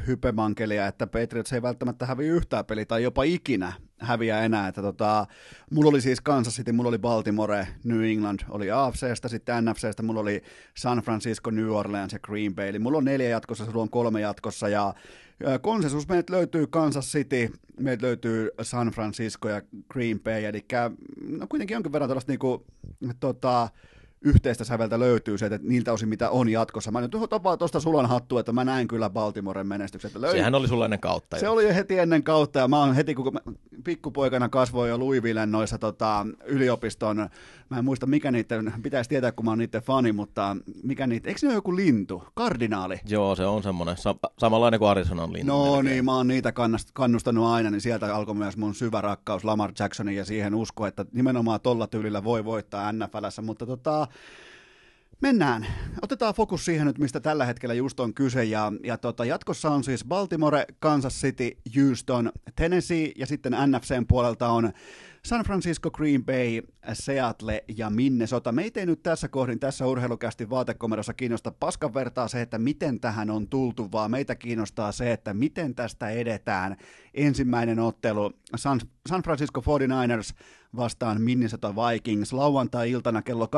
hypemankelia, 0.07 0.87
että 0.87 1.07
Patriots 1.07 1.53
ei 1.53 1.61
välttämättä 1.61 2.05
hävi 2.05 2.27
yhtään 2.27 2.65
peliä 2.65 2.85
tai 2.85 3.03
jopa 3.03 3.23
ikinä 3.23 3.73
häviä 3.99 4.41
enää. 4.41 4.67
Että 4.67 4.81
tota, 4.81 5.27
mulla 5.71 5.89
oli 5.89 6.01
siis 6.01 6.21
Kansas 6.21 6.55
City, 6.55 6.71
mulla 6.71 6.89
oli 6.89 6.97
Baltimore, 6.97 7.67
New 7.83 8.03
England 8.03 8.39
oli 8.49 8.71
AFCstä, 8.71 9.27
sitten 9.27 9.65
NFCstä 9.65 10.03
mulla 10.03 10.19
oli 10.19 10.43
San 10.77 10.97
Francisco, 10.97 11.51
New 11.51 11.69
Orleans 11.69 12.13
ja 12.13 12.19
Green 12.19 12.55
Bay. 12.55 12.67
Eli 12.67 12.79
mulla 12.79 12.97
on 12.97 13.05
neljä 13.05 13.29
jatkossa, 13.29 13.65
sulla 13.65 13.81
on 13.81 13.89
kolme 13.89 14.21
jatkossa 14.21 14.69
ja 14.69 14.93
konsensus 15.61 16.07
meiltä 16.07 16.33
löytyy 16.33 16.67
Kansas 16.67 17.05
City, 17.05 17.51
meiltä 17.79 18.05
löytyy 18.05 18.49
San 18.61 18.87
Francisco 18.87 19.49
ja 19.49 19.61
Green 19.91 20.19
Bay, 20.19 20.43
eli 20.43 20.65
no 21.27 21.47
kuitenkin 21.49 21.75
jonkin 21.75 21.91
verran 21.91 22.09
tällaista 22.09 22.31
niinku, 22.31 22.65
tota, 23.19 23.69
yhteistä 24.25 24.63
säveltä 24.63 24.99
löytyy 24.99 25.37
se, 25.37 25.45
että 25.45 25.59
niiltä 25.63 25.93
osin 25.93 26.09
mitä 26.09 26.29
on 26.29 26.49
jatkossa. 26.49 26.91
Mä 26.91 27.01
nyt 27.01 27.15
otan 27.15 27.43
vaan 27.43 27.57
tuosta 27.57 27.79
sulan 27.79 28.05
hattua, 28.05 28.39
että 28.39 28.51
mä 28.51 28.63
näen 28.63 28.87
kyllä 28.87 29.09
Baltimoren 29.09 29.67
menestykset. 29.67 30.15
Löin... 30.15 30.37
Sehän 30.37 30.55
oli 30.55 30.67
sulla 30.67 30.85
ennen 30.85 30.99
kautta. 30.99 31.39
Se 31.39 31.45
jo. 31.45 31.51
oli 31.53 31.63
jo 31.63 31.73
heti 31.73 31.99
ennen 31.99 32.23
kautta 32.23 32.59
ja 32.59 32.67
mä 32.67 32.79
oon 32.79 32.95
heti, 32.95 33.15
kun 33.15 33.33
mä 33.33 33.39
pikkupoikana 33.83 34.49
kasvoin 34.49 34.89
jo 34.89 34.99
Louisvillen 34.99 35.51
noissa 35.51 35.77
tota, 35.77 36.25
yliopiston, 36.45 37.29
mä 37.69 37.77
en 37.77 37.85
muista 37.85 38.05
mikä 38.05 38.31
niiden, 38.31 38.73
pitäisi 38.83 39.09
tietää 39.09 39.31
kun 39.31 39.45
mä 39.45 39.51
oon 39.51 39.57
niiden 39.57 39.81
fani, 39.81 40.11
mutta 40.11 40.57
mikä 40.83 41.07
niitä, 41.07 41.29
eikö 41.29 41.39
ne 41.43 41.47
ole 41.47 41.55
joku 41.55 41.75
lintu, 41.75 42.23
kardinaali? 42.33 42.99
Joo, 43.05 43.35
se 43.35 43.45
on 43.45 43.63
semmoinen, 43.63 43.97
sa- 43.97 44.15
samanlainen 44.37 44.79
kuin 44.79 44.89
Arizonan 44.89 45.33
lintu. 45.33 45.53
No 45.53 45.63
melkein. 45.63 45.85
niin, 45.85 46.05
mä 46.05 46.15
oon 46.15 46.27
niitä 46.27 46.53
kannustanut 46.93 47.45
aina, 47.45 47.69
niin 47.69 47.81
sieltä 47.81 48.15
alkoi 48.15 48.35
myös 48.35 48.57
mun 48.57 48.75
syvä 48.75 49.01
rakkaus 49.01 49.43
Lamar 49.43 49.71
Jacksonin 49.79 50.15
ja 50.15 50.25
siihen 50.25 50.55
usko, 50.55 50.87
että 50.87 51.05
nimenomaan 51.11 51.61
tolla 51.61 51.87
tyylillä 51.87 52.23
voi 52.23 52.45
voittaa 52.45 52.91
NFLssä, 52.91 53.41
mutta 53.41 53.65
tota, 53.65 54.07
Mennään. 55.21 55.67
Otetaan 56.01 56.33
fokus 56.33 56.65
siihen 56.65 56.87
nyt, 56.87 56.97
mistä 56.97 57.19
tällä 57.19 57.45
hetkellä 57.45 57.73
just 57.73 57.99
on 57.99 58.13
kyse. 58.13 58.43
Ja, 58.43 58.73
ja 58.83 58.97
tota, 58.97 59.25
jatkossa 59.25 59.69
on 59.69 59.83
siis 59.83 60.05
Baltimore, 60.05 60.65
Kansas 60.79 61.21
City, 61.21 61.51
Houston, 61.75 62.31
Tennessee 62.55 63.11
ja 63.15 63.25
sitten 63.25 63.55
NFCn 63.67 64.05
puolelta 64.07 64.47
on 64.47 64.71
San 65.25 65.43
Francisco, 65.43 65.91
Green 65.91 66.25
Bay, 66.25 66.61
Seattle 66.93 67.63
ja 67.77 67.89
Minnesota. 67.89 68.51
Meitä 68.51 68.79
ei 68.79 68.85
nyt 68.85 69.03
tässä 69.03 69.27
kohdin, 69.27 69.59
tässä 69.59 69.87
urheilukästi 69.87 70.49
vaatekomerossa 70.49 71.13
kiinnosta 71.13 71.51
paskan 71.51 71.93
vertaa 71.93 72.27
se, 72.27 72.41
että 72.41 72.57
miten 72.57 72.99
tähän 72.99 73.29
on 73.29 73.47
tultu, 73.47 73.91
vaan 73.91 74.11
meitä 74.11 74.35
kiinnostaa 74.35 74.91
se, 74.91 75.11
että 75.11 75.33
miten 75.33 75.75
tästä 75.75 76.09
edetään. 76.09 76.77
Ensimmäinen 77.13 77.79
ottelu 77.79 78.31
San, 78.55 78.79
San 79.09 79.23
Francisco 79.23 79.61
49ers 79.61 80.43
vastaan 80.75 81.21
Minnesota 81.21 81.75
Vikings 81.75 82.33
lauantai-iltana 82.33 83.21
kello 83.21 83.45
23.35. 83.45 83.51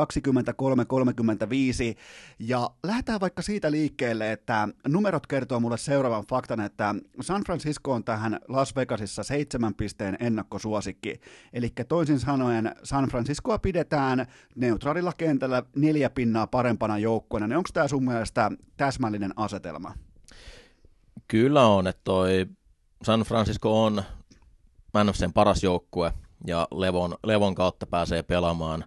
Ja 2.38 2.70
lähdetään 2.82 3.20
vaikka 3.20 3.42
siitä 3.42 3.70
liikkeelle, 3.70 4.32
että 4.32 4.68
numerot 4.88 5.26
kertoo 5.26 5.60
mulle 5.60 5.78
seuraavan 5.78 6.24
faktan, 6.30 6.60
että 6.60 6.94
San 7.20 7.42
Francisco 7.44 7.92
on 7.92 8.04
tähän 8.04 8.40
Las 8.48 8.76
Vegasissa 8.76 9.22
seitsemän 9.22 9.74
pisteen 9.74 10.16
ennakkosuosikki. 10.20 11.20
Eli 11.52 11.72
toisin 11.88 12.20
sanoen 12.20 12.74
San 12.82 13.08
Franciscoa 13.08 13.58
pidetään 13.58 14.26
neutraalilla 14.54 15.12
kentällä 15.12 15.62
neljä 15.76 16.10
pinnaa 16.10 16.46
parempana 16.46 16.98
joukkueena. 16.98 17.46
Niin 17.46 17.56
onko 17.56 17.70
tämä 17.72 17.88
sun 17.88 18.04
mielestä 18.04 18.50
täsmällinen 18.76 19.32
asetelma? 19.36 19.94
Kyllä 21.28 21.66
on, 21.66 21.86
että 21.86 22.00
toi 22.04 22.46
San 23.02 23.20
Francisco 23.20 23.84
on 23.84 24.02
NFCn 25.04 25.32
paras 25.32 25.62
joukkue 25.62 26.12
ja 26.46 26.68
Levon, 26.70 27.14
Levon 27.24 27.54
kautta 27.54 27.86
pääsee 27.86 28.22
pelaamaan, 28.22 28.84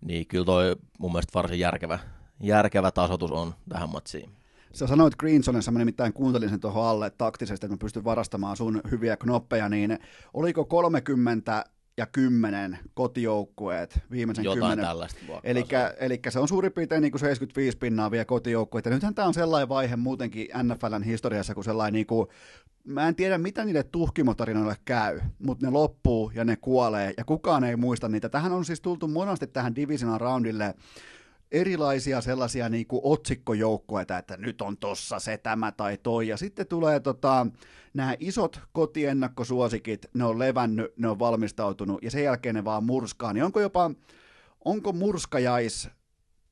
niin 0.00 0.26
kyllä 0.26 0.44
toi 0.44 0.76
mun 0.98 1.12
mielestä 1.12 1.34
varsin 1.34 1.58
järkevä, 1.58 1.98
järkevä 2.40 2.90
tasotus 2.90 3.32
on 3.32 3.54
tähän 3.68 3.88
matsiin. 3.88 4.30
Sä 4.72 4.86
sanoit 4.86 5.16
Greensonessa, 5.16 5.70
mä 5.70 5.78
nimittäin 5.78 6.12
kuuntelin 6.12 6.48
sen 6.48 6.60
tuohon 6.60 6.86
alle 6.86 7.10
taktisesti, 7.10 7.66
että 7.66 7.74
mä 7.74 7.78
pystyn 7.80 8.04
varastamaan 8.04 8.56
sun 8.56 8.80
hyviä 8.90 9.16
knoppeja, 9.16 9.68
niin 9.68 9.98
oliko 10.34 10.64
30 10.64 11.64
ja 11.98 12.06
kymmenen 12.06 12.78
kotijoukkueet 12.94 14.00
viimeisen 14.10 14.44
Jotain 14.44 14.60
kymmenen. 14.60 14.84
tällaista 14.84 15.18
Eli 16.00 16.20
se 16.28 16.38
on 16.38 16.48
suurin 16.48 16.72
piirtein 16.72 17.02
niin 17.02 17.12
kuin 17.12 17.20
75 17.20 17.78
pinnaa 17.78 18.10
vielä 18.10 18.24
kotijoukkueet. 18.24 18.84
Ja 18.84 18.90
nythän 18.90 19.14
tämä 19.14 19.28
on 19.28 19.34
sellainen 19.34 19.68
vaihe 19.68 19.96
muutenkin 19.96 20.48
NFLn 20.62 21.02
historiassa, 21.02 21.54
kun 21.54 21.64
sellainen 21.64 21.92
niin 21.92 22.06
kuin, 22.06 22.28
mä 22.84 23.08
en 23.08 23.14
tiedä 23.14 23.38
mitä 23.38 23.64
niille 23.64 23.82
tuhkimotarinoille 23.82 24.76
käy, 24.84 25.20
mutta 25.38 25.66
ne 25.66 25.72
loppuu 25.72 26.32
ja 26.34 26.44
ne 26.44 26.56
kuolee 26.56 27.14
ja 27.16 27.24
kukaan 27.24 27.64
ei 27.64 27.76
muista 27.76 28.08
niitä. 28.08 28.28
Tähän 28.28 28.52
on 28.52 28.64
siis 28.64 28.80
tultu 28.80 29.08
monasti 29.08 29.46
tähän 29.46 29.76
divisional 29.76 30.18
roundille 30.18 30.74
erilaisia 31.52 32.20
sellaisia 32.20 32.68
niin 32.68 32.86
kuin 32.86 33.00
otsikkojoukkoja, 33.04 34.18
että 34.18 34.36
nyt 34.36 34.62
on 34.62 34.76
tossa 34.76 35.18
se, 35.18 35.38
tämä 35.38 35.72
tai 35.72 35.98
toi, 36.02 36.28
ja 36.28 36.36
sitten 36.36 36.66
tulee 36.66 37.00
tota, 37.00 37.46
nämä 37.94 38.14
isot 38.20 38.60
kotiennakkosuosikit, 38.72 40.06
ne 40.14 40.24
on 40.24 40.38
levännyt, 40.38 40.96
ne 40.96 41.08
on 41.08 41.18
valmistautunut, 41.18 42.02
ja 42.02 42.10
sen 42.10 42.24
jälkeen 42.24 42.54
ne 42.54 42.64
vaan 42.64 42.84
murskaa, 42.84 43.32
niin 43.32 43.44
onko 43.44 43.60
jopa, 43.60 43.90
onko 44.64 44.92
murskajais 44.92 45.90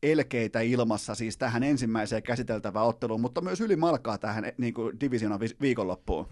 elkeitä 0.02 0.60
ilmassa 0.60 1.14
siis 1.14 1.38
tähän 1.38 1.62
ensimmäiseen 1.62 2.22
käsiteltävään 2.22 2.86
otteluun, 2.86 3.20
mutta 3.20 3.40
myös 3.40 3.60
ylimalkaa 3.60 4.18
tähän 4.18 4.52
niin 4.58 4.74
kuin 4.74 5.00
divisionan 5.00 5.40
viikonloppuun? 5.60 6.26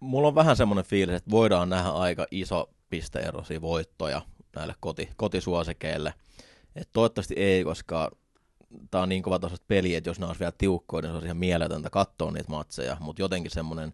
Mulla 0.00 0.28
on 0.28 0.34
vähän 0.34 0.56
semmoinen 0.56 0.84
fiilis, 0.84 1.14
että 1.14 1.30
voidaan 1.30 1.68
nähdä 1.68 1.90
aika 1.90 2.26
iso 2.30 2.70
pisteerosia 2.90 3.60
voittoja 3.60 4.22
näille 4.56 4.74
koti, 4.80 5.08
kotisuosikeille– 5.16 6.14
et 6.76 6.88
toivottavasti 6.92 7.34
ei, 7.36 7.64
koska 7.64 8.10
tämä 8.90 9.02
on 9.02 9.08
niin 9.08 9.22
kova 9.22 9.38
tasoista 9.38 9.64
peli, 9.68 9.94
että 9.94 10.10
jos 10.10 10.20
ne 10.20 10.26
olisi 10.26 10.40
vielä 10.40 10.52
tiukkoja, 10.58 11.02
niin 11.02 11.10
se 11.10 11.14
olisi 11.14 11.26
ihan 11.26 11.36
mieletöntä 11.36 11.90
katsoa 11.90 12.30
niitä 12.30 12.50
matseja, 12.50 12.96
mutta 13.00 13.22
jotenkin 13.22 13.50
semmoinen 13.50 13.92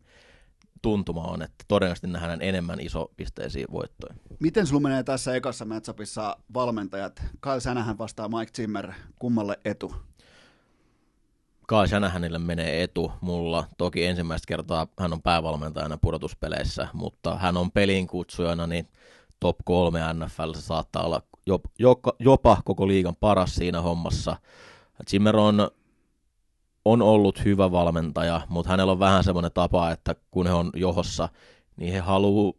tuntuma 0.82 1.22
on, 1.22 1.42
että 1.42 1.64
todennäköisesti 1.68 2.06
nähdään 2.06 2.42
enemmän 2.42 2.80
iso 2.80 3.10
pisteisiä 3.16 3.66
voittoja. 3.72 4.14
Miten 4.40 4.66
sulla 4.66 4.80
menee 4.80 5.02
tässä 5.02 5.34
ekassa 5.34 5.64
matchupissa 5.64 6.36
valmentajat? 6.54 7.22
Kyle 7.40 7.60
Shanahan 7.60 7.98
vastaa 7.98 8.28
Mike 8.28 8.52
Zimmer, 8.52 8.92
kummalle 9.18 9.58
etu? 9.64 9.94
Kyle 11.68 11.86
Shanahanille 11.88 12.38
menee 12.38 12.82
etu 12.82 13.12
mulla. 13.20 13.64
Toki 13.78 14.04
ensimmäistä 14.04 14.46
kertaa 14.48 14.86
hän 14.98 15.12
on 15.12 15.22
päävalmentajana 15.22 15.98
pudotuspeleissä, 15.98 16.88
mutta 16.92 17.36
hän 17.36 17.56
on 17.56 17.72
pelin 17.72 18.06
kutsujana, 18.06 18.66
niin 18.66 18.88
top 19.40 19.56
kolme 19.64 20.00
NFL 20.12 20.52
se 20.52 20.60
saattaa 20.60 21.04
olla 21.04 21.22
jopa, 21.78 22.12
jopa 22.18 22.62
koko 22.64 22.88
liigan 22.88 23.16
paras 23.20 23.54
siinä 23.54 23.80
hommassa. 23.80 24.36
Zimmer 25.10 25.36
on, 25.36 25.70
on 26.84 27.02
ollut 27.02 27.44
hyvä 27.44 27.70
valmentaja, 27.70 28.40
mutta 28.48 28.70
hänellä 28.70 28.92
on 28.92 28.98
vähän 28.98 29.24
semmoinen 29.24 29.52
tapa, 29.54 29.90
että 29.90 30.14
kun 30.30 30.46
he 30.46 30.52
on 30.52 30.70
johossa, 30.74 31.28
niin 31.76 31.92
he 31.92 31.98
haluaa 31.98 32.52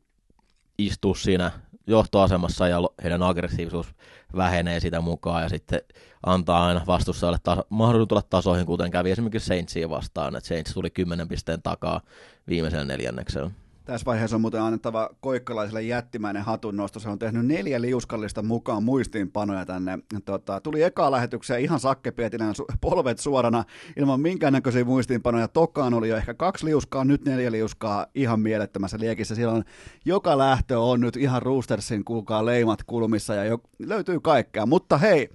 istua 0.78 1.16
siinä 1.16 1.52
johtoasemassa 1.88 2.68
ja 2.68 2.78
heidän 3.04 3.24
aggressiivisuus 3.24 3.88
vähenee 4.36 4.80
sitä 4.80 5.02
mukaan 5.02 5.44
ja 5.44 5.50
sitten 5.50 5.82
antaa 6.26 6.66
aina 6.66 6.82
vastustajalle 6.88 7.38
taso- 7.44 7.68
mahdollisuus 7.70 8.08
tulla 8.08 8.22
tasoihin, 8.30 8.66
kuten 8.66 8.92
kävi 8.92 9.12
esimerkiksi 9.12 9.48
Saintsiin 9.48 9.90
vastaan, 9.90 10.36
että 10.36 10.48
Saints 10.48 10.74
tuli 10.74 10.90
10 10.90 11.28
pisteen 11.28 11.62
takaa 11.62 12.02
viimeisellä 12.48 12.86
neljänneksellä. 12.86 13.52
Tässä 13.90 14.06
vaiheessa 14.06 14.36
on 14.38 14.42
muuten 14.42 14.62
annettava 14.62 15.10
koikkalaiselle 15.22 15.82
jättimäinen 15.82 16.44
hatunnosto. 16.44 17.00
Se 17.00 17.10
on 17.10 17.20
tehnyt 17.20 17.46
neljä 17.46 17.82
liuskallista 17.82 18.42
mukaan 18.42 18.84
muistiinpanoja 18.84 19.66
tänne. 19.66 20.00
Tota, 20.26 20.62
tuli 20.62 20.84
eka 20.84 21.12
lähetykseen 21.12 21.62
ihan 21.62 21.80
sakkepietinen 21.80 22.54
polvet 22.82 23.20
suorana 23.20 23.64
ilman 23.98 24.22
minkäännäköisiä 24.22 24.84
muistiinpanoja. 24.84 25.48
Tokaan 25.48 25.94
oli 25.94 26.10
jo 26.10 26.18
ehkä 26.18 26.34
kaksi 26.34 26.66
liuskaa, 26.66 27.06
nyt 27.06 27.26
neljä 27.26 27.52
liuskaa 27.52 28.06
ihan 28.16 28.40
mielettömässä 28.40 28.98
liekissä. 29.00 29.36
Siellä 29.36 29.54
on, 29.54 29.64
joka 30.06 30.38
lähtö 30.38 30.80
on 30.80 31.02
nyt 31.02 31.18
ihan 31.18 31.42
Roostersin 31.42 32.06
kuulkaa 32.06 32.46
leimat 32.46 32.84
kulmissa 32.84 33.36
ja 33.36 33.44
jo, 33.44 33.58
löytyy 33.80 34.20
kaikkea. 34.20 34.66
Mutta 34.66 34.98
hei, 34.98 35.30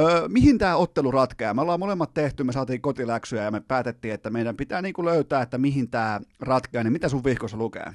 Öö, 0.00 0.28
mihin 0.28 0.58
tämä 0.58 0.76
ottelu 0.76 1.10
ratkeaa? 1.10 1.54
Me 1.54 1.60
ollaan 1.60 1.80
molemmat 1.80 2.14
tehty, 2.14 2.44
me 2.44 2.52
saatiin 2.52 2.82
kotiläksyjä 2.82 3.42
ja 3.42 3.50
me 3.50 3.60
päätettiin, 3.60 4.14
että 4.14 4.30
meidän 4.30 4.56
pitää 4.56 4.82
niinku 4.82 5.04
löytää, 5.04 5.42
että 5.42 5.58
mihin 5.58 5.90
tämä 5.90 6.20
ratkeaa. 6.40 6.84
Niin 6.84 6.92
mitä 6.92 7.08
sun 7.08 7.24
vihkossa 7.24 7.56
lukee? 7.56 7.92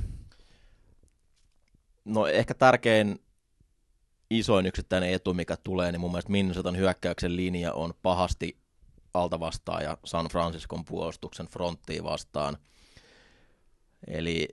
No 2.06 2.28
ehkä 2.28 2.54
tärkein 2.54 3.20
isoin 4.30 4.66
yksittäinen 4.66 5.14
etu, 5.14 5.34
mikä 5.34 5.58
tulee, 5.64 5.92
niin 5.92 6.00
mun 6.02 6.12
mielestä 6.12 6.32
Minnesotan 6.32 6.78
hyökkäyksen 6.78 7.36
linja 7.36 7.74
on 7.74 7.94
pahasti 8.02 8.58
alta 9.14 9.40
vastaan 9.40 9.84
ja 9.84 9.98
San 10.06 10.26
Franciscon 10.26 10.86
puolustuksen 10.86 11.48
fronttiin 11.48 12.04
vastaan. 12.04 12.58
Eli 14.08 14.48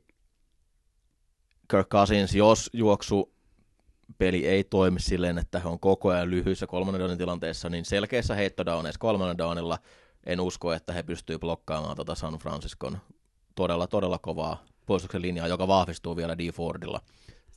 Kirk 1.70 1.88
Cousins, 1.88 2.34
jos 2.34 2.70
juoksu 2.72 3.33
peli 4.18 4.46
ei 4.46 4.64
toimi 4.64 5.00
silleen, 5.00 5.38
että 5.38 5.58
he 5.58 5.68
on 5.68 5.80
koko 5.80 6.08
ajan 6.08 6.30
lyhyissä 6.30 6.66
kolmannen 6.66 7.00
downin 7.00 7.18
tilanteessa, 7.18 7.68
niin 7.68 7.84
selkeissä 7.84 8.34
heittodowneissa 8.34 8.98
kolmannen 8.98 9.38
downilla 9.38 9.78
en 10.26 10.40
usko, 10.40 10.72
että 10.72 10.92
he 10.92 11.02
pystyvät 11.02 11.40
blokkaamaan 11.40 11.96
tuota 11.96 12.14
San 12.14 12.34
Franciscon 12.38 12.98
todella, 13.54 13.86
todella 13.86 14.18
kovaa 14.18 14.64
puolustuksen 14.86 15.22
linjaa, 15.22 15.48
joka 15.48 15.68
vahvistuu 15.68 16.16
vielä 16.16 16.38
D. 16.38 16.52
Fordilla 16.52 17.00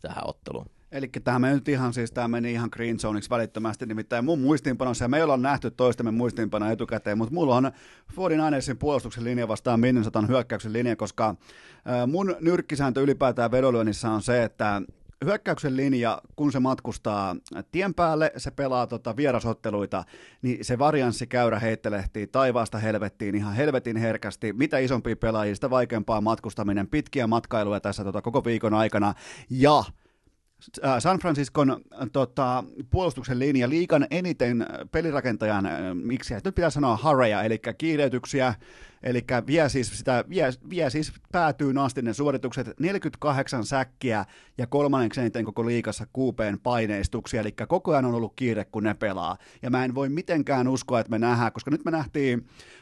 tähän 0.02 0.28
otteluun. 0.28 0.65
Eli 0.91 1.10
tämä 1.24 1.40
meni 1.40 1.56
nyt 1.56 1.68
ihan, 1.68 1.94
siis 1.94 2.11
tämä 2.11 2.28
meni 2.28 2.52
ihan 2.52 2.69
green 2.72 2.99
zoneiksi 2.99 3.30
välittömästi, 3.30 3.86
nimittäin 3.86 4.26
mun 4.26 4.40
muistiinpanossa, 4.40 5.06
ja 5.06 5.10
me 5.10 5.24
ollaan 5.24 5.41
nähty 5.41 5.72
toistemme 5.72 6.11
muistiinpanoa 6.11 6.72
etukäteen, 6.72 7.18
mutta 7.18 7.34
mulla 7.34 7.56
on 7.56 7.72
49ersin 8.11 8.78
puolustuksen 8.80 9.24
linja 9.24 9.48
vastaan 9.48 9.80
Minnesotan 9.80 10.28
hyökkäyksen 10.28 10.74
linja, 10.74 10.95
koska 10.95 11.36
mun 12.07 12.36
nyrkkisääntö 12.40 13.02
ylipäätään 13.02 13.52
vedonlyönnissä 13.52 14.11
on 14.11 14.22
se, 14.22 14.44
että 14.44 14.82
hyökkäyksen 15.26 15.77
linja, 15.77 16.22
kun 16.35 16.52
se 16.52 16.60
matkustaa 16.60 17.35
tien 17.72 17.94
päälle, 17.94 18.31
se 18.38 18.52
pelaa 18.52 18.88
tota 18.88 19.18
vierasotteluita, 19.18 20.03
niin 20.41 20.65
se 20.65 20.80
varianssikäyrä 20.80 21.60
heittelehtii 21.60 22.27
taivaasta 22.27 22.77
helvettiin 22.77 23.35
ihan 23.35 23.53
helvetin 23.53 23.98
herkästi. 23.98 24.53
Mitä 24.53 24.77
isompi 24.77 25.15
pelaajia, 25.15 25.56
sitä 25.56 25.69
vaikeampaa 25.69 26.22
matkustaminen, 26.22 26.88
pitkiä 26.88 27.27
matkailuja 27.27 27.80
tässä 27.80 28.03
tota 28.03 28.22
koko 28.22 28.45
viikon 28.45 28.73
aikana. 28.73 29.14
Ja 29.49 29.84
San 30.99 31.19
Franciscon 31.19 31.71
äh, 31.71 31.77
tota, 32.13 32.63
puolustuksen 32.89 33.39
linja 33.39 33.69
liikan 33.69 34.07
eniten 34.11 34.65
pelirakentajan, 34.91 35.65
äh, 35.65 35.73
miksi 35.93 36.34
nyt 36.34 36.55
pitää 36.55 36.69
sanoa 36.69 36.97
hareja, 36.97 37.43
eli 37.43 37.59
kiireytyksiä, 37.77 38.53
Eli 39.03 39.25
vie 39.47 39.69
siis, 39.69 39.97
sitä, 39.97 40.23
vie, 40.29 40.49
vie 40.69 40.89
siis 40.89 41.13
päätyy 41.31 41.73
asti 41.79 42.01
ne 42.01 42.13
suoritukset 42.13 42.67
48 42.79 43.65
säkkiä 43.65 44.25
ja 44.57 44.67
kolmanneksi 44.67 45.21
eniten 45.21 45.45
koko 45.45 45.65
liikassa 45.65 46.07
kuupeen 46.13 46.59
paineistuksia, 46.59 47.41
eli 47.41 47.51
koko 47.51 47.91
ajan 47.91 48.05
on 48.05 48.13
ollut 48.13 48.34
kiire, 48.35 48.65
kun 48.65 48.84
ne 48.84 48.93
pelaa. 48.93 49.38
Ja 49.61 49.69
mä 49.69 49.85
en 49.85 49.95
voi 49.95 50.09
mitenkään 50.09 50.67
uskoa, 50.67 50.99
että 50.99 51.09
me 51.09 51.19
nähdään, 51.19 51.51
koska 51.51 51.71
nyt 51.71 51.85
me 51.85 51.91
nähtiin 51.91 52.47
äh, 52.47 52.76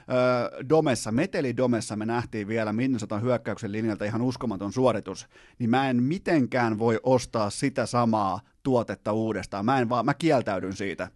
Domessa, 0.70 1.12
Meteli 1.12 1.58
Domessa 1.58 1.96
me 1.96 2.06
nähtiin 2.06 2.48
vielä 2.48 2.74
Minnesotan 2.74 3.22
hyökkäyksen 3.22 3.72
linjalta 3.72 4.06
ihan 4.06 4.22
uskomaton 4.22 4.74
suoritus, 4.74 5.28
niin 5.60 5.70
mä 5.70 5.90
en 5.90 6.04
mitenkään 6.04 6.80
voi 6.80 7.00
ostaa 7.04 7.50
sitä 7.50 7.86
samaa 7.86 8.40
tuotetta 8.64 9.12
uudestaan. 9.12 9.66
Mä 9.66 9.80
en 9.80 9.90
vaan, 9.90 10.06
mä 10.06 10.14
kieltäydyn 10.14 10.74
siitä. 10.74 11.08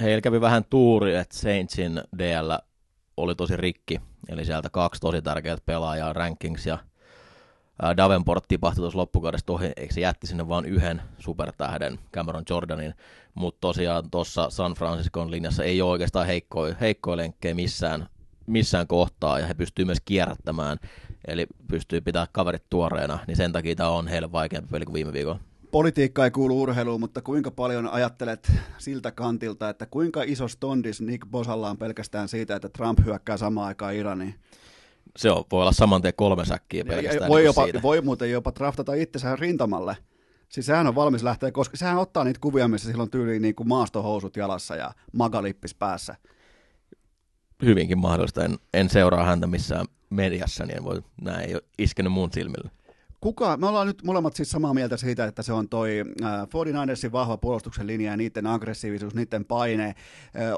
Heillä 0.00 0.20
kävi 0.20 0.40
vähän 0.40 0.64
tuuri, 0.70 1.14
että 1.14 1.36
Saintsin 1.36 2.00
DL 2.18 2.52
oli 3.16 3.34
tosi 3.34 3.56
rikki, 3.56 4.00
eli 4.28 4.44
sieltä 4.44 4.70
kaksi 4.70 5.00
tosi 5.00 5.22
tärkeää 5.22 5.56
pelaajaa, 5.66 6.12
Rankings 6.12 6.66
ja 6.66 6.78
Davenport 7.96 8.44
tipahtui 8.48 8.82
tuossa 8.82 8.98
loppukaudesta 8.98 9.52
ohi, 9.52 9.72
eikö 9.76 9.94
se 9.94 10.00
jätti 10.00 10.26
sinne 10.26 10.48
vain 10.48 10.64
yhden 10.64 11.02
supertähden 11.18 11.98
Cameron 12.14 12.44
Jordanin, 12.50 12.94
mutta 13.34 13.60
tosiaan 13.60 14.10
tuossa 14.10 14.50
San 14.50 14.74
Franciscon 14.74 15.30
linjassa 15.30 15.64
ei 15.64 15.82
ole 15.82 15.90
oikeastaan 15.90 16.26
heikkoja, 16.26 16.74
heikkoja 16.80 17.16
lenkkejä 17.16 17.54
missään, 17.54 18.06
missään 18.46 18.86
kohtaa, 18.86 19.38
ja 19.38 19.46
he 19.46 19.54
pystyvät 19.54 19.86
myös 19.86 20.00
kierrättämään, 20.04 20.78
eli 21.26 21.46
pystyy 21.68 22.00
pitämään 22.00 22.28
kaverit 22.32 22.70
tuoreena, 22.70 23.18
niin 23.26 23.36
sen 23.36 23.52
takia 23.52 23.74
tämä 23.74 23.88
on 23.88 24.08
heille 24.08 24.32
vaikeampi 24.32 24.70
peli 24.70 24.84
kuin 24.84 24.94
viime 24.94 25.12
viikolla. 25.12 25.40
Politiikka 25.70 26.24
ei 26.24 26.30
kuulu 26.30 26.62
urheiluun, 26.62 27.00
mutta 27.00 27.22
kuinka 27.22 27.50
paljon 27.50 27.88
ajattelet 27.88 28.52
siltä 28.78 29.12
kantilta, 29.12 29.68
että 29.68 29.86
kuinka 29.86 30.22
iso 30.22 30.48
stondis 30.48 31.00
Nick 31.00 31.26
Bosalla 31.30 31.70
on 31.70 31.78
pelkästään 31.78 32.28
siitä, 32.28 32.56
että 32.56 32.68
Trump 32.68 32.98
hyökkää 33.04 33.36
samaan 33.36 33.66
aikaan 33.66 33.94
Iraniin? 33.94 34.34
Se 35.16 35.30
on, 35.30 35.44
voi 35.52 35.60
olla 35.60 35.72
saman 35.72 36.02
tien 36.02 36.14
kolme 36.16 36.44
säkkiä 36.44 36.84
pelkästään. 36.84 37.28
Voi, 37.28 37.40
niin 37.40 37.46
jopa, 37.46 37.64
siitä. 37.64 37.82
voi 37.82 38.00
muuten 38.00 38.30
jopa 38.30 38.52
draftata 38.58 38.94
itsensä 38.94 39.36
rintamalle. 39.36 39.96
Siis 40.48 40.66
sehän 40.66 40.86
on 40.86 40.94
valmis 40.94 41.22
lähteä, 41.22 41.52
koska 41.52 41.76
sehän 41.76 41.98
ottaa 41.98 42.24
niitä 42.24 42.40
kuvia, 42.40 42.68
missä 42.68 42.88
silloin 42.88 43.10
tyyliin 43.10 43.42
niin 43.42 43.54
kuin 43.54 43.68
maastohousut 43.68 44.36
jalassa 44.36 44.76
ja 44.76 44.92
magalippis 45.12 45.74
päässä. 45.74 46.16
Hyvinkin 47.62 47.98
mahdollista. 47.98 48.44
En, 48.44 48.58
en 48.74 48.90
seuraa 48.90 49.24
häntä 49.24 49.46
missään 49.46 49.86
mediassa, 50.10 50.66
niin 50.66 50.76
en 50.76 50.84
voi, 50.84 51.02
näin 51.20 51.48
ei 51.48 51.54
ole 51.54 51.62
iskenyt 51.78 52.12
mun 52.12 52.32
silmille 52.32 52.70
kuka, 53.22 53.56
me 53.56 53.66
ollaan 53.66 53.86
nyt 53.86 54.02
molemmat 54.04 54.36
siis 54.36 54.50
samaa 54.50 54.74
mieltä 54.74 54.96
siitä, 54.96 55.24
että 55.24 55.42
se 55.42 55.52
on 55.52 55.68
toi 55.68 56.04
äh, 56.22 56.42
49ersin 56.42 57.12
vahva 57.12 57.36
puolustuksen 57.36 57.86
linja 57.86 58.10
ja 58.10 58.16
niiden 58.16 58.46
aggressiivisuus, 58.46 59.14
niiden 59.14 59.44
paine 59.44 59.86
äh, 59.86 59.94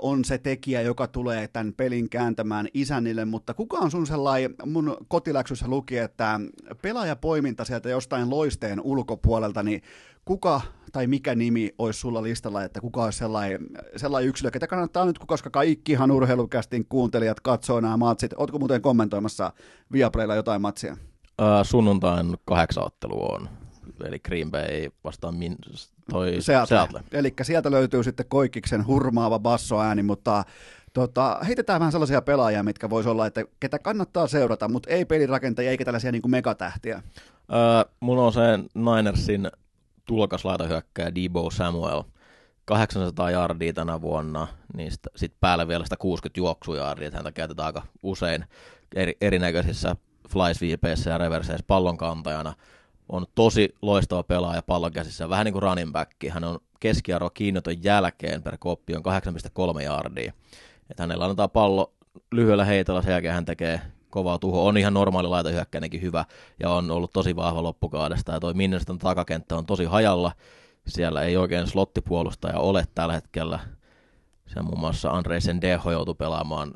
on 0.02 0.24
se 0.24 0.38
tekijä, 0.38 0.80
joka 0.80 1.06
tulee 1.06 1.48
tämän 1.48 1.72
pelin 1.76 2.08
kääntämään 2.08 2.68
isännille, 2.74 3.24
mutta 3.24 3.54
kuka 3.54 3.76
on 3.76 3.90
sun 3.90 4.06
sellainen, 4.06 4.54
mun 4.66 4.96
kotiläksyssä 5.08 5.68
luki, 5.68 5.98
että 5.98 6.40
pelaajapoiminta 6.82 7.64
sieltä 7.64 7.88
jostain 7.88 8.30
loisteen 8.30 8.80
ulkopuolelta, 8.80 9.62
niin 9.62 9.82
kuka 10.24 10.60
tai 10.92 11.06
mikä 11.06 11.34
nimi 11.34 11.74
olisi 11.78 12.00
sulla 12.00 12.22
listalla, 12.22 12.64
että 12.64 12.80
kuka 12.80 13.04
olisi 13.04 13.18
sellainen, 13.18 13.60
sellainen 13.96 14.28
yksilö, 14.28 14.50
ketä 14.50 14.66
kannattaa 14.66 15.04
nyt, 15.04 15.18
koska 15.18 15.50
kaikkihan 15.50 16.10
urheilukästin 16.10 16.86
kuuntelijat 16.88 17.40
katsoo 17.40 17.80
nämä 17.80 17.96
matsit. 17.96 18.32
Oletko 18.36 18.58
muuten 18.58 18.82
kommentoimassa 18.82 19.52
Viaplaylla 19.92 20.34
jotain 20.34 20.60
matsia? 20.60 20.96
Uh, 21.42 21.66
sunnuntain 21.66 22.36
kahdeksan 22.44 22.84
ottelu 22.86 23.32
on, 23.32 23.48
eli 24.04 24.18
Green 24.18 24.50
Bay 24.50 24.88
vastaan 25.04 25.34
min, 25.34 25.56
toi 26.10 26.36
Seattle. 26.40 26.76
Seattle. 26.76 27.02
Eli 27.12 27.34
sieltä 27.42 27.70
löytyy 27.70 28.04
sitten 28.04 28.26
Koikiksen 28.28 28.86
hurmaava 28.86 29.38
bassoääni, 29.38 30.02
mutta 30.02 30.44
Tota, 30.94 31.38
heitetään 31.46 31.80
vähän 31.80 31.92
sellaisia 31.92 32.22
pelaajia, 32.22 32.62
mitkä 32.62 32.90
voisi 32.90 33.08
olla, 33.08 33.26
että 33.26 33.44
ketä 33.60 33.78
kannattaa 33.78 34.26
seurata, 34.26 34.68
mutta 34.68 34.90
ei 34.90 35.04
pelirakentajia 35.04 35.70
eikä 35.70 35.84
tällaisia 35.84 36.12
niin 36.12 36.22
kuin 36.22 36.30
megatähtiä. 36.30 37.02
Öö, 37.52 37.92
mun 38.00 38.18
on 38.18 38.32
se 38.32 38.40
Ninersin 38.74 39.50
tulokaslaitahyökkäjä 40.04 41.14
Debo 41.14 41.50
Samuel. 41.50 42.02
800 42.64 43.30
jardia 43.30 43.72
tänä 43.72 44.00
vuonna, 44.00 44.46
niin 44.76 44.90
sitten 44.90 45.12
sit 45.16 45.32
päälle 45.40 45.68
vielä 45.68 45.84
160 45.84 46.40
juoksujardia, 46.40 47.06
että 47.06 47.18
häntä 47.18 47.32
käytetään 47.32 47.66
aika 47.66 47.82
usein 48.02 48.44
eri, 48.94 49.16
erinäköisissä 49.20 49.96
fly 50.28 50.54
sweepeissä 50.54 51.10
ja 51.10 51.18
reverseissä 51.18 51.64
pallon 51.66 51.96
kantajana. 51.96 52.54
On 53.08 53.26
tosi 53.34 53.74
loistava 53.82 54.22
pelaaja 54.22 54.62
pallon 54.62 54.92
käsissä, 54.92 55.28
vähän 55.28 55.44
niin 55.44 55.52
kuin 55.52 55.62
running 55.62 55.92
back. 55.92 56.12
Hän 56.28 56.44
on 56.44 56.58
keskiarvo 56.80 57.30
kiinnoton 57.30 57.84
jälkeen 57.84 58.42
per 58.42 58.58
koppi 58.58 58.96
on 58.96 59.02
8,3 59.76 59.82
yardia. 59.82 60.32
Että 60.90 61.02
hänellä 61.02 61.24
annetaan 61.24 61.50
pallo 61.50 61.94
lyhyellä 62.32 62.64
heitolla, 62.64 63.02
sen 63.02 63.12
jälkeen 63.12 63.34
hän 63.34 63.44
tekee 63.44 63.80
kovaa 64.10 64.38
tuho. 64.38 64.66
On 64.66 64.76
ihan 64.76 64.94
normaali 64.94 65.28
laitahyökkäinenkin 65.28 66.02
hyvä 66.02 66.24
ja 66.60 66.70
on 66.70 66.90
ollut 66.90 67.12
tosi 67.12 67.36
vahva 67.36 67.62
loppukaudesta. 67.62 68.32
Ja 68.32 68.40
toi 68.40 68.54
Minnestan 68.54 68.98
takakenttä 68.98 69.56
on 69.56 69.66
tosi 69.66 69.84
hajalla. 69.84 70.32
Siellä 70.86 71.22
ei 71.22 71.36
oikein 71.36 71.66
slottipuolustaja 71.66 72.58
ole 72.58 72.84
tällä 72.94 73.14
hetkellä. 73.14 73.58
Siellä 74.46 74.62
muun 74.62 74.80
muassa 74.80 75.10
Andre 75.10 75.40
Sendejo 75.40 75.90
joutui 75.90 76.14
pelaamaan 76.14 76.74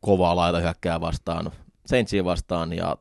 kovaa 0.00 0.36
laitahyökkää 0.36 1.00
vastaan 1.00 1.52
Saintsiin 1.88 2.24
vastaan 2.24 2.72
ja 2.72 2.96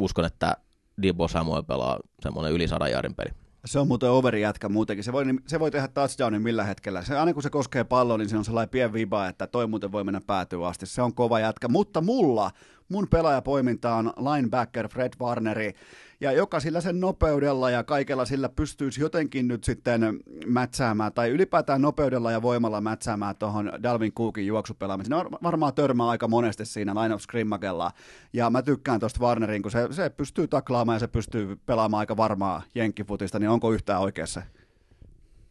uskon, 0.00 0.24
että 0.24 0.56
Debo 1.02 1.28
Samuel 1.28 1.62
pelaa 1.62 1.98
semmoinen 2.22 2.52
yli 2.52 2.68
100 2.68 2.88
jaarin 2.88 3.14
peli. 3.14 3.30
Se 3.64 3.78
on 3.78 3.88
muuten 3.88 4.10
overi 4.10 4.40
jätkä 4.40 4.68
muutenkin. 4.68 5.04
Se 5.04 5.12
voi, 5.12 5.24
se 5.46 5.60
voi 5.60 5.70
tehdä 5.70 5.88
touchdownin 5.88 6.42
millä 6.42 6.64
hetkellä. 6.64 7.02
Se, 7.02 7.18
aina 7.18 7.34
kun 7.34 7.42
se 7.42 7.50
koskee 7.50 7.84
palloa, 7.84 8.18
niin 8.18 8.28
se 8.28 8.36
on 8.36 8.44
sellainen 8.44 8.70
pien 8.70 8.92
viba, 8.92 9.28
että 9.28 9.46
toi 9.46 9.66
muuten 9.66 9.92
voi 9.92 10.04
mennä 10.04 10.20
päätyä 10.26 10.66
asti. 10.66 10.86
Se 10.86 11.02
on 11.02 11.14
kova 11.14 11.40
jätkä. 11.40 11.68
Mutta 11.68 12.00
mulla, 12.00 12.50
mun 12.88 13.08
pelaajapoiminta 13.08 13.94
on 13.94 14.12
linebacker 14.16 14.88
Fred 14.88 15.12
Warneri 15.20 15.74
ja 16.20 16.32
joka 16.32 16.60
sillä 16.60 16.80
sen 16.80 17.00
nopeudella 17.00 17.70
ja 17.70 17.84
kaikella 17.84 18.24
sillä 18.24 18.48
pystyisi 18.48 19.00
jotenkin 19.00 19.48
nyt 19.48 19.64
sitten 19.64 20.20
mätsäämään, 20.46 21.12
tai 21.12 21.30
ylipäätään 21.30 21.82
nopeudella 21.82 22.32
ja 22.32 22.42
voimalla 22.42 22.80
mätsäämään 22.80 23.36
tuohon 23.36 23.72
Dalvin 23.82 24.12
Cookin 24.12 24.46
juoksupelaamiseen. 24.46 25.18
Ne 25.18 25.38
varmaan 25.42 25.74
törmää 25.74 26.08
aika 26.08 26.28
monesti 26.28 26.64
siinä 26.64 26.94
line 26.94 27.14
of 27.14 27.20
scrimmagella, 27.20 27.90
ja 28.32 28.50
mä 28.50 28.62
tykkään 28.62 29.00
tuosta 29.00 29.20
Warnerin, 29.20 29.62
kun 29.62 29.70
se, 29.70 29.88
se 29.90 30.10
pystyy 30.10 30.48
taklaamaan 30.48 30.96
ja 30.96 31.00
se 31.00 31.08
pystyy 31.08 31.56
pelaamaan 31.66 31.98
aika 31.98 32.16
varmaa 32.16 32.62
jenkkifutista, 32.74 33.38
niin 33.38 33.50
onko 33.50 33.72
yhtään 33.72 34.00
oikeassa? 34.00 34.42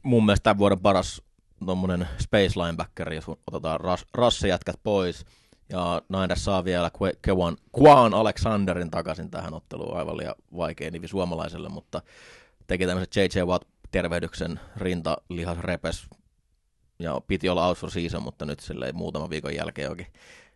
Mun 0.03 0.25
mielestä 0.25 0.43
tämän 0.43 0.57
vuoden 0.57 0.79
paras 0.79 1.21
tuommoinen 1.65 2.07
space 2.17 2.59
linebacker, 2.59 3.13
jos 3.13 3.25
otetaan 3.47 3.79
ras, 3.79 4.05
rassijätkät 4.13 4.75
pois, 4.83 5.25
ja 5.69 6.01
Niners 6.09 6.45
saa 6.45 6.65
vielä 6.65 6.91
Kwan, 7.21 7.57
Kwan 7.71 8.13
Alexanderin 8.13 8.91
takaisin 8.91 9.31
tähän 9.31 9.53
otteluun, 9.53 9.97
aivan 9.97 10.17
liian 10.17 10.35
vaikea 10.57 10.91
nivi 10.91 11.07
suomalaiselle, 11.07 11.69
mutta 11.69 12.01
teki 12.67 12.85
tämmöisen 12.85 13.21
J.J. 13.23 13.43
Watt 13.43 13.69
tervehdyksen 13.91 14.59
rinta 14.77 15.17
lihas 15.29 15.57
repes 15.57 16.07
ja 16.99 17.21
piti 17.27 17.49
olla 17.49 17.67
out 17.67 17.77
for 17.77 17.91
season, 17.91 18.23
mutta 18.23 18.45
nyt 18.45 18.59
silleen 18.59 18.95
muutama 18.95 19.29
viikon 19.29 19.55
jälkeen 19.55 19.89
jokin 19.89 20.07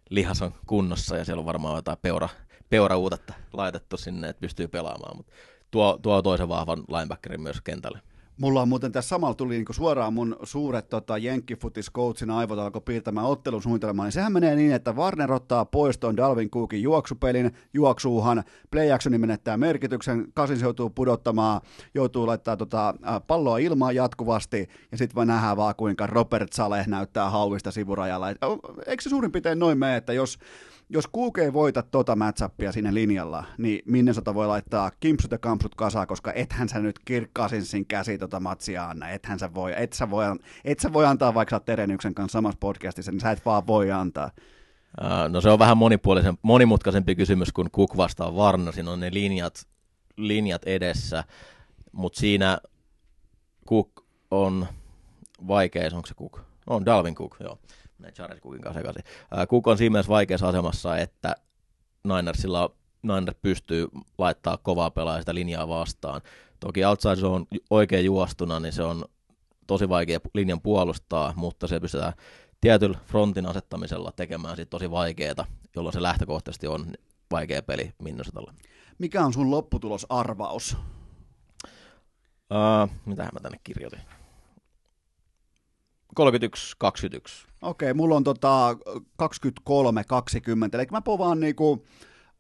lihas 0.10 0.42
on 0.42 0.54
kunnossa 0.68 1.18
ja 1.18 1.26
siellä 1.26 1.40
on 1.40 1.46
varmaan 1.46 1.76
jotain 1.76 1.98
peura, 2.02 2.30
peurauutetta 2.70 3.34
laitettu 3.54 3.98
sinne, 3.98 4.30
että 4.30 4.42
pystyy 4.42 4.68
pelaamaan, 4.68 5.18
mutta 5.18 5.34
tuo, 5.72 6.00
tuo 6.02 6.22
toisen 6.22 6.50
vahvan 6.50 6.80
linebackerin 6.80 7.42
myös 7.42 7.62
kentälle. 7.62 8.02
Mulla 8.38 8.62
on 8.62 8.70
muuten 8.70 8.92
tässä 8.92 9.10
samalla 9.10 9.34
tuli 9.36 9.54
niin 9.54 9.66
suoraan 9.72 10.14
mun 10.14 10.36
suuret 10.44 10.90
tota, 10.90 11.18
jenkkifutis-coachin 11.18 12.32
aivot 12.32 12.60
alkoi 12.60 12.82
piirtämään 12.82 13.28
ottelusuunnitelmaa, 13.28 14.06
niin 14.06 14.12
sehän 14.12 14.34
menee 14.34 14.56
niin, 14.56 14.74
että 14.74 14.94
Warner 14.94 15.32
ottaa 15.32 15.66
pois 15.66 16.00
Dalvin 16.18 16.50
Cookin 16.50 16.82
juoksupelin, 16.82 17.52
juoksuuhan, 17.74 18.44
play 18.72 18.92
actioni 18.92 19.18
menettää 19.18 19.58
merkityksen, 19.58 20.28
Kasins 20.34 20.62
joutuu 20.62 20.90
pudottamaan, 20.90 21.62
joutuu 21.94 22.28
laittaa 22.28 22.58
tota, 22.58 22.94
palloa 23.28 23.58
ilmaan 23.58 23.96
jatkuvasti, 23.96 24.70
ja 24.92 24.98
sitten 24.98 25.16
voi 25.16 25.26
nähdä 25.26 25.58
vaan 25.58 25.76
kuinka 25.76 26.08
Robert 26.08 26.54
Saleh 26.54 26.88
näyttää 26.88 27.30
hauista 27.30 27.72
sivurajalla. 27.72 28.30
Eikö 28.88 29.04
se 29.04 29.10
suurin 29.10 29.32
piirtein 29.32 29.60
noin 29.60 29.78
mene, 29.78 29.96
että 29.96 30.14
jos 30.14 30.38
jos 30.94 31.08
Kuuk 31.08 31.38
ei 31.38 31.54
voita 31.54 31.84
tota 31.84 32.16
matchappia 32.16 32.72
siinä 32.72 32.94
linjalla, 32.94 33.44
niin 33.58 33.82
Minnesota 33.86 34.34
voi 34.34 34.48
laittaa 34.48 34.92
kimpsut 35.00 35.32
ja 35.32 35.38
kampsut 35.38 35.76
kasaan, 35.76 36.08
koska 36.08 36.34
ethän 36.34 36.70
sä 36.70 36.80
nyt 36.80 37.00
Kirkkasinsin 37.06 37.86
käsi 37.86 38.18
tota 38.18 38.40
matsia 38.40 38.86
anna. 38.86 39.10
Ethän 39.10 39.40
sä 39.40 39.54
voi, 39.54 39.74
et 39.78 39.94
sä 39.94 40.10
voi, 40.10 40.26
et 40.66 40.80
sä 40.80 40.94
voi 40.94 41.06
antaa, 41.06 41.34
vaikka 41.34 41.50
sä 41.50 41.56
oot 41.56 41.66
Terenyksen 41.66 42.14
kanssa 42.14 42.38
samassa 42.38 42.58
podcastissa, 42.60 43.12
niin 43.12 43.20
sä 43.20 43.32
et 43.32 43.46
vaan 43.46 43.68
voi 43.68 43.92
antaa. 43.92 44.32
No 45.30 45.42
se 45.42 45.50
on 45.50 45.60
vähän 45.60 45.78
monipuolisen, 45.78 46.38
monimutkaisempi 46.42 47.16
kysymys 47.16 47.52
kuin 47.52 47.72
Cook 47.72 47.98
vastaa 47.98 48.36
Varna. 48.36 48.72
Siinä 48.72 48.92
on 48.92 49.00
ne 49.00 49.10
linjat, 49.14 49.68
linjat 50.18 50.64
edessä, 50.66 51.24
mutta 51.92 52.20
siinä 52.20 52.58
Cook 53.70 53.90
on 54.32 54.68
vaikea, 55.48 55.90
onko 55.94 56.08
se 56.08 56.14
Cook? 56.14 56.40
On 56.68 56.86
Dalvin 56.86 57.16
Cook, 57.16 57.38
joo 57.40 57.60
Charles 58.12 58.42
Cookin 58.42 58.62
kanssa 58.62 58.80
sekaisin. 58.80 59.04
Cook 59.48 59.68
on 59.68 59.78
siinä 59.78 59.94
mielessä 59.94 60.10
vaikeassa 60.10 60.48
asemassa, 60.50 60.98
että 60.98 61.36
Ninersilla 62.04 62.70
Niners 63.04 63.38
pystyy 63.42 63.88
laittaa 64.18 64.58
kovaa 64.58 64.92
pelaa 64.92 65.20
sitä 65.20 65.36
linjaa 65.36 65.68
vastaan. 65.68 66.22
Toki 66.60 66.86
outside 66.86 67.16
zone 67.16 67.46
oikein 67.70 68.06
juostuna, 68.06 68.60
niin 68.60 68.74
se 68.74 68.84
on 68.84 69.06
tosi 69.68 69.90
vaikea 69.90 70.20
linjan 70.34 70.62
puolustaa, 70.62 71.34
mutta 71.36 71.68
se 71.68 71.80
pystytään 71.80 72.14
tietyllä 72.62 72.98
frontin 73.06 73.46
asettamisella 73.46 74.12
tekemään 74.16 74.56
sit 74.56 74.70
tosi 74.70 74.92
vaikeaa, 74.92 75.46
jolloin 75.76 75.94
se 75.94 76.02
lähtökohtaisesti 76.02 76.68
on 76.68 76.86
vaikea 77.32 77.64
peli 77.64 77.94
Minnesotalle. 78.04 78.54
Mikä 78.98 79.26
on 79.26 79.34
sun 79.34 79.52
lopputulosarvaus? 79.52 80.78
Uh, 82.52 82.90
mitähän 83.06 83.32
mä 83.34 83.40
tänne 83.40 83.60
kirjoitin? 83.64 84.00
31, 86.14 86.76
21. 86.78 87.48
Okei, 87.62 87.94
mulla 87.94 88.16
on 88.16 88.24
tota 88.24 88.78
23, 89.18 90.04
20, 90.04 90.78
eli 90.78 90.88
mä 90.92 91.02
povaan 91.02 91.40
niinku 91.40 91.86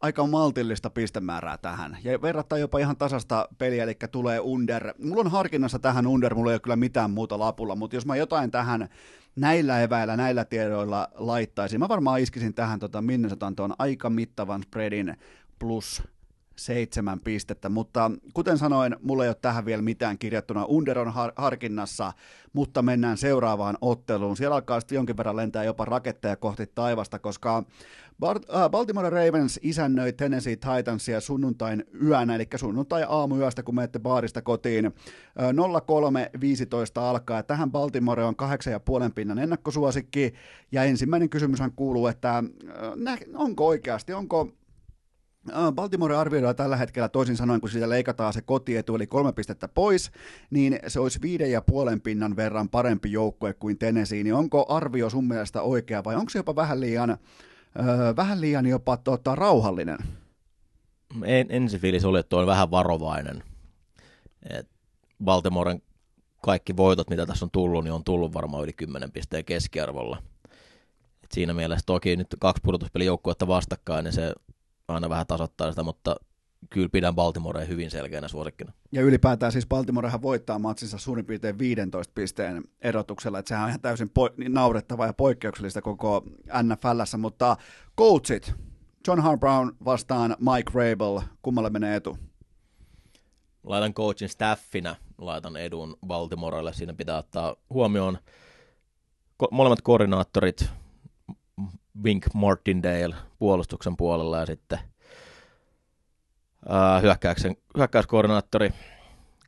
aika 0.02 0.28
maltillista 0.28 0.90
pistemäärää 0.90 1.58
tähän. 1.58 1.98
Ja 2.04 2.22
verrattain 2.22 2.60
jopa 2.60 2.80
ihan 2.80 2.98
tasasta 2.98 3.48
peliä, 3.58 3.84
eli 3.84 3.96
tulee 4.12 4.40
under. 4.40 4.94
Mulla 4.98 5.22
on 5.22 5.32
harkinnassa 5.32 5.80
tähän 5.80 6.08
under, 6.08 6.36
mulla 6.36 6.52
ei 6.52 6.56
ole 6.56 6.60
kyllä 6.60 6.76
mitään 6.76 7.12
muuta 7.12 7.40
lapulla, 7.40 7.76
mutta 7.76 7.96
jos 7.96 8.06
mä 8.06 8.16
jotain 8.16 8.52
tähän 8.52 8.90
näillä 9.36 9.82
eväillä, 9.82 10.18
näillä 10.18 10.46
tiedoilla 10.46 11.08
laittaisin, 11.16 11.80
mä 11.80 11.90
varmaan 11.90 12.20
iskisin 12.20 12.54
tähän 12.54 12.80
tota 12.80 13.02
Minnesotan 13.02 13.56
tuon 13.56 13.74
aika 13.80 14.10
mittavan 14.10 14.64
spreadin 14.64 15.18
plus 15.60 16.04
seitsemän 16.56 17.20
pistettä, 17.20 17.70
mutta 17.70 18.12
kuten 18.34 18.58
sanoin, 18.58 18.96
mulla 19.02 19.24
ei 19.24 19.30
ole 19.30 19.36
tähän 19.42 19.66
vielä 19.66 19.82
mitään 19.82 20.18
kirjattuna. 20.18 20.66
Under 20.68 21.00
on 21.00 21.14
har- 21.14 21.34
harkinnassa, 21.36 22.14
mutta 22.54 22.82
mennään 22.82 23.18
seuraavaan 23.18 23.78
otteluun. 23.82 24.38
Siellä 24.38 24.56
alkaa 24.56 24.80
sitten 24.80 24.96
jonkin 24.96 25.18
verran 25.18 25.36
lentää 25.36 25.64
jopa 25.64 25.86
raketteja 25.86 26.36
kohti 26.36 26.68
taivasta, 26.76 27.20
koska 27.20 27.64
äh, 28.24 28.70
Baltimore 28.70 29.10
Ravens 29.10 29.60
isännöi 29.64 30.14
Tennessee 30.14 30.56
Titansia 30.56 31.22
sunnuntain 31.22 31.84
yönä, 32.04 32.36
eli 32.36 32.48
sunnuntai 32.56 33.06
aamuyöstä, 33.10 33.64
kun 33.64 33.76
menette 33.76 34.00
baarista 34.00 34.42
kotiin. 34.42 34.86
03.15 34.86 34.92
alkaa. 37.02 37.44
Tähän 37.44 37.72
Baltimore 37.72 38.24
on 38.24 38.36
8,5 39.06 39.12
pinnan 39.16 39.40
ennakkosuosikki, 39.40 40.34
ja 40.72 40.84
ensimmäinen 40.84 41.30
kysymyshän 41.30 41.72
kuuluu, 41.76 42.08
että 42.08 42.44
onko 43.34 43.68
oikeasti, 43.68 44.14
onko 44.14 44.54
Baltimore 45.76 46.16
arvioidaan 46.16 46.56
tällä 46.56 46.78
hetkellä 46.78 47.10
toisin 47.10 47.38
sanoen, 47.38 47.62
kun 47.62 47.70
siitä 47.70 47.90
leikataan 47.90 48.34
se 48.34 48.42
kotietu, 48.42 48.96
eli 48.96 49.08
kolme 49.08 49.34
pistettä 49.34 49.68
pois, 49.68 50.12
niin 50.50 50.80
se 50.88 51.00
olisi 51.00 51.22
viiden 51.22 51.52
ja 51.52 51.62
puolen 51.62 52.02
pinnan 52.02 52.36
verran 52.36 52.70
parempi 52.70 53.12
joukkue 53.12 53.54
kuin 53.54 53.78
Tennessee. 53.78 54.24
Niin 54.24 54.34
onko 54.34 54.66
arvio 54.70 55.10
sun 55.10 55.28
mielestä 55.28 55.62
oikea 55.62 56.04
vai 56.04 56.16
onko 56.16 56.30
se 56.30 56.40
jopa 56.40 56.56
vähän 56.56 56.80
liian, 56.80 57.10
öö, 57.10 58.16
vähän 58.16 58.42
liian 58.42 58.66
jopa 58.66 58.98
tota, 58.98 59.36
rauhallinen? 59.36 59.98
En, 61.26 61.48
ensifiilis 61.50 62.06
oli, 62.06 62.20
että 62.20 62.36
on 62.36 62.48
vähän 62.48 62.72
varovainen. 62.72 63.44
Et 64.50 64.68
Baltimoren 65.24 65.82
kaikki 66.42 66.78
voitot, 66.78 67.10
mitä 67.10 67.26
tässä 67.26 67.46
on 67.46 67.52
tullut, 67.52 67.84
niin 67.84 67.94
on 67.94 68.04
tullut 68.04 68.34
varmaan 68.34 68.64
yli 68.64 68.74
10 68.74 69.12
pisteen 69.12 69.46
keskiarvolla. 69.46 70.24
Et 71.24 71.32
siinä 71.32 71.54
mielessä 71.54 71.86
toki 71.86 72.16
nyt 72.16 72.28
kaksi 72.40 72.62
pudotuspelijoukkuetta 72.64 73.48
vastakkain, 73.48 74.04
niin 74.04 74.14
se 74.14 74.34
aina 74.88 75.10
vähän 75.10 75.28
tasoittaa 75.28 75.70
sitä, 75.72 75.84
mutta 75.84 76.16
kyllä 76.70 76.90
pidän 76.92 77.16
Baltimorea 77.16 77.66
hyvin 77.66 77.92
selkeänä 77.92 78.28
suosikkina. 78.28 78.74
Ja 78.92 79.02
ylipäätään 79.02 79.52
siis 79.52 79.68
Baltimorehan 79.68 80.22
voittaa 80.22 80.60
matsinsa 80.60 80.98
suurin 80.98 81.26
piirtein 81.26 81.60
15 81.60 82.12
pisteen 82.16 82.64
erotuksella, 82.82 83.40
että 83.40 83.50
sehän 83.50 83.64
on 83.64 83.70
ihan 83.70 83.82
täysin 83.82 84.08
po- 84.20 84.34
niin 84.38 84.54
naurettava 84.54 85.06
ja 85.06 85.14
poikkeuksellista 85.14 85.82
koko 85.82 86.24
NFLssä, 86.64 87.18
mutta 87.18 87.58
coachit, 87.98 88.54
John 89.08 89.20
Harbaugh 89.20 89.76
vastaan 89.86 90.36
Mike 90.40 90.72
Rabel, 90.74 91.22
kummalle 91.42 91.70
menee 91.70 91.96
etu? 91.96 92.18
Laitan 93.64 93.94
coachin 93.94 94.30
staffina, 94.30 94.96
laitan 95.18 95.58
edun 95.58 95.98
Baltimorelle, 96.08 96.74
siinä 96.74 96.94
pitää 96.94 97.18
ottaa 97.18 97.56
huomioon 97.70 98.18
ko- 99.44 99.48
molemmat 99.52 99.82
koordinaattorit, 99.82 100.70
Wink 102.04 102.26
Martindale 102.34 103.16
puolustuksen 103.40 103.98
puolella 103.98 104.40
ja 104.40 104.46
sitten 104.46 104.80
uh, 106.70 107.02
hyökkäyksen, 107.02 107.56
hyökkäyskoordinaattori 107.78 108.74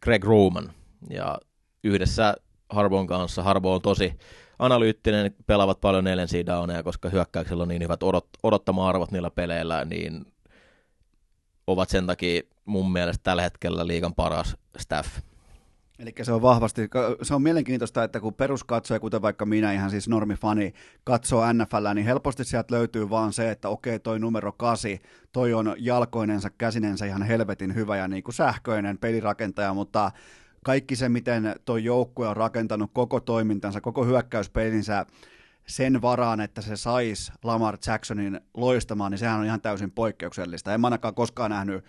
Greg 0.01 0.23
Roman. 0.23 0.71
Ja 1.09 1.39
yhdessä 1.83 2.35
Harbon 2.69 3.07
kanssa, 3.07 3.43
Harbo 3.43 3.73
on 3.73 3.81
tosi 3.81 4.13
analyyttinen, 4.59 5.35
pelaavat 5.47 5.81
paljon 5.81 6.03
neljän 6.03 6.27
downeja, 6.45 6.83
koska 6.83 7.09
hyökkäyksellä 7.09 7.61
on 7.61 7.67
niin 7.67 7.83
hyvät 7.83 8.03
odot, 8.03 8.27
odottama-arvot 8.43 9.11
niillä 9.11 9.31
peleillä, 9.31 9.85
niin 9.85 10.25
ovat 11.67 11.89
sen 11.89 12.07
takia 12.07 12.41
mun 12.65 12.91
mielestä 12.91 13.23
tällä 13.23 13.41
hetkellä 13.41 13.87
liigan 13.87 14.15
paras 14.15 14.57
staff. 14.77 15.19
Eli 15.99 16.13
se 16.21 16.31
on 16.31 16.41
vahvasti, 16.41 16.89
se 17.21 17.35
on 17.35 17.41
mielenkiintoista, 17.41 18.03
että 18.03 18.19
kun 18.19 18.33
peruskatsoja, 18.33 18.99
kuten 18.99 19.21
vaikka 19.21 19.45
minä 19.45 19.71
ihan 19.71 19.89
siis 19.89 20.09
normifani, 20.09 20.73
katsoo 21.03 21.53
NFL, 21.53 21.93
niin 21.93 22.05
helposti 22.05 22.43
sieltä 22.43 22.75
löytyy 22.75 23.09
vaan 23.09 23.33
se, 23.33 23.51
että 23.51 23.69
okei, 23.69 23.99
toi 23.99 24.19
numero 24.19 24.51
kasi, 24.51 24.99
toi 25.31 25.53
on 25.53 25.75
jalkoinensa, 25.77 26.49
käsinensä 26.49 27.05
ihan 27.05 27.23
helvetin 27.23 27.75
hyvä 27.75 27.97
ja 27.97 28.07
niin 28.07 28.23
kuin 28.23 28.35
sähköinen 28.35 28.97
pelirakentaja, 28.97 29.73
mutta 29.73 30.11
kaikki 30.63 30.95
se, 30.95 31.09
miten 31.09 31.55
toi 31.65 31.83
joukkue 31.83 32.27
on 32.27 32.37
rakentanut 32.37 32.91
koko 32.93 33.19
toimintansa, 33.19 33.81
koko 33.81 34.05
hyökkäyspelinsä 34.05 35.05
sen 35.67 36.01
varaan, 36.01 36.41
että 36.41 36.61
se 36.61 36.75
saisi 36.75 37.31
Lamar 37.43 37.77
Jacksonin 37.87 38.41
loistamaan, 38.53 39.11
niin 39.11 39.19
sehän 39.19 39.39
on 39.39 39.45
ihan 39.45 39.61
täysin 39.61 39.91
poikkeuksellista. 39.91 40.73
En 40.73 40.85
ainakaan 40.85 41.15
koskaan 41.15 41.51
nähnyt 41.51 41.85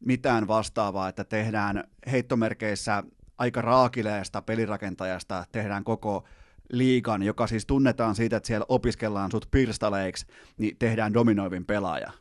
mitään 0.00 0.48
vastaavaa, 0.48 1.08
että 1.08 1.24
tehdään 1.24 1.84
heittomerkeissä 2.10 3.02
aika 3.38 3.62
raakileesta 3.62 4.42
pelirakentajasta 4.42 5.44
tehdään 5.52 5.84
koko 5.84 6.24
liigan, 6.72 7.22
joka 7.22 7.46
siis 7.46 7.66
tunnetaan 7.66 8.14
siitä, 8.14 8.36
että 8.36 8.46
siellä 8.46 8.66
opiskellaan 8.68 9.30
sut 9.30 9.48
pirstaleiksi, 9.50 10.26
niin 10.58 10.76
tehdään 10.78 11.14
dominoivin 11.14 11.66
pelaaja. 11.66 12.12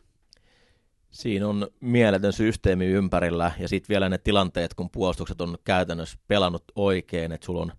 Siinä 1.10 1.48
on 1.48 1.68
mieletön 1.80 2.34
systeemi 2.34 2.86
ympärillä 2.86 3.52
ja 3.60 3.68
sitten 3.68 3.90
vielä 3.90 4.10
ne 4.10 4.18
tilanteet, 4.18 4.74
kun 4.74 4.90
puolustukset 4.90 5.42
on 5.42 5.58
käytännössä 5.64 6.18
pelannut 6.28 6.64
oikein, 6.76 7.32
että 7.32 7.46
sulla 7.46 7.62
on 7.62 7.72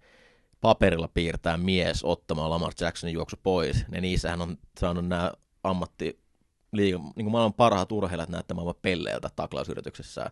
paperilla 0.60 1.08
piirtää 1.14 1.56
mies 1.56 2.04
ottamaan 2.04 2.50
Lamar 2.50 2.72
Jacksonin 2.80 3.14
juoksu 3.14 3.36
pois. 3.42 3.84
Ja 3.92 4.00
niissähän 4.00 4.42
on 4.42 4.58
saanut 4.80 5.08
nämä 5.08 5.32
ammatti 5.64 6.20
niin 6.72 7.00
kuin 7.14 7.30
maailman 7.30 7.54
parhaat 7.54 7.92
urheilijat 7.92 8.28
näyttämään 8.28 8.66
pelleiltä 8.82 9.30
taklausyrityksessä 9.36 10.30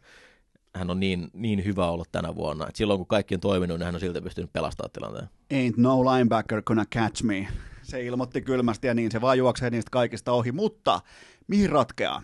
hän 0.76 0.90
on 0.90 1.00
niin, 1.00 1.30
niin 1.32 1.64
hyvä 1.64 1.90
ollut 1.90 2.08
tänä 2.12 2.34
vuonna. 2.34 2.66
Et 2.68 2.76
silloin 2.76 2.98
kun 2.98 3.06
kaikki 3.06 3.34
on 3.34 3.40
toiminut, 3.40 3.78
niin 3.78 3.86
hän 3.86 3.94
on 3.94 4.00
silti 4.00 4.20
pystynyt 4.20 4.52
pelastamaan 4.52 4.90
tilanteen. 4.90 5.28
Ain't 5.54 5.74
no 5.76 6.04
linebacker 6.04 6.62
gonna 6.62 6.84
catch 6.94 7.22
me. 7.22 7.48
Se 7.82 8.04
ilmoitti 8.04 8.42
kylmästi 8.42 8.86
ja 8.86 8.94
niin 8.94 9.10
se 9.10 9.20
vaan 9.20 9.38
juoksee 9.38 9.70
niistä 9.70 9.90
kaikista 9.90 10.32
ohi, 10.32 10.52
mutta 10.52 11.00
mihin 11.46 11.70
ratkeaa? 11.70 12.22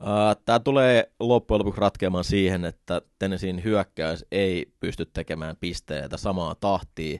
Uh, 0.00 0.42
Tämä 0.44 0.60
tulee 0.60 1.12
loppujen 1.20 1.58
lopuksi 1.58 1.80
ratkeamaan 1.80 2.24
siihen, 2.24 2.64
että 2.64 3.02
Tennesseein 3.18 3.64
hyökkäys 3.64 4.24
ei 4.30 4.72
pysty 4.80 5.06
tekemään 5.06 5.56
pisteitä 5.60 6.16
samaa 6.16 6.54
tahtia, 6.54 7.18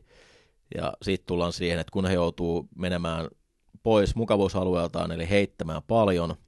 ja 0.74 0.92
sitten 1.02 1.26
tullaan 1.26 1.52
siihen, 1.52 1.78
että 1.78 1.92
kun 1.92 2.06
he 2.06 2.14
joutuu 2.14 2.68
menemään 2.76 3.28
pois 3.82 4.14
mukavuusalueeltaan, 4.14 5.12
eli 5.12 5.30
heittämään 5.30 5.82
paljon– 5.86 6.34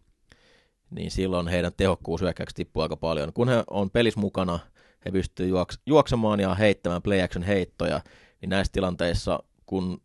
niin 0.90 1.10
silloin 1.10 1.48
heidän 1.48 1.72
tehokkuus 1.76 2.20
hyökkäyksi 2.20 2.56
tippuu 2.56 2.82
aika 2.82 2.96
paljon. 2.96 3.32
Kun 3.32 3.48
he 3.48 3.64
on 3.70 3.90
pelis 3.90 4.16
mukana, 4.16 4.58
he 5.04 5.10
pystyvät 5.10 5.50
juoks- 5.50 5.82
juoksemaan 5.86 6.40
ja 6.40 6.54
heittämään 6.54 7.02
play 7.02 7.22
action 7.22 7.42
heittoja, 7.42 8.00
niin 8.40 8.50
näissä 8.50 8.72
tilanteissa, 8.72 9.42
kun 9.66 10.02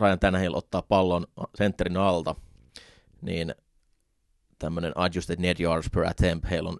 Ryan 0.00 0.18
Tannehill 0.18 0.54
ottaa 0.54 0.82
pallon 0.82 1.26
sentterin 1.54 1.96
alta, 1.96 2.34
niin 3.22 3.54
tämmöinen 4.58 4.92
adjusted 4.94 5.38
net 5.38 5.60
yards 5.60 5.90
per 5.94 6.06
attempt, 6.06 6.50
heillä 6.50 6.68
on 6.68 6.78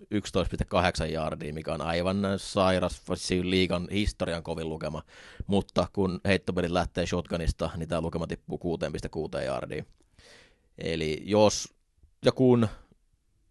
11,8 1.06 1.12
yardia, 1.12 1.54
mikä 1.54 1.74
on 1.74 1.82
aivan 1.82 2.22
sairas 2.36 3.02
liigan 3.42 3.88
historian 3.90 4.42
kovin 4.42 4.68
lukema, 4.68 5.02
mutta 5.46 5.86
kun 5.92 6.20
heittopelit 6.24 6.70
lähtee 6.70 7.06
shotgunista, 7.06 7.70
niin 7.76 7.88
tämä 7.88 8.00
lukema 8.00 8.26
tippuu 8.26 8.78
6,6 9.38 9.44
yardia. 9.44 9.84
Eli 10.78 11.22
jos 11.24 11.74
ja 12.24 12.32
kun 12.32 12.68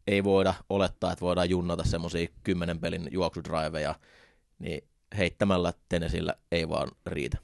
ei 0.10 0.23
voida 0.23 0.53
olettaa, 0.69 1.11
että 1.11 1.26
voidaan 1.26 1.49
junnata 1.49 1.84
semmoisia 1.84 2.27
kymmenen 2.44 2.80
pelin 2.80 3.07
juoksudriveja, 3.11 3.95
niin 4.60 4.84
heittämällä 5.18 5.73
tenesillä 5.90 6.34
ei 6.52 6.69
vaan 6.69 6.91
riitä. 7.06 7.38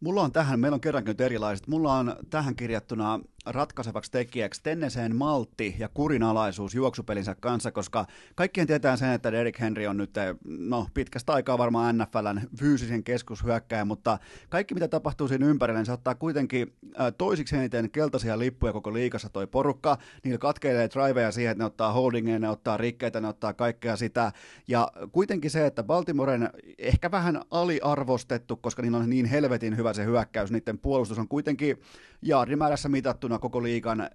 Mulla 0.00 0.22
on 0.22 0.32
tähän, 0.32 0.60
meillä 0.60 0.74
on 0.74 0.80
kerrankin 0.80 1.22
erilaiset, 1.22 1.66
mulla 1.66 1.94
on 1.94 2.16
tähän 2.30 2.56
kirjattuna 2.56 3.20
ratkaisevaksi 3.46 4.10
tekijäksi 4.10 4.62
Tenneseen 4.62 5.16
maltti 5.16 5.76
ja 5.78 5.88
kurinalaisuus 5.94 6.74
juoksupelinsä 6.74 7.34
kanssa, 7.34 7.72
koska 7.72 8.06
kaikkien 8.34 8.66
tietää 8.66 8.96
sen, 8.96 9.10
että 9.10 9.32
Derek 9.32 9.60
Henry 9.60 9.86
on 9.86 9.96
nyt 9.96 10.10
no, 10.44 10.86
pitkästä 10.94 11.32
aikaa 11.32 11.58
varmaan 11.58 11.98
NFLn 11.98 12.40
fyysisen 12.58 13.04
keskushyökkäjä, 13.04 13.84
mutta 13.84 14.18
kaikki 14.48 14.74
mitä 14.74 14.88
tapahtuu 14.88 15.28
siinä 15.28 15.46
ympärillä, 15.46 15.78
niin 15.78 15.86
se 15.86 15.92
ottaa 15.92 16.14
kuitenkin 16.14 16.72
toisiksi 17.18 17.56
eniten 17.56 17.90
keltaisia 17.90 18.38
lippuja 18.38 18.72
koko 18.72 18.92
liikassa 18.92 19.28
toi 19.28 19.46
porukka, 19.46 19.98
niillä 20.24 20.38
katkeilee 20.38 20.88
driveja 20.90 21.32
siihen, 21.32 21.50
että 21.50 21.62
ne 21.62 21.66
ottaa 21.66 21.92
holdingeja, 21.92 22.38
ne 22.38 22.48
ottaa 22.48 22.76
rikkeitä, 22.76 23.20
ne 23.20 23.28
ottaa 23.28 23.52
kaikkea 23.52 23.96
sitä, 23.96 24.32
ja 24.68 24.92
kuitenkin 25.12 25.50
se, 25.50 25.66
että 25.66 25.82
Baltimoren 25.82 26.50
ehkä 26.78 27.10
vähän 27.10 27.40
aliarvostettu, 27.50 28.56
koska 28.56 28.82
niillä 28.82 28.98
on 28.98 29.10
niin 29.10 29.26
helvetin 29.26 29.76
hyvä 29.76 29.92
se 29.92 30.04
hyökkäys, 30.04 30.50
niiden 30.50 30.78
puolustus 30.78 31.18
on 31.18 31.28
kuitenkin 31.28 31.80
jaardimäärässä 32.22 32.88
mitattuna 33.30 33.38
koko 33.38 33.62
liikan 33.62 34.10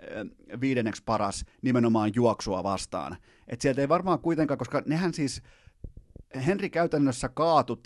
viidenneksi 0.61 1.03
paras 1.05 1.45
nimenomaan 1.61 2.11
juoksua 2.15 2.63
vastaan. 2.63 3.17
Et 3.47 3.61
sieltä 3.61 3.81
ei 3.81 3.89
varmaan 3.89 4.19
kuitenkaan, 4.19 4.57
koska 4.57 4.83
nehän 4.85 5.13
siis, 5.13 5.41
Henri 6.45 6.69
käytännössä 6.69 7.29
kaatu 7.29 7.79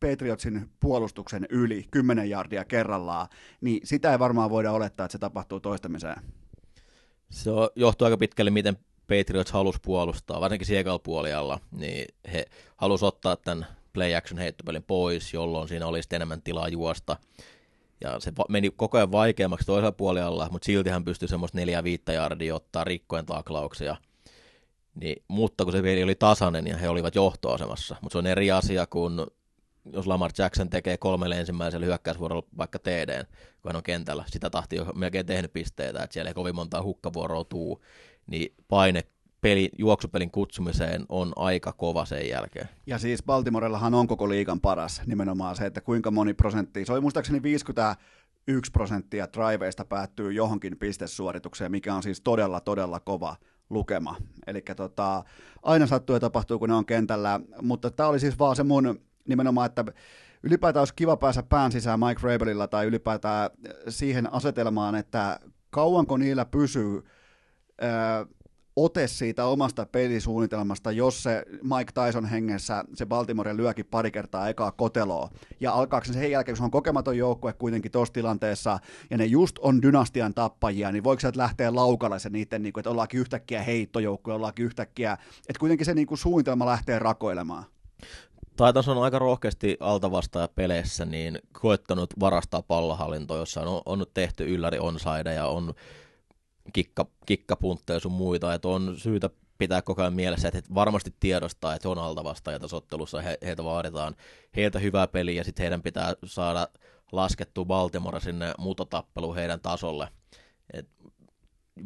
Patriotsin 0.00 0.70
puolustuksen 0.80 1.46
yli 1.50 1.86
10 1.90 2.30
jardia 2.30 2.64
kerrallaan, 2.64 3.28
niin 3.60 3.80
sitä 3.84 4.12
ei 4.12 4.18
varmaan 4.18 4.50
voida 4.50 4.72
olettaa, 4.72 5.06
että 5.06 5.12
se 5.12 5.18
tapahtuu 5.18 5.60
toistamiseen. 5.60 6.22
Se 7.30 7.50
johtuu 7.76 8.04
aika 8.04 8.16
pitkälle, 8.16 8.50
miten 8.50 8.76
Patriots 9.06 9.52
halusi 9.52 9.78
puolustaa, 9.82 10.40
varsinkin 10.40 10.66
siekal 10.66 10.98
puolialla, 10.98 11.60
niin 11.70 12.06
he 12.32 12.46
halusivat 12.76 13.14
ottaa 13.14 13.36
tämän 13.36 13.66
play 13.92 14.14
action 14.14 14.38
heittopelin 14.38 14.82
pois, 14.82 15.34
jolloin 15.34 15.68
siinä 15.68 15.86
olisi 15.86 16.08
enemmän 16.12 16.42
tilaa 16.42 16.68
juosta. 16.68 17.16
Ja 18.02 18.20
se 18.20 18.32
meni 18.48 18.70
koko 18.76 18.96
ajan 18.96 19.12
vaikeammaksi 19.12 19.66
toisella 19.66 19.92
puolella, 19.92 20.48
mutta 20.50 20.66
silti 20.66 20.90
hän 20.90 21.04
pystyi 21.04 21.28
semmoista 21.28 21.58
neljä 21.58 21.84
viittä 21.84 22.12
jardia 22.12 22.54
ottaa 22.54 22.84
rikkojen 22.84 23.26
taklauksia. 23.26 23.96
Niin, 24.94 25.22
mutta 25.28 25.64
kun 25.64 25.72
se 25.72 25.82
peli 25.82 26.02
oli 26.02 26.14
tasainen 26.14 26.66
ja 26.66 26.76
he 26.76 26.88
olivat 26.88 27.14
johtoasemassa. 27.14 27.96
Mutta 28.00 28.12
se 28.14 28.18
on 28.18 28.26
eri 28.26 28.50
asia 28.50 28.86
kuin 28.86 29.20
jos 29.92 30.06
Lamar 30.06 30.30
Jackson 30.38 30.70
tekee 30.70 30.96
kolmelle 30.96 31.40
ensimmäisellä 31.40 31.86
hyökkäysvuorolla 31.86 32.46
vaikka 32.58 32.78
TD, 32.78 33.24
kun 33.62 33.68
hän 33.68 33.76
on 33.76 33.82
kentällä. 33.82 34.24
Sitä 34.26 34.50
tahti 34.50 34.76
jo 34.76 34.84
melkein 34.94 35.26
tehnyt 35.26 35.52
pisteitä, 35.52 36.02
että 36.02 36.14
siellä 36.14 36.28
ei 36.28 36.34
kovin 36.34 36.54
montaa 36.54 36.82
hukkavuoroa 36.82 37.44
tuu. 37.44 37.84
Niin 38.26 38.54
paine 38.68 39.02
peli, 39.42 39.70
juoksupelin 39.78 40.30
kutsumiseen 40.30 41.04
on 41.08 41.32
aika 41.36 41.72
kova 41.72 42.04
sen 42.04 42.28
jälkeen. 42.28 42.68
Ja 42.86 42.98
siis 42.98 43.22
Baltimorellahan 43.22 43.94
on 43.94 44.06
koko 44.06 44.28
liigan 44.28 44.60
paras 44.60 45.02
nimenomaan 45.06 45.56
se, 45.56 45.66
että 45.66 45.80
kuinka 45.80 46.10
moni 46.10 46.34
prosentti, 46.34 46.84
se 46.84 46.92
oli 46.92 47.00
muistaakseni 47.00 47.42
51 47.42 48.70
prosenttia 48.72 49.28
driveista 49.32 49.84
päättyy 49.84 50.32
johonkin 50.32 50.78
pistesuoritukseen, 50.78 51.70
mikä 51.70 51.94
on 51.94 52.02
siis 52.02 52.20
todella, 52.20 52.60
todella 52.60 53.00
kova 53.00 53.36
lukema. 53.70 54.16
Eli 54.46 54.62
tota, 54.76 55.24
aina 55.62 55.86
sattuu 55.86 56.16
ja 56.16 56.20
tapahtuu, 56.20 56.58
kun 56.58 56.68
ne 56.68 56.74
on 56.74 56.86
kentällä, 56.86 57.40
mutta 57.62 57.90
tämä 57.90 58.08
oli 58.08 58.20
siis 58.20 58.38
vaan 58.38 58.56
se 58.56 58.62
mun 58.62 59.00
nimenomaan, 59.28 59.66
että 59.66 59.84
ylipäätään 60.42 60.80
olisi 60.80 60.94
kiva 60.94 61.16
päästä 61.16 61.42
pään 61.42 61.72
sisään 61.72 62.00
Mike 62.00 62.20
Rabelilla 62.22 62.68
tai 62.68 62.86
ylipäätään 62.86 63.50
siihen 63.88 64.32
asetelmaan, 64.32 64.94
että 64.94 65.40
kauanko 65.70 66.16
niillä 66.16 66.44
pysyy 66.44 67.02
ote 68.76 69.06
siitä 69.06 69.46
omasta 69.46 69.86
pelisuunnitelmasta, 69.86 70.92
jos 70.92 71.22
se 71.22 71.44
Mike 71.62 71.92
Tyson 71.94 72.24
hengessä 72.24 72.84
se 72.94 73.06
Baltimore 73.06 73.56
lyökin 73.56 73.86
pari 73.90 74.10
kertaa 74.10 74.48
ekaa 74.48 74.72
koteloa. 74.72 75.30
Ja 75.60 75.72
alkaako 75.72 76.04
se 76.06 76.12
sen 76.12 76.30
jälkeen, 76.30 76.52
kun 76.52 76.56
se 76.58 76.64
on 76.64 76.70
kokematon 76.70 77.18
joukkue 77.18 77.52
kuitenkin 77.52 77.92
tuossa 77.92 78.14
tilanteessa, 78.14 78.78
ja 79.10 79.18
ne 79.18 79.24
just 79.24 79.58
on 79.58 79.82
dynastian 79.82 80.34
tappajia, 80.34 80.92
niin 80.92 81.04
voiko 81.04 81.20
se 81.20 81.32
lähteä 81.36 81.74
laukalle 81.74 82.18
se 82.18 82.30
niiden, 82.30 82.62
niin 82.62 82.72
kuin, 82.72 82.80
että 82.80 82.90
ollaankin 82.90 83.20
yhtäkkiä 83.20 83.62
heittojoukkue, 83.62 84.34
ollaankin 84.34 84.66
yhtäkkiä, 84.66 85.12
että 85.48 85.60
kuitenkin 85.60 85.86
se 85.86 85.94
niin 85.94 86.06
kuin, 86.06 86.18
suunnitelma 86.18 86.66
lähtee 86.66 86.98
rakoilemaan. 86.98 87.64
Taitas 88.56 88.88
on 88.88 89.02
aika 89.02 89.18
rohkeasti 89.18 89.76
altavastaaja 89.80 90.48
peleissä 90.48 91.04
niin 91.04 91.38
koettanut 91.52 92.10
varastaa 92.20 92.62
pallohallintoa, 92.62 93.38
jossa 93.38 93.60
on, 93.60 93.82
on 93.86 94.06
tehty 94.14 94.54
ylläri 94.54 94.78
onside 94.78 95.34
ja 95.34 95.46
on 95.46 95.74
kikka, 96.72 97.06
kikkapuntteja 97.26 98.00
sun 98.00 98.12
muita, 98.12 98.54
että 98.54 98.68
on 98.68 98.94
syytä 98.96 99.30
pitää 99.58 99.82
koko 99.82 100.02
ajan 100.02 100.14
mielessä, 100.14 100.48
että 100.48 100.58
he 100.58 100.74
varmasti 100.74 101.14
tiedostaa, 101.20 101.74
että 101.74 101.88
he 101.88 101.92
on 101.92 101.98
altavastaaja 101.98 102.58
ottelussa, 102.72 103.20
he, 103.20 103.38
heitä 103.42 103.64
vaaditaan 103.64 104.16
heiltä 104.56 104.78
hyvää 104.78 105.06
peliä 105.06 105.40
ja 105.40 105.44
sitten 105.44 105.62
heidän 105.62 105.82
pitää 105.82 106.14
saada 106.24 106.68
laskettua 107.12 107.64
Baltimore 107.64 108.20
sinne 108.20 108.54
muutotappeluun 108.58 109.34
heidän 109.34 109.60
tasolle. 109.60 110.08
Et 110.72 110.88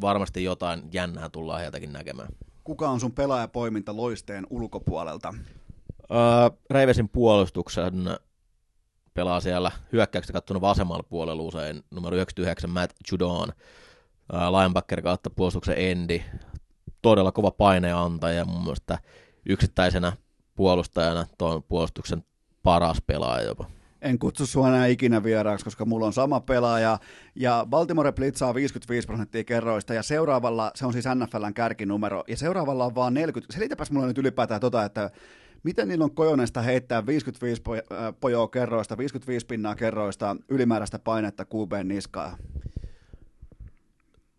varmasti 0.01 0.43
jotain 0.43 0.81
jännää 0.93 1.29
tullaan 1.29 1.59
heiltäkin 1.59 1.93
näkemään. 1.93 2.29
Kuka 2.63 2.89
on 2.89 2.99
sun 2.99 3.11
pelaajapoiminta 3.11 3.97
loisteen 3.97 4.47
ulkopuolelta? 4.49 5.33
Öö, 6.11 6.17
Reivesin 6.69 7.09
puolustuksen 7.09 7.93
pelaa 9.13 9.39
siellä 9.39 9.71
hyökkäyksestä 9.91 10.33
kattuna 10.33 10.61
vasemmalla 10.61 11.03
puolella 11.03 11.43
usein 11.43 11.83
numero 11.91 12.15
99 12.15 12.69
Matt 12.69 12.93
Judon 13.11 13.51
linebacker 14.29 15.01
kautta 15.01 15.29
puolustuksen 15.29 15.75
endi, 15.77 16.23
todella 17.01 17.31
kova 17.31 17.51
paineantaja 17.51 18.35
ja 18.35 18.45
mun 18.45 18.61
mielestä 18.61 18.99
yksittäisenä 19.45 20.13
puolustajana 20.55 21.25
tuon 21.37 21.63
puolustuksen 21.63 22.23
paras 22.63 23.01
pelaaja 23.07 23.47
jopa. 23.47 23.65
En 24.01 24.19
kutsu 24.19 24.45
sua 24.45 24.67
enää 24.67 24.85
ikinä 24.85 25.23
vieraaksi, 25.23 25.63
koska 25.63 25.85
mulla 25.85 26.05
on 26.05 26.13
sama 26.13 26.39
pelaaja. 26.39 26.99
Ja 27.35 27.65
Baltimore 27.69 28.11
blitzaa 28.11 28.53
55 28.53 29.07
prosenttia 29.07 29.43
kerroista 29.43 29.93
ja 29.93 30.03
seuraavalla, 30.03 30.71
se 30.75 30.85
on 30.85 30.93
siis 30.93 31.05
NFLn 31.15 31.53
kärkinumero, 31.53 32.23
ja 32.27 32.37
seuraavalla 32.37 32.85
on 32.85 32.95
vaan 32.95 33.13
40. 33.13 33.53
Selitäpäs 33.53 33.91
mulle 33.91 34.07
nyt 34.07 34.17
ylipäätään 34.17 34.61
tota, 34.61 34.85
että 34.85 35.11
miten 35.63 35.87
niillä 35.87 36.03
on 36.03 36.15
Kojonesta 36.15 36.61
heittää 36.61 37.05
55 37.05 37.61
pojoa 38.19 38.47
kerroista, 38.47 38.97
55 38.97 39.45
pinnaa 39.45 39.75
kerroista, 39.75 40.35
ylimääräistä 40.49 40.99
painetta 40.99 41.45
QB 41.45 41.71
niskaa? 41.83 42.37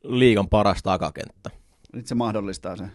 Liigan 0.03 0.49
paras 0.49 0.83
takakenttä. 0.83 1.51
Nyt 1.93 2.07
se 2.07 2.15
mahdollistaa 2.15 2.77
sen. 2.77 2.93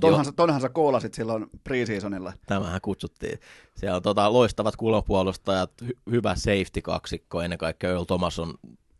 Tonhan, 0.00 0.26
jo... 0.26 0.32
tonhan 0.32 0.60
sä 0.60 0.68
koolasit 0.68 1.14
silloin 1.14 1.46
preseasonilla. 1.64 2.32
Tämähän 2.46 2.80
kutsuttiin. 2.80 3.38
Siellä 3.76 3.96
on 3.96 4.02
tota, 4.02 4.32
loistavat 4.32 4.76
kulmapuolustajat, 4.76 5.72
hy- 5.84 5.98
hyvä 6.10 6.34
safety-kaksikko, 6.34 7.40
ennen 7.40 7.58
kaikkea 7.58 7.90
Earl 7.90 8.04
Thomas 8.04 8.38
on 8.38 8.54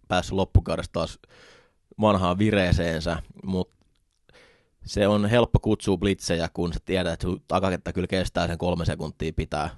päässyt 0.09 0.35
loppukaudesta 0.35 0.93
taas 0.93 1.19
vanhaan 2.01 2.39
vireeseensä, 2.39 3.23
mutta 3.45 3.75
se 4.85 5.09
on 5.09 5.27
helppo 5.27 5.59
kutsua 5.59 5.97
blitzejä, 5.97 6.49
kun 6.55 6.73
sä 6.73 6.81
tiedät, 6.85 7.13
että 7.13 7.27
takakenttä 7.49 7.93
kyllä 7.93 8.07
kestää 8.07 8.47
sen 8.47 8.59
kolme 8.59 8.85
sekuntia 8.85 9.33
pitää, 9.33 9.71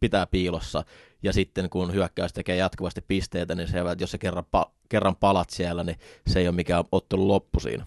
pitää 0.00 0.26
piilossa. 0.26 0.84
Ja 1.22 1.32
sitten 1.32 1.70
kun 1.70 1.92
hyökkäys 1.92 2.32
tekee 2.32 2.56
jatkuvasti 2.56 3.00
pisteitä, 3.08 3.54
niin 3.54 3.68
se, 3.68 3.78
jos 4.00 4.10
se 4.10 4.18
kerran, 4.18 4.44
pa- 4.56 4.70
kerran 4.88 5.16
palat 5.16 5.50
siellä, 5.50 5.84
niin 5.84 5.98
se 6.26 6.40
ei 6.40 6.48
ole 6.48 6.56
mikään 6.56 6.84
ottelu 6.92 7.28
loppu 7.28 7.60
siinä. 7.60 7.86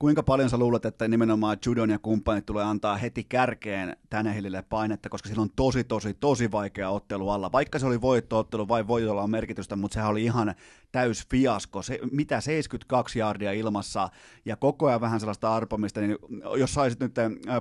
Kuinka 0.00 0.22
paljon 0.22 0.50
sä 0.50 0.56
luulet, 0.56 0.84
että 0.84 1.08
nimenomaan 1.08 1.56
Judon 1.66 1.90
ja 1.90 1.98
kumppanit 1.98 2.46
tulee 2.46 2.64
antaa 2.64 2.96
heti 2.96 3.24
kärkeen 3.24 3.96
Tänehillille 4.10 4.62
painetta, 4.62 5.08
koska 5.08 5.28
sillä 5.28 5.42
on 5.42 5.50
tosi, 5.56 5.84
tosi, 5.84 6.14
tosi 6.14 6.50
vaikea 6.50 6.90
ottelu 6.90 7.30
alla. 7.30 7.52
Vaikka 7.52 7.78
se 7.78 7.86
oli 7.86 8.00
voittoottelu 8.00 8.68
vai 8.68 8.86
voitolla 8.86 9.22
on 9.22 9.30
merkitystä, 9.30 9.76
mutta 9.76 9.94
sehän 9.94 10.10
oli 10.10 10.24
ihan 10.24 10.54
täys 10.92 11.26
fiasko. 11.30 11.82
Se, 11.82 11.98
mitä 12.12 12.40
72 12.40 13.18
jardia 13.18 13.52
ilmassa 13.52 14.08
ja 14.44 14.56
koko 14.56 14.86
ajan 14.86 15.00
vähän 15.00 15.20
sellaista 15.20 15.54
arpomista, 15.54 16.00
niin 16.00 16.18
jos 16.58 16.74
saisit 16.74 17.00
nyt 17.00 17.14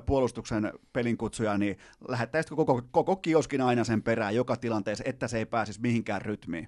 puolustuksen 0.06 0.74
pelinkutsuja, 0.94 1.57
niin 1.57 1.78
lähettäisitkö 2.07 2.56
koko, 2.56 2.82
koko 2.91 3.16
kioskin 3.16 3.61
aina 3.61 3.84
sen 3.84 4.03
perään 4.03 4.36
joka 4.36 4.56
tilanteessa, 4.56 5.03
että 5.07 5.28
se 5.28 5.38
ei 5.38 5.45
pääsisi 5.45 5.82
mihinkään 5.82 6.22
rytmiin? 6.22 6.68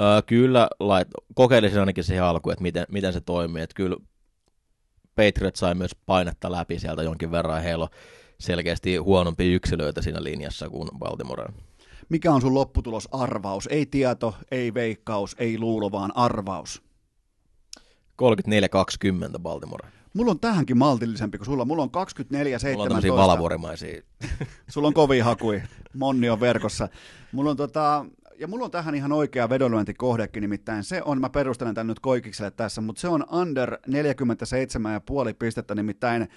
Öö, 0.00 0.22
kyllä, 0.22 0.68
lait, 0.80 1.08
kokeilisin 1.34 1.80
ainakin 1.80 2.04
siihen 2.04 2.24
alkuun, 2.24 2.52
että 2.52 2.62
miten, 2.62 2.86
miten 2.92 3.12
se 3.12 3.20
toimii. 3.20 3.62
Että 3.62 3.74
kyllä 3.74 3.96
Patriot 5.16 5.56
sai 5.56 5.74
myös 5.74 5.96
painetta 6.06 6.52
läpi 6.52 6.78
sieltä 6.78 7.02
jonkin 7.02 7.30
verran. 7.30 7.62
Heillä 7.62 7.82
on 7.82 7.90
selkeästi 8.40 8.96
huonompi 8.96 9.52
yksilöitä 9.52 10.02
siinä 10.02 10.22
linjassa 10.22 10.68
kuin 10.68 10.88
Baltimore. 10.98 11.52
Mikä 12.08 12.32
on 12.32 12.40
sun 12.40 12.54
lopputulosarvaus? 12.54 13.66
Ei 13.66 13.86
tieto, 13.86 14.34
ei 14.50 14.74
veikkaus, 14.74 15.36
ei 15.38 15.58
luulo, 15.58 15.92
vaan 15.92 16.16
arvaus. 16.16 16.82
34-20 18.22 19.38
Baltimore. 19.38 19.88
Mulla 20.14 20.30
on 20.30 20.40
tähänkin 20.40 20.78
maltillisempi 20.78 21.38
kuin 21.38 21.46
sulla. 21.46 21.64
Mulla 21.64 21.82
on 21.82 21.90
24-17. 21.90 22.72
Mulla 22.72 22.82
on 22.82 22.88
tämmöisiä 22.88 23.12
valavuorimaisia. 23.12 24.02
Sulla 24.68 24.88
on 24.88 24.94
kovin 24.94 25.24
hakui. 25.24 25.62
Monni 25.94 26.30
on 26.30 26.40
verkossa. 26.40 26.88
Mulla 27.32 27.50
on 27.50 27.56
tota, 27.56 28.06
ja 28.38 28.48
mulla 28.48 28.64
on 28.64 28.70
tähän 28.70 28.94
ihan 28.94 29.12
oikea 29.12 29.48
vedonlyöntikohdekin, 29.48 30.40
nimittäin 30.40 30.84
se 30.84 31.02
on, 31.04 31.20
mä 31.20 31.30
perustelen 31.30 31.74
tämän 31.74 31.86
nyt 31.86 32.00
Koikikselle 32.00 32.50
tässä, 32.50 32.80
mutta 32.80 33.00
se 33.00 33.08
on 33.08 33.24
under 33.32 33.78
47,5 33.86 35.34
pistettä, 35.38 35.74
nimittäin 35.74 36.28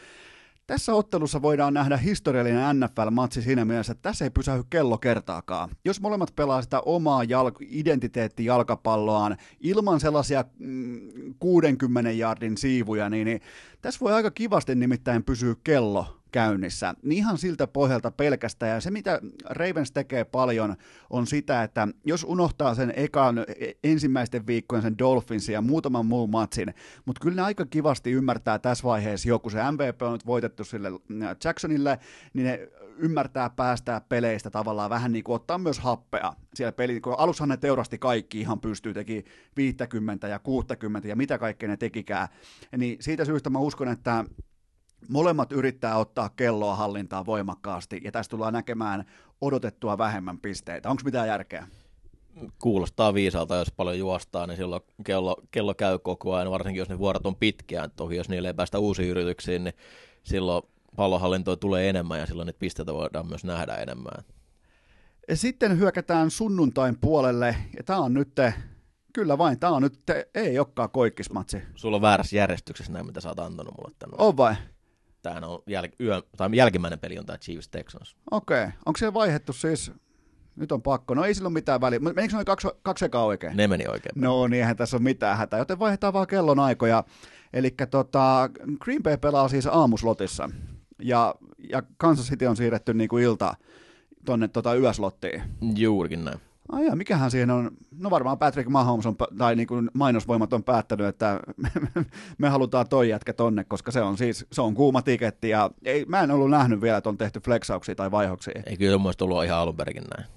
Tässä 0.68 0.94
ottelussa 0.94 1.42
voidaan 1.42 1.74
nähdä 1.74 1.98
historiallinen 1.98 2.80
NFL-matsi 2.80 3.42
siinä 3.42 3.66
mielessä, 3.66 3.92
että 3.92 4.02
tässä 4.02 4.26
ei 4.26 4.32
pysähy 4.32 4.64
kello 4.70 4.98
kertaakaan. 4.98 5.70
Jos 5.86 6.02
molemmat 6.02 6.36
pelaa 6.36 6.62
sitä 6.62 6.82
omaa 6.82 7.24
jal- 7.24 7.52
identiteettijalkapalloaan 7.70 9.38
ilman 9.60 10.00
sellaisia 10.00 10.44
mm, 10.60 11.00
60 11.40 12.12
jardin 12.12 12.58
siivuja, 12.58 13.10
niin, 13.10 13.26
niin 13.26 13.42
tässä 13.82 14.00
voi 14.00 14.14
aika 14.14 14.32
kivasti 14.32 14.76
nimittäin 14.76 15.24
pysyä 15.24 15.56
kello 15.64 16.19
käynnissä. 16.32 16.94
Niin 17.04 17.18
ihan 17.18 17.38
siltä 17.38 17.68
pohjalta 17.68 18.12
pelkästään. 18.12 18.72
Ja 18.72 18.82
se, 18.82 18.92
mitä 18.92 19.22
Ravens 19.46 19.92
tekee 19.92 20.24
paljon, 20.24 20.76
on 21.10 21.28
sitä, 21.28 21.64
että 21.64 21.88
jos 22.06 22.24
unohtaa 22.24 22.76
sen 22.76 22.94
ekan 22.96 23.46
ensimmäisten 23.84 24.48
viikkojen 24.48 24.84
sen 24.84 24.98
Dolphinsin 24.98 25.54
ja 25.54 25.62
muutaman 25.62 26.06
muun 26.06 26.30
matsin, 26.30 26.74
mutta 27.06 27.22
kyllä 27.22 27.36
ne 27.36 27.42
aika 27.42 27.66
kivasti 27.66 28.12
ymmärtää 28.12 28.60
tässä 28.60 28.84
vaiheessa 28.84 29.30
jo, 29.30 29.40
kun 29.40 29.52
se 29.52 29.72
MVP 29.72 30.02
on 30.02 30.12
nyt 30.12 30.26
voitettu 30.26 30.64
sille 30.64 30.88
äh, 30.88 31.36
Jacksonille, 31.44 32.00
niin 32.34 32.46
ne 32.46 32.70
ymmärtää 33.00 33.50
päästää 33.50 34.02
peleistä 34.02 34.50
tavallaan 34.50 34.90
vähän 34.90 35.12
niin 35.12 35.24
kuin 35.24 35.36
ottaa 35.36 35.58
myös 35.58 35.80
happea 35.80 36.34
siellä 36.54 36.72
peli, 36.72 37.02
kun 37.02 37.16
alussahan 37.18 37.50
ne 37.50 37.58
teurasti 37.58 37.98
kaikki 37.98 38.40
ihan 38.40 38.60
pystyy 38.60 38.94
teki 38.94 39.26
50 39.58 40.28
ja 40.28 40.40
60 40.40 41.08
ja 41.08 41.16
mitä 41.16 41.38
kaikkea 41.38 41.70
ne 41.70 41.78
tekikään, 41.78 42.28
niin 42.78 42.98
siitä 43.00 43.26
syystä 43.26 43.50
mä 43.50 43.60
uskon, 43.60 43.88
että 43.88 44.26
molemmat 45.08 45.52
yrittää 45.52 45.98
ottaa 45.98 46.30
kelloa 46.30 46.76
hallintaan 46.76 47.26
voimakkaasti, 47.26 48.02
ja 48.04 48.12
tässä 48.12 48.30
tullaan 48.30 48.54
näkemään 48.54 49.06
odotettua 49.42 49.98
vähemmän 49.98 50.40
pisteitä. 50.40 50.90
Onko 50.90 51.02
mitään 51.06 51.28
järkeä? 51.28 51.68
Kuulostaa 52.60 53.14
viisalta, 53.14 53.56
jos 53.56 53.72
paljon 53.72 54.00
juostaa, 54.00 54.48
niin 54.48 54.58
silloin 54.58 54.82
kello, 55.04 55.36
kello 55.52 55.74
käy 55.74 56.00
koko 56.00 56.34
ajan, 56.34 56.52
varsinkin 56.52 56.80
jos 56.80 56.90
ne 56.90 57.00
vuorot 57.00 57.26
on 57.26 57.36
pitkiä. 57.36 57.90
Toki 57.96 58.16
jos 58.16 58.30
niille 58.30 58.48
ei 58.48 58.54
päästä 58.54 58.80
uusiin 58.80 59.10
yrityksiin, 59.10 59.64
niin 59.64 59.74
silloin 60.24 60.64
pallohallintoa 60.96 61.58
tulee 61.58 61.90
enemmän 61.90 62.20
ja 62.20 62.26
silloin 62.26 62.46
niitä 62.46 62.60
pisteitä 62.60 62.94
voidaan 62.94 63.28
myös 63.28 63.44
nähdä 63.44 63.76
enemmän. 63.76 64.24
Sitten 65.34 65.80
hyökätään 65.80 66.32
sunnuntain 66.32 66.98
puolelle, 67.02 67.56
ja 67.78 67.84
tämä 67.84 68.00
on 68.00 68.14
nyt, 68.14 68.34
kyllä 69.14 69.38
vain, 69.38 69.60
tämä 69.60 69.74
on 69.74 69.82
nyt, 69.82 70.00
ei 70.36 70.60
olekaan 70.60 70.90
koikkismatsi. 70.90 71.62
Sulla 71.76 71.96
on 71.96 72.02
väärässä 72.02 72.36
järjestyksessä 72.36 72.94
näin, 72.94 73.06
mitä 73.06 73.22
sä 73.22 73.30
oot 73.30 73.40
antanut 73.40 73.74
mulle 73.78 73.96
tänne. 74.00 74.16
On 74.20 74.38
vai? 74.38 74.56
Tämähän 75.22 75.44
on 75.44 75.60
jäl- 75.60 75.96
yö, 76.00 76.22
tai 76.38 76.50
jälkimmäinen 76.54 77.00
peli 77.00 77.20
on 77.20 77.26
tämä 77.26 77.38
Chiefs 77.38 77.70
Texans. 77.70 78.16
Okei, 78.32 78.64
okay. 78.64 78.72
onko 78.86 78.98
se 78.98 79.14
vaihettu 79.14 79.54
siis, 79.54 79.92
nyt 80.56 80.72
on 80.72 80.82
pakko, 80.82 81.14
no 81.14 81.24
ei 81.24 81.34
sillä 81.34 81.48
ole 81.48 81.54
mitään 81.54 81.82
väliä, 81.82 82.00
menikö 82.00 82.34
noin 82.34 82.46
kaksi, 82.46 82.68
kaksi 82.84 83.06
ekaa 83.06 83.26
oikein? 83.26 83.58
Ne 83.58 83.68
meni 83.68 83.86
oikein. 83.88 84.14
No 84.16 84.48
niin, 84.48 84.60
eihän 84.60 84.78
tässä 84.78 84.98
ole 84.98 85.04
mitään 85.04 85.38
hätää, 85.38 85.60
joten 85.60 85.80
vaihdetaan 85.80 86.14
vaan 86.14 86.28
kellon 86.28 86.60
aikoja. 86.60 87.04
Eli 87.54 87.76
tota, 87.92 88.50
Green 88.80 89.04
Bay 89.04 89.18
pelaa 89.18 89.48
siis 89.48 89.68
aamuslotissa, 89.68 90.50
ja, 91.02 91.36
ja 91.70 91.84
Kansas 91.98 92.30
City 92.30 92.46
on 92.46 92.58
siirretty 92.58 92.94
niin 92.94 93.10
kuin 93.10 93.24
ilta 93.24 93.54
tuonne 94.26 94.48
tota 94.48 94.76
yöslottiin. 94.76 95.42
Juurikin 95.76 96.26
näin. 96.26 96.40
Ai 96.72 96.86
ja, 96.86 96.96
mikähän 96.96 97.32
siihen 97.32 97.52
on, 97.52 97.72
no 97.98 98.10
varmaan 98.10 98.38
Patrick 98.38 98.70
Mahomes 98.70 99.06
on, 99.06 99.16
tai 99.38 99.56
niin 99.56 99.68
kuin 99.68 99.90
mainosvoimat 99.94 100.54
on 100.54 100.64
päättänyt, 100.64 101.08
että 101.08 101.40
me 102.38 102.50
halutaan 102.50 102.90
toi 102.90 103.10
jätkä 103.10 103.34
tonne, 103.34 103.64
koska 103.64 103.92
se 103.92 104.02
on 104.02 104.18
siis, 104.18 104.46
se 104.52 104.62
on 104.62 104.76
kuuma 104.76 105.02
tiketti, 105.02 105.50
ja 105.50 105.72
ei, 105.86 106.06
mä 106.06 106.22
en 106.22 106.32
ollut 106.32 106.50
nähnyt 106.50 106.82
vielä, 106.82 106.98
että 106.98 107.10
on 107.10 107.18
tehty 107.18 107.40
flexauksia 107.40 107.96
tai 107.96 108.12
vaihoksia. 108.12 108.62
Ei 108.66 108.78
kyllä 108.78 108.98
mun 108.98 109.14
ollut 109.22 109.44
ihan 109.44 109.60
alun 109.60 109.76
näin. 110.18 110.30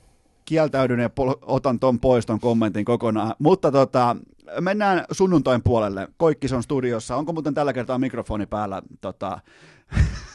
Kieltäydyn 0.45 1.01
ja 1.01 1.09
pol- 1.09 1.39
otan 1.43 1.79
ton 1.79 2.01
pois 2.01 2.27
ton 2.27 2.41
kommentin 2.41 2.85
kokonaan, 2.85 3.35
mutta 3.39 3.73
tota, 3.73 4.17
mennään 4.61 5.05
sunnuntain 5.11 5.63
puolelle. 5.63 6.09
Koikkis 6.17 6.53
on 6.53 6.63
studiossa, 6.63 7.17
onko 7.17 7.33
muuten 7.33 7.55
tällä 7.55 7.73
kertaa 7.73 7.99
mikrofoni 7.99 8.47
päällä? 8.47 8.83
Tota, 9.01 9.41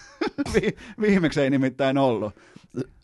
viimeksi 1.02 1.41
ei 1.41 1.49
nimittäin 1.49 1.98
ollut 1.98 2.34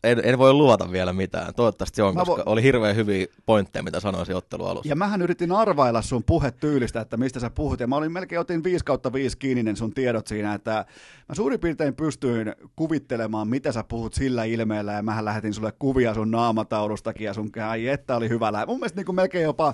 en, 0.03 0.21
en 0.23 0.37
voi 0.37 0.53
luvata 0.53 0.91
vielä 0.91 1.13
mitään. 1.13 1.53
Toivottavasti 1.53 1.95
se 1.95 2.03
on, 2.03 2.15
koska 2.15 2.35
vo... 2.35 2.43
oli 2.45 2.63
hirveän 2.63 2.95
hyviä 2.95 3.25
pointteja, 3.45 3.83
mitä 3.83 3.99
sanoisin 3.99 4.35
ottelu 4.35 4.65
alussa. 4.65 4.89
Ja 4.89 4.95
mähän 4.95 5.21
yritin 5.21 5.51
arvailla 5.51 6.01
sun 6.01 6.23
puhetyylistä, 6.23 7.01
että 7.01 7.17
mistä 7.17 7.39
sä 7.39 7.49
puhut, 7.49 7.79
ja 7.79 7.87
mä 7.87 7.95
olin 7.95 8.11
melkein 8.11 8.39
otin 8.39 8.63
5 8.63 8.85
kautta 8.85 9.13
5 9.13 9.37
kiinni 9.37 9.75
sun 9.75 9.93
tiedot 9.93 10.27
siinä, 10.27 10.53
että 10.53 10.85
mä 11.29 11.35
suurin 11.35 11.59
piirtein 11.59 11.95
pystyin 11.95 12.55
kuvittelemaan, 12.75 13.47
mitä 13.47 13.71
sä 13.71 13.83
puhut 13.83 14.13
sillä 14.13 14.43
ilmeellä, 14.43 14.93
ja 14.93 15.03
mähän 15.03 15.25
lähetin 15.25 15.53
sulle 15.53 15.73
kuvia 15.79 16.13
sun 16.13 16.31
naamataulustakin, 16.31 17.25
ja 17.25 17.33
sun 17.33 17.51
ai 17.67 17.87
että 17.87 18.15
oli 18.15 18.29
hyvä 18.29 18.51
lähe. 18.51 18.65
Mun 18.65 18.79
mielestä 18.79 18.99
niin 18.99 19.05
kuin 19.05 19.15
melkein 19.15 19.43
jopa 19.43 19.73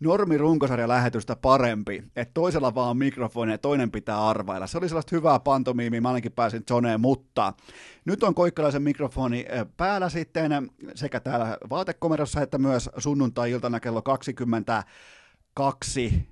normi 0.00 0.38
runkosarja 0.38 0.88
lähetystä 0.88 1.36
parempi, 1.36 2.02
että 2.16 2.34
toisella 2.34 2.74
vaan 2.74 2.90
on 2.90 2.96
mikrofoni 2.96 3.52
ja 3.52 3.58
toinen 3.58 3.90
pitää 3.90 4.28
arvailla. 4.28 4.66
Se 4.66 4.78
oli 4.78 4.88
sellaista 4.88 5.16
hyvää 5.16 5.38
pantomiimia, 5.38 6.00
mä 6.00 6.08
ainakin 6.08 6.32
pääsin 6.32 6.62
Joneen, 6.70 7.00
mutta 7.00 7.52
nyt 8.04 8.22
on 8.22 8.34
koikkalaisen 8.34 8.82
mikrofoni 8.82 9.44
eh, 9.48 9.66
päällä 9.76 10.08
sitten 10.08 10.70
sekä 10.94 11.20
täällä 11.20 11.58
vaatekomerossa 11.70 12.40
että 12.40 12.58
myös 12.58 12.90
sunnuntai-iltana 12.98 13.80
kello 13.80 14.02
22 14.02 16.28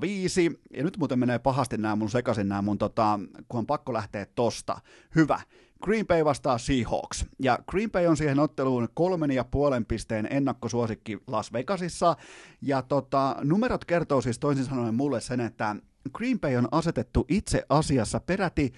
05. 0.00 0.60
Ja 0.74 0.82
nyt 0.82 0.98
muuten 0.98 1.18
menee 1.18 1.38
pahasti 1.38 1.78
nämä 1.78 1.96
mun 1.96 2.10
sekaisin 2.10 2.48
nämä 2.48 2.62
mun, 2.62 2.78
tota, 2.78 3.20
kun 3.48 3.58
on 3.58 3.66
pakko 3.66 3.92
lähteä 3.92 4.26
tosta. 4.34 4.80
Hyvä. 5.14 5.40
Green 5.82 6.06
Bay 6.06 6.24
vastaa 6.24 6.58
Seahawks. 6.58 7.26
Ja 7.38 7.58
Green 7.70 7.90
Bay 7.90 8.06
on 8.06 8.16
siihen 8.16 8.38
otteluun 8.38 8.88
kolmen 8.94 9.30
ja 9.30 9.44
puolen 9.44 9.84
pisteen 9.84 10.28
ennakkosuosikki 10.30 11.18
Las 11.26 11.52
Vegasissa. 11.52 12.16
Ja 12.62 12.82
tota, 12.82 13.36
numerot 13.44 13.84
kertoo 13.84 14.20
siis 14.20 14.38
toisin 14.38 14.64
sanoen 14.64 14.94
mulle 14.94 15.20
sen, 15.20 15.40
että 15.40 15.76
Green 16.12 16.40
Bay 16.40 16.56
on 16.56 16.68
asetettu 16.70 17.26
itse 17.28 17.64
asiassa 17.68 18.20
peräti 18.20 18.72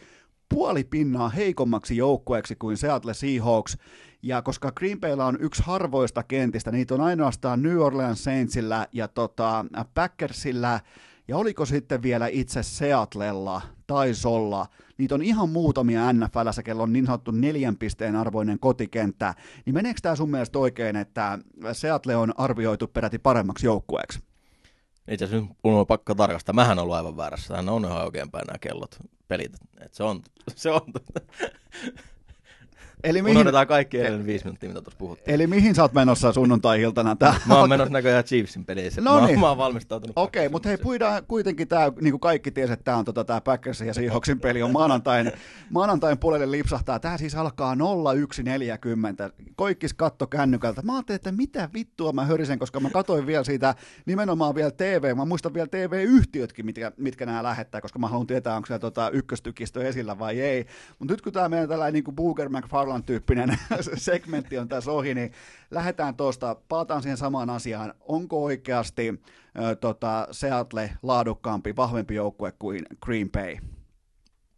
puoli 0.49 0.85
pinnaa 0.85 1.29
heikommaksi 1.29 1.97
joukkueeksi 1.97 2.57
kuin 2.57 2.77
Seattle 2.77 3.15
Seahawks, 3.15 3.79
ja 4.23 4.43
koska 4.43 4.73
Green 4.73 5.01
Baylla 5.01 5.27
on 5.27 5.37
yksi 5.41 5.63
harvoista 5.67 6.23
kentistä, 6.23 6.71
niitä 6.71 6.95
on 6.95 7.01
ainoastaan 7.01 7.63
New 7.63 7.79
Orleans 7.79 8.25
Saintsillä 8.25 8.87
ja 8.93 9.09
tota, 9.09 9.65
Packersillä, 9.95 10.81
ja 11.29 11.37
oliko 11.37 11.67
sitten 11.67 12.03
vielä 12.03 12.27
itse 12.27 12.63
Seattlella, 12.63 13.63
taisi 13.87 14.29
olla, 14.29 14.67
niitä 14.99 15.15
on 15.15 15.23
ihan 15.23 15.49
muutamia 15.49 16.13
NFLssä, 16.13 16.63
kello 16.63 16.83
on 16.83 16.93
niin 16.93 17.07
sanottu 17.07 17.31
neljän 17.31 17.77
pisteen 17.77 18.17
arvoinen 18.17 18.59
kotikenttä, 18.59 19.35
niin 19.67 19.75
meneekö 19.75 20.01
tämä 20.03 20.17
sun 20.17 20.31
mielestä 20.31 20.59
oikein, 20.59 20.97
että 20.97 21.39
Seattle 21.73 22.17
on 22.17 22.33
arvioitu 22.37 22.89
peräti 22.89 23.19
paremmaksi 23.19 23.67
joukkueeksi? 23.67 24.21
Itse 25.09 25.25
asiassa 25.25 25.55
on 25.63 25.87
pakko 25.87 26.15
tarkastaa. 26.15 26.53
Mähän 26.53 26.79
on 26.79 26.83
ollut 26.83 26.97
aivan 26.97 27.17
väärässä. 27.17 27.57
Hän 27.57 27.69
on 27.69 27.85
ihan 27.85 28.05
oikeinpäin 28.05 28.47
nämä 28.47 28.59
kellot, 28.59 28.97
pelit. 29.29 29.53
Et 29.81 29.95
se 29.95 30.03
on, 30.03 30.23
se 30.55 30.71
on 30.71 30.81
Eli 33.05 33.23
mihin... 33.23 33.37
Unohdetaan 33.37 33.67
kaikki 33.67 33.99
edellinen 33.99 34.27
viisi 34.27 34.45
minuuttia, 34.45 34.69
mitä 34.69 34.83
tuossa 34.83 34.99
puhuttiin. 34.99 35.35
Eli 35.35 35.47
mihin 35.47 35.75
sä 35.75 35.83
oot 35.83 35.93
menossa 35.93 36.33
sunnuntai-iltana? 36.33 37.17
Tää... 37.17 37.35
Mä 37.47 37.59
oon 37.59 37.69
menossa 37.69 37.93
näköjään 37.93 38.25
Chiefsin 38.25 38.65
pelissä. 38.65 39.01
No 39.01 39.27
niin. 39.27 39.41
Mä, 39.41 39.49
oon 39.49 39.59
valmistautunut. 39.59 40.19
Okei, 40.19 40.41
okay, 40.47 40.53
mutta 40.53 40.69
hei, 40.69 40.79
puidaan 40.79 41.23
kuitenkin 41.29 41.69
tämä, 41.69 41.93
niin 42.01 42.13
kuin 42.13 42.21
kaikki 42.21 42.51
tiesi, 42.51 42.73
että 42.73 42.85
tämä 42.85 42.97
on 42.97 43.05
tota, 43.05 43.25
tämä 43.25 43.41
Packersin 43.41 43.87
ja 43.87 43.95
Seahawksin 43.95 44.41
peli 44.41 44.63
on 44.63 44.73
maanantain, 44.73 45.33
maanantain 45.71 46.19
puolelle 46.19 46.51
lipsahtaa. 46.51 46.99
Tämä 46.99 47.19
siis 47.19 47.35
alkaa 47.35 47.75
01.40. 47.75 47.81
Koikkis 49.57 49.95
katto 49.95 50.27
kännykältä. 50.27 50.83
Mä 50.83 50.95
ajattelin, 50.95 51.17
että 51.17 51.33
mitä 51.33 51.69
vittua 51.75 52.13
mä 52.13 52.25
hörisen, 52.25 52.59
koska 52.59 52.81
mä 52.81 52.91
katoin 52.91 53.27
vielä 53.27 53.45
siitä 53.45 53.75
nimenomaan 54.07 54.55
vielä 54.55 54.71
TV. 54.71 55.17
Mä 55.17 55.25
muistan 55.25 55.55
vielä 55.55 55.69
TV-yhtiötkin, 55.71 56.67
mitkä, 56.67 56.93
mitkä 56.97 57.27
nämä 57.27 57.43
lähettää, 57.43 57.81
koska 57.81 57.99
mä 57.99 58.09
haluan 58.09 58.27
tietää, 58.27 58.57
onko 58.57 58.67
siellä 58.67 58.79
tota, 58.79 59.11
ykköstykistö 59.11 59.89
esillä 59.89 60.19
vai 60.19 60.41
ei. 60.41 60.67
Mutta 60.99 61.15
nyt 61.15 61.23
kun 61.23 61.33
tämä 61.33 61.49
meidän 61.49 61.69
tällainen 61.69 61.93
niin 61.93 62.05
kuin 62.05 62.17
Booger 62.17 62.49
McFarlane 62.49 62.92
Harlan-tyyppinen 62.93 63.59
segmentti 63.97 64.59
on 64.59 64.69
tässä 64.69 64.93
ohi, 64.93 65.15
niin 65.15 65.33
lähdetään 65.71 66.15
tuosta, 66.15 66.57
palataan 66.69 67.03
siihen 67.03 67.17
samaan 67.17 67.51
asiaan. 67.51 67.95
Onko 68.01 68.45
oikeasti 68.45 69.09
äh, 69.09 69.77
tota, 69.81 70.29
Seattle 70.31 70.91
laadukkaampi, 71.03 71.77
vahvempi 71.77 72.15
joukkue 72.15 72.53
kuin 72.59 72.87
Green 73.03 73.31
Bay? 73.31 73.57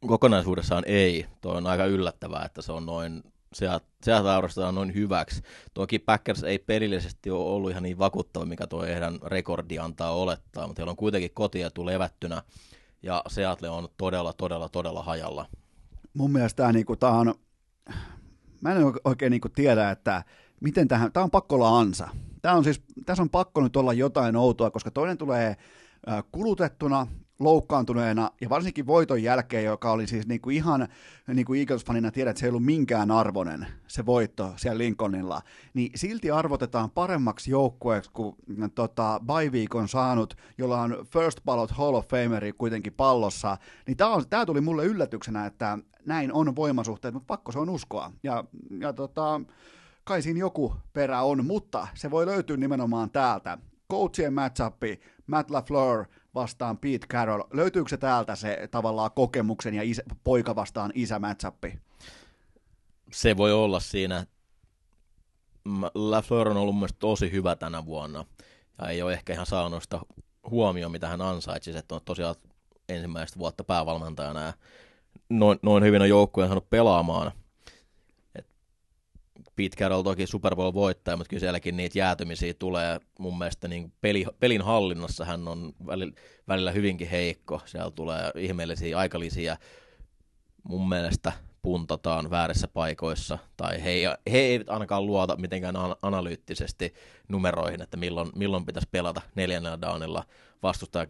Kokonaisuudessaan 0.06 0.82
ei. 0.86 1.26
Tuo 1.40 1.54
on 1.54 1.66
aika 1.66 1.84
yllättävää, 1.84 2.44
että 2.44 2.62
se 2.62 2.72
on 2.72 2.86
noin 2.86 3.22
Seattle 4.02 4.66
on 4.66 4.74
noin 4.74 4.94
hyväksi. 4.94 5.42
Toki 5.74 5.98
Packers 5.98 6.42
ei 6.42 6.58
pelillisesti 6.58 7.30
ole 7.30 7.44
ollut 7.44 7.70
ihan 7.70 7.82
niin 7.82 7.98
vakuuttava, 7.98 8.44
mikä 8.44 8.66
tuo 8.66 8.82
heidän 8.82 9.18
rekordi 9.26 9.78
antaa 9.78 10.10
olettaa, 10.10 10.66
mutta 10.66 10.80
heillä 10.80 10.90
on 10.90 10.96
kuitenkin 10.96 11.30
kotia 11.34 11.70
levättynä, 11.84 12.42
ja 13.02 13.22
Seattle 13.28 13.68
on 13.70 13.88
todella, 13.96 14.32
todella, 14.32 14.68
todella 14.68 15.02
hajalla. 15.02 15.46
Mun 16.14 16.32
mielestä 16.32 16.56
tämä, 16.56 16.96
tämä 17.00 17.12
on 17.12 17.34
mä 18.64 18.72
en 18.72 18.92
oikein 19.04 19.30
niin 19.30 19.40
tiedä, 19.54 19.90
että 19.90 20.22
miten 20.60 20.88
tähän, 20.88 21.12
tämä 21.12 21.24
on 21.24 21.30
pakko 21.30 21.54
olla 21.54 21.78
ansa. 21.78 22.08
Tämä 22.42 22.54
on 22.54 22.64
siis, 22.64 22.82
tässä 23.06 23.22
on 23.22 23.30
pakko 23.30 23.60
nyt 23.60 23.76
olla 23.76 23.92
jotain 23.92 24.36
outoa, 24.36 24.70
koska 24.70 24.90
toinen 24.90 25.18
tulee 25.18 25.56
kulutettuna, 26.32 27.06
loukkaantuneena 27.44 28.30
ja 28.40 28.48
varsinkin 28.48 28.86
voiton 28.86 29.22
jälkeen, 29.22 29.64
joka 29.64 29.90
oli 29.90 30.06
siis 30.06 30.26
niin 30.26 30.40
kuin 30.40 30.56
ihan 30.56 30.88
niin 31.34 31.46
kuin 31.46 31.60
Eagles-fanina 31.60 32.10
tiedät, 32.10 32.30
että 32.30 32.40
se 32.40 32.46
ei 32.46 32.50
ollut 32.50 32.64
minkään 32.64 33.10
arvoinen 33.10 33.66
se 33.86 34.06
voitto 34.06 34.52
siellä 34.56 34.78
Lincolnilla, 34.78 35.42
niin 35.74 35.90
silti 35.94 36.30
arvotetaan 36.30 36.90
paremmaksi 36.90 37.50
joukkueeksi 37.50 38.10
kuin 38.12 38.36
tota, 38.74 39.20
bye 39.26 39.86
saanut, 39.86 40.34
jolla 40.58 40.80
on 40.80 41.06
First 41.12 41.40
Ballot 41.44 41.70
Hall 41.70 41.94
of 41.94 42.08
Fameri 42.08 42.52
kuitenkin 42.52 42.92
pallossa, 42.92 43.56
niin 43.86 43.96
tämä, 44.30 44.46
tuli 44.46 44.60
mulle 44.60 44.84
yllätyksenä, 44.84 45.46
että 45.46 45.78
näin 46.06 46.32
on 46.32 46.56
voimasuhteet, 46.56 47.14
mutta 47.14 47.26
pakko 47.26 47.52
se 47.52 47.58
on 47.58 47.70
uskoa. 47.70 48.12
Ja, 48.22 48.44
ja 48.80 48.92
tota, 48.92 49.40
kai 50.04 50.22
siinä 50.22 50.40
joku 50.40 50.74
perä 50.92 51.22
on, 51.22 51.46
mutta 51.46 51.88
se 51.94 52.10
voi 52.10 52.26
löytyä 52.26 52.56
nimenomaan 52.56 53.10
täältä. 53.10 53.58
Coachien 53.90 54.34
matchupi, 54.34 55.00
Matt 55.26 55.50
LaFleur 55.50 56.04
vastaan 56.34 56.78
Pete 56.78 57.06
Carroll. 57.06 57.42
Löytyykö 57.52 57.88
se 57.88 57.96
täältä 57.96 58.34
se 58.34 58.68
tavallaan 58.70 59.10
kokemuksen 59.14 59.74
ja 59.74 59.82
isä, 59.82 60.02
poika 60.24 60.54
vastaan 60.54 60.92
isä 60.94 61.18
matchupi? 61.18 61.78
Se 63.12 63.36
voi 63.36 63.52
olla 63.52 63.80
siinä. 63.80 64.26
LaFleur 65.94 66.48
on 66.48 66.56
ollut 66.56 66.74
mielestäni 66.74 67.00
tosi 67.00 67.32
hyvä 67.32 67.56
tänä 67.56 67.86
vuonna. 67.86 68.24
Ja 68.78 68.88
ei 68.88 69.02
ole 69.02 69.12
ehkä 69.12 69.32
ihan 69.32 69.46
saanut 69.46 69.82
sitä 69.82 70.00
huomioon, 70.50 70.92
mitä 70.92 71.08
hän 71.08 71.20
ansaitsisi. 71.20 71.78
Että 71.78 71.94
on 71.94 72.00
tosiaan 72.04 72.34
ensimmäistä 72.88 73.38
vuotta 73.38 73.64
päävalmentajana 73.64 74.42
ja 74.42 74.52
noin, 75.28 75.58
noin 75.62 75.84
hyvin 75.84 76.02
on 76.02 76.08
joukkueen 76.08 76.48
saanut 76.48 76.70
pelaamaan– 76.70 77.32
Carroll 79.78 80.02
toki 80.02 80.26
Super 80.26 80.56
Bowl 80.56 80.74
voittaja, 80.74 81.16
mutta 81.16 81.28
kyllä 81.28 81.40
sielläkin 81.40 81.76
niitä 81.76 81.98
jäätymisiä 81.98 82.54
tulee. 82.54 83.00
Mun 83.18 83.38
mielestä 83.38 83.68
niin 83.68 83.92
peli, 84.00 84.26
pelin 84.40 84.62
hallinnassa 84.62 85.24
hän 85.24 85.48
on 85.48 85.72
välillä, 85.86 86.12
välillä 86.48 86.70
hyvinkin 86.70 87.08
heikko. 87.08 87.60
Siellä 87.64 87.90
tulee 87.90 88.30
ihmeellisiä 88.36 88.98
aikalisia. 88.98 89.56
Mun 90.62 90.88
mielestä 90.88 91.32
puntataan 91.62 92.30
väärissä 92.30 92.68
paikoissa, 92.68 93.38
tai 93.56 93.84
he, 93.84 94.16
he 94.32 94.38
eivät 94.38 94.68
ainakaan 94.68 95.06
luota 95.06 95.36
mitenkään 95.36 95.74
analyyttisesti 96.02 96.94
numeroihin, 97.28 97.82
että 97.82 97.96
milloin, 97.96 98.30
milloin 98.34 98.66
pitäisi 98.66 98.88
pelata 98.90 99.20
neljännellä 99.34 99.80
downilla 99.80 100.24
vastustaja. 100.62 101.06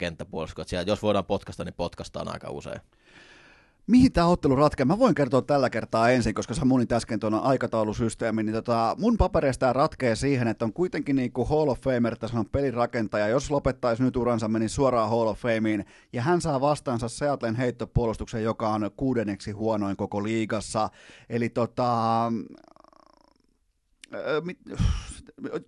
Jos 0.87 1.01
voidaan 1.03 1.25
potkasta, 1.25 1.63
niin 1.63 1.73
potkastaan 1.73 2.33
aika 2.33 2.49
usein. 2.49 2.81
Mihin 3.87 4.13
tämä 4.13 4.27
ottelu 4.27 4.55
ratkeaa? 4.55 4.85
Mä 4.85 4.99
voin 4.99 5.15
kertoa 5.15 5.41
tällä 5.41 5.69
kertaa 5.69 6.09
ensin, 6.09 6.33
koska 6.33 6.53
sä 6.53 6.65
munit 6.65 6.91
äsken 6.91 7.19
tuon 7.19 7.33
aikataulusysteemi, 7.33 8.43
niin 8.43 8.53
tota, 8.53 8.95
mun 8.99 9.17
papereista 9.17 9.73
tämä 9.73 10.15
siihen, 10.15 10.47
että 10.47 10.65
on 10.65 10.73
kuitenkin 10.73 11.15
niin 11.15 11.31
kuin 11.31 11.49
Hall 11.49 11.67
of 11.67 11.81
Famer, 11.81 12.17
tässä 12.17 12.39
on 12.39 12.45
pelirakentaja, 12.45 13.27
jos 13.27 13.51
lopettaisi 13.51 14.03
nyt 14.03 14.15
uransa, 14.15 14.47
meni 14.47 14.69
suoraan 14.69 15.09
Hall 15.09 15.27
of 15.27 15.39
Fameen, 15.39 15.85
ja 16.13 16.21
hän 16.21 16.41
saa 16.41 16.61
vastaansa 16.61 17.09
Seatlen 17.09 17.55
heittopuolustuksen, 17.55 18.43
joka 18.43 18.69
on 18.69 18.91
kuudenneksi 18.97 19.51
huonoin 19.51 19.97
koko 19.97 20.23
liigassa. 20.23 20.89
Eli 21.29 21.49
tota, 21.49 22.31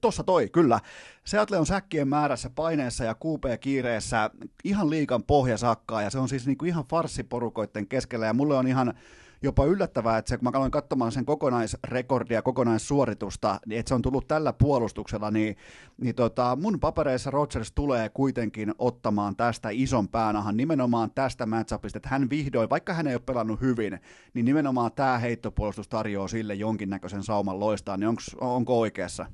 tuossa 0.02 0.24
toi, 0.24 0.50
kyllä. 0.50 0.80
Seattle 1.26 1.58
on 1.58 1.66
säkkien 1.66 2.08
määrässä, 2.08 2.50
paineessa 2.50 3.04
ja 3.04 3.14
QP-kiireessä 3.14 4.30
ihan 4.64 4.90
liikan 4.90 5.24
pohjasakkaa, 5.24 6.02
ja 6.02 6.10
se 6.10 6.20
on 6.20 6.30
siis 6.30 6.48
niinku 6.48 6.66
ihan 6.66 6.86
farssiporukoiden 6.90 7.88
keskellä, 7.88 8.26
ja 8.26 8.34
mulle 8.34 8.58
on 8.58 8.68
ihan 8.68 8.94
jopa 9.42 9.66
yllättävää, 9.66 10.18
että 10.18 10.30
se, 10.30 10.38
kun 10.38 10.44
mä 10.44 10.58
aloin 10.58 10.72
katsomaan 10.72 11.12
sen 11.12 11.26
kokonaisrekordia, 11.26 12.42
kokonaissuoritusta, 12.42 13.60
niin 13.66 13.80
että 13.80 13.90
se 13.90 13.96
on 13.96 14.02
tullut 14.02 14.28
tällä 14.28 14.54
puolustuksella, 14.54 15.32
niin, 15.32 15.58
niin 16.02 16.16
tota, 16.16 16.58
mun 16.62 16.80
papereissa 16.80 17.32
Rodgers 17.32 17.72
tulee 17.72 18.10
kuitenkin 18.10 18.74
ottamaan 18.80 19.36
tästä 19.36 19.70
ison 19.72 20.08
päänahan 20.08 20.58
nimenomaan 20.58 21.12
tästä 21.12 21.46
matchupista, 21.46 21.98
että 21.98 22.10
hän 22.10 22.30
vihdoin, 22.30 22.70
vaikka 22.70 22.94
hän 22.94 23.08
ei 23.08 23.16
ole 23.16 23.22
pelannut 23.26 23.62
hyvin, 23.62 24.00
niin 24.34 24.46
nimenomaan 24.46 24.92
tämä 24.92 25.18
heittopuolustus 25.18 25.88
tarjoaa 25.88 26.28
sille 26.28 26.56
jonkinnäköisen 26.56 27.24
sauman 27.24 27.60
loistaa, 27.60 27.98
niin 27.98 28.08
onks, 28.08 28.36
onko 28.42 28.80
oikeassa? 28.80 29.26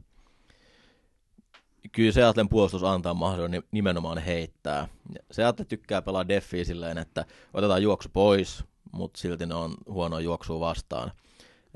Kyllä 1.93 2.11
Seattlen 2.11 2.49
puolustus 2.49 2.83
antaa 2.83 3.13
mahdollisuuden 3.13 3.63
nimenomaan 3.71 4.17
heittää. 4.17 4.87
Seattle 5.31 5.65
tykkää 5.65 6.01
pelaa 6.01 6.27
deffiä 6.27 6.63
silleen, 6.63 6.97
että 6.97 7.25
otetaan 7.53 7.83
juoksu 7.83 8.09
pois, 8.13 8.63
mutta 8.91 9.19
silti 9.21 9.45
ne 9.45 9.55
on 9.55 9.73
huono 9.89 10.19
juoksua 10.19 10.59
vastaan. 10.59 11.11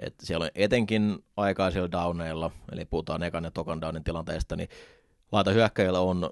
Et 0.01 0.15
siellä 0.23 0.43
on 0.43 0.49
etenkin 0.55 1.25
aikaisilla 1.37 1.91
downeilla, 1.91 2.51
eli 2.71 2.85
puhutaan 2.85 3.23
ekan 3.23 3.43
ja 3.43 3.51
tokan 3.51 3.81
downin 3.81 4.03
tilanteesta, 4.03 4.55
niin 4.55 4.69
laita 5.31 5.51
hyökkäjillä 5.51 5.99
on 5.99 6.29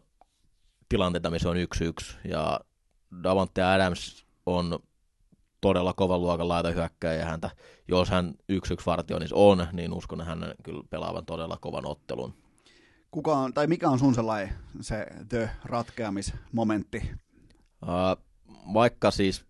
tilanteita, 0.90 1.30
missä 1.30 1.50
on 1.50 1.58
yksi 1.58 1.86
yksi, 1.86 2.18
ja 2.30 2.60
Davante 3.24 3.64
Adams 3.64 4.26
on 4.46 4.80
todella 5.62 5.94
kovan 5.94 6.22
luokan 6.22 6.48
laita 6.48 6.72
hyökkäjä, 6.72 7.26
häntä, 7.26 7.50
jos 7.88 8.10
hän 8.10 8.34
yksi 8.50 8.74
yksi 8.74 8.86
vartioinnissa 8.86 9.36
on, 9.36 9.68
niin 9.74 9.94
uskon 9.94 10.22
hän 10.22 10.54
kyllä 10.64 10.84
pelaavan 10.90 11.26
todella 11.26 11.58
kovan 11.62 11.86
ottelun. 11.86 12.45
Kuka 13.16 13.38
on, 13.38 13.54
tai 13.54 13.68
mikä 13.68 13.90
on 13.90 14.00
sun 14.00 14.16
sellainen 14.16 14.54
se 14.82 15.08
the 15.30 15.50
ratkeamismomentti? 15.64 17.12
Uh, 17.82 18.24
vaikka 18.74 19.12
siis 19.12 19.46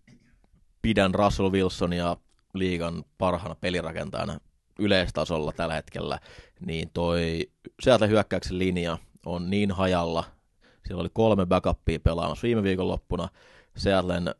pidän 0.82 1.14
Russell 1.14 1.50
Wilsonia 1.50 2.16
liigan 2.54 3.04
parhaana 3.18 3.54
pelirakentajana 3.54 4.38
yleistasolla 4.78 5.52
tällä 5.52 5.74
hetkellä, 5.74 6.18
niin 6.60 6.90
toi 6.90 7.50
sieltä 7.82 8.06
hyökkäyksen 8.06 8.58
linja 8.58 8.98
on 9.26 9.50
niin 9.50 9.72
hajalla. 9.72 10.24
Siellä 10.86 11.00
oli 11.00 11.10
kolme 11.12 11.46
backupia 11.46 12.00
pelaamassa 12.00 12.42
viime 12.42 12.62
viikonloppuna. 12.62 13.28
Seattlen 13.76 14.34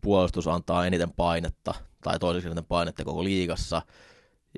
puolustus 0.00 0.48
antaa 0.48 0.86
eniten 0.86 1.12
painetta, 1.12 1.74
tai 2.00 2.18
toiseksi 2.18 2.48
eniten 2.48 2.64
painetta 2.64 3.04
koko 3.04 3.24
liigassa. 3.24 3.82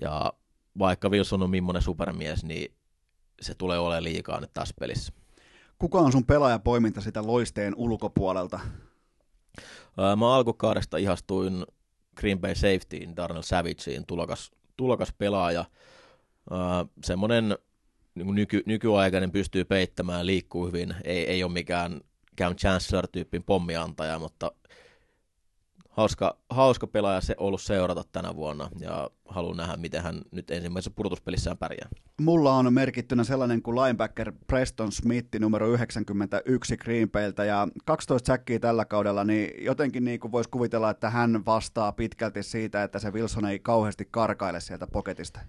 Ja 0.01 0.33
vaikka 0.79 1.09
Wilson 1.09 1.43
on 1.43 1.51
millainen 1.51 1.83
supermies, 1.83 2.45
niin 2.45 2.75
se 3.41 3.55
tulee 3.55 3.79
olemaan 3.79 4.05
liikaa 4.05 4.41
nyt 4.41 4.51
tässä 4.55 4.75
pelissä. 4.81 5.13
Kuka 5.79 5.99
on 5.99 6.13
sun 6.13 6.27
pelaajapoiminta 6.27 7.01
sitä 7.01 7.27
loisteen 7.27 7.75
ulkopuolelta? 7.77 8.61
Mä 10.17 10.35
alkukaudesta 10.35 10.97
ihastuin 10.97 11.65
Green 12.17 12.41
Bay 12.41 12.55
Safetyin, 12.55 13.17
Darnell 13.17 13.43
Savageen, 13.43 14.07
tulokas, 14.07 14.51
tulokas 14.77 15.13
pelaaja. 15.19 15.65
Semmoinen 17.05 17.59
niin 18.15 18.35
nyky, 18.35 18.63
nykyaikainen 18.67 19.33
pystyy 19.33 19.65
peittämään, 19.65 20.27
liikkuu 20.27 20.67
hyvin, 20.67 20.95
ei, 21.05 21.27
ei 21.27 21.45
ole 21.45 21.53
mikään 21.53 22.01
Cam 22.39 22.57
Chancellor-tyyppin 22.57 23.45
pommiantaja, 23.45 24.19
mutta 24.19 24.53
hauska, 25.97 26.39
hauska 26.51 26.87
pelaaja 26.87 27.21
se 27.21 27.35
ollut 27.39 27.63
seurata 27.63 28.05
tänä 28.13 28.37
vuonna 28.37 28.69
ja 28.81 29.11
haluan 29.29 29.57
nähdä, 29.57 29.77
miten 29.77 30.03
hän 30.03 30.23
nyt 30.31 30.51
ensimmäisessä 30.51 30.93
pudotuspelissään 30.97 31.59
pärjää. 31.59 31.89
Mulla 32.21 32.55
on 32.55 32.75
merkittynä 32.75 33.25
sellainen 33.25 33.63
kuin 33.63 33.77
linebacker 33.77 34.33
Preston 34.47 34.93
Smith 34.93 35.29
numero 35.41 35.69
91 35.69 36.77
Green 36.77 37.11
Bayltä 37.11 37.45
ja 37.45 37.69
12 37.85 38.27
säkkiä 38.27 38.59
tällä 38.59 38.85
kaudella, 38.85 39.25
niin 39.25 39.65
jotenkin 39.65 40.05
niin 40.05 40.21
kuin 40.21 40.33
voisi 40.33 40.51
kuvitella, 40.51 40.91
että 40.91 41.11
hän 41.11 41.43
vastaa 41.47 41.93
pitkälti 41.93 42.43
siitä, 42.43 42.83
että 42.83 42.99
se 42.99 43.11
Wilson 43.13 43.47
ei 43.47 43.59
kauheasti 43.59 44.09
karkaile 44.11 44.61
sieltä 44.61 44.87
poketista. 44.87 45.41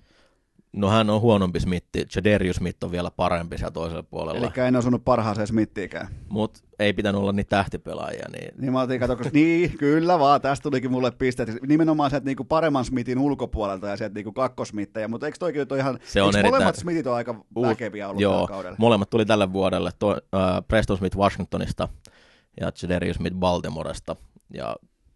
No 0.76 0.90
hän 0.90 1.10
on 1.10 1.22
huonompi 1.22 1.60
Smitti. 1.60 2.06
Jaderius 2.16 2.56
Smith 2.56 2.84
on 2.84 2.92
vielä 2.92 3.12
parempi 3.12 3.58
siellä 3.58 3.72
toisella 3.72 4.04
puolella. 4.04 4.52
Eli 4.56 4.68
en 4.68 4.76
osunut 4.76 5.06
parhaaseen 5.06 5.48
Smittiikään. 5.48 6.08
Mut 6.30 6.64
ei 6.80 6.94
pitänyt 6.94 7.22
olla 7.22 7.32
niitä 7.32 7.50
tähtipelaajia. 7.50 8.26
Niin, 8.32 8.52
niin 8.58 8.74
mä 8.74 8.82
otin, 8.82 9.00
kato, 9.00 9.18
niin, 9.34 9.78
kyllä 9.78 10.20
vaan, 10.20 10.42
tästä 10.42 10.64
tulikin 10.64 10.92
mulle 10.92 11.12
pisteet. 11.12 11.50
Nimenomaan 11.68 12.10
sieltä 12.10 12.26
niinku 12.26 12.44
paremman 12.44 12.86
Smithin 12.86 13.20
ulkopuolelta 13.20 13.88
ja 13.88 13.98
sieltä 13.98 14.14
niinku 14.14 14.32
kakkosmittejä, 14.32 15.08
mutta 15.08 15.26
eikö 15.26 15.38
toikin 15.38 15.66
ole 15.70 15.80
ihan, 15.80 16.00
se 16.04 16.22
on 16.22 16.30
erittäin... 16.30 16.54
molemmat 16.54 16.76
Smithit 16.76 17.08
on 17.08 17.16
aika 17.16 17.46
väkeviä 17.62 18.10
ollut 18.10 18.22
Joo, 18.22 18.48
kaudella? 18.48 18.76
molemmat 18.80 19.10
tuli 19.10 19.26
tälle 19.26 19.54
vuodelle, 19.54 19.92
to, 20.00 20.08
uh, 20.08 20.18
Preston 20.68 20.98
Smith 20.98 21.18
Washingtonista 21.18 21.88
ja 22.60 22.72
Jaderius 22.82 23.16
Smith 23.16 23.36
Baltimoresta. 23.36 24.16
Ja 24.54 24.76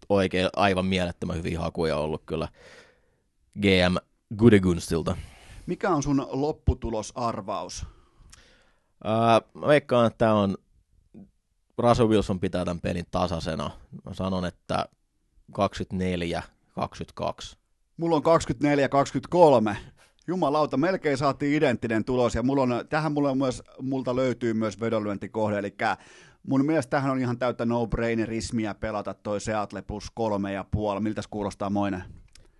oikein 0.10 0.49
aivan 0.56 0.86
mielettömän 0.86 1.38
hyviä 1.38 1.60
hakuja 1.60 1.98
ollut 1.98 2.23
kyllä 2.26 2.48
GM 3.61 3.95
Gudegunstilta. 4.38 5.15
Mikä 5.70 5.90
on 5.90 6.04
sun 6.04 6.28
lopputulosarvaus? 6.30 7.86
Öö, 9.06 9.12
mä 9.54 9.68
veikkaan, 9.68 10.08
että 10.08 10.18
tämä 10.18 10.34
on 10.34 10.58
Russell 11.78 12.10
Wilson 12.10 12.40
pitää 12.40 12.66
tämän 12.66 12.82
pelin 12.82 13.06
tasaisena. 13.12 13.72
Mä 14.06 14.14
sanon, 14.14 14.46
että 14.46 14.86
24-22. 15.52 15.56
Mulla 17.98 18.16
on 18.16 18.24
24-23. 19.74 19.76
Jumalauta, 20.28 20.78
melkein 20.78 21.18
saatiin 21.18 21.56
identtinen 21.56 22.06
tulos, 22.06 22.36
ja 22.36 22.44
mulla 22.44 22.62
on, 22.62 22.86
tähän 22.90 23.12
mulla 23.12 23.30
on 23.30 23.38
myös, 23.38 23.64
multa 23.82 24.16
löytyy 24.16 24.54
myös 24.54 24.80
vedonlyöntikohde, 24.80 25.60
eli 25.60 25.76
mun 26.48 26.66
mielestä 26.66 26.90
tähän 26.90 27.12
on 27.12 27.20
ihan 27.20 27.40
täyttä 27.40 27.66
no-brainerismiä 27.66 28.74
pelata 28.74 29.14
toi 29.14 29.41
Seattle 29.41 29.82
plus 29.82 30.12
kolme 30.12 30.54
ja 30.54 30.66
puoli. 30.72 31.00
Miltä 31.00 31.22
kuulostaa 31.30 31.70
moinen? 31.70 32.04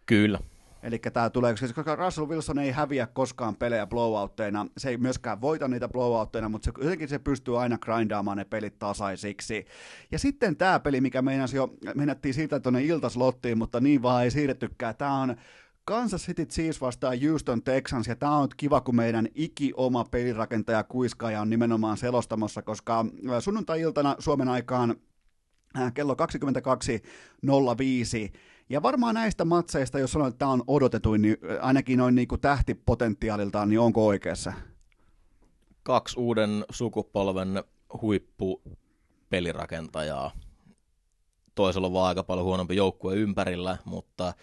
Kyllä. 0.06 0.40
Eli 0.84 1.00
tämä 1.00 1.30
tulee, 1.30 1.56
koska 1.76 1.96
Russell 1.96 2.28
Wilson 2.28 2.60
ei 2.60 2.72
häviä 2.72 3.08
koskaan 3.08 3.56
pelejä 3.56 3.88
blowoutteina, 3.88 4.68
se 4.78 4.90
ei 4.90 4.98
myöskään 4.98 5.42
voita 5.42 5.68
niitä 5.68 5.88
blowoutteina, 5.88 6.50
mutta 6.50 6.66
se, 6.66 6.72
jotenkin 6.84 7.08
se 7.08 7.20
pystyy 7.20 7.62
aina 7.62 7.78
grindaamaan 7.78 8.38
ne 8.38 8.46
pelit 8.46 8.80
tasaisiksi. 8.80 9.66
Ja 10.12 10.20
sitten 10.20 10.58
tämä 10.58 10.80
peli, 10.80 11.02
mikä 11.02 11.22
meinasi 11.22 11.58
jo, 11.58 11.74
meinattiin 11.96 12.34
siitä 12.34 12.60
tuonne 12.60 12.84
iltaslottiin, 12.84 13.58
mutta 13.58 13.80
niin 13.80 14.02
vaan 14.02 14.24
ei 14.24 14.32
siirrettykään. 14.32 14.96
Tämä 14.96 15.22
on 15.22 15.36
Kansas 15.86 16.26
City 16.26 16.46
Chiefs 16.46 16.82
vastaa 16.82 17.14
Houston 17.28 17.64
Texans, 17.64 18.08
ja 18.08 18.16
tämä 18.16 18.38
on 18.38 18.48
kiva, 18.58 18.82
kun 18.82 18.96
meidän 18.96 19.28
iki-oma 19.36 20.04
pelirakentaja 20.04 20.84
Kuiskaaja 20.84 21.42
on 21.42 21.50
nimenomaan 21.50 21.98
selostamassa, 21.98 22.62
koska 22.62 23.06
sunnuntai-iltana 23.40 24.16
Suomen 24.20 24.48
aikaan 24.48 24.96
kello 25.94 26.14
22.05 26.14 26.20
ja 28.70 28.82
varmaan 28.82 29.16
näistä 29.16 29.46
matseista, 29.46 30.00
jos 30.00 30.12
sanoit, 30.12 30.34
että 30.34 30.40
tämä 30.40 30.52
on 30.52 30.64
odotetuin, 30.68 31.22
niin 31.22 31.38
ainakin 31.62 31.98
noin 31.98 32.16
niin 32.16 32.28
kuin 32.28 32.42
tähtipotentiaaliltaan, 32.42 33.70
niin 33.70 33.80
onko 33.80 34.08
oikeassa? 34.08 34.54
Kaksi 35.84 36.20
uuden 36.20 36.66
sukupolven 36.72 37.64
huippupelirakentajaa. 38.02 40.32
Toisella 41.56 41.88
on 41.88 41.94
vaan 41.94 42.08
aika 42.08 42.24
paljon 42.24 42.46
huonompi 42.46 42.76
joukkue 42.76 43.16
ympärillä, 43.16 43.78
mutta 43.86 44.34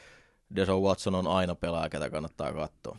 Deso 0.56 0.80
Watson 0.80 1.14
on 1.14 1.26
aina 1.26 1.54
pelaaja, 1.54 1.88
ketä 1.88 2.10
kannattaa 2.10 2.52
katsoa. 2.52 2.96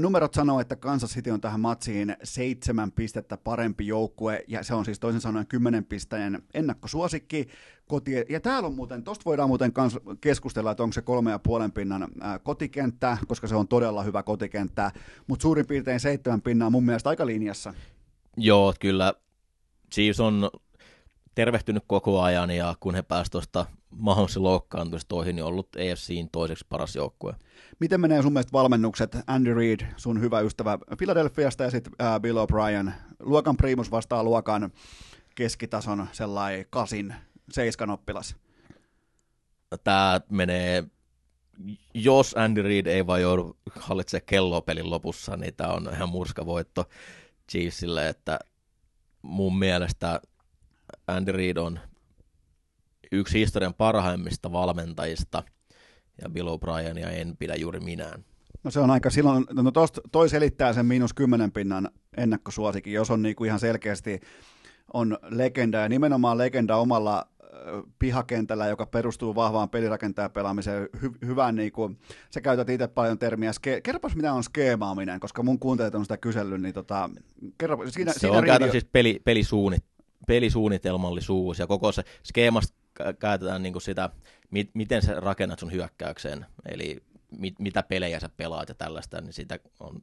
Numerot 0.00 0.34
sanoo, 0.34 0.60
että 0.60 0.76
Kansas 0.76 1.10
City 1.10 1.30
on 1.30 1.40
tähän 1.40 1.60
matsiin 1.60 2.16
seitsemän 2.22 2.92
pistettä 2.92 3.36
parempi 3.36 3.86
joukkue, 3.86 4.44
ja 4.48 4.62
se 4.62 4.74
on 4.74 4.84
siis 4.84 5.00
toisin 5.00 5.20
sanoen 5.20 5.46
kymmenen 5.46 5.84
pisteen 5.84 6.42
ennakkosuosikki. 6.54 7.48
Koti, 7.88 8.12
ja 8.28 8.40
täällä 8.40 8.66
on 8.66 8.74
muuten, 8.74 9.04
tosta 9.04 9.24
voidaan 9.24 9.48
muuten 9.48 9.72
kans 9.72 9.98
keskustella, 10.20 10.70
että 10.70 10.82
onko 10.82 10.92
se 10.92 11.02
kolme 11.02 11.30
ja 11.30 11.38
puolen 11.38 11.72
pinnan 11.72 12.08
kotikenttä, 12.42 13.18
koska 13.28 13.46
se 13.46 13.54
on 13.54 13.68
todella 13.68 14.02
hyvä 14.02 14.22
kotikenttä, 14.22 14.92
mutta 15.26 15.42
suurin 15.42 15.66
piirtein 15.66 16.00
seitsemän 16.00 16.42
pinnaa 16.42 16.70
mun 16.70 16.84
mielestä 16.84 17.08
aika 17.10 17.26
linjassa. 17.26 17.74
Joo, 18.36 18.74
kyllä 18.80 19.14
Chiefs 19.94 20.20
on 20.20 20.50
tervehtynyt 21.34 21.84
koko 21.86 22.22
ajan, 22.22 22.50
ja 22.50 22.74
kun 22.80 22.94
he 22.94 23.02
pääsivät 23.02 23.32
tuosta 23.32 23.66
mahdollisesti 23.98 24.40
loukkaantumista 24.40 25.08
toihin, 25.08 25.36
niin 25.36 25.44
ollut 25.44 25.68
EFCin 25.76 26.28
toiseksi 26.32 26.66
paras 26.68 26.96
joukkue. 26.96 27.34
Miten 27.78 28.00
menee 28.00 28.22
sun 28.22 28.32
mielestä 28.32 28.52
valmennukset? 28.52 29.18
Andy 29.26 29.54
Reid, 29.54 29.80
sun 29.96 30.20
hyvä 30.20 30.40
ystävä 30.40 30.78
Philadelphiasta 30.98 31.64
ja 31.64 31.70
sitten 31.70 31.92
äh, 32.00 32.20
Bill 32.20 32.38
O'Brien. 32.38 32.92
Luokan 33.20 33.56
primus 33.56 33.90
vastaa 33.90 34.24
luokan 34.24 34.72
keskitason 35.34 36.08
sellainen 36.12 36.66
kasin, 36.70 37.14
seiskan 37.52 37.90
oppilas. 37.90 38.36
Tämä 39.84 40.20
menee, 40.30 40.84
jos 41.94 42.34
Andy 42.36 42.62
Reid 42.62 42.86
ei 42.86 43.06
vaan 43.06 43.22
joudu 43.22 43.56
hallitsemaan 43.76 44.26
kelloa 44.26 44.60
pelin 44.60 44.90
lopussa, 44.90 45.36
niin 45.36 45.54
tämä 45.54 45.70
on 45.70 45.88
ihan 45.92 46.08
murskavoitto 46.08 46.84
Chiefsille, 47.50 48.08
että 48.08 48.38
mun 49.22 49.58
mielestä 49.58 50.20
Andy 51.06 51.32
Reid 51.32 51.56
on 51.56 51.80
yksi 53.12 53.38
historian 53.38 53.74
parhaimmista 53.74 54.52
valmentajista– 54.52 55.42
ja 56.22 56.30
Bill 56.30 56.48
O'Brienia 56.48 57.08
en 57.08 57.36
pidä 57.36 57.54
juuri 57.54 57.80
minään. 57.80 58.24
No 58.64 58.70
se 58.70 58.80
on 58.80 58.90
aika 58.90 59.10
silloin, 59.10 59.44
no 59.52 59.70
tosta, 59.70 60.00
toi 60.12 60.28
selittää 60.28 60.72
sen 60.72 60.86
miinus 60.86 61.14
kymmenen 61.14 61.52
pinnan 61.52 61.90
ennakkosuosikin, 62.16 62.92
jos 62.92 63.10
on 63.10 63.22
niinku 63.22 63.44
ihan 63.44 63.60
selkeästi 63.60 64.20
on 64.92 65.18
legenda 65.22 65.78
ja 65.78 65.88
nimenomaan 65.88 66.38
legenda 66.38 66.76
omalla 66.76 67.28
pihakentällä, 67.98 68.66
joka 68.66 68.86
perustuu 68.86 69.34
vahvaan 69.34 69.68
pelirakentajan 69.68 70.30
pelaamiseen, 70.30 70.88
hy- 70.96 71.26
hyvään, 71.26 71.56
niin 71.56 71.72
kuin, 71.72 71.98
sä 72.30 72.40
käytät 72.40 72.68
itse 72.68 72.88
paljon 72.88 73.18
termiä, 73.18 73.50
ske- 73.50 73.80
kerropas 73.82 74.16
mitä 74.16 74.32
on 74.32 74.44
skeemaaminen, 74.44 75.20
koska 75.20 75.42
mun 75.42 75.58
kuuntelijat 75.58 75.94
on 75.94 76.04
sitä 76.04 76.16
kysellyt, 76.16 76.62
niin 76.62 76.74
tota, 76.74 77.10
kerro, 77.58 77.90
siinä, 77.90 78.12
se 78.12 78.18
siinä 78.18 78.36
on 78.36 78.44
riidio... 78.44 78.70
siis 78.70 78.84
peli, 78.84 79.20
pelisuunnit, 79.24 79.84
pelisuunnitelmallisuus 80.26 81.58
ja 81.58 81.66
koko 81.66 81.92
se 81.92 82.02
skeemasta 82.22 82.76
käytetään 83.18 83.62
niin 83.62 83.72
kuin 83.72 83.82
sitä, 83.82 84.10
mit, 84.50 84.70
miten 84.74 85.02
sä 85.02 85.20
rakennat 85.20 85.58
sun 85.58 85.72
hyökkäykseen, 85.72 86.46
eli 86.68 87.02
mit, 87.38 87.54
mitä 87.58 87.82
pelejä 87.82 88.20
sä 88.20 88.28
pelaat 88.36 88.68
ja 88.68 88.74
tällaista, 88.74 89.20
niin 89.20 89.32
sitä 89.32 89.58
on 89.80 90.02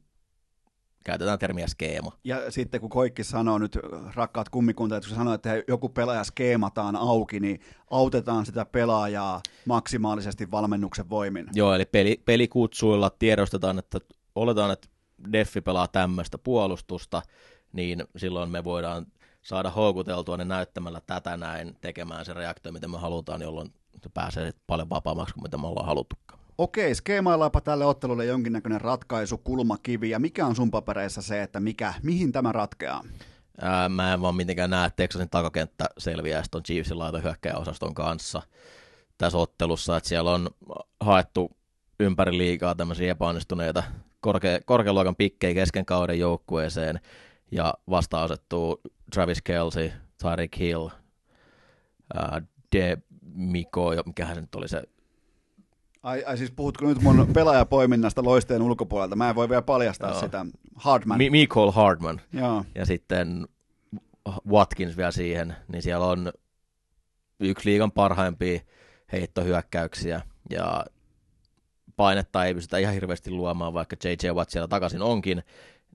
käytetään 1.04 1.38
termiä 1.38 1.66
skeema. 1.66 2.12
Ja 2.24 2.50
sitten 2.50 2.80
kun 2.80 2.90
Koikki 2.90 3.24
sanoo 3.24 3.58
nyt, 3.58 3.78
rakkaat 4.14 4.48
kummikuntajat, 4.48 5.06
kun 5.06 5.16
sanoo, 5.16 5.34
että 5.34 5.62
joku 5.68 5.88
pelaaja 5.88 6.24
skeemataan 6.24 6.96
auki, 6.96 7.40
niin 7.40 7.60
autetaan 7.90 8.46
sitä 8.46 8.64
pelaajaa 8.64 9.40
maksimaalisesti 9.66 10.50
valmennuksen 10.50 11.10
voimin. 11.10 11.46
Joo, 11.52 11.74
eli 11.74 11.84
peli, 11.84 12.22
pelikutsuilla 12.24 13.10
tiedostetaan, 13.10 13.78
että 13.78 14.00
oletaan, 14.34 14.70
että 14.70 14.88
Deffi 15.32 15.60
pelaa 15.60 15.88
tämmöistä 15.88 16.38
puolustusta, 16.38 17.22
niin 17.72 18.04
silloin 18.16 18.50
me 18.50 18.64
voidaan 18.64 19.06
saada 19.44 19.70
houkuteltua 19.70 20.36
ne 20.36 20.44
näyttämällä 20.44 21.00
tätä 21.06 21.36
näin 21.36 21.76
tekemään 21.80 22.24
se 22.24 22.32
reaktio, 22.34 22.72
mitä 22.72 22.88
me 22.88 22.98
halutaan, 22.98 23.42
jolloin 23.42 23.72
se 24.02 24.08
pääsee 24.14 24.52
paljon 24.66 24.90
vapaammaksi 24.90 25.34
kuin 25.34 25.42
mitä 25.42 25.58
me 25.58 25.66
ollaan 25.66 25.86
haluttukaan. 25.86 26.40
Okei, 26.58 26.94
skeemaillaanpa 26.94 27.60
tälle 27.60 27.84
ottelulle 27.84 28.24
jonkinnäköinen 28.24 28.80
ratkaisu, 28.80 29.38
kulmakivi, 29.38 30.10
ja 30.10 30.18
mikä 30.18 30.46
on 30.46 30.56
sun 30.56 30.70
papereissa 30.70 31.22
se, 31.22 31.42
että 31.42 31.60
mikä, 31.60 31.94
mihin 32.02 32.32
tämä 32.32 32.52
ratkeaa? 32.52 33.04
Ää, 33.60 33.88
mä 33.88 34.14
en 34.14 34.20
vaan 34.20 34.34
mitenkään 34.34 34.70
näe, 34.70 34.86
että 34.86 34.96
Texasin 34.96 35.30
takakenttä 35.30 35.84
selviää 35.98 36.42
tuon 36.50 36.62
Chiefsin 36.62 36.98
laita 36.98 37.18
hyökkäjäosaston 37.18 37.94
kanssa 37.94 38.42
tässä 39.18 39.38
ottelussa, 39.38 39.96
että 39.96 40.08
siellä 40.08 40.30
on 40.30 40.50
haettu 41.00 41.50
ympäri 42.00 42.38
liikaa 42.38 42.74
tämmöisiä 42.74 43.10
epäonnistuneita 43.10 43.82
korke- 44.26 44.62
korkealuokan 44.64 45.16
pikkejä 45.16 45.54
kesken 45.54 45.86
kauden 45.86 46.18
joukkueeseen, 46.18 47.00
ja 47.54 47.74
vasta 47.90 48.22
asettuu 48.22 48.80
Travis 49.14 49.42
Kelsey, 49.42 49.90
Tyreek 50.22 50.58
Hill, 50.58 50.84
uh, 50.84 50.90
De 52.72 52.98
Miko, 53.34 53.90
mikähän 54.06 54.34
se 54.34 54.40
nyt 54.40 54.54
oli 54.54 54.68
se 54.68 54.82
Ai, 56.02 56.24
ai 56.24 56.38
siis 56.38 56.50
puhutko 56.50 56.86
nyt 56.86 57.02
mun 57.02 57.28
pelaajapoiminnasta 57.34 58.24
loisteen 58.24 58.62
ulkopuolelta? 58.62 59.16
Mä 59.16 59.28
en 59.28 59.34
voi 59.34 59.48
vielä 59.48 59.62
paljastaa 59.62 60.10
Joo. 60.10 60.20
sitä. 60.20 60.46
Hardman. 60.76 61.18
Mi- 61.18 61.30
Michael 61.30 61.70
Hardman. 61.70 62.20
Joo. 62.32 62.64
Ja 62.74 62.86
sitten 62.86 63.48
Watkins 64.48 64.96
vielä 64.96 65.10
siihen, 65.10 65.56
niin 65.68 65.82
siellä 65.82 66.06
on 66.06 66.32
yksi 67.40 67.68
liigan 67.70 67.92
parhaimpia 67.92 68.60
heittohyökkäyksiä 69.12 70.20
ja 70.50 70.84
painetta 71.96 72.44
ei 72.44 72.54
pystytä 72.54 72.78
ihan 72.78 72.94
hirveästi 72.94 73.30
luomaan, 73.30 73.74
vaikka 73.74 73.96
JJ 74.04 74.30
Watt 74.30 74.50
siellä 74.50 74.68
takaisin 74.68 75.02
onkin, 75.02 75.42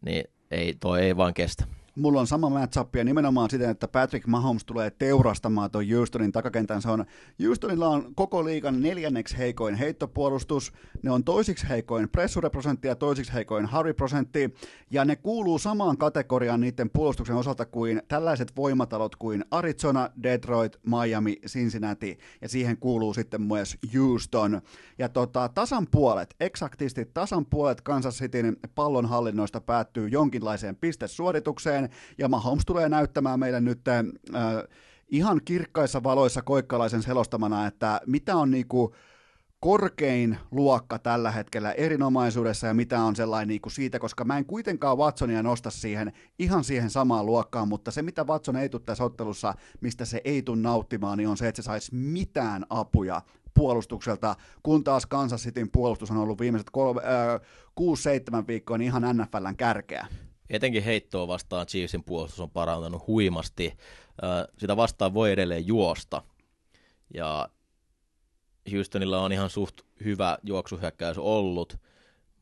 niin 0.05 0.23
ei, 0.51 0.73
toi 0.79 1.01
ei 1.01 1.17
vaan 1.17 1.33
kestä. 1.33 1.78
Mulla 1.99 2.19
on 2.19 2.27
sama 2.27 2.49
matchup 2.49 2.95
ja 2.95 3.03
nimenomaan 3.03 3.49
siten, 3.49 3.69
että 3.69 3.87
Patrick 3.87 4.27
Mahomes 4.27 4.65
tulee 4.65 4.91
teurastamaan 4.91 5.71
tuon 5.71 5.85
Houstonin 5.95 6.31
takakentän. 6.31 6.81
Se 6.81 6.89
on, 6.89 7.05
Houstonilla 7.45 7.87
on 7.87 8.15
koko 8.15 8.45
liigan 8.45 8.81
neljänneksi 8.81 9.37
heikoin 9.37 9.75
heittopuolustus, 9.75 10.73
ne 11.03 11.11
on 11.11 11.23
toisiksi 11.23 11.69
heikoin 11.69 12.09
pressureprosentti 12.09 12.87
ja 12.87 12.95
toisiksi 12.95 13.33
heikoin 13.33 13.71
hurry-prosentti, 13.71 14.55
ja 14.91 15.05
ne 15.05 15.15
kuuluu 15.15 15.59
samaan 15.59 15.97
kategoriaan 15.97 16.61
niiden 16.61 16.89
puolustuksen 16.89 17.35
osalta 17.35 17.65
kuin 17.65 18.01
tällaiset 18.07 18.55
voimatalot 18.55 19.15
kuin 19.15 19.45
Arizona, 19.51 20.09
Detroit, 20.23 20.79
Miami, 20.85 21.39
Cincinnati, 21.47 22.17
ja 22.41 22.49
siihen 22.49 22.77
kuuluu 22.77 23.13
sitten 23.13 23.41
myös 23.41 23.77
Houston. 23.95 24.61
Ja 24.97 25.09
tota, 25.09 25.49
tasan 25.49 25.87
puolet, 25.91 26.35
eksaktisti 26.39 27.05
tasan 27.05 27.45
puolet 27.45 27.81
Kansas 27.81 28.17
Cityn 28.17 28.57
pallonhallinnoista 28.75 29.61
päättyy 29.61 30.07
jonkinlaiseen 30.07 30.75
pistesuoritukseen, 30.75 31.88
ja 32.17 32.27
Mahomes 32.27 32.65
tulee 32.65 32.89
näyttämään 32.89 33.39
meille 33.39 33.61
nyt 33.61 33.87
äh, 33.87 34.03
ihan 35.07 35.41
kirkkaissa 35.45 36.03
valoissa 36.03 36.41
koikkalaisen 36.41 37.03
selostamana, 37.03 37.67
että 37.67 38.01
mitä 38.05 38.35
on 38.35 38.51
niinku 38.51 38.95
korkein 39.59 40.37
luokka 40.51 40.99
tällä 40.99 41.31
hetkellä 41.31 41.71
erinomaisuudessa 41.71 42.67
ja 42.67 42.73
mitä 42.73 43.03
on 43.03 43.15
sellainen 43.15 43.47
niin 43.47 43.61
kuin 43.61 43.73
siitä, 43.73 43.99
koska 43.99 44.25
mä 44.25 44.37
en 44.37 44.45
kuitenkaan 44.45 44.97
Watsonia 44.97 45.43
nosta 45.43 45.69
siihen 45.69 46.13
ihan 46.39 46.63
siihen 46.63 46.89
samaan 46.89 47.25
luokkaan, 47.25 47.67
mutta 47.67 47.91
se 47.91 48.01
mitä 48.01 48.23
Watson 48.23 48.55
ei 48.55 48.69
tule 48.69 48.81
tässä 48.85 49.03
ottelussa, 49.03 49.53
mistä 49.81 50.05
se 50.05 50.21
ei 50.23 50.41
tule 50.41 50.57
nauttimaan, 50.57 51.17
niin 51.17 51.27
on 51.29 51.37
se, 51.37 51.47
että 51.47 51.61
se 51.61 51.65
saisi 51.65 51.95
mitään 51.95 52.65
apuja 52.69 53.21
puolustukselta, 53.53 54.35
kun 54.63 54.83
taas 54.83 55.05
Kansas 55.05 55.43
Cityn 55.43 55.71
puolustus 55.71 56.11
on 56.11 56.17
ollut 56.17 56.39
viimeiset 56.39 56.67
äh, 56.77 57.41
6-7 58.41 58.47
viikkoa 58.47 58.77
niin 58.77 58.85
ihan 58.85 59.17
NFLn 59.17 59.55
kärkeä. 59.57 60.07
Etenkin 60.49 60.83
heittoa 60.83 61.27
vastaan 61.27 61.67
Chiefsin 61.67 62.03
puolustus 62.03 62.39
on 62.39 62.49
parantanut 62.49 63.07
huimasti. 63.07 63.77
Sitä 64.57 64.77
vastaan 64.77 65.13
voi 65.13 65.31
edelleen 65.31 65.67
juosta. 65.67 66.23
Ja 67.13 67.49
Houstonilla 68.71 69.19
on 69.19 69.31
ihan 69.31 69.49
suht 69.49 69.81
hyvä 70.03 70.37
juoksuhyökkäys 70.43 71.17
ollut, 71.17 71.77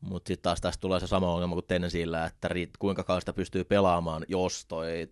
mutta 0.00 0.28
sitten 0.28 0.42
taas 0.42 0.60
tästä 0.60 0.80
tulee 0.80 1.00
se 1.00 1.06
sama 1.06 1.32
ongelma 1.32 1.54
kuin 1.54 1.66
Tennesseellä, 1.66 2.24
että 2.24 2.48
kuinka 2.78 3.04
kauan 3.04 3.22
sitä 3.22 3.32
pystyy 3.32 3.64
pelaamaan, 3.64 4.24
jos 4.28 4.66
toi 4.66 5.08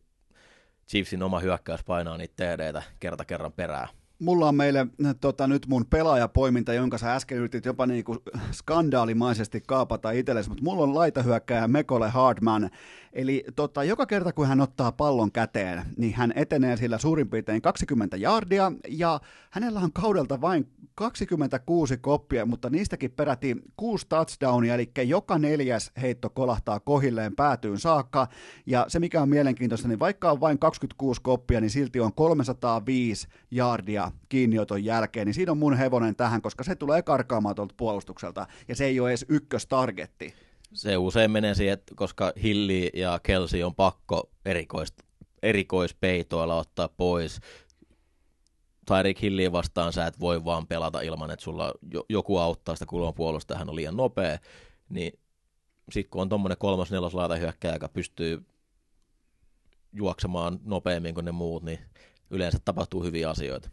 Chiefsin 0.89 1.23
oma 1.23 1.41
hyökkäys 1.41 1.85
painaa 1.85 2.17
niitä 2.17 2.57
TDtä 2.57 2.83
kerta 3.01 3.25
kerran 3.25 3.53
perään. 3.53 3.89
Mulla 4.19 4.49
on 4.49 4.55
meille 4.55 4.87
tota, 5.21 5.47
nyt 5.47 5.67
mun 5.67 5.87
pelaajapoiminta, 5.91 6.75
jonka 6.75 6.99
sä 6.99 7.15
äsken 7.15 7.39
yritit 7.39 7.65
jopa 7.65 7.87
niinku 7.87 8.17
skandaalimaisesti 8.53 9.63
kaapata 9.67 10.11
itsellesi, 10.11 10.49
mutta 10.49 10.65
mulla 10.65 10.83
on 10.83 10.95
laitahyökkääjä 10.95 11.69
Mekole 11.69 12.09
Hardman. 12.09 12.71
Eli 13.13 13.45
tota, 13.57 13.85
joka 13.85 14.07
kerta 14.07 14.33
kun 14.33 14.47
hän 14.47 14.61
ottaa 14.61 14.93
pallon 14.93 15.33
käteen, 15.33 15.83
niin 15.97 16.15
hän 16.15 16.33
etenee 16.37 16.77
sillä 16.77 16.99
suurin 16.99 17.31
piirtein 17.31 17.63
20 17.63 18.17
jardia, 18.17 18.73
ja 18.89 19.21
hänellä 19.51 19.81
on 19.81 19.93
kaudelta 19.93 20.41
vain 20.41 20.69
26 20.95 21.97
koppia, 21.97 22.47
mutta 22.47 22.71
niistäkin 22.71 23.11
peräti 23.11 23.57
6 23.77 24.07
touchdownia, 24.09 24.75
eli 24.75 24.91
joka 25.05 25.39
neljäs 25.39 25.93
heitto 26.03 26.31
kolahtaa 26.31 26.81
kohilleen 26.81 27.37
päätyyn 27.37 27.79
saakka, 27.79 28.29
ja 28.67 28.85
se 28.89 28.99
mikä 29.01 29.23
on 29.23 29.29
mielenkiintoista, 29.29 29.89
niin 29.89 29.99
vaikka 29.99 30.31
on 30.31 30.41
vain 30.41 30.59
26 30.59 31.21
koppia, 31.23 31.61
niin 31.61 31.71
silti 31.71 32.01
on 32.01 32.13
305 32.13 33.29
kiinnioton 34.29 34.85
jälkeen, 34.85 35.27
niin 35.27 35.35
siinä 35.35 35.53
on 35.53 35.59
mun 35.59 35.77
hevonen 35.77 36.17
tähän, 36.17 36.43
koska 36.43 36.65
se 36.65 36.75
tulee 36.75 37.03
karkaamaan 37.03 37.55
tuolta 37.55 37.75
puolustukselta, 37.77 38.47
ja 38.69 38.77
se 38.77 38.85
ei 38.85 39.01
ole 39.01 39.09
edes 39.09 39.27
ykköstargetti. 39.29 40.35
Se 40.73 40.97
usein 40.97 41.31
menee 41.31 41.55
siihen, 41.55 41.73
että 41.73 41.95
koska 41.97 42.33
Hilli 42.43 42.91
ja 42.95 43.21
Kelsey 43.23 43.63
on 43.63 43.75
pakko 43.75 44.31
erikoist, 44.45 44.95
erikoispeitoilla 45.43 46.57
ottaa 46.57 46.89
pois. 46.89 47.41
Tyreek 48.87 49.23
Hilliä 49.23 49.53
vastaan 49.53 49.93
sä 49.93 50.07
et 50.07 50.21
voi 50.21 50.45
vaan 50.45 50.67
pelata 50.67 51.01
ilman, 51.01 51.31
että 51.31 51.45
sulla 51.45 51.73
joku 52.09 52.39
auttaa 52.39 52.75
sitä 52.75 52.87
kulman 52.87 53.15
puolusta, 53.15 53.59
hän 53.59 53.69
on 53.69 53.77
liian 53.77 53.97
nopea, 53.97 54.39
niin 54.89 55.19
sitten 55.93 56.11
kun 56.11 56.23
on 56.23 56.29
tuommoinen 56.29 56.59
kolmas 56.59 56.91
nelos 56.91 57.13
hyökkää, 57.41 57.73
joka 57.73 57.89
pystyy 57.89 58.45
juoksemaan 59.93 60.61
nopeammin 60.65 61.15
kuin 61.15 61.25
ne 61.25 61.33
muut, 61.33 61.63
niin 61.63 61.79
yleensä 62.31 62.59
tapahtuu 62.65 63.03
hyviä 63.03 63.31
asioita 63.31 63.71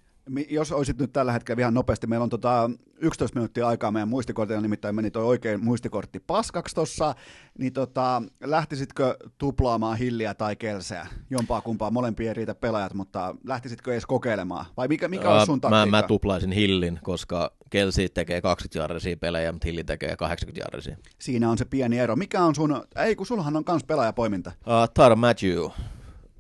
jos 0.49 0.71
olisit 0.71 0.97
nyt 0.97 1.13
tällä 1.13 1.31
hetkellä 1.31 1.59
ihan 1.59 1.73
nopeasti, 1.73 2.07
meillä 2.07 2.23
on 2.23 2.29
tota 2.29 2.69
11 2.97 3.39
minuuttia 3.39 3.67
aikaa 3.67 3.91
meidän 3.91 4.09
muistikortilla, 4.09 4.61
nimittäin 4.61 4.95
meni 4.95 5.11
tuo 5.11 5.23
oikein 5.23 5.63
muistikortti 5.63 6.19
paskaksi 6.19 6.75
tuossa, 6.75 7.15
niin 7.59 7.73
tota, 7.73 8.23
lähtisitkö 8.43 9.17
tuplaamaan 9.37 9.97
hilliä 9.97 10.33
tai 10.33 10.55
kelseä? 10.55 11.07
Jompaa 11.29 11.61
kumpaa, 11.61 11.91
molempia 11.91 12.27
ei 12.27 12.33
riitä 12.33 12.55
pelaajat, 12.55 12.93
mutta 12.93 13.35
lähtisitkö 13.47 13.91
edes 13.91 14.05
kokeilemaan? 14.05 14.65
Vai 14.77 14.87
mikä, 14.87 15.07
mikä 15.07 15.29
on 15.29 15.45
sun 15.45 15.61
taktiikka? 15.61 15.85
Mä, 15.85 16.01
mä 16.01 16.07
tuplaisin 16.07 16.51
hillin, 16.51 16.99
koska 17.03 17.53
Kelsi 17.69 18.09
tekee 18.09 18.41
20 18.41 18.79
jarrisia 18.79 19.17
pelejä, 19.17 19.51
mutta 19.51 19.67
Hilli 19.67 19.83
tekee 19.83 20.15
80 20.15 20.65
jarrisia. 20.65 20.97
Siinä 21.19 21.49
on 21.49 21.57
se 21.57 21.65
pieni 21.65 21.99
ero. 21.99 22.15
Mikä 22.15 22.43
on 22.43 22.55
sun, 22.55 22.83
ei 22.95 23.15
kun 23.15 23.25
sullahan 23.25 23.55
on 23.55 23.63
kans 23.63 23.83
pelaajapoiminta. 23.83 24.51
Uh, 24.59 24.89
Tara 24.93 25.15
Matthew 25.15 25.69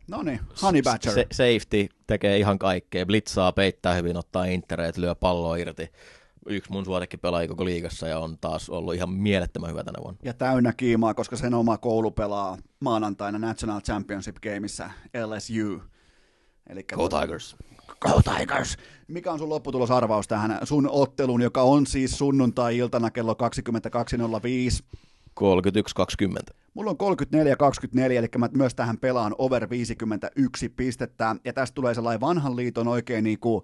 No 0.07 0.23
niin, 0.23 0.39
Honey 0.61 0.81
Badger. 0.81 1.13
Se, 1.13 1.27
safety 1.31 1.89
tekee 2.07 2.37
ihan 2.37 2.59
kaikkea. 2.59 3.05
Blitzaa, 3.05 3.51
peittää 3.51 3.93
hyvin, 3.93 4.17
ottaa 4.17 4.45
intereet, 4.45 4.97
lyö 4.97 5.15
palloa 5.15 5.57
irti. 5.57 5.89
Yksi 6.45 6.71
mun 6.71 6.85
pelaajia 7.21 7.47
koko 7.47 7.65
liigassa 7.65 8.07
ja 8.07 8.19
on 8.19 8.37
taas 8.37 8.69
ollut 8.69 8.95
ihan 8.95 9.09
mielettömän 9.09 9.69
hyvä 9.69 9.83
tänä 9.83 10.03
vuonna. 10.03 10.19
Ja 10.23 10.33
täynnä 10.33 10.73
kiimaa, 10.73 11.13
koska 11.13 11.35
sen 11.35 11.53
oma 11.53 11.77
koulu 11.77 12.11
pelaa 12.11 12.57
maanantaina 12.79 13.39
National 13.39 13.81
Championship 13.81 14.35
Gameissa 14.35 14.89
LSU. 15.25 15.81
Eli 16.69 16.83
Go 16.83 17.09
Tigers. 17.09 17.55
Go 17.99 18.21
Tigers! 18.21 18.77
Mikä 19.07 19.31
on 19.31 19.39
sun 19.39 19.49
lopputulosarvaus 19.49 20.27
tähän 20.27 20.59
sun 20.63 20.89
otteluun, 20.89 21.41
joka 21.41 21.61
on 21.61 21.87
siis 21.87 22.17
sunnuntai-iltana 22.17 23.11
kello 23.11 23.33
22.05? 23.33 24.97
31-20. 25.41 26.55
Mulla 26.73 26.91
on 26.91 27.15
34-24, 27.17 28.11
eli 28.11 28.27
mä 28.37 28.49
myös 28.57 28.75
tähän 28.75 28.97
pelaan 28.97 29.35
over 29.37 29.69
51 29.69 30.69
pistettä, 30.69 31.35
ja 31.45 31.53
tästä 31.53 31.75
tulee 31.75 31.93
sellainen 31.93 32.21
vanhan 32.21 32.55
liiton 32.55 32.87
oikein 32.87 33.23
niin 33.23 33.39
kuin 33.39 33.63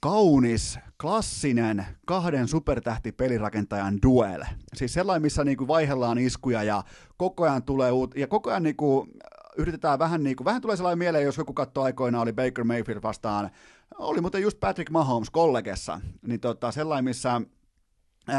kaunis, 0.00 0.78
klassinen 1.00 1.86
kahden 2.06 2.48
supertähti-pelirakentajan 2.48 3.98
duel. 4.02 4.44
Siis 4.74 4.92
sellainen, 4.92 5.22
missä 5.22 5.44
niin 5.44 5.56
kuin 5.56 5.68
vaihdellaan 5.68 6.18
iskuja 6.18 6.62
ja 6.62 6.82
koko 7.16 7.44
ajan 7.44 7.62
tulee 7.62 7.90
uut, 7.90 8.16
ja 8.16 8.26
koko 8.26 8.50
ajan 8.50 8.62
niin 8.62 8.76
kuin 8.76 9.10
yritetään 9.58 9.98
vähän 9.98 10.22
niin 10.22 10.36
kuin, 10.36 10.44
vähän 10.44 10.60
tulee 10.60 10.76
sellainen 10.76 10.98
mieleen, 10.98 11.24
jos 11.24 11.36
joku 11.36 11.52
katsoi 11.52 11.84
aikoina, 11.84 12.20
oli 12.20 12.32
Baker 12.32 12.64
Mayfield 12.64 13.02
vastaan, 13.02 13.50
oli 13.98 14.20
muuten 14.20 14.42
just 14.42 14.60
Patrick 14.60 14.90
Mahomes 14.90 15.30
kollegessa, 15.30 16.00
niin 16.26 16.40
tota, 16.40 16.72
sellainen, 16.72 17.04
missä 17.04 17.40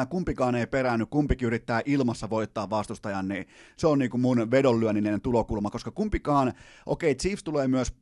kumpikaan 0.09 0.55
ei 0.55 0.67
peräänny, 0.67 1.05
kumpikin 1.05 1.45
yrittää 1.45 1.81
ilmassa 1.85 2.29
voittaa 2.29 2.69
vastustajan, 2.69 3.27
niin 3.27 3.47
se 3.77 3.87
on 3.87 3.99
niin 3.99 4.11
kuin 4.11 4.21
mun 4.21 4.51
vedonlyönninen 4.51 5.21
tulokulma, 5.21 5.69
koska 5.69 5.91
kumpikaan, 5.91 6.47
okei, 6.85 7.11
okay, 7.11 7.15
Chiefs 7.15 7.43
tulee 7.43 7.67
myös 7.67 7.93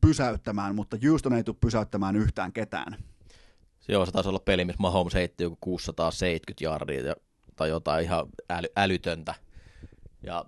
pysäyttämään, 0.00 0.74
mutta 0.74 0.96
Houston 1.08 1.32
ei 1.32 1.44
tule 1.44 1.56
pysäyttämään 1.60 2.16
yhtään 2.16 2.52
ketään. 2.52 2.96
Joo, 3.88 4.06
se 4.06 4.12
taisi 4.12 4.28
olla 4.28 4.38
peli, 4.38 4.64
missä 4.64 4.82
Mahomes 4.82 5.14
heitti 5.14 5.44
joku 5.44 5.56
670 5.60 6.64
jardia 6.64 7.14
tai 7.56 7.68
jotain 7.68 8.04
ihan 8.04 8.26
äly, 8.50 8.68
älytöntä. 8.76 9.34
Ja 10.22 10.44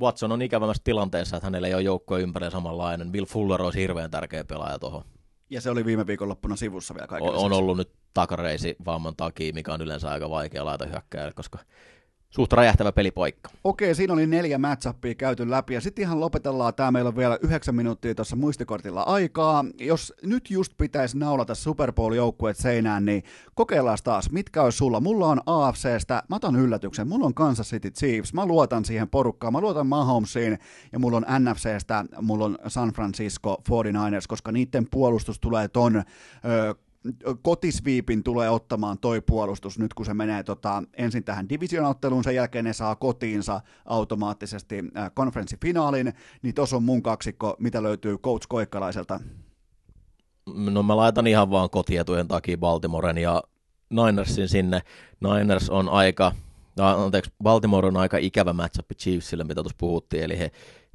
Watson 0.00 0.32
on 0.32 0.42
ikävämmässä 0.42 0.82
tilanteessa, 0.84 1.36
että 1.36 1.46
hänellä 1.46 1.68
ei 1.68 1.74
ole 1.74 1.82
joukkoja 1.82 2.22
ympärillä 2.22 2.50
samanlainen. 2.50 3.12
Bill 3.12 3.26
Fuller 3.26 3.62
olisi 3.62 3.80
hirveän 3.80 4.10
tärkeä 4.10 4.44
pelaaja 4.44 4.78
tuohon. 4.78 5.04
Ja 5.50 5.60
se 5.60 5.70
oli 5.70 5.84
viime 5.84 6.06
viikonloppuna 6.06 6.56
sivussa 6.56 6.94
vielä 6.94 7.06
kaiken 7.06 7.30
on, 7.30 7.36
on 7.36 7.52
ollut 7.52 7.76
nyt 7.76 7.90
takareisi 8.14 8.76
vamman 8.84 9.16
takia, 9.16 9.52
mikä 9.52 9.72
on 9.72 9.82
yleensä 9.82 10.10
aika 10.10 10.30
vaikea 10.30 10.64
laita 10.64 10.86
hyökkääjälle, 10.86 11.32
koska 11.32 11.58
suht 12.30 12.52
räjähtävä 12.52 12.92
pelipaikka. 12.92 13.50
Okei, 13.64 13.94
siinä 13.94 14.12
oli 14.12 14.26
neljä 14.26 14.58
matchappia 14.58 15.14
käyty 15.14 15.50
läpi 15.50 15.74
ja 15.74 15.80
sitten 15.80 16.02
ihan 16.02 16.20
lopetellaan 16.20 16.74
tämä. 16.74 16.90
Meillä 16.90 17.08
on 17.08 17.16
vielä 17.16 17.38
yhdeksän 17.42 17.74
minuuttia 17.74 18.14
tuossa 18.14 18.36
muistikortilla 18.36 19.02
aikaa. 19.02 19.64
Jos 19.80 20.14
nyt 20.22 20.50
just 20.50 20.72
pitäisi 20.78 21.18
naulata 21.18 21.54
Super 21.54 21.92
Bowl-joukkueet 21.92 22.56
seinään, 22.56 23.04
niin 23.04 23.22
kokeillaan 23.54 23.98
taas, 24.04 24.30
mitkä 24.30 24.62
olisi 24.62 24.78
sulla. 24.78 25.00
Mulla 25.00 25.26
on 25.26 25.40
AFCstä, 25.46 26.22
mä 26.28 26.36
otan 26.36 26.56
yllätyksen, 26.56 27.08
mulla 27.08 27.26
on 27.26 27.34
Kansas 27.34 27.70
City 27.70 27.90
Chiefs, 27.90 28.34
mä 28.34 28.46
luotan 28.46 28.84
siihen 28.84 29.08
porukkaan, 29.08 29.52
mä 29.52 29.60
luotan 29.60 29.86
Mahomesiin 29.86 30.58
ja 30.92 30.98
mulla 30.98 31.16
on 31.16 31.26
NFCstä, 31.38 32.04
mulla 32.20 32.44
on 32.44 32.58
San 32.66 32.88
Francisco 32.88 33.62
49ers, 33.68 34.24
koska 34.28 34.52
niiden 34.52 34.86
puolustus 34.90 35.40
tulee 35.40 35.68
ton 35.68 35.96
ö, 35.96 36.74
kotisviipin 37.42 38.22
tulee 38.22 38.50
ottamaan 38.50 38.98
toi 38.98 39.20
puolustus 39.20 39.78
nyt, 39.78 39.94
kun 39.94 40.06
se 40.06 40.14
menee 40.14 40.42
tota, 40.42 40.82
ensin 40.96 41.24
tähän 41.24 41.48
divisionaotteluun, 41.48 42.24
sen 42.24 42.34
jälkeen 42.34 42.64
ne 42.64 42.72
saa 42.72 42.96
kotiinsa 42.96 43.60
automaattisesti 43.84 44.84
äh, 44.96 45.10
konferenssifinaalin, 45.14 46.12
niin 46.42 46.54
tuossa 46.54 46.76
on 46.76 46.82
mun 46.82 47.02
kaksikko, 47.02 47.56
mitä 47.58 47.82
löytyy 47.82 48.18
Coach 48.18 48.46
Koikkalaiselta. 48.48 49.20
No 50.54 50.82
mä 50.82 50.96
laitan 50.96 51.26
ihan 51.26 51.50
vaan 51.50 51.70
kotietujen 51.70 52.28
takia 52.28 52.58
Baltimoren 52.58 53.18
ja 53.18 53.42
Ninersin 53.90 54.48
sinne. 54.48 54.82
Niners 55.20 55.70
on 55.70 55.88
aika, 55.88 56.32
anteeksi, 56.78 57.32
Baltimore 57.42 57.88
on 57.88 57.96
aika 57.96 58.16
ikävä 58.16 58.52
matchup 58.52 58.86
Chiefsille, 58.98 59.44
mitä 59.44 59.62
tuossa 59.62 59.76
puhuttiin, 59.80 60.24
eli 60.24 60.38
he, 60.38 60.50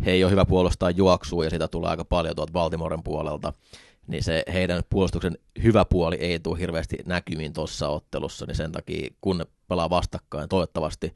he 0.05 0.11
ei 0.11 0.23
ole 0.23 0.31
hyvä 0.31 0.45
puolustaa 0.45 0.91
juoksua 0.91 1.43
ja 1.43 1.49
sitä 1.49 1.67
tulee 1.67 1.89
aika 1.89 2.05
paljon 2.05 2.35
tuolta 2.35 2.53
Baltimoren 2.53 3.03
puolelta 3.03 3.53
niin 4.07 4.23
se 4.23 4.43
heidän 4.53 4.83
puolustuksen 4.89 5.37
hyvä 5.63 5.85
puoli 5.85 6.15
ei 6.15 6.39
tule 6.39 6.59
hirveästi 6.59 6.97
näkymiin 7.05 7.53
tuossa 7.53 7.89
ottelussa, 7.89 8.45
niin 8.45 8.55
sen 8.55 8.71
takia 8.71 9.09
kun 9.21 9.37
ne 9.37 9.45
pelaa 9.67 9.89
vastakkain 9.89 10.49
toivottavasti, 10.49 11.13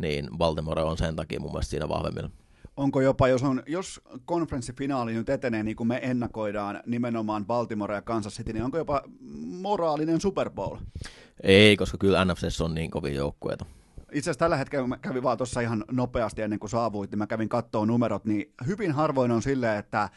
niin 0.00 0.28
Baltimore 0.38 0.82
on 0.82 0.98
sen 0.98 1.16
takia 1.16 1.40
mun 1.40 1.52
mielestä 1.52 1.70
siinä 1.70 1.88
vahvemmilla. 1.88 2.30
Onko 2.76 3.00
jopa, 3.00 3.28
jos, 3.28 3.42
on, 3.42 3.62
jos 3.66 4.00
konferenssifinaali 4.24 5.14
nyt 5.14 5.28
etenee 5.28 5.62
niin 5.62 5.76
kuin 5.76 5.86
me 5.88 6.00
ennakoidaan 6.02 6.82
nimenomaan 6.86 7.46
Baltimore 7.46 7.94
ja 7.94 8.02
Kansas 8.02 8.34
City, 8.34 8.52
niin 8.52 8.64
onko 8.64 8.78
jopa 8.78 9.02
moraalinen 9.46 10.20
Super 10.20 10.50
Bowl? 10.50 10.76
Ei, 11.42 11.76
koska 11.76 11.98
kyllä 11.98 12.24
NFC 12.24 12.60
on 12.60 12.74
niin 12.74 12.90
kovin 12.90 13.14
joukkueita. 13.14 13.64
Itse 14.12 14.30
asiassa 14.30 14.38
tällä 14.38 14.56
hetkellä 14.56 14.86
mä 14.86 14.98
kävin 14.98 15.22
vaan 15.22 15.38
tuossa 15.38 15.60
ihan 15.60 15.84
nopeasti 15.90 16.42
ennen 16.42 16.58
kuin 16.58 16.70
saavuit, 16.70 17.10
niin 17.10 17.18
mä 17.18 17.26
kävin 17.26 17.48
katsoa 17.48 17.86
numerot, 17.86 18.24
niin 18.24 18.52
hyvin 18.66 18.92
harvoin 18.92 19.30
on 19.30 19.42
silleen, 19.42 19.78
että 19.78 20.08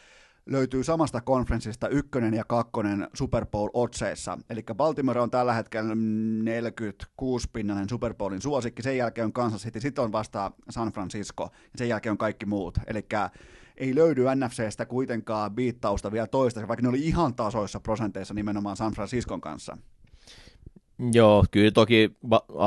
löytyy 0.45 0.83
samasta 0.83 1.21
konferenssista 1.21 1.87
ykkönen 1.87 2.33
ja 2.33 2.43
kakkonen 2.43 3.07
Super 3.13 3.45
Bowl-otseissa. 3.45 4.39
Eli 4.49 4.63
Baltimore 4.75 5.21
on 5.21 5.31
tällä 5.31 5.53
hetkellä 5.53 5.93
46-pinnainen 5.93 7.89
Super 7.89 8.13
Bowlin 8.13 8.41
suosikki, 8.41 8.81
sen 8.81 8.97
jälkeen 8.97 9.25
on 9.25 9.33
Kansas 9.33 9.63
City, 9.63 9.79
sitten 9.79 10.03
on 10.03 10.11
vasta 10.11 10.51
San 10.69 10.91
Francisco, 10.91 11.49
ja 11.53 11.77
sen 11.77 11.89
jälkeen 11.89 12.11
on 12.11 12.17
kaikki 12.17 12.45
muut. 12.45 12.77
Eli 12.87 13.05
ei 13.77 13.95
löydy 13.95 14.23
NFCstä 14.35 14.85
kuitenkaan 14.85 15.55
biittausta 15.55 16.11
vielä 16.11 16.27
toista, 16.27 16.67
vaikka 16.67 16.81
ne 16.81 16.89
oli 16.89 17.01
ihan 17.01 17.35
tasoissa 17.35 17.79
prosenteissa 17.79 18.33
nimenomaan 18.33 18.77
San 18.77 18.93
Franciscon 18.93 19.41
kanssa. 19.41 19.77
Joo, 21.13 21.45
kyllä 21.51 21.71
toki 21.71 22.17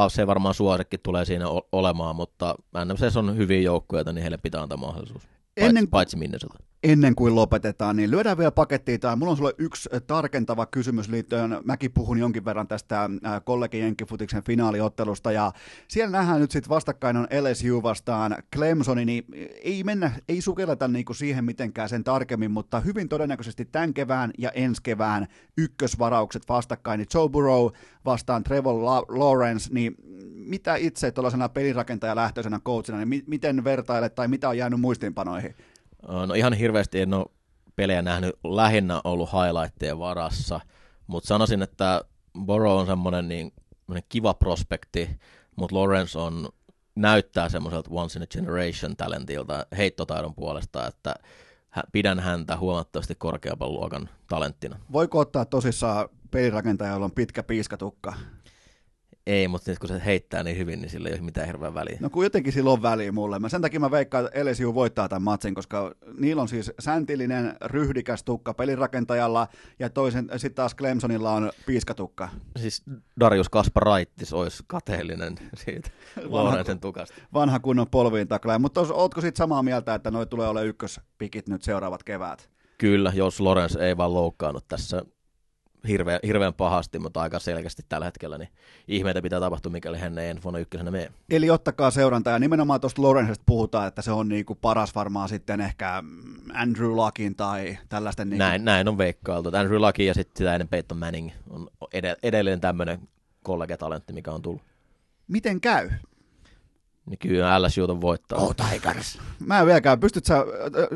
se 0.09 0.27
varmaan 0.27 0.55
suosikki 0.55 0.99
tulee 0.99 1.25
siinä 1.25 1.45
olemaan, 1.73 2.17
mutta 2.17 2.55
NFC 2.85 3.17
on 3.17 3.37
hyviä 3.37 3.61
joukkueita, 3.61 4.13
niin 4.13 4.23
heille 4.23 4.39
pitää 4.39 4.63
antaa 4.63 4.79
mahdollisuus. 4.79 5.23
Paitsi, 5.23 5.69
Ennen... 5.69 5.89
paitsi 5.89 6.17
Minnesota 6.17 6.59
ennen 6.83 7.15
kuin 7.15 7.35
lopetetaan, 7.35 7.97
niin 7.97 8.11
lyödään 8.11 8.39
vielä 8.39 8.51
pakettiin 8.51 9.01
tai 9.01 9.17
mulla 9.17 9.31
on 9.31 9.37
sulle 9.37 9.55
yksi 9.59 9.89
tarkentava 10.07 10.67
kysymys 10.67 11.09
liittyen, 11.09 11.59
mäkin 11.65 11.93
puhun 11.93 12.19
jonkin 12.19 12.45
verran 12.45 12.69
tästä 12.69 13.11
kollegi 13.45 13.79
Jenkkifutiksen 13.79 14.43
finaaliottelusta, 14.45 15.33
ja 15.33 15.53
siellä 15.89 16.19
nähdään 16.19 16.41
nyt 16.41 16.51
sitten 16.51 16.69
vastakkain 16.69 17.17
on 17.17 17.29
LSU 17.41 17.83
vastaan 17.83 18.37
Clemsoni, 18.57 19.05
niin 19.05 19.25
ei 19.63 19.85
mennä, 19.85 20.13
ei 20.29 20.41
sukelleta 20.41 20.89
niinku 20.89 21.15
siihen 21.15 21.45
mitenkään 21.45 21.89
sen 21.89 22.05
tarkemmin, 22.05 22.51
mutta 22.51 22.81
hyvin 22.81 23.09
todennäköisesti 23.09 23.65
tämän 23.65 23.95
kevään 23.95 24.31
ja 24.39 24.51
ensi 24.51 24.83
kevään 24.83 25.27
ykkösvaraukset 25.57 26.43
vastakkain, 26.49 26.99
niin 26.99 27.09
Joe 27.15 27.29
Burrow 27.29 27.67
vastaan 28.05 28.45
Trevor 28.45 28.83
Lawrence, 29.09 29.75
niin 29.75 29.95
mitä 30.35 30.77
itse 30.77 31.13
tuollaisena 31.13 31.49
pelirakentajalähtöisenä 31.49 32.61
coachina, 32.65 33.05
niin 33.05 33.25
miten 33.27 33.65
vertailet 33.65 34.15
tai 34.15 34.29
mitä 34.29 34.49
on 34.49 34.59
jäänyt 34.59 34.81
muistiinpanoihin? 34.81 35.55
No 36.09 36.35
ihan 36.35 36.53
hirveästi 36.53 37.01
en 37.01 37.15
ole 37.15 37.27
pelejä 37.77 38.03
nähnyt, 38.03 38.37
lähinnä 38.45 39.01
ollut 39.05 39.31
highlightteja 39.33 39.99
varassa, 39.99 40.61
mutta 41.07 41.27
sanoisin, 41.29 41.63
että 41.63 42.05
Borough 42.45 42.81
on 42.81 42.87
semmoinen 42.87 43.29
niin, 43.29 43.53
kiva 44.09 44.35
prospekti, 44.35 45.11
mutta 45.57 45.77
Lawrence 45.77 46.19
on, 46.19 46.49
näyttää 46.95 47.49
semmoiselta 47.49 47.91
once 47.93 48.19
in 48.19 48.23
a 48.23 48.27
generation 48.27 48.97
talentilta 48.97 49.67
heittotaidon 49.77 50.35
puolesta, 50.35 50.87
että 50.87 51.15
pidän 51.93 52.21
häntä 52.21 52.57
huomattavasti 52.57 53.15
korkeamman 53.15 53.73
luokan 53.73 54.09
talenttina. 54.29 54.79
Voiko 54.93 55.19
ottaa 55.19 55.45
tosissaan 55.45 56.09
pelirakentaja, 56.31 56.93
jolla 56.93 57.05
on 57.05 57.13
pitkä 57.13 57.43
piiskatukka? 57.43 58.15
Ei, 59.27 59.49
mutta 59.49 59.71
nyt 59.71 59.79
kun 59.79 59.89
se 59.89 60.03
heittää 60.05 60.43
niin 60.43 60.59
hyvin, 60.59 60.81
niin 60.81 60.91
sillä 60.91 61.09
ei 61.09 61.15
ole 61.15 61.23
mitään 61.23 61.47
hirveän 61.47 61.75
väliä. 61.75 61.97
No 62.01 62.11
kun 62.11 62.25
jotenkin 62.25 62.53
sillä 62.53 62.71
on 62.71 62.83
väliä 62.83 63.13
mulle. 63.13 63.39
Mä 63.39 63.49
sen 63.49 63.63
takia 63.63 63.81
mä 63.81 63.91
veikkaan, 63.91 64.25
että 64.25 64.51
LSU 64.51 64.75
voittaa 64.75 65.09
tämän 65.09 65.23
matsin, 65.23 65.55
koska 65.55 65.95
niillä 66.19 66.43
on 66.43 66.49
siis 66.49 66.73
säntillinen, 66.79 67.57
ryhdikäs 67.65 68.25
tukka 68.25 68.55
pelirakentajalla, 68.55 69.49
ja 69.79 69.91
toisen 69.91 70.31
sitten 70.37 70.55
taas 70.55 70.77
Clemsonilla 70.77 71.31
on 71.31 71.53
piiskatukka. 71.67 72.29
Siis 72.57 72.83
Darius 73.21 73.49
Kasparaitis 73.49 74.33
olisi 74.33 74.63
kateellinen 74.67 75.35
siitä 75.65 75.91
Lorenzen 76.25 76.81
tukasta. 76.81 77.15
Vanha 77.35 77.61
kunnon 77.61 77.89
polviin 77.91 78.29
taklaa. 78.29 78.59
Mutta 78.59 78.81
ootko 78.81 79.21
sitten 79.21 79.39
samaa 79.39 79.63
mieltä, 79.63 79.95
että 79.95 80.11
noi 80.11 80.27
tulee 80.27 80.49
olemaan 80.49 80.69
ykköspikit 80.69 81.49
nyt 81.49 81.63
seuraavat 81.63 82.03
kevät? 82.03 82.51
Kyllä, 82.79 83.13
jos 83.15 83.41
Lorenz 83.41 83.77
ei 83.77 83.97
vaan 83.97 84.15
loukkaannut 84.15 84.69
tässä 84.69 85.03
hirveän, 85.89 86.21
hirveän 86.27 86.55
pahasti, 86.55 86.99
mutta 86.99 87.21
aika 87.21 87.39
selkeästi 87.39 87.83
tällä 87.89 88.05
hetkellä, 88.05 88.39
niin 88.39 88.49
ihmeitä 88.89 89.23
pitää 89.23 89.41
tapahtua, 89.41 89.73
mikäli 89.73 89.99
hän 89.99 90.19
ei 90.19 90.35
vuonna 90.45 90.59
ykkösenä 90.61 90.91
mene. 90.91 91.13
Eli 91.31 91.51
ottakaa 91.51 91.91
seuranta, 91.91 92.31
ja 92.31 92.39
nimenomaan 92.39 92.81
tuosta 92.81 93.03
Lorenzesta 93.03 93.43
puhutaan, 93.47 93.89
että 93.89 94.03
se 94.03 94.11
on 94.13 94.29
niinku 94.29 94.55
paras 94.55 94.95
varmaan 94.95 95.29
sitten 95.29 95.61
ehkä 95.61 96.03
Andrew 96.55 96.91
Luckin 96.91 97.35
tai 97.37 97.79
tällaisten... 97.89 98.31
Niinku... 98.31 98.45
Näin, 98.45 98.65
näin 98.65 98.89
on 98.89 98.99
veikkailtu. 98.99 99.51
Andrew 99.57 99.81
Luckin 99.81 100.07
ja 100.07 100.15
sitten 100.15 100.39
sitä 100.39 100.55
ennen 100.55 100.69
Peyton 100.69 100.99
Manning 100.99 101.31
on 101.51 101.69
edelleen 102.23 102.61
tämmöinen 102.61 103.09
kollegetalentti, 103.43 104.13
mikä 104.13 104.31
on 104.31 104.43
tullut. 104.43 104.63
Miten 105.29 105.61
käy? 105.61 105.91
Niin 107.07 107.19
kyllä 107.19 107.63
LSU 107.63 107.85
on 107.89 108.01
voittaa. 108.01 108.39
Oh, 108.39 108.55
Tigers. 108.57 109.19
Mä 109.47 109.61
en 109.61 109.67
vieläkään, 109.67 110.01
pystyt 110.01 110.25
sä, 110.25 110.45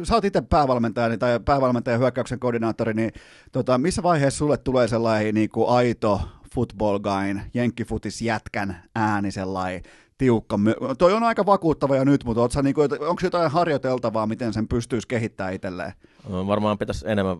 sä 0.02 0.14
oot 0.14 0.24
itse 0.24 0.40
päävalmentaja 0.40 1.18
tai 1.18 1.40
päävalmentajan 1.40 2.00
hyökkäyksen 2.00 2.38
koordinaattori, 2.38 2.94
niin 2.94 3.12
tota, 3.52 3.78
missä 3.78 4.02
vaiheessa 4.02 4.38
sulle 4.38 4.56
tulee 4.56 4.88
sellainen 4.88 5.34
niin 5.34 5.50
kuin 5.50 5.68
aito 5.68 6.20
football 6.54 6.98
guyn, 6.98 7.42
jenkkifutis 7.54 8.22
jätkän 8.22 8.82
ääni 8.94 9.30
sellainen 9.30 9.82
tiukka. 10.18 10.58
Toi 10.98 11.12
on 11.12 11.22
aika 11.22 11.46
vakuuttava 11.46 11.96
jo 11.96 12.04
nyt, 12.04 12.24
mutta 12.24 12.62
niinku, 12.62 12.80
onko 12.80 13.20
jotain 13.22 13.50
harjoiteltavaa, 13.50 14.26
miten 14.26 14.52
sen 14.52 14.68
pystyisi 14.68 15.08
kehittämään 15.08 15.54
itselleen? 15.54 15.92
Varmaan 16.30 16.78
pitäisi 16.78 17.04
enemmän 17.08 17.36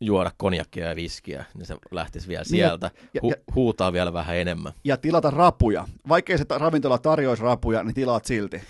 juoda 0.00 0.30
konjakkia 0.36 0.88
ja 0.88 0.96
viskiä, 0.96 1.44
niin 1.54 1.66
se 1.66 1.76
lähtisi 1.90 2.28
vielä 2.28 2.42
niin 2.42 2.48
sieltä, 2.48 2.90
ja, 3.14 3.20
hu- 3.24 3.30
ja, 3.30 3.36
huutaa 3.54 3.92
vielä 3.92 4.12
vähän 4.12 4.36
enemmän. 4.36 4.72
Ja 4.84 4.96
tilata 4.96 5.30
rapuja. 5.30 5.88
Vaikkei 6.08 6.38
se 6.38 6.44
ravintola 6.50 6.98
tarjoisi 6.98 7.42
rapuja, 7.42 7.82
niin 7.82 7.94
tilaat 7.94 8.24
silti. 8.24 8.62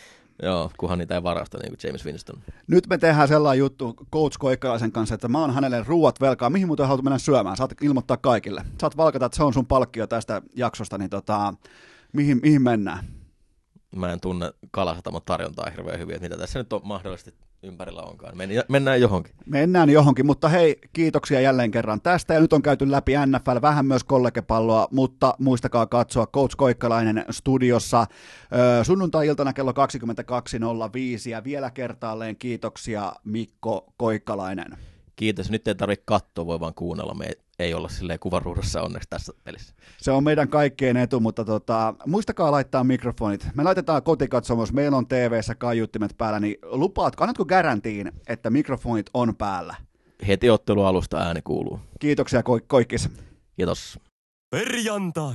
Joo, 0.42 0.70
kunhan 0.78 0.98
niitä 0.98 1.14
ei 1.14 1.22
varasta, 1.22 1.58
niin 1.58 1.70
kuin 1.70 1.78
James 1.84 2.04
Winston. 2.04 2.42
Nyt 2.66 2.86
me 2.86 2.98
tehdään 2.98 3.28
sellainen 3.28 3.58
juttu 3.58 3.94
Coach 4.12 4.38
Koikkalaisen 4.38 4.92
kanssa, 4.92 5.14
että 5.14 5.28
mä 5.28 5.40
oon 5.40 5.54
hänelle 5.54 5.84
ruuat 5.86 6.20
velkaa. 6.20 6.50
Mihin 6.50 6.66
muuten 6.66 6.86
haluat 6.86 7.04
mennä 7.04 7.18
syömään? 7.18 7.56
Saat 7.56 7.82
ilmoittaa 7.82 8.16
kaikille. 8.16 8.64
Saat 8.80 8.96
valkata, 8.96 9.26
että 9.26 9.36
se 9.36 9.42
on 9.42 9.54
sun 9.54 9.66
palkkio 9.66 10.06
tästä 10.06 10.42
jaksosta, 10.56 10.98
niin 10.98 11.10
tota, 11.10 11.54
mihin, 12.12 12.40
mihin 12.42 12.62
mennään? 12.62 13.04
Mä 13.96 14.12
en 14.12 14.20
tunne 14.20 14.50
kalasatamon 14.70 15.22
tarjontaa 15.24 15.70
hirveän 15.70 15.98
hyvin, 15.98 16.14
että 16.14 16.28
mitä 16.28 16.38
tässä 16.40 16.58
nyt 16.58 16.72
on 16.72 16.80
mahdollisesti 16.84 17.34
ympärillä 17.66 18.02
onkaan. 18.02 18.34
Mennään 18.68 19.00
johonkin. 19.00 19.34
Mennään 19.46 19.90
johonkin, 19.90 20.26
mutta 20.26 20.48
hei, 20.48 20.78
kiitoksia 20.92 21.40
jälleen 21.40 21.70
kerran 21.70 22.00
tästä. 22.00 22.34
Ja 22.34 22.40
nyt 22.40 22.52
on 22.52 22.62
käyty 22.62 22.90
läpi 22.90 23.12
NFL, 23.26 23.62
vähän 23.62 23.86
myös 23.86 24.04
kollegepalloa, 24.04 24.88
mutta 24.90 25.34
muistakaa 25.38 25.86
katsoa 25.86 26.26
Coach 26.26 26.56
Koikkalainen 26.56 27.24
studiossa 27.30 28.06
sunnuntai-iltana 28.82 29.52
kello 29.52 29.72
22.05. 29.72 29.76
Ja 31.30 31.44
vielä 31.44 31.70
kertaalleen 31.70 32.36
kiitoksia 32.36 33.12
Mikko 33.24 33.92
Koikkalainen. 33.96 34.76
Kiitos. 35.16 35.50
Nyt 35.50 35.68
ei 35.68 35.74
tarvitse 35.74 36.02
katsoa, 36.06 36.46
voi 36.46 36.60
vaan 36.60 36.74
kuunnella. 36.74 37.14
Me 37.14 37.30
ei 37.58 37.74
olla 37.74 37.88
silleen 37.88 38.18
kuvaruudussa 38.18 38.82
onneksi 38.82 39.08
tässä 39.08 39.32
pelissä. 39.44 39.74
Se 39.98 40.10
on 40.10 40.24
meidän 40.24 40.48
kaikkien 40.48 40.96
etu, 40.96 41.20
mutta 41.20 41.44
tota, 41.44 41.94
muistakaa 42.06 42.50
laittaa 42.50 42.84
mikrofonit. 42.84 43.48
Me 43.54 43.62
laitetaan 43.62 44.02
kotikatsomus, 44.02 44.72
meillä 44.72 44.96
on 44.96 45.06
TV-ssä 45.06 45.54
kaiuttimet 45.54 46.14
päällä, 46.18 46.40
niin 46.40 46.56
lupaat, 46.62 47.16
kannatko 47.16 47.44
garantiin, 47.44 48.12
että 48.26 48.50
mikrofonit 48.50 49.10
on 49.14 49.36
päällä? 49.36 49.74
Heti 50.26 50.50
ottelualusta 50.50 51.18
ääni 51.18 51.42
kuuluu. 51.42 51.80
Kiitoksia 52.00 52.40
ko- 52.40 52.64
Koikkis. 52.66 53.08
Kiitos. 53.56 53.98
Perjantai. 54.50 55.34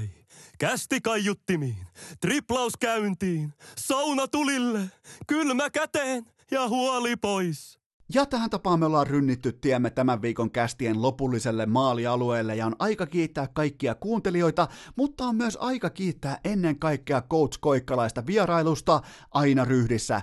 Kästi 0.59 1.01
kaiuttimiin, 1.01 1.77
triplaus 2.19 2.73
käyntiin, 2.79 3.53
sauna 3.77 4.27
tulille, 4.27 4.79
kylmä 5.27 5.69
käteen 5.69 6.25
ja 6.51 6.67
huoli 6.67 7.15
pois. 7.15 7.79
Ja 8.13 8.25
tähän 8.25 8.49
tapaan 8.49 8.79
me 8.79 8.85
ollaan 8.85 9.07
rynnitty 9.07 9.51
tiemme 9.51 9.89
tämän 9.89 10.21
viikon 10.21 10.51
kästien 10.51 11.01
lopulliselle 11.01 11.65
maalialueelle 11.65 12.55
ja 12.55 12.65
on 12.65 12.75
aika 12.79 13.05
kiittää 13.05 13.47
kaikkia 13.53 13.95
kuuntelijoita, 13.95 14.67
mutta 14.95 15.25
on 15.25 15.35
myös 15.35 15.57
aika 15.61 15.89
kiittää 15.89 16.39
ennen 16.45 16.79
kaikkea 16.79 17.21
Coach 17.21 17.57
Koikkalaista 17.61 18.25
vierailusta 18.25 19.01
aina 19.31 19.65
ryhdissä, 19.65 20.21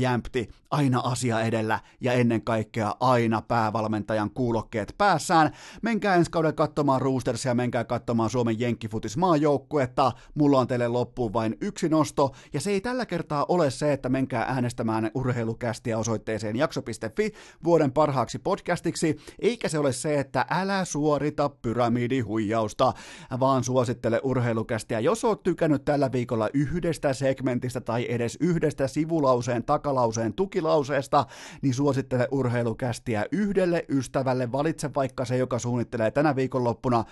jämpti, 0.00 0.48
aina 0.70 1.00
asia 1.00 1.40
edellä 1.40 1.80
ja 2.00 2.12
ennen 2.12 2.42
kaikkea 2.42 2.94
aina 3.00 3.42
päävalmentajan 3.42 4.30
kuulokkeet 4.30 4.94
päässään. 4.98 5.50
Menkää 5.82 6.14
ensi 6.14 6.30
kauden 6.30 6.54
katsomaan 6.54 7.00
Roostersia, 7.00 7.54
menkää 7.54 7.84
katsomaan 7.84 8.30
Suomen 8.30 8.60
Jenkkifutis 8.60 9.16
maajoukkuetta. 9.16 10.12
Mulla 10.34 10.58
on 10.58 10.66
teille 10.66 10.88
loppuun 10.88 11.32
vain 11.32 11.56
yksi 11.60 11.88
nosto 11.88 12.32
ja 12.52 12.60
se 12.60 12.70
ei 12.70 12.80
tällä 12.80 13.06
kertaa 13.06 13.46
ole 13.48 13.70
se, 13.70 13.92
että 13.92 14.08
menkää 14.08 14.42
äänestämään 14.42 15.10
urheilukästiä 15.14 15.98
osoitteeseen 15.98 16.56
jakso.fi 16.56 17.32
vuoden 17.64 17.92
parhaaksi 17.92 18.38
podcastiksi, 18.38 19.16
eikä 19.38 19.68
se 19.68 19.78
ole 19.78 19.92
se, 19.92 20.20
että 20.20 20.46
älä 20.50 20.84
suorita 20.84 21.48
pyramidihuijausta, 21.48 22.92
vaan 23.40 23.64
suosittele 23.64 24.20
urheilukästiä. 24.22 25.00
Jos 25.00 25.24
oot 25.24 25.42
tykännyt 25.42 25.84
tällä 25.84 26.12
viikolla 26.12 26.48
yhdestä 26.54 27.12
segmentistä 27.12 27.80
tai 27.80 28.06
edes 28.08 28.36
yhdestä 28.40 28.88
sivulauseen 28.88 29.59
lauseen, 29.60 29.80
takalauseen 29.80 30.34
tukilauseesta, 30.34 31.26
niin 31.62 31.74
suosittele 31.74 32.28
urheilukästiä 32.30 33.26
yhdelle 33.32 33.84
ystävälle. 33.88 34.52
Valitse 34.52 34.90
vaikka 34.94 35.24
se, 35.24 35.36
joka 35.36 35.58
suunnittelee 35.58 36.10
tänä 36.10 36.36
viikonloppuna 36.36 37.04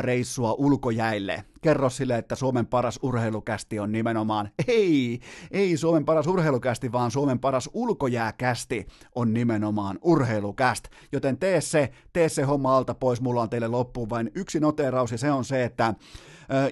reissua 0.00 0.54
ulkojäille. 0.58 1.44
Kerro 1.62 1.90
sille, 1.90 2.18
että 2.18 2.34
Suomen 2.34 2.66
paras 2.66 2.98
urheilukästi 3.02 3.78
on 3.78 3.92
nimenomaan, 3.92 4.50
ei, 4.68 5.20
ei 5.50 5.76
Suomen 5.76 6.04
paras 6.04 6.26
urheilukästi, 6.26 6.92
vaan 6.92 7.10
Suomen 7.10 7.38
paras 7.38 7.70
ulkojääkästi 7.72 8.86
on 9.14 9.34
nimenomaan 9.34 9.98
urheilukäst. 10.02 10.84
Joten 11.12 11.38
tee 11.38 11.60
se, 11.60 11.90
tee 12.12 12.28
se 12.28 12.42
homma 12.42 12.76
alta 12.76 12.94
pois, 12.94 13.20
mulla 13.20 13.42
on 13.42 13.50
teille 13.50 13.68
loppuun 13.68 14.10
vain 14.10 14.30
yksi 14.34 14.60
noteraus 14.60 15.12
ja 15.12 15.18
se 15.18 15.32
on 15.32 15.44
se, 15.44 15.64
että 15.64 15.94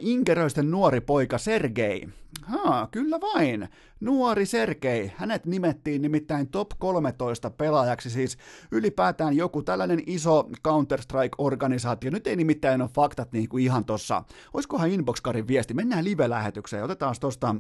Inkeröisten 0.01 0.71
nuori 0.71 1.01
poika 1.01 1.39
Sergei. 1.39 2.09
Haa, 2.43 2.89
kyllä 2.91 3.21
vain. 3.21 3.69
Nuori 4.01 4.47
Sergei. 4.47 5.13
Hänet 5.17 5.47
nimettiin 5.47 6.03
nimittäin 6.03 6.49
top 6.49 6.71
13 6.79 7.51
pelaajaksi, 7.51 8.11
siis 8.11 8.39
ylipäätään 8.73 9.37
joku 9.37 9.63
tällainen 9.63 10.03
iso 10.07 10.49
Counter-Strike-organisaatio. 10.69 12.11
Nyt 12.11 12.27
ei 12.27 12.37
nimittäin 12.37 12.83
ole 12.83 12.91
faktat 12.95 13.33
niin 13.33 13.49
kuin 13.49 13.65
ihan 13.65 13.85
tossa. 13.85 14.25
Olisikohan 14.55 14.91
Inbox-karin 14.91 15.49
viesti? 15.49 15.75
Mennään 15.75 16.05
live-lähetykseen. 16.05 16.85
Otetaan 16.85 17.15
tosta 17.21 17.57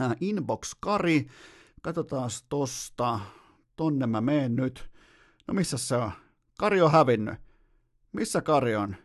äh, 0.00 0.16
Inbox-kari. 0.20 1.26
Katsotaan 1.82 2.30
tosta. 2.48 3.20
Tonne 3.76 4.06
mä 4.06 4.20
meen 4.20 4.56
nyt. 4.56 4.90
No 5.48 5.54
missä 5.54 5.78
se 5.78 5.96
on? 5.96 6.10
Kari 6.58 6.82
on 6.82 6.92
hävinnyt. 6.92 7.34
Missä 8.12 8.42
Kari 8.42 8.76
on? 8.76 8.96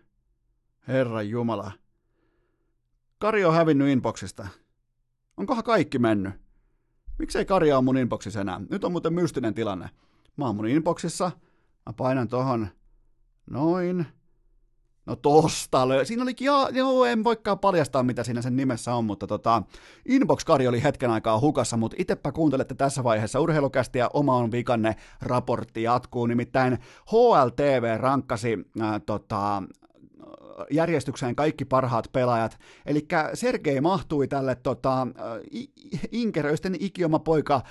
Herran 0.88 1.30
Jumala. 1.30 1.72
Kari 3.20 3.46
on 3.46 3.54
hävinnyt 3.54 3.88
inboxista. 3.88 4.48
Onkohan 5.38 5.64
kaikki 5.64 6.00
mennyt? 6.00 6.34
Miksei 7.18 7.46
Kari 7.46 7.72
on 7.72 7.86
mun 7.86 7.98
inboxissa 7.98 8.42
enää? 8.42 8.62
Nyt 8.70 8.84
on 8.84 8.92
muuten 8.92 9.14
mystinen 9.14 9.54
tilanne. 9.54 9.90
Mä 10.38 10.46
oon 10.46 10.56
mun 10.56 10.68
inboxissa, 10.68 11.32
mä 11.86 11.94
painan 11.94 12.28
tohon 12.28 12.68
noin, 13.50 14.06
No 15.10 15.16
tosta 15.16 15.88
löy. 15.88 16.06
Siinä 16.06 16.24
olikin, 16.24 16.46
ja, 16.46 16.70
joo, 16.72 17.06
en 17.06 17.24
voikaan 17.24 17.60
paljastaa, 17.60 18.04
mitä 18.04 18.24
siinä 18.24 18.42
sen 18.42 18.56
nimessä 18.56 18.96
on, 18.96 19.06
mutta 19.06 19.28
tota, 19.28 19.64
Inbox-kari 20.06 20.68
oli 20.68 20.84
hetken 20.84 21.12
aikaa 21.12 21.40
hukassa, 21.40 21.78
mutta 21.78 21.98
itsepä 22.00 22.32
kuuntelette 22.32 22.76
tässä 22.76 23.04
vaiheessa 23.04 23.40
urheilukästi 23.40 24.00
ja 24.00 24.10
oma 24.14 24.36
on 24.36 24.52
vikanne 24.52 24.96
raportti 25.22 25.84
jatkuu, 25.84 26.26
nimittäin 26.26 26.78
HLTV 27.12 27.98
rankkasi 28.00 28.58
äh, 28.82 29.02
tota, 29.06 29.64
järjestykseen 30.72 31.36
kaikki 31.36 31.66
parhaat 31.66 32.10
pelaajat. 32.12 32.60
Eli 32.86 33.08
Sergei 33.34 33.82
mahtui 33.82 34.28
tälle 34.28 34.56
tota, 34.56 35.08
Inkeröisten 36.12 36.76
ikioma 36.80 37.20
poika 37.20 37.62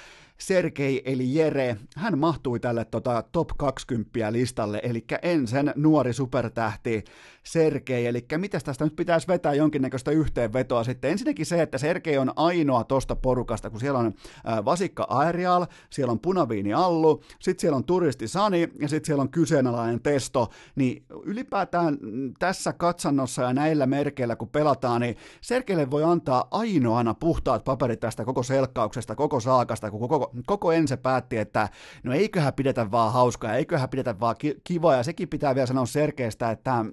Sergei 0.40 1.02
eli 1.04 1.34
Jere, 1.34 1.76
hän 1.96 2.18
mahtui 2.18 2.60
tälle 2.60 2.84
tota, 2.84 3.24
top 3.32 3.48
20 3.58 4.32
listalle, 4.32 4.80
eli 4.82 5.04
ensin 5.22 5.72
nuori 5.76 6.12
supertähti 6.12 7.04
Sergei, 7.42 8.06
eli 8.06 8.26
mitä 8.36 8.60
tästä 8.60 8.84
nyt 8.84 8.96
pitäisi 8.96 9.28
vetää 9.28 9.54
jonkinnäköistä 9.54 10.10
yhteenvetoa 10.10 10.84
sitten. 10.84 11.10
Ensinnäkin 11.10 11.46
se, 11.46 11.62
että 11.62 11.78
Sergei 11.78 12.18
on 12.18 12.32
ainoa 12.36 12.84
tosta 12.84 13.16
porukasta, 13.16 13.70
kun 13.70 13.80
siellä 13.80 13.98
on 13.98 14.06
äh, 14.48 14.64
Vasikka 14.64 15.06
Aerial, 15.08 15.66
siellä 15.90 16.12
on 16.12 16.20
Punaviini 16.20 16.72
Allu, 16.72 17.22
sitten 17.40 17.60
siellä 17.60 17.76
on 17.76 17.84
Turisti 17.84 18.28
Sani 18.28 18.68
ja 18.80 18.88
sitten 18.88 19.06
siellä 19.06 19.22
on 19.22 19.30
kyseenalainen 19.30 20.02
testo, 20.02 20.50
niin 20.76 21.04
ylipäätään 21.24 21.98
tässä 22.38 22.72
katsannossa 22.72 23.42
ja 23.42 23.52
näillä 23.52 23.86
merkeillä 23.86 24.36
kun 24.36 24.48
pelataan, 24.48 25.00
niin 25.00 25.16
Sergeille 25.40 25.90
voi 25.90 26.04
antaa 26.04 26.48
ainoana 26.50 27.14
puhtaat 27.14 27.64
paperit 27.64 28.00
tästä 28.00 28.24
koko 28.24 28.42
selkkauksesta, 28.42 29.14
koko 29.14 29.40
saakasta, 29.40 29.90
kun 29.90 30.00
koko, 30.00 30.27
koko 30.46 30.72
ense 30.72 30.96
päätti, 30.96 31.38
että 31.38 31.68
no 32.04 32.12
eiköhän 32.12 32.54
pidetä 32.54 32.90
vaan 32.90 33.12
hauskaa, 33.12 33.54
eiköhän 33.54 33.88
pidetä 33.88 34.20
vaan 34.20 34.36
kivaa, 34.64 34.96
ja 34.96 35.02
sekin 35.02 35.28
pitää 35.28 35.54
vielä 35.54 35.66
sanoa 35.66 35.86
Sergeistä, 35.86 36.50
että 36.50 36.84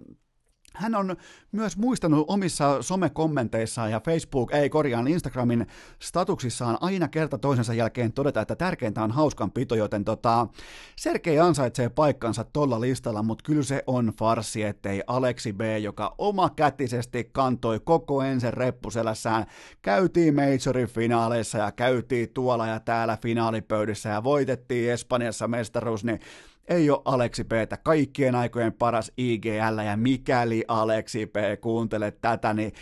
hän 0.78 0.96
on 0.96 1.16
myös 1.52 1.78
muistanut 1.78 2.26
omissa 2.28 2.82
somekommenteissaan 2.82 3.92
ja 3.92 4.00
Facebook, 4.00 4.54
ei 4.54 4.70
korjaan 4.70 5.08
Instagramin 5.08 5.68
statuksissaan 6.00 6.78
aina 6.82 7.08
kerta 7.08 7.38
toisensa 7.38 7.74
jälkeen 7.74 8.14
todeta, 8.14 8.42
että 8.42 8.56
tärkeintä 8.56 9.04
on 9.04 9.12
hauskanpito, 9.12 9.76
joten 9.76 10.06
tota, 10.06 10.48
Sergei 10.96 11.40
ansaitsee 11.40 11.90
paikkansa 11.90 12.44
tolla 12.44 12.82
listalla, 12.82 13.24
mutta 13.24 13.44
kyllä 13.44 13.64
se 13.64 13.84
on 13.88 14.14
farsi, 14.20 14.64
ettei 14.64 15.04
Aleksi 15.08 15.54
B, 15.54 15.62
joka 15.82 16.16
omakätisesti 16.18 17.30
kantoi 17.32 17.80
koko 17.80 18.22
ensin 18.22 18.54
reppuselässään, 18.54 19.46
käytiin 19.82 20.36
majorin 20.36 20.88
finaaleissa 20.88 21.58
ja 21.58 21.72
käytiin 21.72 22.30
tuolla 22.34 22.68
ja 22.68 22.80
täällä 22.80 23.18
finaalipöydissä 23.22 24.10
ja 24.10 24.24
voitettiin 24.24 24.92
Espanjassa 24.92 25.48
mestaruus, 25.48 26.04
niin 26.04 26.20
ei 26.68 26.90
ole 26.90 27.02
Aleksi 27.06 27.44
P, 27.44 27.52
kaikkien 27.84 28.36
aikojen 28.36 28.74
paras 28.74 29.12
IGL, 29.18 29.80
ja 29.86 29.98
mikäli 29.98 30.66
Aleksi 30.68 31.26
P 31.26 31.36
kuuntelet 31.62 32.22
tätä, 32.22 32.54
niin 32.54 32.74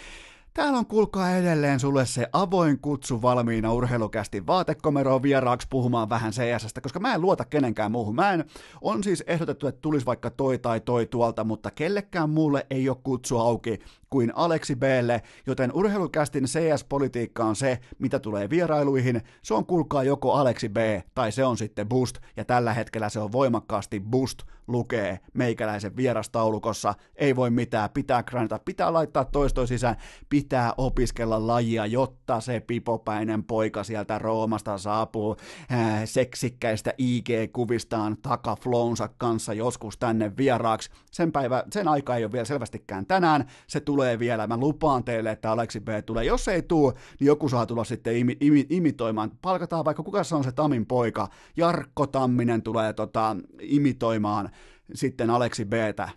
Täällä 0.53 0.79
on 0.79 0.85
kuulkaa 0.85 1.37
edelleen 1.37 1.79
sulle 1.79 2.05
se 2.05 2.27
avoin 2.33 2.79
kutsu 2.79 3.21
valmiina 3.21 3.73
urheilukästi 3.73 4.47
vaatekomeroon 4.47 5.23
vieraaksi 5.23 5.67
puhumaan 5.69 6.09
vähän 6.09 6.31
CSstä, 6.31 6.81
koska 6.81 6.99
mä 6.99 7.13
en 7.13 7.21
luota 7.21 7.45
kenenkään 7.45 7.91
muuhun. 7.91 8.15
Mä 8.15 8.33
en, 8.33 8.45
on 8.81 9.03
siis 9.03 9.23
ehdotettu, 9.27 9.67
että 9.67 9.81
tulisi 9.81 10.05
vaikka 10.05 10.29
toi 10.29 10.57
tai 10.57 10.79
toi 10.79 11.05
tuolta, 11.05 11.43
mutta 11.43 11.71
kellekään 11.71 12.29
muulle 12.29 12.65
ei 12.69 12.89
ole 12.89 12.97
kutsu 13.03 13.37
auki 13.37 13.79
kuin 14.13 14.31
Aleksi 14.35 14.75
Blle, 14.75 15.21
joten 15.47 15.71
urheilukästin 15.73 16.43
CS-politiikka 16.43 17.45
on 17.45 17.55
se, 17.55 17.79
mitä 17.99 18.19
tulee 18.19 18.49
vierailuihin. 18.49 19.21
Se 19.41 19.53
on 19.53 19.65
kuulkaa 19.65 20.03
joko 20.03 20.33
Aleksi 20.33 20.69
B 20.69 20.77
tai 21.15 21.31
se 21.31 21.45
on 21.45 21.57
sitten 21.57 21.89
Boost, 21.89 22.17
ja 22.37 22.45
tällä 22.45 22.73
hetkellä 22.73 23.09
se 23.09 23.19
on 23.19 23.31
voimakkaasti 23.31 23.99
Boost 23.99 24.43
lukee 24.67 25.19
meikäläisen 25.33 25.95
vierastaulukossa. 25.95 26.93
Ei 27.15 27.35
voi 27.35 27.49
mitään, 27.49 27.89
pitää 27.89 28.23
grindata, 28.23 28.59
pitää 28.65 28.93
laittaa 28.93 29.25
toisto 29.25 29.67
sisään, 29.67 29.95
pitää 30.29 30.73
opiskella 30.77 31.47
lajia, 31.47 31.85
jotta 31.85 32.39
se 32.39 32.59
pipopäinen 32.59 33.43
poika 33.43 33.83
sieltä 33.83 34.19
Roomasta 34.19 34.77
saapuu 34.77 35.37
ää, 35.69 36.05
seksikkäistä 36.05 36.93
IG-kuvistaan 36.97 38.17
takaflonsa 38.21 39.09
kanssa 39.17 39.53
joskus 39.53 39.97
tänne 39.97 40.31
vieraaksi. 40.37 40.89
Sen, 41.11 41.31
päivä, 41.31 41.63
sen 41.71 41.87
aika 41.87 42.15
ei 42.15 42.23
ole 42.23 42.31
vielä 42.31 42.45
selvästikään 42.45 43.05
tänään, 43.05 43.47
se 43.67 43.79
tulee 43.79 44.02
vielä, 44.19 44.47
mä 44.47 44.57
lupaan 44.57 45.03
teille, 45.03 45.31
että 45.31 45.51
Aleksi 45.51 45.79
B 45.79 45.87
tulee. 46.05 46.23
Jos 46.23 46.47
ei 46.47 46.61
tule, 46.61 46.93
niin 47.19 47.27
joku 47.27 47.49
saa 47.49 47.65
tulla 47.65 47.83
sitten 47.83 48.17
imi, 48.17 48.37
imi, 48.39 48.65
imitoimaan. 48.69 49.31
Palkataan 49.41 49.85
vaikka 49.85 50.03
kuka 50.03 50.23
se 50.23 50.35
on 50.35 50.43
se 50.43 50.51
Tamin 50.51 50.85
poika, 50.85 51.27
Jarkko 51.57 52.07
Tamminen 52.07 52.61
tulee 52.61 52.93
tota, 52.93 53.35
imitoimaan 53.61 54.49
sitten 54.93 55.29
Aleksi 55.29 55.65
b 55.65 55.73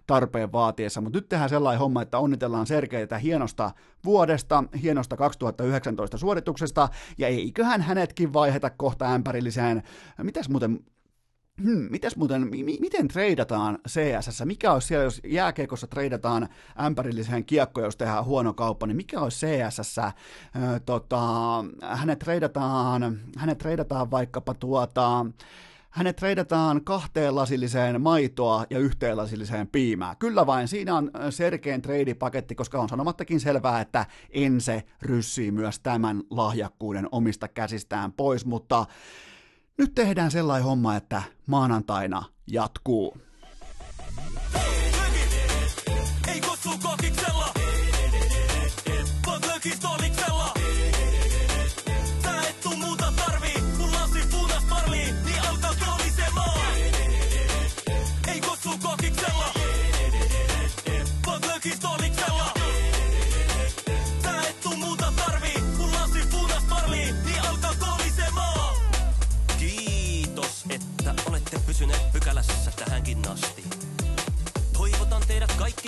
tarpeen 0.06 0.52
vaatiessa, 0.52 1.00
mutta 1.00 1.18
nyt 1.18 1.28
tehdään 1.28 1.50
sellainen 1.50 1.80
homma, 1.80 2.02
että 2.02 2.18
onnitellaan 2.18 2.66
Sergeitä 2.66 3.18
hienosta 3.18 3.70
vuodesta, 4.04 4.64
hienosta 4.82 5.16
2019 5.16 6.18
suorituksesta, 6.18 6.88
ja 7.18 7.28
eiköhän 7.28 7.82
hänetkin 7.82 8.32
vaiheta 8.32 8.70
kohta 8.70 9.12
ämpärilliseen, 9.14 9.82
mitäs 10.22 10.48
muuten 10.48 10.80
Hmm, 11.64 11.86
mitäs 11.90 12.16
muuten, 12.16 12.48
mi- 12.48 12.78
miten 12.80 13.08
treidataan 13.08 13.78
CSS? 13.88 14.42
Mikä 14.44 14.72
olisi 14.72 14.86
siellä, 14.88 15.04
jos 15.04 15.20
jääkeikossa 15.24 15.86
treidataan 15.86 16.48
ämpärilliseen 16.84 17.44
kiekkoon, 17.44 17.84
jos 17.84 17.96
tehdään 17.96 18.24
huono 18.24 18.54
kauppa, 18.54 18.86
niin 18.86 18.96
mikä 18.96 19.20
olisi 19.20 19.46
CSS? 19.46 19.98
Äh, 19.98 20.14
tota, 20.86 21.18
hänet, 21.82 22.18
treidataan, 22.18 23.20
hänet 23.36 23.58
treidataan 23.58 24.10
vaikkapa 24.10 24.54
tuota, 24.54 25.26
hänet 25.90 26.16
treidataan 26.16 26.84
kahteen 26.84 27.34
lasilliseen 27.34 28.00
maitoa 28.00 28.64
ja 28.70 28.78
yhteen 28.78 29.16
lasilliseen 29.16 29.68
piimää. 29.68 30.14
Kyllä 30.14 30.46
vain, 30.46 30.68
siinä 30.68 30.94
on 30.94 31.10
selkeän 31.30 31.82
treidipaketti, 31.82 32.54
koska 32.54 32.80
on 32.80 32.88
sanomattakin 32.88 33.40
selvää, 33.40 33.80
että 33.80 34.06
Ense 34.30 34.84
ryssii 35.02 35.50
myös 35.50 35.80
tämän 35.80 36.22
lahjakkuuden 36.30 37.08
omista 37.12 37.48
käsistään 37.48 38.12
pois, 38.12 38.46
mutta 38.46 38.86
nyt 39.78 39.94
tehdään 39.94 40.30
sellainen 40.30 40.64
homma, 40.64 40.96
että 40.96 41.22
maanantaina 41.46 42.22
jatkuu. 42.46 43.16